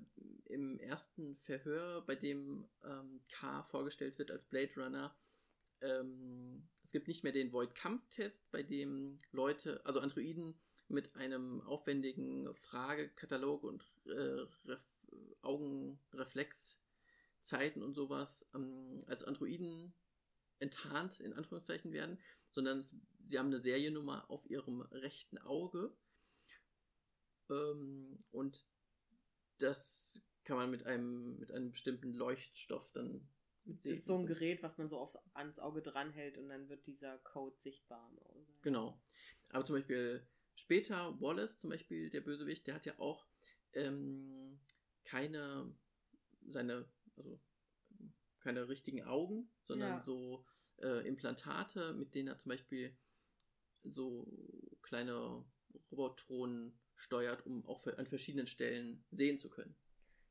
im 0.46 0.78
ersten 0.78 1.36
Verhör, 1.36 2.02
bei 2.06 2.14
dem 2.14 2.68
ähm, 2.84 3.20
K 3.30 3.62
vorgestellt 3.64 4.18
wird 4.18 4.30
als 4.30 4.46
Blade 4.46 4.72
Runner, 4.76 5.14
ähm, 5.80 6.68
es 6.82 6.92
gibt 6.92 7.08
nicht 7.08 7.24
mehr 7.24 7.32
den 7.32 7.52
Void-Kampftest, 7.52 8.50
bei 8.50 8.62
dem 8.62 9.18
Leute, 9.32 9.84
also 9.84 10.00
Androiden 10.00 10.58
mit 10.88 11.14
einem 11.16 11.60
aufwendigen 11.62 12.54
Fragekatalog 12.54 13.62
und 13.62 13.84
äh, 14.06 14.46
Augenreflexzeiten 15.42 17.82
und 17.82 17.94
sowas 17.94 18.46
ähm, 18.54 19.02
als 19.06 19.24
Androiden 19.24 19.92
enttarnt, 20.60 21.20
in 21.20 21.34
Anführungszeichen 21.34 21.92
werden, 21.92 22.18
sondern 22.50 22.78
es, 22.78 22.96
sie 23.26 23.38
haben 23.38 23.48
eine 23.48 23.60
Seriennummer 23.60 24.30
auf 24.30 24.48
ihrem 24.48 24.80
rechten 24.80 25.36
Auge. 25.38 25.94
Ähm, 27.50 28.24
und 28.30 28.66
das 29.58 30.24
kann 30.44 30.56
man 30.56 30.70
mit 30.70 30.86
einem, 30.86 31.38
mit 31.38 31.52
einem 31.52 31.72
bestimmten 31.72 32.14
Leuchtstoff 32.14 32.90
dann 32.92 33.28
das 33.68 33.98
ist 33.98 34.06
so 34.06 34.16
ein 34.16 34.26
Gerät, 34.26 34.62
was 34.62 34.78
man 34.78 34.88
so 34.88 34.98
aufs, 34.98 35.18
ans 35.34 35.58
Auge 35.58 35.82
dranhält 35.82 36.38
und 36.38 36.48
dann 36.48 36.68
wird 36.68 36.86
dieser 36.86 37.18
Code 37.18 37.56
sichtbar. 37.58 38.10
Genau. 38.62 39.00
Aber 39.50 39.64
zum 39.64 39.76
Beispiel 39.76 40.26
später 40.54 41.20
Wallace, 41.20 41.58
zum 41.58 41.70
Beispiel 41.70 42.10
der 42.10 42.22
Bösewicht, 42.22 42.66
der 42.66 42.74
hat 42.74 42.86
ja 42.86 42.98
auch 42.98 43.26
ähm, 43.74 44.58
keine 45.04 45.74
seine, 46.46 46.88
also 47.16 47.40
keine 48.40 48.68
richtigen 48.68 49.02
Augen, 49.04 49.50
sondern 49.60 49.98
ja. 49.98 50.04
so 50.04 50.46
äh, 50.78 51.06
Implantate, 51.06 51.92
mit 51.92 52.14
denen 52.14 52.28
er 52.28 52.38
zum 52.38 52.50
Beispiel 52.50 52.96
so 53.84 54.26
kleine 54.82 55.44
Robotronen 55.90 56.78
steuert, 56.96 57.44
um 57.46 57.64
auch 57.66 57.86
an 57.86 58.06
verschiedenen 58.06 58.46
Stellen 58.46 59.04
sehen 59.10 59.38
zu 59.38 59.50
können. 59.50 59.76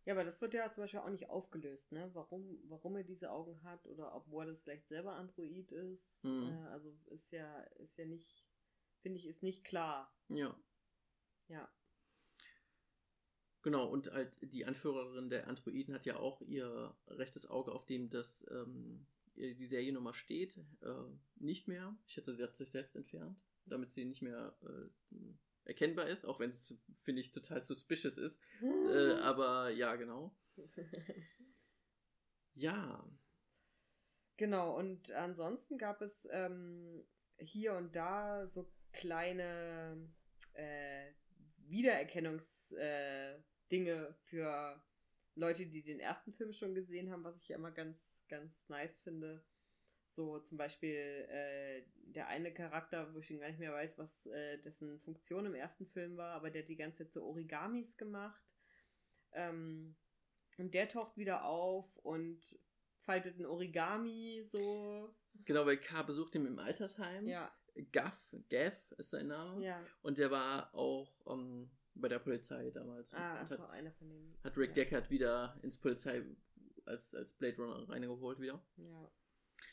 Ja, 0.07 0.13
aber 0.13 0.23
das 0.23 0.39
wird 0.39 0.53
ja 0.53 0.71
zum 0.71 0.85
Beispiel 0.85 1.01
auch 1.01 1.09
nicht 1.09 1.29
aufgelöst, 1.29 1.91
ne? 1.91 2.09
Warum, 2.13 2.61
warum 2.69 2.95
er 2.95 3.03
diese 3.03 3.29
Augen 3.29 3.61
hat 3.63 3.85
oder 3.87 4.15
ob 4.15 4.31
Wallace 4.31 4.61
vielleicht 4.61 4.87
selber 4.87 5.15
Android 5.15 5.69
ist. 5.73 6.23
Mhm. 6.23 6.47
Äh, 6.47 6.67
also 6.69 6.97
ist 7.07 7.29
ja, 7.33 7.59
ist 7.79 7.97
ja 7.97 8.05
nicht, 8.05 8.47
finde 9.01 9.19
ich, 9.19 9.27
ist 9.27 9.43
nicht 9.43 9.65
klar. 9.65 10.17
Ja. 10.29 10.57
Ja. 11.49 11.69
Genau, 13.63 13.89
und 13.89 14.09
halt 14.13 14.39
die 14.41 14.65
Anführerin 14.65 15.29
der 15.29 15.49
Androiden 15.49 15.93
hat 15.93 16.05
ja 16.05 16.15
auch 16.15 16.41
ihr 16.41 16.95
rechtes 17.07 17.45
Auge, 17.45 17.73
auf 17.73 17.85
dem 17.85 18.09
das 18.09 18.45
ähm, 18.49 19.05
die 19.35 19.65
Seriennummer 19.65 20.13
steht, 20.13 20.57
äh, 20.83 21.03
nicht 21.35 21.67
mehr. 21.67 21.97
Ich 22.07 22.15
hätte 22.15 22.33
sie 22.33 22.43
hat 22.43 22.55
sich 22.55 22.71
selbst 22.71 22.95
entfernt. 22.95 23.37
damit 23.65 23.91
sie 23.91 24.05
nicht 24.05 24.21
mehr 24.21 24.57
äh, 24.61 24.89
erkennbar 25.67 26.07
ist, 26.07 26.25
auch 26.25 26.39
wenn 26.39 26.51
es, 26.51 26.73
finde 26.99 27.21
ich, 27.21 27.31
total 27.31 27.63
suspicious 27.63 28.17
ist. 28.17 28.41
äh, 28.61 29.13
aber 29.21 29.69
ja, 29.69 29.95
genau. 29.95 30.35
ja. 32.53 33.07
Genau, 34.37 34.77
und 34.77 35.11
ansonsten 35.11 35.77
gab 35.77 36.01
es 36.01 36.27
ähm, 36.31 37.03
hier 37.37 37.73
und 37.73 37.95
da 37.95 38.47
so 38.47 38.71
kleine 38.93 40.09
äh, 40.53 41.11
Wiedererkennungsdinge 41.67 43.37
äh, 43.69 44.13
für 44.25 44.81
Leute, 45.35 45.65
die 45.67 45.83
den 45.83 45.99
ersten 45.99 46.33
Film 46.33 46.53
schon 46.53 46.73
gesehen 46.75 47.11
haben, 47.11 47.23
was 47.23 47.41
ich 47.41 47.49
immer 47.51 47.71
ganz, 47.71 48.19
ganz 48.27 48.67
nice 48.69 48.99
finde. 48.99 49.43
So 50.17 50.39
zum 50.39 50.57
Beispiel 50.57 50.95
äh, 51.29 51.83
der 52.07 52.27
eine 52.27 52.51
Charakter, 52.51 53.13
wo 53.13 53.19
ich 53.19 53.27
schon 53.27 53.39
gar 53.39 53.49
nicht 53.49 53.59
mehr 53.59 53.71
weiß, 53.71 53.99
was 53.99 54.25
äh, 54.25 54.57
dessen 54.57 54.99
Funktion 55.01 55.45
im 55.45 55.53
ersten 55.53 55.85
Film 55.85 56.17
war, 56.17 56.33
aber 56.33 56.49
der 56.49 56.63
hat 56.63 56.69
die 56.69 56.75
ganze 56.75 57.03
Zeit 57.03 57.13
so 57.13 57.23
Origamis 57.23 57.97
gemacht. 57.97 58.41
Ähm, 59.33 59.95
und 60.57 60.73
der 60.73 60.89
taucht 60.89 61.17
wieder 61.17 61.45
auf 61.45 61.95
und 61.97 62.39
faltet 63.01 63.37
ein 63.37 63.45
Origami 63.45 64.43
so. 64.51 65.13
Genau, 65.45 65.67
weil 65.67 65.77
K 65.77 66.01
besucht 66.01 66.33
ihn 66.33 66.47
im 66.47 66.57
Altersheim. 66.57 67.27
Ja. 67.27 67.55
Gaff, 67.91 68.17
Gaff 68.49 68.91
ist 68.93 69.11
sein 69.11 69.27
Name. 69.27 69.63
Ja. 69.63 69.79
Und 70.01 70.17
der 70.17 70.31
war 70.31 70.73
auch 70.73 71.13
ähm, 71.27 71.69
bei 71.93 72.07
der 72.07 72.17
Polizei 72.17 72.71
damals. 72.71 73.13
Ah, 73.13 73.41
das 73.41 73.51
hat, 73.51 73.59
war 73.59 73.69
einer 73.69 73.91
von 73.91 74.09
denen. 74.09 74.35
Hat 74.43 74.57
Rick 74.57 74.69
ja. 74.69 74.83
Deckard 74.83 75.11
wieder 75.11 75.59
ins 75.61 75.77
Polizei 75.77 76.23
als, 76.85 77.13
als 77.13 77.35
Blade 77.35 77.57
Runner 77.57 77.87
reingeholt 77.87 78.39
wieder. 78.39 78.59
Ja. 78.77 79.11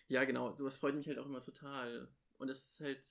Ja, 0.09 0.25
genau. 0.25 0.55
Sowas 0.55 0.77
freut 0.77 0.95
mich 0.95 1.07
halt 1.07 1.19
auch 1.19 1.27
immer 1.27 1.41
total. 1.41 2.09
Und 2.39 2.49
es 2.49 2.59
ist 2.59 2.81
halt 2.81 3.03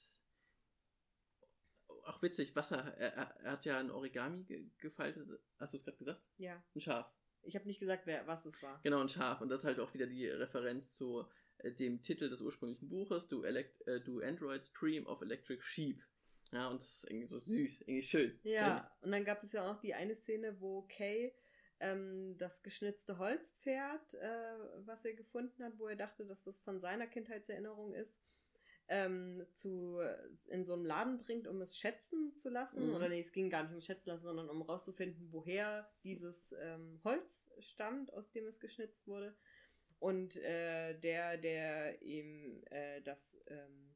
auch 2.05 2.21
witzig, 2.21 2.55
was 2.55 2.71
er, 2.71 2.97
er, 2.97 3.51
hat 3.51 3.65
ja 3.65 3.79
ein 3.79 3.91
Origami 3.91 4.43
ge 4.43 4.69
gefaltet. 4.77 5.27
Hast 5.57 5.73
du 5.73 5.77
es 5.77 5.83
gerade 5.83 5.97
gesagt? 5.97 6.21
Ja. 6.37 6.63
Ein 6.75 6.81
Schaf. 6.81 7.11
Ich 7.41 7.55
habe 7.55 7.65
nicht 7.65 7.79
gesagt, 7.79 8.05
wer, 8.05 8.25
was 8.27 8.45
es 8.45 8.61
war. 8.61 8.79
Genau, 8.83 9.01
ein 9.01 9.09
Schaf. 9.09 9.41
Und 9.41 9.49
das 9.49 9.61
ist 9.61 9.65
halt 9.65 9.79
auch 9.79 9.93
wieder 9.93 10.07
die 10.07 10.27
Referenz 10.27 10.91
zu 10.91 11.25
äh, 11.57 11.71
dem 11.71 12.01
Titel 12.01 12.29
des 12.29 12.41
ursprünglichen 12.41 12.89
Buches, 12.89 13.27
Do, 13.27 13.43
Elect 13.43 13.85
äh, 13.87 14.01
Do 14.01 14.19
Androids 14.19 14.73
Dream 14.73 15.05
of 15.07 15.21
Electric 15.21 15.61
Sheep. 15.61 16.01
Ja, 16.51 16.69
und 16.69 16.81
das 16.81 16.93
ist 16.93 17.09
irgendwie 17.09 17.27
so 17.27 17.39
süß, 17.39 17.81
irgendwie 17.81 18.03
schön. 18.03 18.39
Ja, 18.43 18.95
und 19.01 19.11
dann 19.11 19.25
gab 19.25 19.43
es 19.43 19.53
ja 19.53 19.63
auch 19.63 19.73
noch 19.73 19.81
die 19.81 19.95
eine 19.95 20.15
Szene, 20.15 20.61
wo 20.61 20.83
Kay 20.83 21.33
ähm, 21.83 22.37
das 22.37 22.63
geschnitzte 22.63 23.17
Holzpferd, 23.17 24.13
äh, 24.15 24.57
was 24.85 25.03
er 25.05 25.13
gefunden 25.13 25.63
hat, 25.63 25.77
wo 25.77 25.87
er 25.87 25.95
dachte, 25.95 26.25
dass 26.25 26.43
das 26.43 26.61
von 26.61 26.79
seiner 26.79 27.07
Kindheitserinnerung 27.07 27.93
ist, 27.93 28.17
ähm, 28.87 29.45
zu, 29.53 29.99
in 30.47 30.65
so 30.65 30.73
einem 30.73 30.85
Laden 30.85 31.17
bringt, 31.19 31.47
um 31.47 31.61
es 31.61 31.77
schätzen 31.77 32.33
zu 32.35 32.49
lassen. 32.49 32.87
Mhm. 32.87 32.95
Oder 32.95 33.09
nee, 33.09 33.21
es 33.21 33.31
ging 33.31 33.49
gar 33.49 33.63
nicht 33.63 33.73
um 33.73 33.81
schätzen 33.81 34.09
lassen, 34.09 34.23
sondern 34.23 34.49
um 34.49 34.61
rauszufinden, 34.61 35.31
woher 35.31 35.89
dieses 36.03 36.55
ähm, 36.59 36.99
Holz 37.03 37.51
stammt, 37.59 38.13
aus 38.13 38.31
dem 38.31 38.47
es 38.47 38.59
geschnitzt 38.59 39.07
wurde. 39.07 39.35
Und 39.99 40.35
äh, 40.37 40.99
der, 40.99 41.37
der 41.37 42.01
ihm 42.01 42.61
äh, 42.71 43.01
das 43.01 43.37
ähm, 43.47 43.95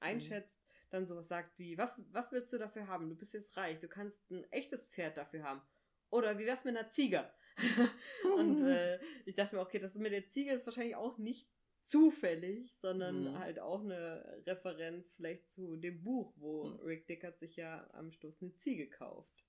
einschätzt, 0.00 0.60
mhm. 0.60 0.72
dann 0.90 1.06
sowas 1.06 1.28
sagt 1.28 1.58
wie, 1.58 1.78
was, 1.78 2.00
was 2.12 2.32
willst 2.32 2.52
du 2.52 2.58
dafür 2.58 2.88
haben? 2.88 3.08
Du 3.08 3.16
bist 3.16 3.32
jetzt 3.32 3.56
reich, 3.56 3.78
du 3.80 3.88
kannst 3.88 4.30
ein 4.30 4.44
echtes 4.52 4.84
Pferd 4.84 5.16
dafür 5.16 5.44
haben. 5.44 5.62
Oder 6.10 6.38
wie 6.38 6.46
wär's 6.46 6.64
mit 6.64 6.76
einer 6.76 6.88
Ziege? 6.88 7.30
und 8.36 8.62
äh, 8.62 8.98
ich 9.24 9.34
dachte 9.34 9.56
mir, 9.56 9.62
okay, 9.62 9.78
das 9.78 9.94
mit 9.94 10.12
der 10.12 10.26
Ziege 10.26 10.52
ist 10.52 10.66
wahrscheinlich 10.66 10.96
auch 10.96 11.18
nicht 11.18 11.48
zufällig, 11.80 12.74
sondern 12.76 13.24
mhm. 13.24 13.38
halt 13.38 13.60
auch 13.60 13.82
eine 13.82 14.42
Referenz 14.46 15.14
vielleicht 15.14 15.48
zu 15.48 15.76
dem 15.76 16.02
Buch, 16.02 16.34
wo 16.36 16.64
mhm. 16.64 16.80
Rick 16.80 17.06
Dickard 17.06 17.38
sich 17.38 17.56
ja 17.56 17.88
am 17.94 18.10
Schluss 18.10 18.42
eine 18.42 18.54
Ziege 18.56 18.88
kauft. 18.88 19.44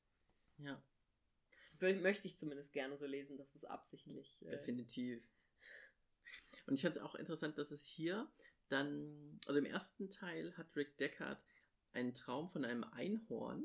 Ja. 0.59 0.81
Möchte 1.79 2.27
ich 2.27 2.38
zumindest 2.38 2.73
gerne 2.73 2.97
so 2.97 3.05
lesen, 3.05 3.38
dass 3.38 3.55
es 3.55 3.65
absichtlich. 3.65 4.41
Äh 4.43 4.51
Definitiv. 4.51 5.21
Und 6.65 6.75
ich 6.75 6.81
fand 6.81 6.95
es 6.95 7.01
auch 7.01 7.15
interessant, 7.15 7.57
dass 7.57 7.71
es 7.71 7.85
hier 7.85 8.31
dann, 8.69 9.39
also 9.45 9.59
im 9.59 9.65
ersten 9.65 10.09
Teil 10.09 10.55
hat 10.57 10.75
Rick 10.75 10.97
Deckard 10.97 11.43
einen 11.93 12.13
Traum 12.13 12.49
von 12.49 12.65
einem 12.65 12.84
Einhorn 12.84 13.63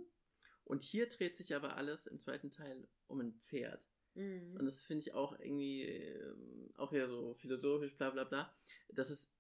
und 0.65 0.83
hier 0.83 1.09
dreht 1.09 1.37
sich 1.37 1.55
aber 1.55 1.77
alles 1.77 2.07
im 2.07 2.19
zweiten 2.19 2.51
Teil 2.51 2.89
um 3.07 3.21
ein 3.21 3.35
Pferd. 3.35 3.85
Mhm. 4.15 4.57
Und 4.59 4.65
das 4.65 4.83
finde 4.83 5.03
ich 5.03 5.15
auch 5.15 5.39
irgendwie, 5.39 5.83
äh, 5.83 6.35
auch 6.77 6.93
ja 6.93 7.09
so 7.09 7.35
philosophisch, 7.35 7.97
bla 7.97 8.11
bla 8.11 8.25
bla, 8.25 8.55
dass 8.91 9.11
es, 9.11 9.33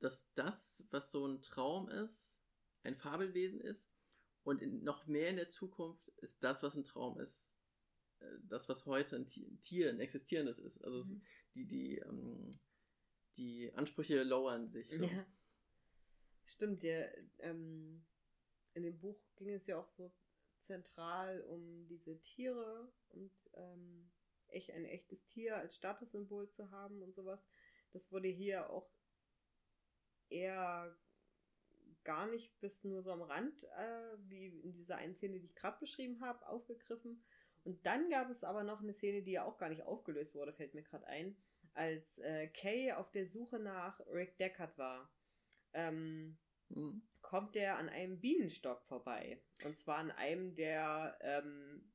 dass 0.00 0.32
das, 0.34 0.84
was 0.90 1.10
so 1.10 1.26
ein 1.26 1.40
Traum 1.42 1.88
ist, 1.88 2.34
ein 2.82 2.96
Fabelwesen 2.96 3.60
ist 3.60 3.90
und 4.42 4.62
in, 4.62 4.82
noch 4.82 5.06
mehr 5.06 5.28
in 5.28 5.36
der 5.36 5.48
Zukunft 5.48 6.08
ist 6.18 6.42
das, 6.42 6.62
was 6.62 6.76
ein 6.76 6.84
Traum 6.84 7.20
ist, 7.20 7.48
äh, 8.20 8.38
das, 8.42 8.68
was 8.68 8.86
heute 8.86 9.16
ein 9.16 9.26
Tier, 9.60 9.90
ein 9.90 10.00
existierendes 10.00 10.58
ist. 10.58 10.82
Also 10.84 11.04
mhm. 11.04 11.22
die, 11.54 11.66
die, 11.66 11.98
ähm, 11.98 12.50
die 13.36 13.72
Ansprüche 13.74 14.22
lowern 14.22 14.68
sich. 14.68 14.88
So. 14.88 15.04
Ja. 15.04 15.26
Stimmt, 16.44 16.82
der, 16.82 17.16
ähm, 17.38 18.04
in 18.74 18.82
dem 18.82 18.98
Buch 18.98 19.22
ging 19.36 19.50
es 19.50 19.66
ja 19.66 19.78
auch 19.78 19.88
so 19.90 20.12
zentral 20.64 21.42
um 21.42 21.86
diese 21.86 22.20
Tiere 22.20 22.92
und 23.10 23.32
ähm, 23.54 24.10
echt 24.48 24.70
ein 24.70 24.84
echtes 24.84 25.26
Tier 25.26 25.56
als 25.56 25.76
Statussymbol 25.76 26.48
zu 26.48 26.70
haben 26.70 27.02
und 27.02 27.14
sowas. 27.14 27.48
Das 27.92 28.10
wurde 28.12 28.28
hier 28.28 28.70
auch 28.70 28.90
eher 30.28 30.96
gar 32.04 32.26
nicht 32.26 32.58
bis 32.60 32.84
nur 32.84 33.02
so 33.02 33.12
am 33.12 33.22
Rand, 33.22 33.64
äh, 33.64 34.16
wie 34.28 34.48
in 34.60 34.72
dieser 34.72 34.96
einen 34.96 35.14
Szene, 35.14 35.38
die 35.38 35.46
ich 35.46 35.54
gerade 35.54 35.78
beschrieben 35.78 36.20
habe, 36.20 36.46
aufgegriffen. 36.48 37.22
Und 37.64 37.84
dann 37.86 38.10
gab 38.10 38.28
es 38.28 38.42
aber 38.42 38.64
noch 38.64 38.80
eine 38.80 38.92
Szene, 38.92 39.22
die 39.22 39.32
ja 39.32 39.44
auch 39.44 39.58
gar 39.58 39.68
nicht 39.68 39.84
aufgelöst 39.84 40.34
wurde, 40.34 40.52
fällt 40.52 40.74
mir 40.74 40.82
gerade 40.82 41.06
ein, 41.06 41.36
als 41.74 42.18
äh, 42.18 42.48
Kay 42.48 42.92
auf 42.92 43.10
der 43.12 43.26
Suche 43.26 43.58
nach 43.58 44.00
Rick 44.08 44.36
Deckard 44.38 44.76
war. 44.78 45.12
Ähm, 45.72 46.38
mhm. 46.68 47.02
Kommt 47.32 47.56
er 47.56 47.78
an 47.78 47.88
einem 47.88 48.20
Bienenstock 48.20 48.84
vorbei. 48.84 49.42
Und 49.64 49.78
zwar 49.78 49.96
an 49.96 50.10
einem, 50.10 50.54
der 50.54 51.16
ähm, 51.22 51.90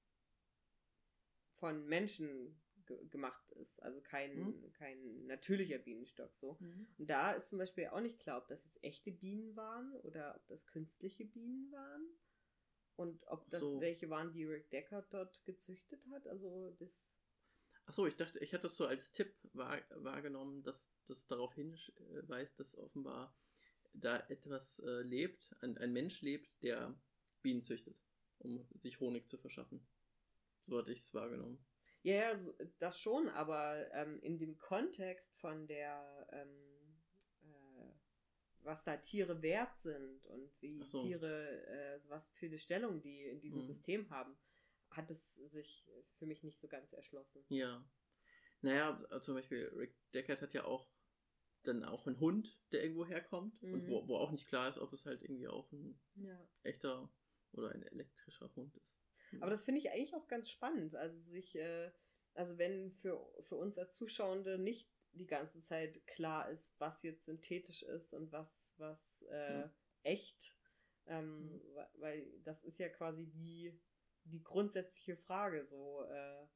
von 1.52 1.86
Menschen 1.86 2.60
ge 2.88 3.06
gemacht 3.10 3.52
ist. 3.52 3.80
Also 3.84 4.02
kein, 4.02 4.36
mhm. 4.36 4.74
kein 4.74 5.28
natürlicher 5.28 5.78
Bienenstock 5.78 6.34
so. 6.38 6.58
Mhm. 6.60 6.88
Und 6.98 7.08
da 7.08 7.34
ist 7.34 7.50
zum 7.50 7.60
Beispiel 7.60 7.86
auch 7.86 8.00
nicht 8.00 8.20
klar, 8.20 8.40
ob 8.42 8.48
das 8.48 8.64
jetzt 8.64 8.84
echte 8.84 9.12
Bienen 9.12 9.56
waren 9.56 9.94
oder 9.98 10.36
ob 10.38 10.48
das 10.48 10.66
künstliche 10.66 11.26
Bienen 11.26 11.72
waren. 11.72 12.18
Und 12.96 13.24
ob 13.28 13.48
das 13.52 13.60
so. 13.60 13.80
welche 13.80 14.10
waren, 14.10 14.32
die 14.32 14.46
Rick 14.46 14.72
Deckard 14.72 15.14
dort 15.14 15.46
gezüchtet 15.46 16.04
hat. 16.10 16.26
Also 16.26 16.72
das. 16.80 17.14
Achso, 17.86 18.08
ich 18.08 18.16
dachte, 18.16 18.40
ich 18.40 18.56
hatte 18.56 18.64
das 18.64 18.76
so 18.76 18.88
als 18.88 19.12
Tipp 19.12 19.36
wahr, 19.54 19.80
wahrgenommen, 19.92 20.64
dass 20.64 20.92
das 21.06 21.28
darauf 21.28 21.54
hinweist, 21.54 22.60
dass 22.60 22.76
offenbar 22.76 23.38
da 23.94 24.20
etwas 24.30 24.80
äh, 24.80 25.02
lebt, 25.02 25.56
ein, 25.62 25.78
ein 25.78 25.94
Mensch 25.94 26.22
lebt, 26.22 26.62
der 26.64 27.00
Bienen 27.42 27.62
züchtet, 27.62 28.02
um 28.40 28.68
sich 28.76 29.00
Honig 29.00 29.28
zu 29.28 29.38
verschaffen. 29.38 29.86
So 30.68 30.78
hatte 30.78 30.92
ich 30.92 31.02
es 31.02 31.14
wahrgenommen. 31.14 31.60
Ja, 32.04 32.16
ja, 32.34 32.40
das 32.80 33.00
schon, 33.00 33.28
aber 33.30 33.92
ähm, 33.94 34.20
in 34.22 34.38
dem 34.38 34.58
Kontext 34.58 35.36
von 35.40 35.68
der, 35.68 36.28
ähm, 36.32 37.02
äh, 37.44 37.92
was 38.64 38.84
da 38.86 38.98
Tiere 38.98 39.42
wert 39.42 39.76
sind 39.78 40.26
und 40.26 40.50
wie 40.62 40.86
so. 40.86 41.02
Tiere, 41.02 41.66
äh, 41.68 42.00
was 42.08 42.30
für 42.32 42.46
eine 42.46 42.60
Stellung 42.60 43.02
die 43.02 43.24
in 43.26 43.42
diesem 43.42 43.60
Mhm. 43.60 43.66
System 43.66 44.10
haben, 44.10 44.38
hat 44.92 45.10
es 45.12 45.36
sich 45.36 45.86
für 46.18 46.26
mich 46.26 46.44
nicht 46.44 46.60
so 46.60 46.68
ganz 46.68 46.94
erschlossen. 46.94 47.44
Ja. 47.50 47.84
Naja, 48.62 49.00
zum 49.22 49.36
Beispiel 49.36 49.72
Rick 49.76 49.96
Deckard 50.14 50.42
hat 50.42 50.54
ja 50.54 50.64
auch 50.66 50.88
dann 51.68 51.84
auch 51.84 52.08
einen 52.08 52.20
Hund, 52.20 52.60
der 52.72 52.82
irgendwo 52.84 53.06
herkommt 53.06 53.62
und 53.64 53.72
Mhm. 53.84 53.90
wo, 53.90 54.08
wo 54.08 54.16
auch 54.18 54.32
nicht 54.32 54.48
klar 54.48 54.70
ist, 54.70 54.78
ob 54.78 54.94
es 54.94 55.06
halt 55.06 55.24
irgendwie 55.24 55.48
auch 55.48 55.72
ein 55.72 56.00
Ja. 56.16 56.38
echter 56.64 57.10
oder 57.54 57.72
ein 57.72 57.84
elektrischer 57.84 58.54
Hund 58.56 58.76
ist. 58.76 58.98
Aber 59.42 59.52
das 59.52 59.64
finde 59.64 59.80
ich 59.80 59.92
eigentlich 59.92 60.16
auch 60.16 60.28
ganz 60.28 60.50
spannend. 60.50 60.96
Also 60.96 61.20
sich, 61.20 61.56
äh, 61.56 61.92
also 62.34 62.58
wenn 62.58 62.92
für, 62.94 63.20
für 63.42 63.56
uns 63.56 63.78
als 63.78 63.96
Zuschauende 63.96 64.58
nicht 64.58 64.90
die 65.14 65.28
ganze 65.28 65.60
Zeit 65.62 66.06
klar 66.08 66.50
ist, 66.50 66.80
was 66.80 67.04
jetzt 67.04 67.26
synthetisch 67.26 67.84
ist 67.84 68.14
und 68.14 68.32
was, 68.32 68.70
was 68.78 69.22
äh, 69.24 69.64
Mhm. 69.64 69.72
echt, 70.04 70.56
ähm, 71.08 71.50
Mhm. 71.52 71.62
weil 72.00 72.40
das 72.44 72.64
ist 72.64 72.80
ja 72.80 72.90
quasi 72.90 73.26
die, 73.28 73.80
die 74.24 74.44
grundsätzliche 74.44 75.18
Frage, 75.18 75.66
so, 75.66 76.04
äh, 76.04 76.48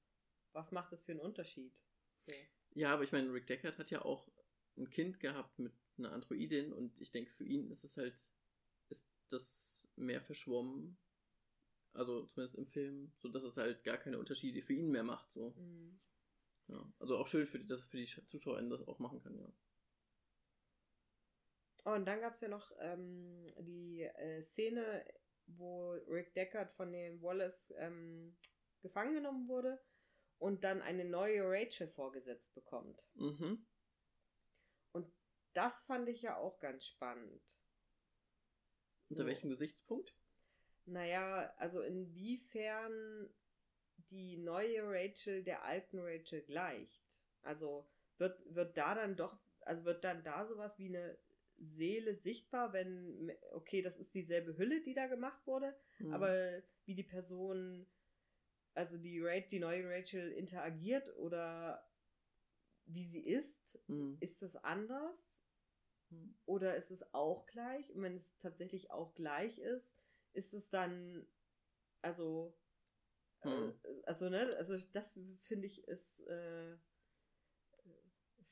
was 0.54 0.72
macht 0.72 0.92
es 0.94 1.02
für 1.02 1.14
einen 1.14 1.22
Unterschied? 1.22 1.82
So. 2.26 2.34
Ja, 2.74 2.94
aber 2.94 3.04
ich 3.04 3.12
meine, 3.12 3.34
Rick 3.34 3.48
Deckard 3.48 3.78
hat 3.78 3.90
ja 3.90 4.04
auch 4.04 4.30
ein 4.82 4.90
Kind 4.90 5.20
gehabt 5.20 5.60
mit 5.60 5.74
einer 5.98 6.12
Androidin 6.12 6.74
und 6.74 7.00
ich 7.02 7.12
denke, 7.12 7.32
für 7.32 7.46
ihn 7.46 7.70
ist 7.72 7.84
es 7.84 7.98
halt, 7.98 8.16
ist 8.90 9.08
das 9.30 9.88
mehr 9.96 10.22
verschwommen. 10.22 10.98
Also 11.94 12.26
zumindest 12.26 12.58
im 12.58 12.68
Film, 12.68 13.14
so 13.18 13.30
dass 13.30 13.44
es 13.44 13.58
halt 13.58 13.84
gar 13.84 13.98
keine 13.98 14.18
Unterschiede 14.18 14.62
für 14.62 14.74
ihn 14.74 14.92
mehr 14.92 15.04
macht. 15.04 15.32
So. 15.34 15.52
Mhm. 15.52 16.00
Ja. 16.68 16.94
Also 17.00 17.18
auch 17.18 17.28
schön, 17.28 17.46
für 17.46 17.60
die, 17.60 17.68
dass 17.68 17.82
es 17.82 17.88
für 17.88 17.98
die 17.98 18.06
Zuschauer 18.06 18.62
das 18.62 18.88
auch 18.88 19.00
machen 19.00 19.22
kann, 19.22 19.38
ja. 19.38 19.52
Oh, 21.84 21.94
und 21.94 22.06
dann 22.06 22.22
gab 22.22 22.36
es 22.36 22.42
ja 22.42 22.48
noch 22.48 22.72
ähm, 22.80 23.46
die 23.60 24.04
äh, 24.04 24.42
Szene, 24.44 25.04
wo 25.48 25.94
Rick 26.08 26.34
Deckard 26.36 26.72
von 26.72 26.92
dem 26.92 27.22
Wallace 27.22 27.74
ähm, 27.78 28.38
gefangen 28.82 29.16
genommen 29.16 29.48
wurde 29.48 29.82
und 30.38 30.64
dann 30.64 30.82
eine 30.82 31.06
neue 31.06 31.44
Rachel 31.44 31.88
vorgesetzt 31.88 32.54
bekommt. 32.54 33.04
Mhm. 33.16 33.66
Das 35.54 35.84
fand 35.84 36.08
ich 36.10 36.22
ja 36.22 36.38
auch 36.38 36.60
ganz 36.60 36.86
spannend. 36.86 37.60
Unter 39.10 39.24
so. 39.24 39.28
welchem 39.28 39.50
Gesichtspunkt? 39.50 40.16
Naja, 40.86 41.54
also 41.58 41.82
inwiefern 41.82 43.30
die 44.10 44.38
neue 44.38 44.84
Rachel 44.84 45.44
der 45.44 45.64
alten 45.64 46.00
Rachel 46.00 46.42
gleicht. 46.42 47.02
Also 47.42 47.88
wird, 48.18 48.40
wird 48.54 48.78
da 48.78 48.96
dann 48.96 49.16
doch, 49.16 49.38
also 49.62 49.86
wird 49.86 50.04
dann 50.04 50.24
da 50.24 50.46
sowas 50.46 50.78
wie 50.80 50.90
eine 50.90 51.18
Seele 51.58 52.16
sichtbar, 52.16 52.74
wenn, 52.74 53.32
okay, 53.52 53.82
das 53.82 53.98
ist 53.98 54.14
dieselbe 54.14 54.58
Hülle, 54.58 54.82
die 54.82 54.94
da 54.94 55.08
gemacht 55.08 55.46
wurde, 55.46 55.76
mhm. 56.00 56.14
aber 56.14 56.62
wie 56.86 56.96
die 56.96 57.04
Person, 57.04 57.88
also 58.74 58.98
die, 58.98 59.24
die 59.50 59.60
neue 59.60 59.88
Rachel 59.88 60.32
interagiert 60.32 61.16
oder 61.18 61.88
wie 62.86 63.06
sie 63.06 63.26
ist, 63.26 63.80
mhm. 63.88 64.18
ist 64.20 64.42
das 64.42 64.56
anders? 64.56 65.31
Oder 66.46 66.76
ist 66.76 66.92
es 66.92 67.14
auch 67.14 67.46
gleich? 67.46 67.94
Und 67.94 68.02
wenn 68.02 68.18
es 68.18 68.38
tatsächlich 68.38 68.92
auch 68.92 69.14
gleich 69.16 69.60
ist, 69.60 69.94
ist 70.34 70.54
es 70.54 70.70
dann, 70.70 71.26
also, 72.02 72.58
äh, 73.42 73.50
mhm. 73.50 73.74
also, 74.06 74.30
ne, 74.30 74.56
also 74.58 74.78
das 74.94 75.18
finde 75.44 75.68
ich 75.68 75.88
ist, 75.88 76.20
äh, 76.28 76.78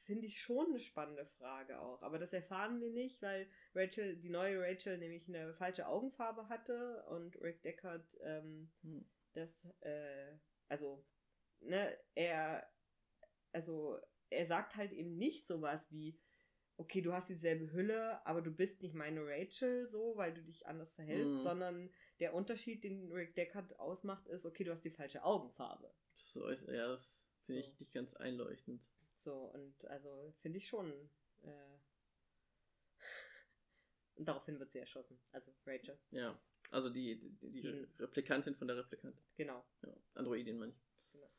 finde 0.10 0.26
ich 0.26 0.42
schon 0.42 0.70
eine 0.70 0.80
spannende 0.80 1.28
Frage 1.38 1.80
auch. 1.80 2.02
Aber 2.02 2.18
das 2.18 2.34
erfahren 2.34 2.82
wir 2.82 2.90
nicht, 2.90 3.22
weil 3.22 3.48
Rachel, 3.76 4.18
die 4.18 4.30
neue 4.30 4.60
Rachel 4.60 4.98
nämlich 4.98 5.28
eine 5.28 5.54
falsche 5.54 5.88
Augenfarbe 5.88 6.50
hatte 6.50 7.06
und 7.10 7.40
Rick 7.40 7.62
Deckard 7.62 8.18
ähm, 8.22 8.72
hm. 8.82 9.08
das, 9.34 9.68
äh, 9.82 10.36
also, 10.68 11.06
ne, 11.60 11.96
er, 12.16 12.68
also, 13.52 14.00
er 14.32 14.48
sagt 14.48 14.76
halt 14.76 14.94
eben 14.94 15.16
nicht 15.16 15.46
sowas 15.46 15.92
wie, 15.92 16.20
okay, 16.80 17.02
du 17.02 17.14
hast 17.14 17.30
dieselbe 17.30 17.72
Hülle, 17.74 18.26
aber 18.26 18.42
du 18.42 18.52
bist 18.52 18.82
nicht 18.82 18.96
meine 18.96 19.22
Rachel 19.26 19.88
so, 19.88 20.16
weil 20.16 20.34
du 20.34 20.42
dich 20.42 20.66
anders 20.66 20.94
verhältst, 20.94 21.38
hm. 21.38 21.44
sondern 21.44 21.90
der 22.20 22.34
Unterschied, 22.34 22.84
den 22.84 23.12
Rick 23.12 23.36
Deckard 23.36 23.78
ausmacht, 23.80 24.28
ist, 24.28 24.46
okay, 24.46 24.64
du 24.64 24.72
hast 24.72 24.86
die 24.86 24.90
falsche 24.90 25.24
Augenfarbe. 25.24 25.94
So, 26.18 26.50
ja, 26.50 26.88
das 26.88 27.26
finde 27.46 27.62
so. 27.62 27.68
ich 27.68 27.80
nicht 27.80 27.94
ganz 27.94 28.14
einleuchtend. 28.16 28.82
So, 29.16 29.34
und 29.34 29.86
also 29.86 30.34
finde 30.40 30.58
ich 30.58 30.68
schon. 30.68 30.90
Äh, 31.44 31.78
und 34.16 34.26
daraufhin 34.28 34.58
wird 34.60 34.72
sie 34.72 34.80
erschossen. 34.80 35.20
Also 35.32 35.54
Rachel. 35.66 36.00
Ja. 36.12 36.40
Also 36.72 36.90
die, 36.90 37.20
die, 37.20 37.30
die, 37.32 37.62
die 37.62 37.88
Replikantin 38.00 38.56
von 38.56 38.68
der 38.68 38.78
Replikantin. 38.78 39.24
Genau. 39.36 39.66
Ja. 39.82 39.94
Androidin 40.14 40.58
meine 40.58 40.72
ich. 40.72 40.82
Genau. 41.12 41.30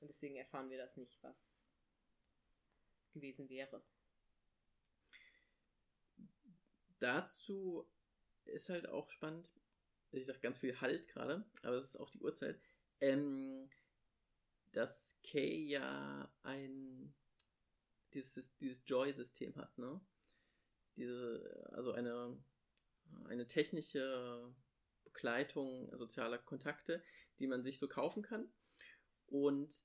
Und 0.00 0.08
deswegen 0.08 0.36
erfahren 0.36 0.70
wir 0.70 0.78
das 0.78 0.96
nicht, 0.96 1.22
was 1.22 1.54
gewesen 3.12 3.48
wäre. 3.48 3.82
Dazu 7.00 7.88
ist 8.44 8.68
halt 8.68 8.88
auch 8.88 9.10
spannend, 9.10 9.50
ich 10.10 10.26
sage 10.26 10.40
ganz 10.40 10.58
viel 10.58 10.80
Halt 10.80 11.08
gerade, 11.08 11.44
aber 11.62 11.76
das 11.76 11.90
ist 11.90 11.96
auch 11.96 12.10
die 12.10 12.20
Uhrzeit, 12.20 12.58
ähm, 13.00 13.68
dass 14.72 15.20
Kay 15.22 15.66
ja 15.66 16.32
ein 16.42 17.14
dieses, 18.14 18.56
dieses 18.56 18.82
Joy-System 18.86 19.56
hat, 19.56 19.76
ne? 19.78 20.00
Diese, 20.96 21.70
also 21.72 21.92
eine, 21.92 22.36
eine 23.26 23.46
technische 23.46 24.54
Begleitung 25.04 25.96
sozialer 25.96 26.38
Kontakte, 26.38 27.02
die 27.38 27.46
man 27.46 27.62
sich 27.62 27.78
so 27.78 27.88
kaufen 27.88 28.22
kann. 28.22 28.50
Und 29.26 29.82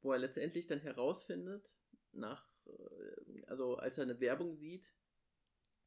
wo 0.00 0.12
er 0.12 0.18
letztendlich 0.18 0.66
dann 0.66 0.80
herausfindet, 0.80 1.74
nach, 2.12 2.46
äh, 2.66 3.23
also 3.48 3.76
als 3.76 3.98
er 3.98 4.04
eine 4.04 4.20
Werbung 4.20 4.56
sieht, 4.56 4.92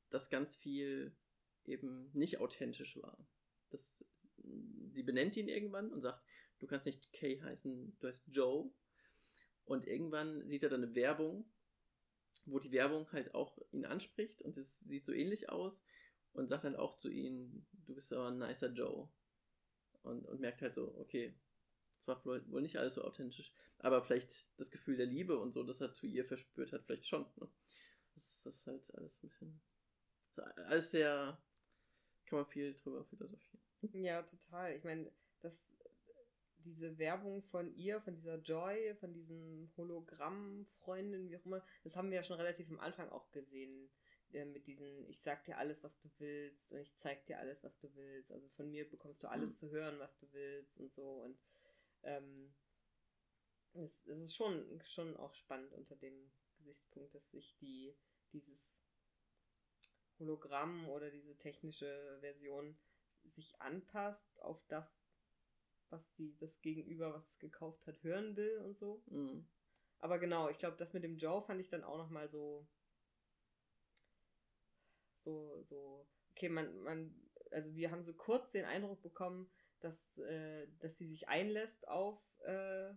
dass 0.10 0.30
ganz 0.30 0.56
viel 0.56 1.16
eben 1.66 2.10
nicht 2.14 2.40
authentisch 2.40 3.02
war. 3.02 3.28
Das, 3.70 4.06
sie 4.94 5.04
benennt 5.04 5.36
ihn 5.36 5.50
irgendwann 5.50 5.92
und 5.92 6.02
sagt, 6.02 6.24
du 6.60 6.68
kannst 6.68 6.86
nicht 6.86 7.12
Kay 7.12 7.40
heißen, 7.40 7.98
du 8.00 8.08
heißt 8.08 8.26
Joe. 8.28 8.72
Und 9.66 9.86
irgendwann 9.86 10.48
sieht 10.48 10.64
er 10.64 10.70
dann 10.70 10.84
eine 10.84 10.96
Werbung, 10.96 11.46
wo 12.46 12.60
die 12.60 12.72
Werbung 12.72 13.12
halt 13.12 13.36
auch 13.36 13.60
ihn 13.72 13.86
anspricht 13.86 14.42
und 14.42 14.56
es 14.56 14.80
sieht 14.80 15.06
so 15.06 15.12
ähnlich 15.12 15.50
aus 15.50 15.84
und 16.32 16.48
sagt 16.48 16.64
dann 16.64 16.76
auch 16.76 16.98
zu 16.98 17.10
ihm, 17.10 17.66
du 17.86 17.96
bist 17.96 18.14
aber 18.14 18.28
ein 18.30 18.38
nicer 18.38 18.72
Joe. 18.72 19.10
Und, 20.04 20.26
und 20.26 20.40
merkt 20.40 20.62
halt 20.62 20.76
so, 20.76 20.98
okay, 21.00 21.34
es 22.00 22.08
war 22.08 22.24
wohl 22.24 22.62
nicht 22.62 22.78
alles 22.78 22.96
so 22.96 23.04
authentisch, 23.04 23.52
aber 23.80 24.02
vielleicht 24.02 24.52
das 24.58 24.72
Gefühl 24.72 24.98
der 24.98 25.06
Liebe 25.06 25.38
und 25.40 25.54
so, 25.54 25.64
das 25.64 25.82
er 25.82 25.94
zu 25.94 26.08
ihr 26.08 26.26
verspürt 26.26 26.72
hat, 26.72 26.84
vielleicht 26.86 27.08
schon. 27.08 27.26
Ne? 27.36 27.50
Das, 28.16 28.42
das 28.44 28.56
ist 28.56 28.68
halt 28.68 28.96
alles 28.96 29.14
ein 29.16 29.30
bisschen, 29.30 29.62
alles 30.36 30.92
sehr, 30.92 31.42
kann 32.26 32.40
man 32.40 32.48
viel 32.48 32.74
drüber 32.74 33.06
philosophieren. 33.06 33.62
Ja, 33.94 34.24
total. 34.24 34.76
Ich 34.76 34.84
meine, 34.84 35.12
das 35.40 35.78
diese 36.68 36.98
Werbung 36.98 37.44
von 37.44 37.74
ihr, 37.76 38.02
von 38.02 38.16
dieser 38.16 38.38
Joy, 38.40 38.96
von 38.96 39.14
diesen 39.14 39.72
Hologramm-Freundinnen, 39.78 41.30
wie 41.30 41.38
auch 41.38 41.46
immer, 41.46 41.66
das 41.84 41.96
haben 41.96 42.10
wir 42.10 42.18
ja 42.18 42.24
schon 42.24 42.38
relativ 42.38 42.70
am 42.70 42.80
Anfang 42.80 43.10
auch 43.10 43.32
gesehen. 43.32 43.90
Äh, 44.34 44.46
mit 44.46 44.68
diesen, 44.68 45.08
ich 45.08 45.22
sag 45.22 45.46
dir 45.46 45.58
alles, 45.58 45.84
was 45.84 45.98
du 46.00 46.10
willst 46.18 46.74
und 46.74 46.80
ich 46.80 46.94
zeig 46.96 47.26
dir 47.26 47.40
alles, 47.40 47.64
was 47.64 47.78
du 47.80 47.94
willst. 47.96 48.32
Also 48.32 48.48
von 48.50 48.70
mir 48.70 48.90
bekommst 48.90 49.24
du 49.24 49.28
alles 49.28 49.52
mhm. 49.52 49.56
zu 49.56 49.72
hören, 49.72 50.00
was 50.00 50.18
du 50.18 50.32
willst 50.34 50.78
und 50.78 50.92
so. 50.92 51.24
Und 51.24 51.40
ähm, 52.04 52.54
es, 53.78 54.06
es 54.08 54.20
ist 54.20 54.36
schon, 54.36 54.82
schon 54.86 55.16
auch 55.18 55.34
spannend 55.34 55.74
unter 55.74 55.96
dem 55.96 56.32
Gesichtspunkt, 56.58 57.14
dass 57.14 57.32
sich 57.32 57.56
die, 57.58 57.96
dieses 58.34 58.82
Hologramm 60.20 60.90
oder 60.90 61.10
diese 61.12 61.38
technische 61.38 62.18
Version 62.22 62.78
sich 63.24 63.60
anpasst 63.62 64.40
auf 64.42 64.64
das, 64.68 64.88
was 65.90 66.14
die, 66.16 66.36
das 66.38 66.62
Gegenüber, 66.62 67.14
was 67.14 67.30
es 67.30 67.40
gekauft 67.40 67.86
hat, 67.88 68.04
hören 68.04 68.36
will 68.36 68.58
und 68.60 68.78
so. 68.78 69.04
Mhm. 69.08 69.48
Aber 70.00 70.20
genau, 70.20 70.50
ich 70.50 70.58
glaube, 70.58 70.78
das 70.78 70.94
mit 70.94 71.04
dem 71.04 71.18
Joe 71.18 71.42
fand 71.42 71.60
ich 71.60 71.70
dann 71.70 71.84
auch 71.84 71.98
nochmal 71.98 72.30
so, 72.30 72.68
so, 75.24 75.64
so, 75.64 76.08
okay, 76.32 76.50
man, 76.50 76.78
man, 76.82 77.32
also 77.52 77.74
wir 77.74 77.92
haben 77.92 78.04
so 78.04 78.14
kurz 78.14 78.52
den 78.52 78.66
Eindruck 78.66 79.02
bekommen, 79.02 79.52
dass, 79.80 80.18
äh, 80.18 80.68
dass 80.80 80.98
sie 80.98 81.08
sich 81.08 81.28
einlässt 81.28 81.88
auf, 81.88 82.20
äh, 82.42 82.94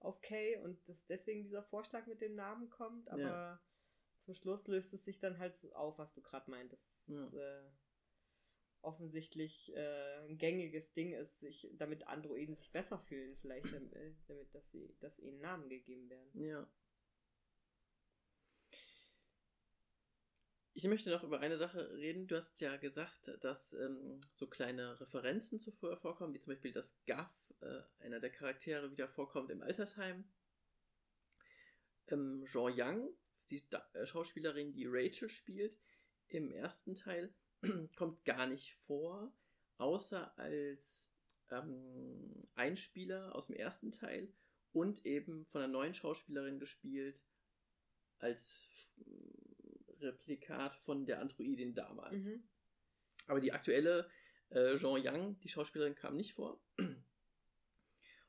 auf 0.00 0.20
Kay 0.20 0.58
und 0.58 0.86
dass 0.88 1.06
deswegen 1.06 1.44
dieser 1.44 1.62
Vorschlag 1.62 2.06
mit 2.06 2.20
dem 2.20 2.34
Namen 2.34 2.70
kommt, 2.70 3.08
aber 3.10 3.20
ja. 3.20 3.60
zum 4.22 4.34
Schluss 4.34 4.66
löst 4.66 4.92
es 4.92 5.04
sich 5.04 5.18
dann 5.18 5.38
halt 5.38 5.54
so 5.56 5.72
auf, 5.74 5.98
was 5.98 6.12
du 6.12 6.22
gerade 6.22 6.50
meintest. 6.50 7.02
Ja. 7.06 7.22
Ist, 7.22 7.34
äh, 7.34 7.70
offensichtlich 8.82 9.74
äh, 9.74 10.26
ein 10.26 10.38
gängiges 10.38 10.92
Ding 10.92 11.12
ist, 11.12 11.38
sich, 11.40 11.68
damit 11.74 12.06
Androiden 12.06 12.56
sich 12.56 12.72
besser 12.72 12.98
fühlen, 12.98 13.36
vielleicht 13.36 13.72
damit, 13.72 13.92
damit 14.26 14.54
dass 14.54 14.70
sie, 14.70 14.94
dass 15.00 15.18
ihnen 15.18 15.40
Namen 15.40 15.68
gegeben 15.68 16.08
werden. 16.08 16.44
Ja. 16.44 16.70
Ich 20.72 20.84
möchte 20.84 21.10
noch 21.10 21.24
über 21.24 21.40
eine 21.40 21.58
Sache 21.58 21.90
reden. 21.98 22.26
Du 22.26 22.36
hast 22.36 22.60
ja 22.60 22.76
gesagt, 22.76 23.30
dass 23.42 23.74
ähm, 23.74 24.18
so 24.34 24.46
kleine 24.46 24.98
Referenzen 24.98 25.60
zuvor 25.60 25.96
vorkommen, 25.98 26.32
wie 26.32 26.40
zum 26.40 26.54
Beispiel, 26.54 26.72
dass 26.72 26.96
Gaff, 27.04 27.30
äh, 27.60 27.82
einer 28.00 28.20
der 28.20 28.30
Charaktere, 28.30 28.90
wieder 28.90 29.08
vorkommt 29.08 29.50
im 29.50 29.62
Altersheim. 29.62 30.24
Ähm, 32.08 32.44
Jean 32.46 32.72
Young, 32.76 33.10
ist 33.32 33.50
die 33.50 33.68
da 33.68 33.86
äh, 33.94 34.06
Schauspielerin, 34.06 34.72
die 34.72 34.86
Rachel 34.86 35.28
spielt, 35.28 35.78
im 36.28 36.50
ersten 36.50 36.94
Teil 36.94 37.34
kommt 37.96 38.24
gar 38.24 38.46
nicht 38.46 38.74
vor, 38.74 39.32
außer 39.78 40.36
als 40.38 41.10
ähm, 41.50 42.48
Einspieler 42.54 43.34
aus 43.34 43.46
dem 43.46 43.56
ersten 43.56 43.92
Teil 43.92 44.32
und 44.72 45.04
eben 45.04 45.46
von 45.46 45.62
einer 45.62 45.72
neuen 45.72 45.94
Schauspielerin 45.94 46.58
gespielt 46.58 47.20
als 48.18 48.88
Replikat 50.00 50.76
von 50.76 51.06
der 51.06 51.20
Androidin 51.20 51.74
damals. 51.74 52.26
Mhm. 52.26 52.42
Aber 53.26 53.40
die 53.40 53.52
aktuelle 53.52 54.10
äh, 54.50 54.76
Jean 54.76 55.00
Young, 55.04 55.38
die 55.40 55.48
Schauspielerin, 55.48 55.94
kam 55.94 56.16
nicht 56.16 56.34
vor. 56.34 56.60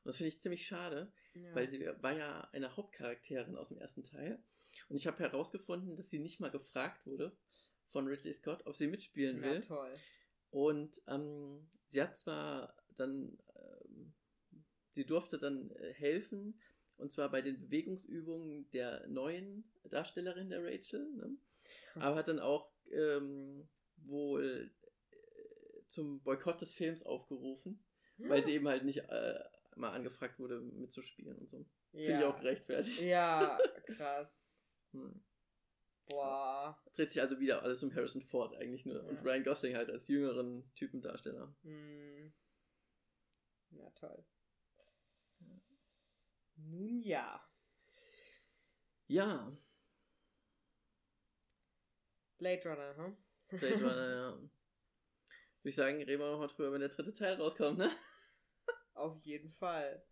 Und 0.04 0.08
das 0.08 0.16
finde 0.16 0.28
ich 0.28 0.40
ziemlich 0.40 0.66
schade, 0.66 1.12
ja. 1.34 1.54
weil 1.54 1.68
sie 1.68 1.80
war 2.00 2.12
ja 2.12 2.48
eine 2.52 2.76
Hauptcharakterin 2.76 3.56
aus 3.56 3.68
dem 3.68 3.78
ersten 3.78 4.02
Teil. 4.02 4.42
Und 4.88 4.96
ich 4.96 5.06
habe 5.06 5.18
herausgefunden, 5.18 5.96
dass 5.96 6.10
sie 6.10 6.18
nicht 6.18 6.40
mal 6.40 6.50
gefragt 6.50 7.06
wurde, 7.06 7.36
von 7.90 8.06
Ridley 8.08 8.32
Scott, 8.32 8.66
ob 8.66 8.76
sie 8.76 8.86
mitspielen 8.86 9.42
will. 9.42 9.54
Ja, 9.54 9.60
toll. 9.60 9.94
Und 10.50 11.02
ähm, 11.08 11.68
sie 11.88 12.02
hat 12.02 12.16
zwar 12.16 12.76
dann, 12.96 13.38
ähm, 13.54 14.14
sie 14.92 15.06
durfte 15.06 15.38
dann 15.38 15.70
äh, 15.72 15.92
helfen, 15.92 16.60
und 16.96 17.10
zwar 17.10 17.30
bei 17.30 17.42
den 17.42 17.60
Bewegungsübungen 17.60 18.70
der 18.70 19.06
neuen 19.08 19.70
Darstellerin 19.84 20.50
der 20.50 20.64
Rachel. 20.64 21.10
Ne? 21.14 21.36
aber 21.94 22.16
hat 22.16 22.28
dann 22.28 22.40
auch 22.40 22.70
ähm, 22.90 23.68
wohl 23.96 24.70
äh, 25.10 25.16
zum 25.88 26.22
Boykott 26.22 26.60
des 26.60 26.74
Films 26.74 27.02
aufgerufen, 27.02 27.82
weil 28.18 28.44
sie 28.44 28.54
eben 28.54 28.68
halt 28.68 28.84
nicht 28.84 28.98
äh, 29.08 29.40
mal 29.76 29.92
angefragt 29.92 30.38
wurde, 30.38 30.60
mitzuspielen 30.60 31.38
und 31.38 31.50
so. 31.50 31.66
Ja. 31.92 32.06
Finde 32.06 32.18
ich 32.18 32.24
auch 32.24 32.40
gerechtfertigt. 32.40 33.00
Ja, 33.00 33.58
krass. 33.86 34.70
hm. 34.92 35.24
Boah. 36.06 36.82
Dreht 36.94 37.10
sich 37.10 37.20
also 37.20 37.38
wieder 37.38 37.62
alles 37.62 37.82
um 37.82 37.94
Harrison 37.94 38.22
Ford 38.22 38.54
eigentlich 38.56 38.84
nur. 38.84 39.02
Ja. 39.02 39.08
Und 39.08 39.24
Ryan 39.24 39.44
Gosling 39.44 39.76
halt 39.76 39.90
als 39.90 40.08
jüngeren 40.08 40.70
Typendarsteller. 40.74 41.54
Hm. 41.62 42.32
Ja, 43.70 43.90
toll. 43.90 44.24
Nun 46.56 47.00
ja. 47.02 47.40
Ja. 49.06 49.56
Blade 52.38 52.68
Runner, 52.68 52.96
hm? 52.96 53.16
Blade 53.48 53.74
Runner, 53.74 54.10
ja. 54.16 54.32
Würde 54.32 55.70
ich 55.70 55.76
sagen, 55.76 56.02
reden 56.02 56.20
wir 56.20 56.30
nochmal 56.30 56.48
drüber, 56.48 56.72
wenn 56.72 56.80
der 56.80 56.88
dritte 56.88 57.14
Teil 57.14 57.34
rauskommt, 57.34 57.78
ne? 57.78 57.90
Auf 58.94 59.16
jeden 59.24 59.50
Fall. 59.50 60.04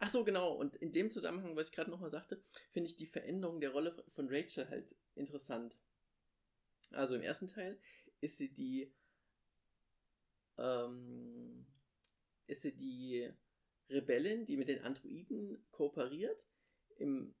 Ach 0.00 0.10
so, 0.10 0.24
genau. 0.24 0.52
Und 0.52 0.74
in 0.76 0.92
dem 0.92 1.10
Zusammenhang, 1.10 1.54
was 1.56 1.68
ich 1.68 1.74
gerade 1.74 1.90
nochmal 1.90 2.10
sagte, 2.10 2.42
finde 2.72 2.90
ich 2.90 2.96
die 2.96 3.06
Veränderung 3.06 3.60
der 3.60 3.70
Rolle 3.70 4.04
von 4.14 4.28
Rachel 4.28 4.68
halt 4.68 4.96
interessant. 5.14 5.78
Also 6.90 7.14
im 7.14 7.22
ersten 7.22 7.46
Teil 7.46 7.78
ist 8.20 8.38
sie 8.38 8.52
die, 8.52 8.92
ähm, 10.58 11.66
ist 12.46 12.62
sie 12.62 12.74
die 12.74 13.30
Rebellin, 13.88 14.44
die 14.44 14.56
mit 14.56 14.68
den 14.68 14.82
Androiden 14.82 15.64
kooperiert. 15.70 16.44
Im, 16.96 17.34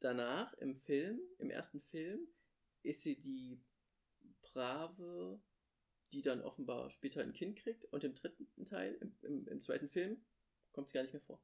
danach, 0.00 0.52
im 0.54 0.76
Film, 0.76 1.20
im 1.38 1.50
ersten 1.50 1.80
Film, 1.80 2.28
ist 2.82 3.02
sie 3.02 3.18
die 3.18 3.60
brave 4.42 5.40
die 6.12 6.22
dann 6.22 6.42
offenbar 6.42 6.90
später 6.90 7.20
ein 7.20 7.32
Kind 7.32 7.56
kriegt 7.58 7.84
und 7.86 8.04
im 8.04 8.14
dritten 8.14 8.64
Teil, 8.64 8.94
im, 9.00 9.16
im, 9.22 9.48
im 9.48 9.60
zweiten 9.60 9.88
Film, 9.88 10.24
kommt 10.72 10.88
sie 10.88 10.94
gar 10.94 11.02
nicht 11.02 11.12
mehr 11.12 11.22
vor. 11.22 11.40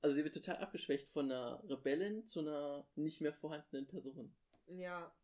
Also 0.00 0.16
sie 0.16 0.24
wird 0.24 0.34
total 0.34 0.58
abgeschwächt 0.58 1.08
von 1.08 1.30
einer 1.30 1.62
Rebellin 1.68 2.26
zu 2.28 2.40
einer 2.40 2.86
nicht 2.94 3.20
mehr 3.22 3.32
vorhandenen 3.32 3.86
Person. 3.86 4.34
Ja. 4.66 5.14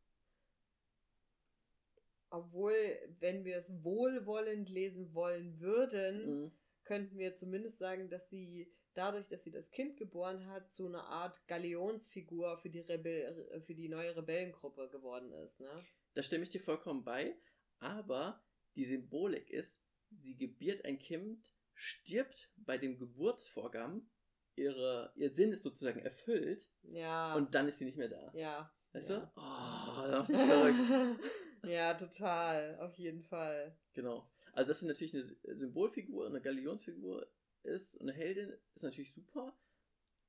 Obwohl, 2.30 2.74
wenn 3.18 3.44
wir 3.44 3.56
es 3.56 3.70
wohlwollend 3.84 4.70
lesen 4.70 5.12
wollen 5.12 5.60
würden, 5.60 6.44
mhm. 6.44 6.52
könnten 6.84 7.18
wir 7.18 7.34
zumindest 7.34 7.78
sagen, 7.78 8.08
dass 8.08 8.30
sie 8.30 8.72
dadurch, 8.94 9.26
dass 9.28 9.44
sie 9.44 9.50
das 9.50 9.70
Kind 9.70 9.96
geboren 9.96 10.46
hat, 10.46 10.70
zu 10.70 10.86
einer 10.86 11.04
Art 11.04 11.46
Galionsfigur 11.46 12.58
für 12.58 12.70
die, 12.70 12.80
Rebell 12.80 13.60
für 13.66 13.74
die 13.74 13.88
neue 13.88 14.16
Rebellengruppe 14.16 14.88
geworden 14.88 15.32
ist. 15.32 15.60
Ne? 15.60 15.84
Da 16.14 16.22
stimme 16.22 16.44
ich 16.44 16.50
dir 16.50 16.60
vollkommen 16.60 17.04
bei. 17.04 17.36
Aber 17.80 18.42
die 18.76 18.84
Symbolik 18.84 19.50
ist, 19.50 19.82
sie 20.10 20.36
gebiert 20.36 20.84
ein 20.84 20.98
Kind, 20.98 21.52
stirbt 21.74 22.52
bei 22.56 22.78
dem 22.78 22.98
Geburtsvorgang, 22.98 24.08
ihre, 24.54 25.12
ihr 25.16 25.34
Sinn 25.34 25.52
ist 25.52 25.62
sozusagen 25.62 26.00
erfüllt. 26.00 26.70
Ja. 26.82 27.34
Und 27.34 27.54
dann 27.54 27.68
ist 27.68 27.78
sie 27.78 27.86
nicht 27.86 27.96
mehr 27.96 28.08
da. 28.08 28.32
Ja. 28.34 28.72
Weißt 28.92 29.10
ja. 29.10 29.18
du? 29.18 29.32
Oh, 29.36 30.08
das 30.10 30.30
ist 30.30 30.40
verrückt. 30.40 31.20
ja, 31.64 31.94
total. 31.94 32.78
Auf 32.80 32.94
jeden 32.96 33.22
Fall. 33.22 33.76
Genau. 33.92 34.30
Also, 34.52 34.68
dass 34.68 34.80
sie 34.80 34.86
natürlich 34.86 35.14
eine 35.14 35.56
Symbolfigur, 35.56 36.26
eine 36.26 36.40
Galionsfigur 36.40 37.26
ist, 37.62 38.00
eine 38.00 38.12
Heldin, 38.12 38.52
ist 38.74 38.82
natürlich 38.82 39.14
super. 39.14 39.56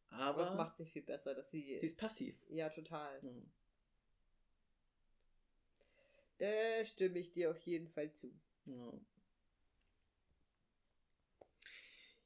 Aber. 0.09 0.43
Das 0.43 0.55
macht 0.55 0.75
sie 0.75 0.85
viel 0.85 1.01
besser, 1.01 1.33
dass 1.33 1.49
sie. 1.49 1.77
Sie 1.79 1.85
ist 1.85 1.97
passiv. 1.97 2.35
Ja, 2.49 2.69
total. 2.69 3.21
Mhm. 3.21 3.51
Da 6.41 6.83
stimme 6.85 7.19
ich 7.19 7.31
dir 7.33 7.51
auf 7.51 7.61
jeden 7.67 7.87
Fall 7.87 8.11
zu. 8.13 8.33
Ja. 8.65 8.93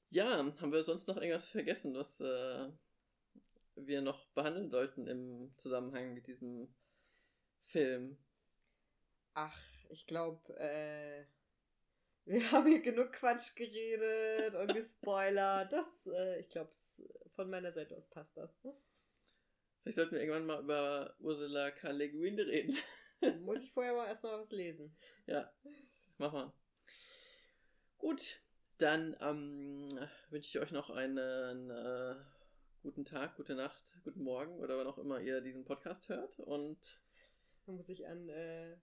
ja 0.09 0.53
haben 0.61 0.71
wir 0.71 0.83
sonst 0.83 1.05
noch 1.09 1.17
irgendwas 1.17 1.49
vergessen, 1.49 1.93
was 1.95 2.21
äh, 2.21 2.71
wir 3.75 4.01
noch 4.01 4.25
behandeln 4.27 4.69
sollten 4.69 5.05
im 5.07 5.53
Zusammenhang 5.57 6.13
mit 6.13 6.27
diesem 6.27 6.73
Film? 7.65 8.17
Ach, 9.33 9.59
ich 9.89 10.07
glaube, 10.07 10.57
äh, 10.59 11.25
wir 12.23 12.39
haben 12.53 12.69
hier 12.69 12.81
genug 12.81 13.11
Quatsch 13.11 13.53
geredet 13.53 14.55
und 14.55 14.73
gespoilert. 14.73 15.71
Das, 15.73 16.07
äh, 16.07 16.39
ich 16.39 16.47
glaube, 16.47 16.71
von 17.35 17.49
meiner 17.49 17.73
Seite 17.73 17.97
aus 17.97 18.09
passt 18.11 18.37
das. 18.37 18.49
Vielleicht 19.81 19.97
sollten 19.97 20.15
wir 20.15 20.21
irgendwann 20.21 20.45
mal 20.45 20.63
über 20.63 21.17
Ursula 21.19 21.71
K. 21.71 21.91
Le 21.91 22.09
Guin 22.09 22.39
reden. 22.39 22.77
Muss 23.41 23.63
ich 23.63 23.71
vorher 23.71 23.93
mal 23.93 24.07
erstmal 24.07 24.39
was 24.39 24.51
lesen. 24.51 24.95
Ja, 25.25 25.51
mach 26.17 26.33
mal. 26.33 26.53
Gut, 27.97 28.41
dann 28.77 29.15
ähm, 29.21 29.89
wünsche 30.29 30.49
ich 30.49 30.59
euch 30.59 30.71
noch 30.71 30.89
einen 30.89 31.69
äh, 31.69 32.15
guten 32.81 33.05
Tag, 33.05 33.35
gute 33.35 33.55
Nacht, 33.55 33.83
guten 34.03 34.23
Morgen 34.23 34.59
oder 34.59 34.77
wann 34.77 34.87
auch 34.87 34.97
immer 34.97 35.19
ihr 35.19 35.41
diesen 35.41 35.65
Podcast 35.65 36.09
hört. 36.09 36.39
Und 36.39 37.01
dann 37.65 37.75
muss 37.77 37.89
ich 37.89 38.07
an, 38.07 38.29
äh, 38.29 38.73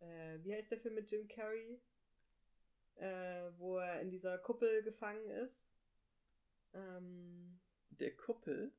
äh, 0.00 0.38
wie 0.42 0.54
heißt 0.54 0.70
der 0.70 0.80
Film 0.80 0.94
mit 0.94 1.10
Jim 1.10 1.28
Carrey? 1.28 1.80
Äh, 2.96 3.52
wo 3.56 3.78
er 3.78 4.00
in 4.02 4.10
dieser 4.10 4.36
Kuppel 4.38 4.82
gefangen 4.82 5.30
ist. 5.30 5.56
Ähm, 6.74 7.58
der 7.88 8.14
Kuppel? 8.16 8.72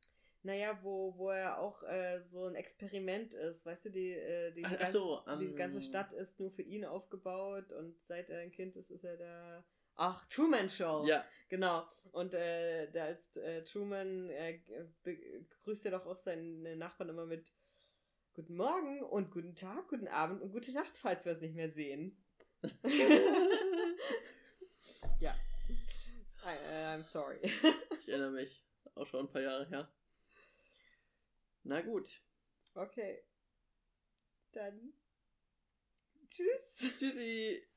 Naja, 0.43 0.79
wo, 0.81 1.15
wo 1.17 1.29
er 1.29 1.59
auch 1.59 1.83
äh, 1.83 2.21
so 2.31 2.45
ein 2.45 2.55
Experiment 2.55 3.31
ist, 3.33 3.63
weißt 3.65 3.85
du, 3.85 3.89
die, 3.91 4.13
äh, 4.13 4.51
die, 4.53 4.65
ach, 4.65 4.75
ach 4.79 4.87
so, 4.87 5.21
um, 5.21 5.39
die 5.39 5.53
ganze 5.53 5.77
ähm, 5.77 5.83
Stadt 5.83 6.11
ist 6.13 6.39
nur 6.39 6.49
für 6.49 6.63
ihn 6.63 6.83
aufgebaut 6.83 7.71
und 7.73 7.95
seit 8.07 8.29
er 8.29 8.39
ein 8.39 8.51
Kind 8.51 8.75
ist, 8.75 8.89
ist 8.89 9.03
er 9.03 9.17
der. 9.17 9.63
Ach, 9.95 10.25
Truman 10.29 10.67
Show. 10.67 11.03
Ja. 11.05 11.23
Genau. 11.49 11.85
Und 12.11 12.33
äh, 12.33 12.89
der 12.91 13.05
als 13.05 13.35
äh, 13.37 13.63
Truman 13.63 14.29
äh, 14.31 14.61
begrüßt 15.03 15.85
er 15.85 15.91
doch 15.91 16.07
auch 16.07 16.17
seinen 16.17 16.77
Nachbarn 16.79 17.09
immer 17.09 17.25
mit 17.25 17.53
Guten 18.33 18.55
Morgen 18.55 19.03
und 19.03 19.29
guten 19.29 19.55
Tag, 19.55 19.89
guten 19.89 20.07
Abend 20.07 20.41
und 20.41 20.53
gute 20.53 20.73
Nacht, 20.73 20.97
falls 20.97 21.25
wir 21.25 21.33
es 21.33 21.41
nicht 21.41 21.53
mehr 21.53 21.69
sehen. 21.69 22.17
ja. 25.19 25.35
I, 26.45 26.57
I'm 26.95 27.03
sorry. 27.03 27.39
ich 27.43 28.07
erinnere 28.07 28.31
mich. 28.31 28.65
Auch 28.95 29.05
schon 29.05 29.25
ein 29.25 29.31
paar 29.31 29.41
Jahre 29.41 29.67
her. 29.67 29.91
Na 31.63 31.81
gut. 31.81 32.21
Okay. 32.75 33.23
Dann. 34.51 34.93
Tschüss. 36.29 36.95
Tschüssi. 36.97 37.70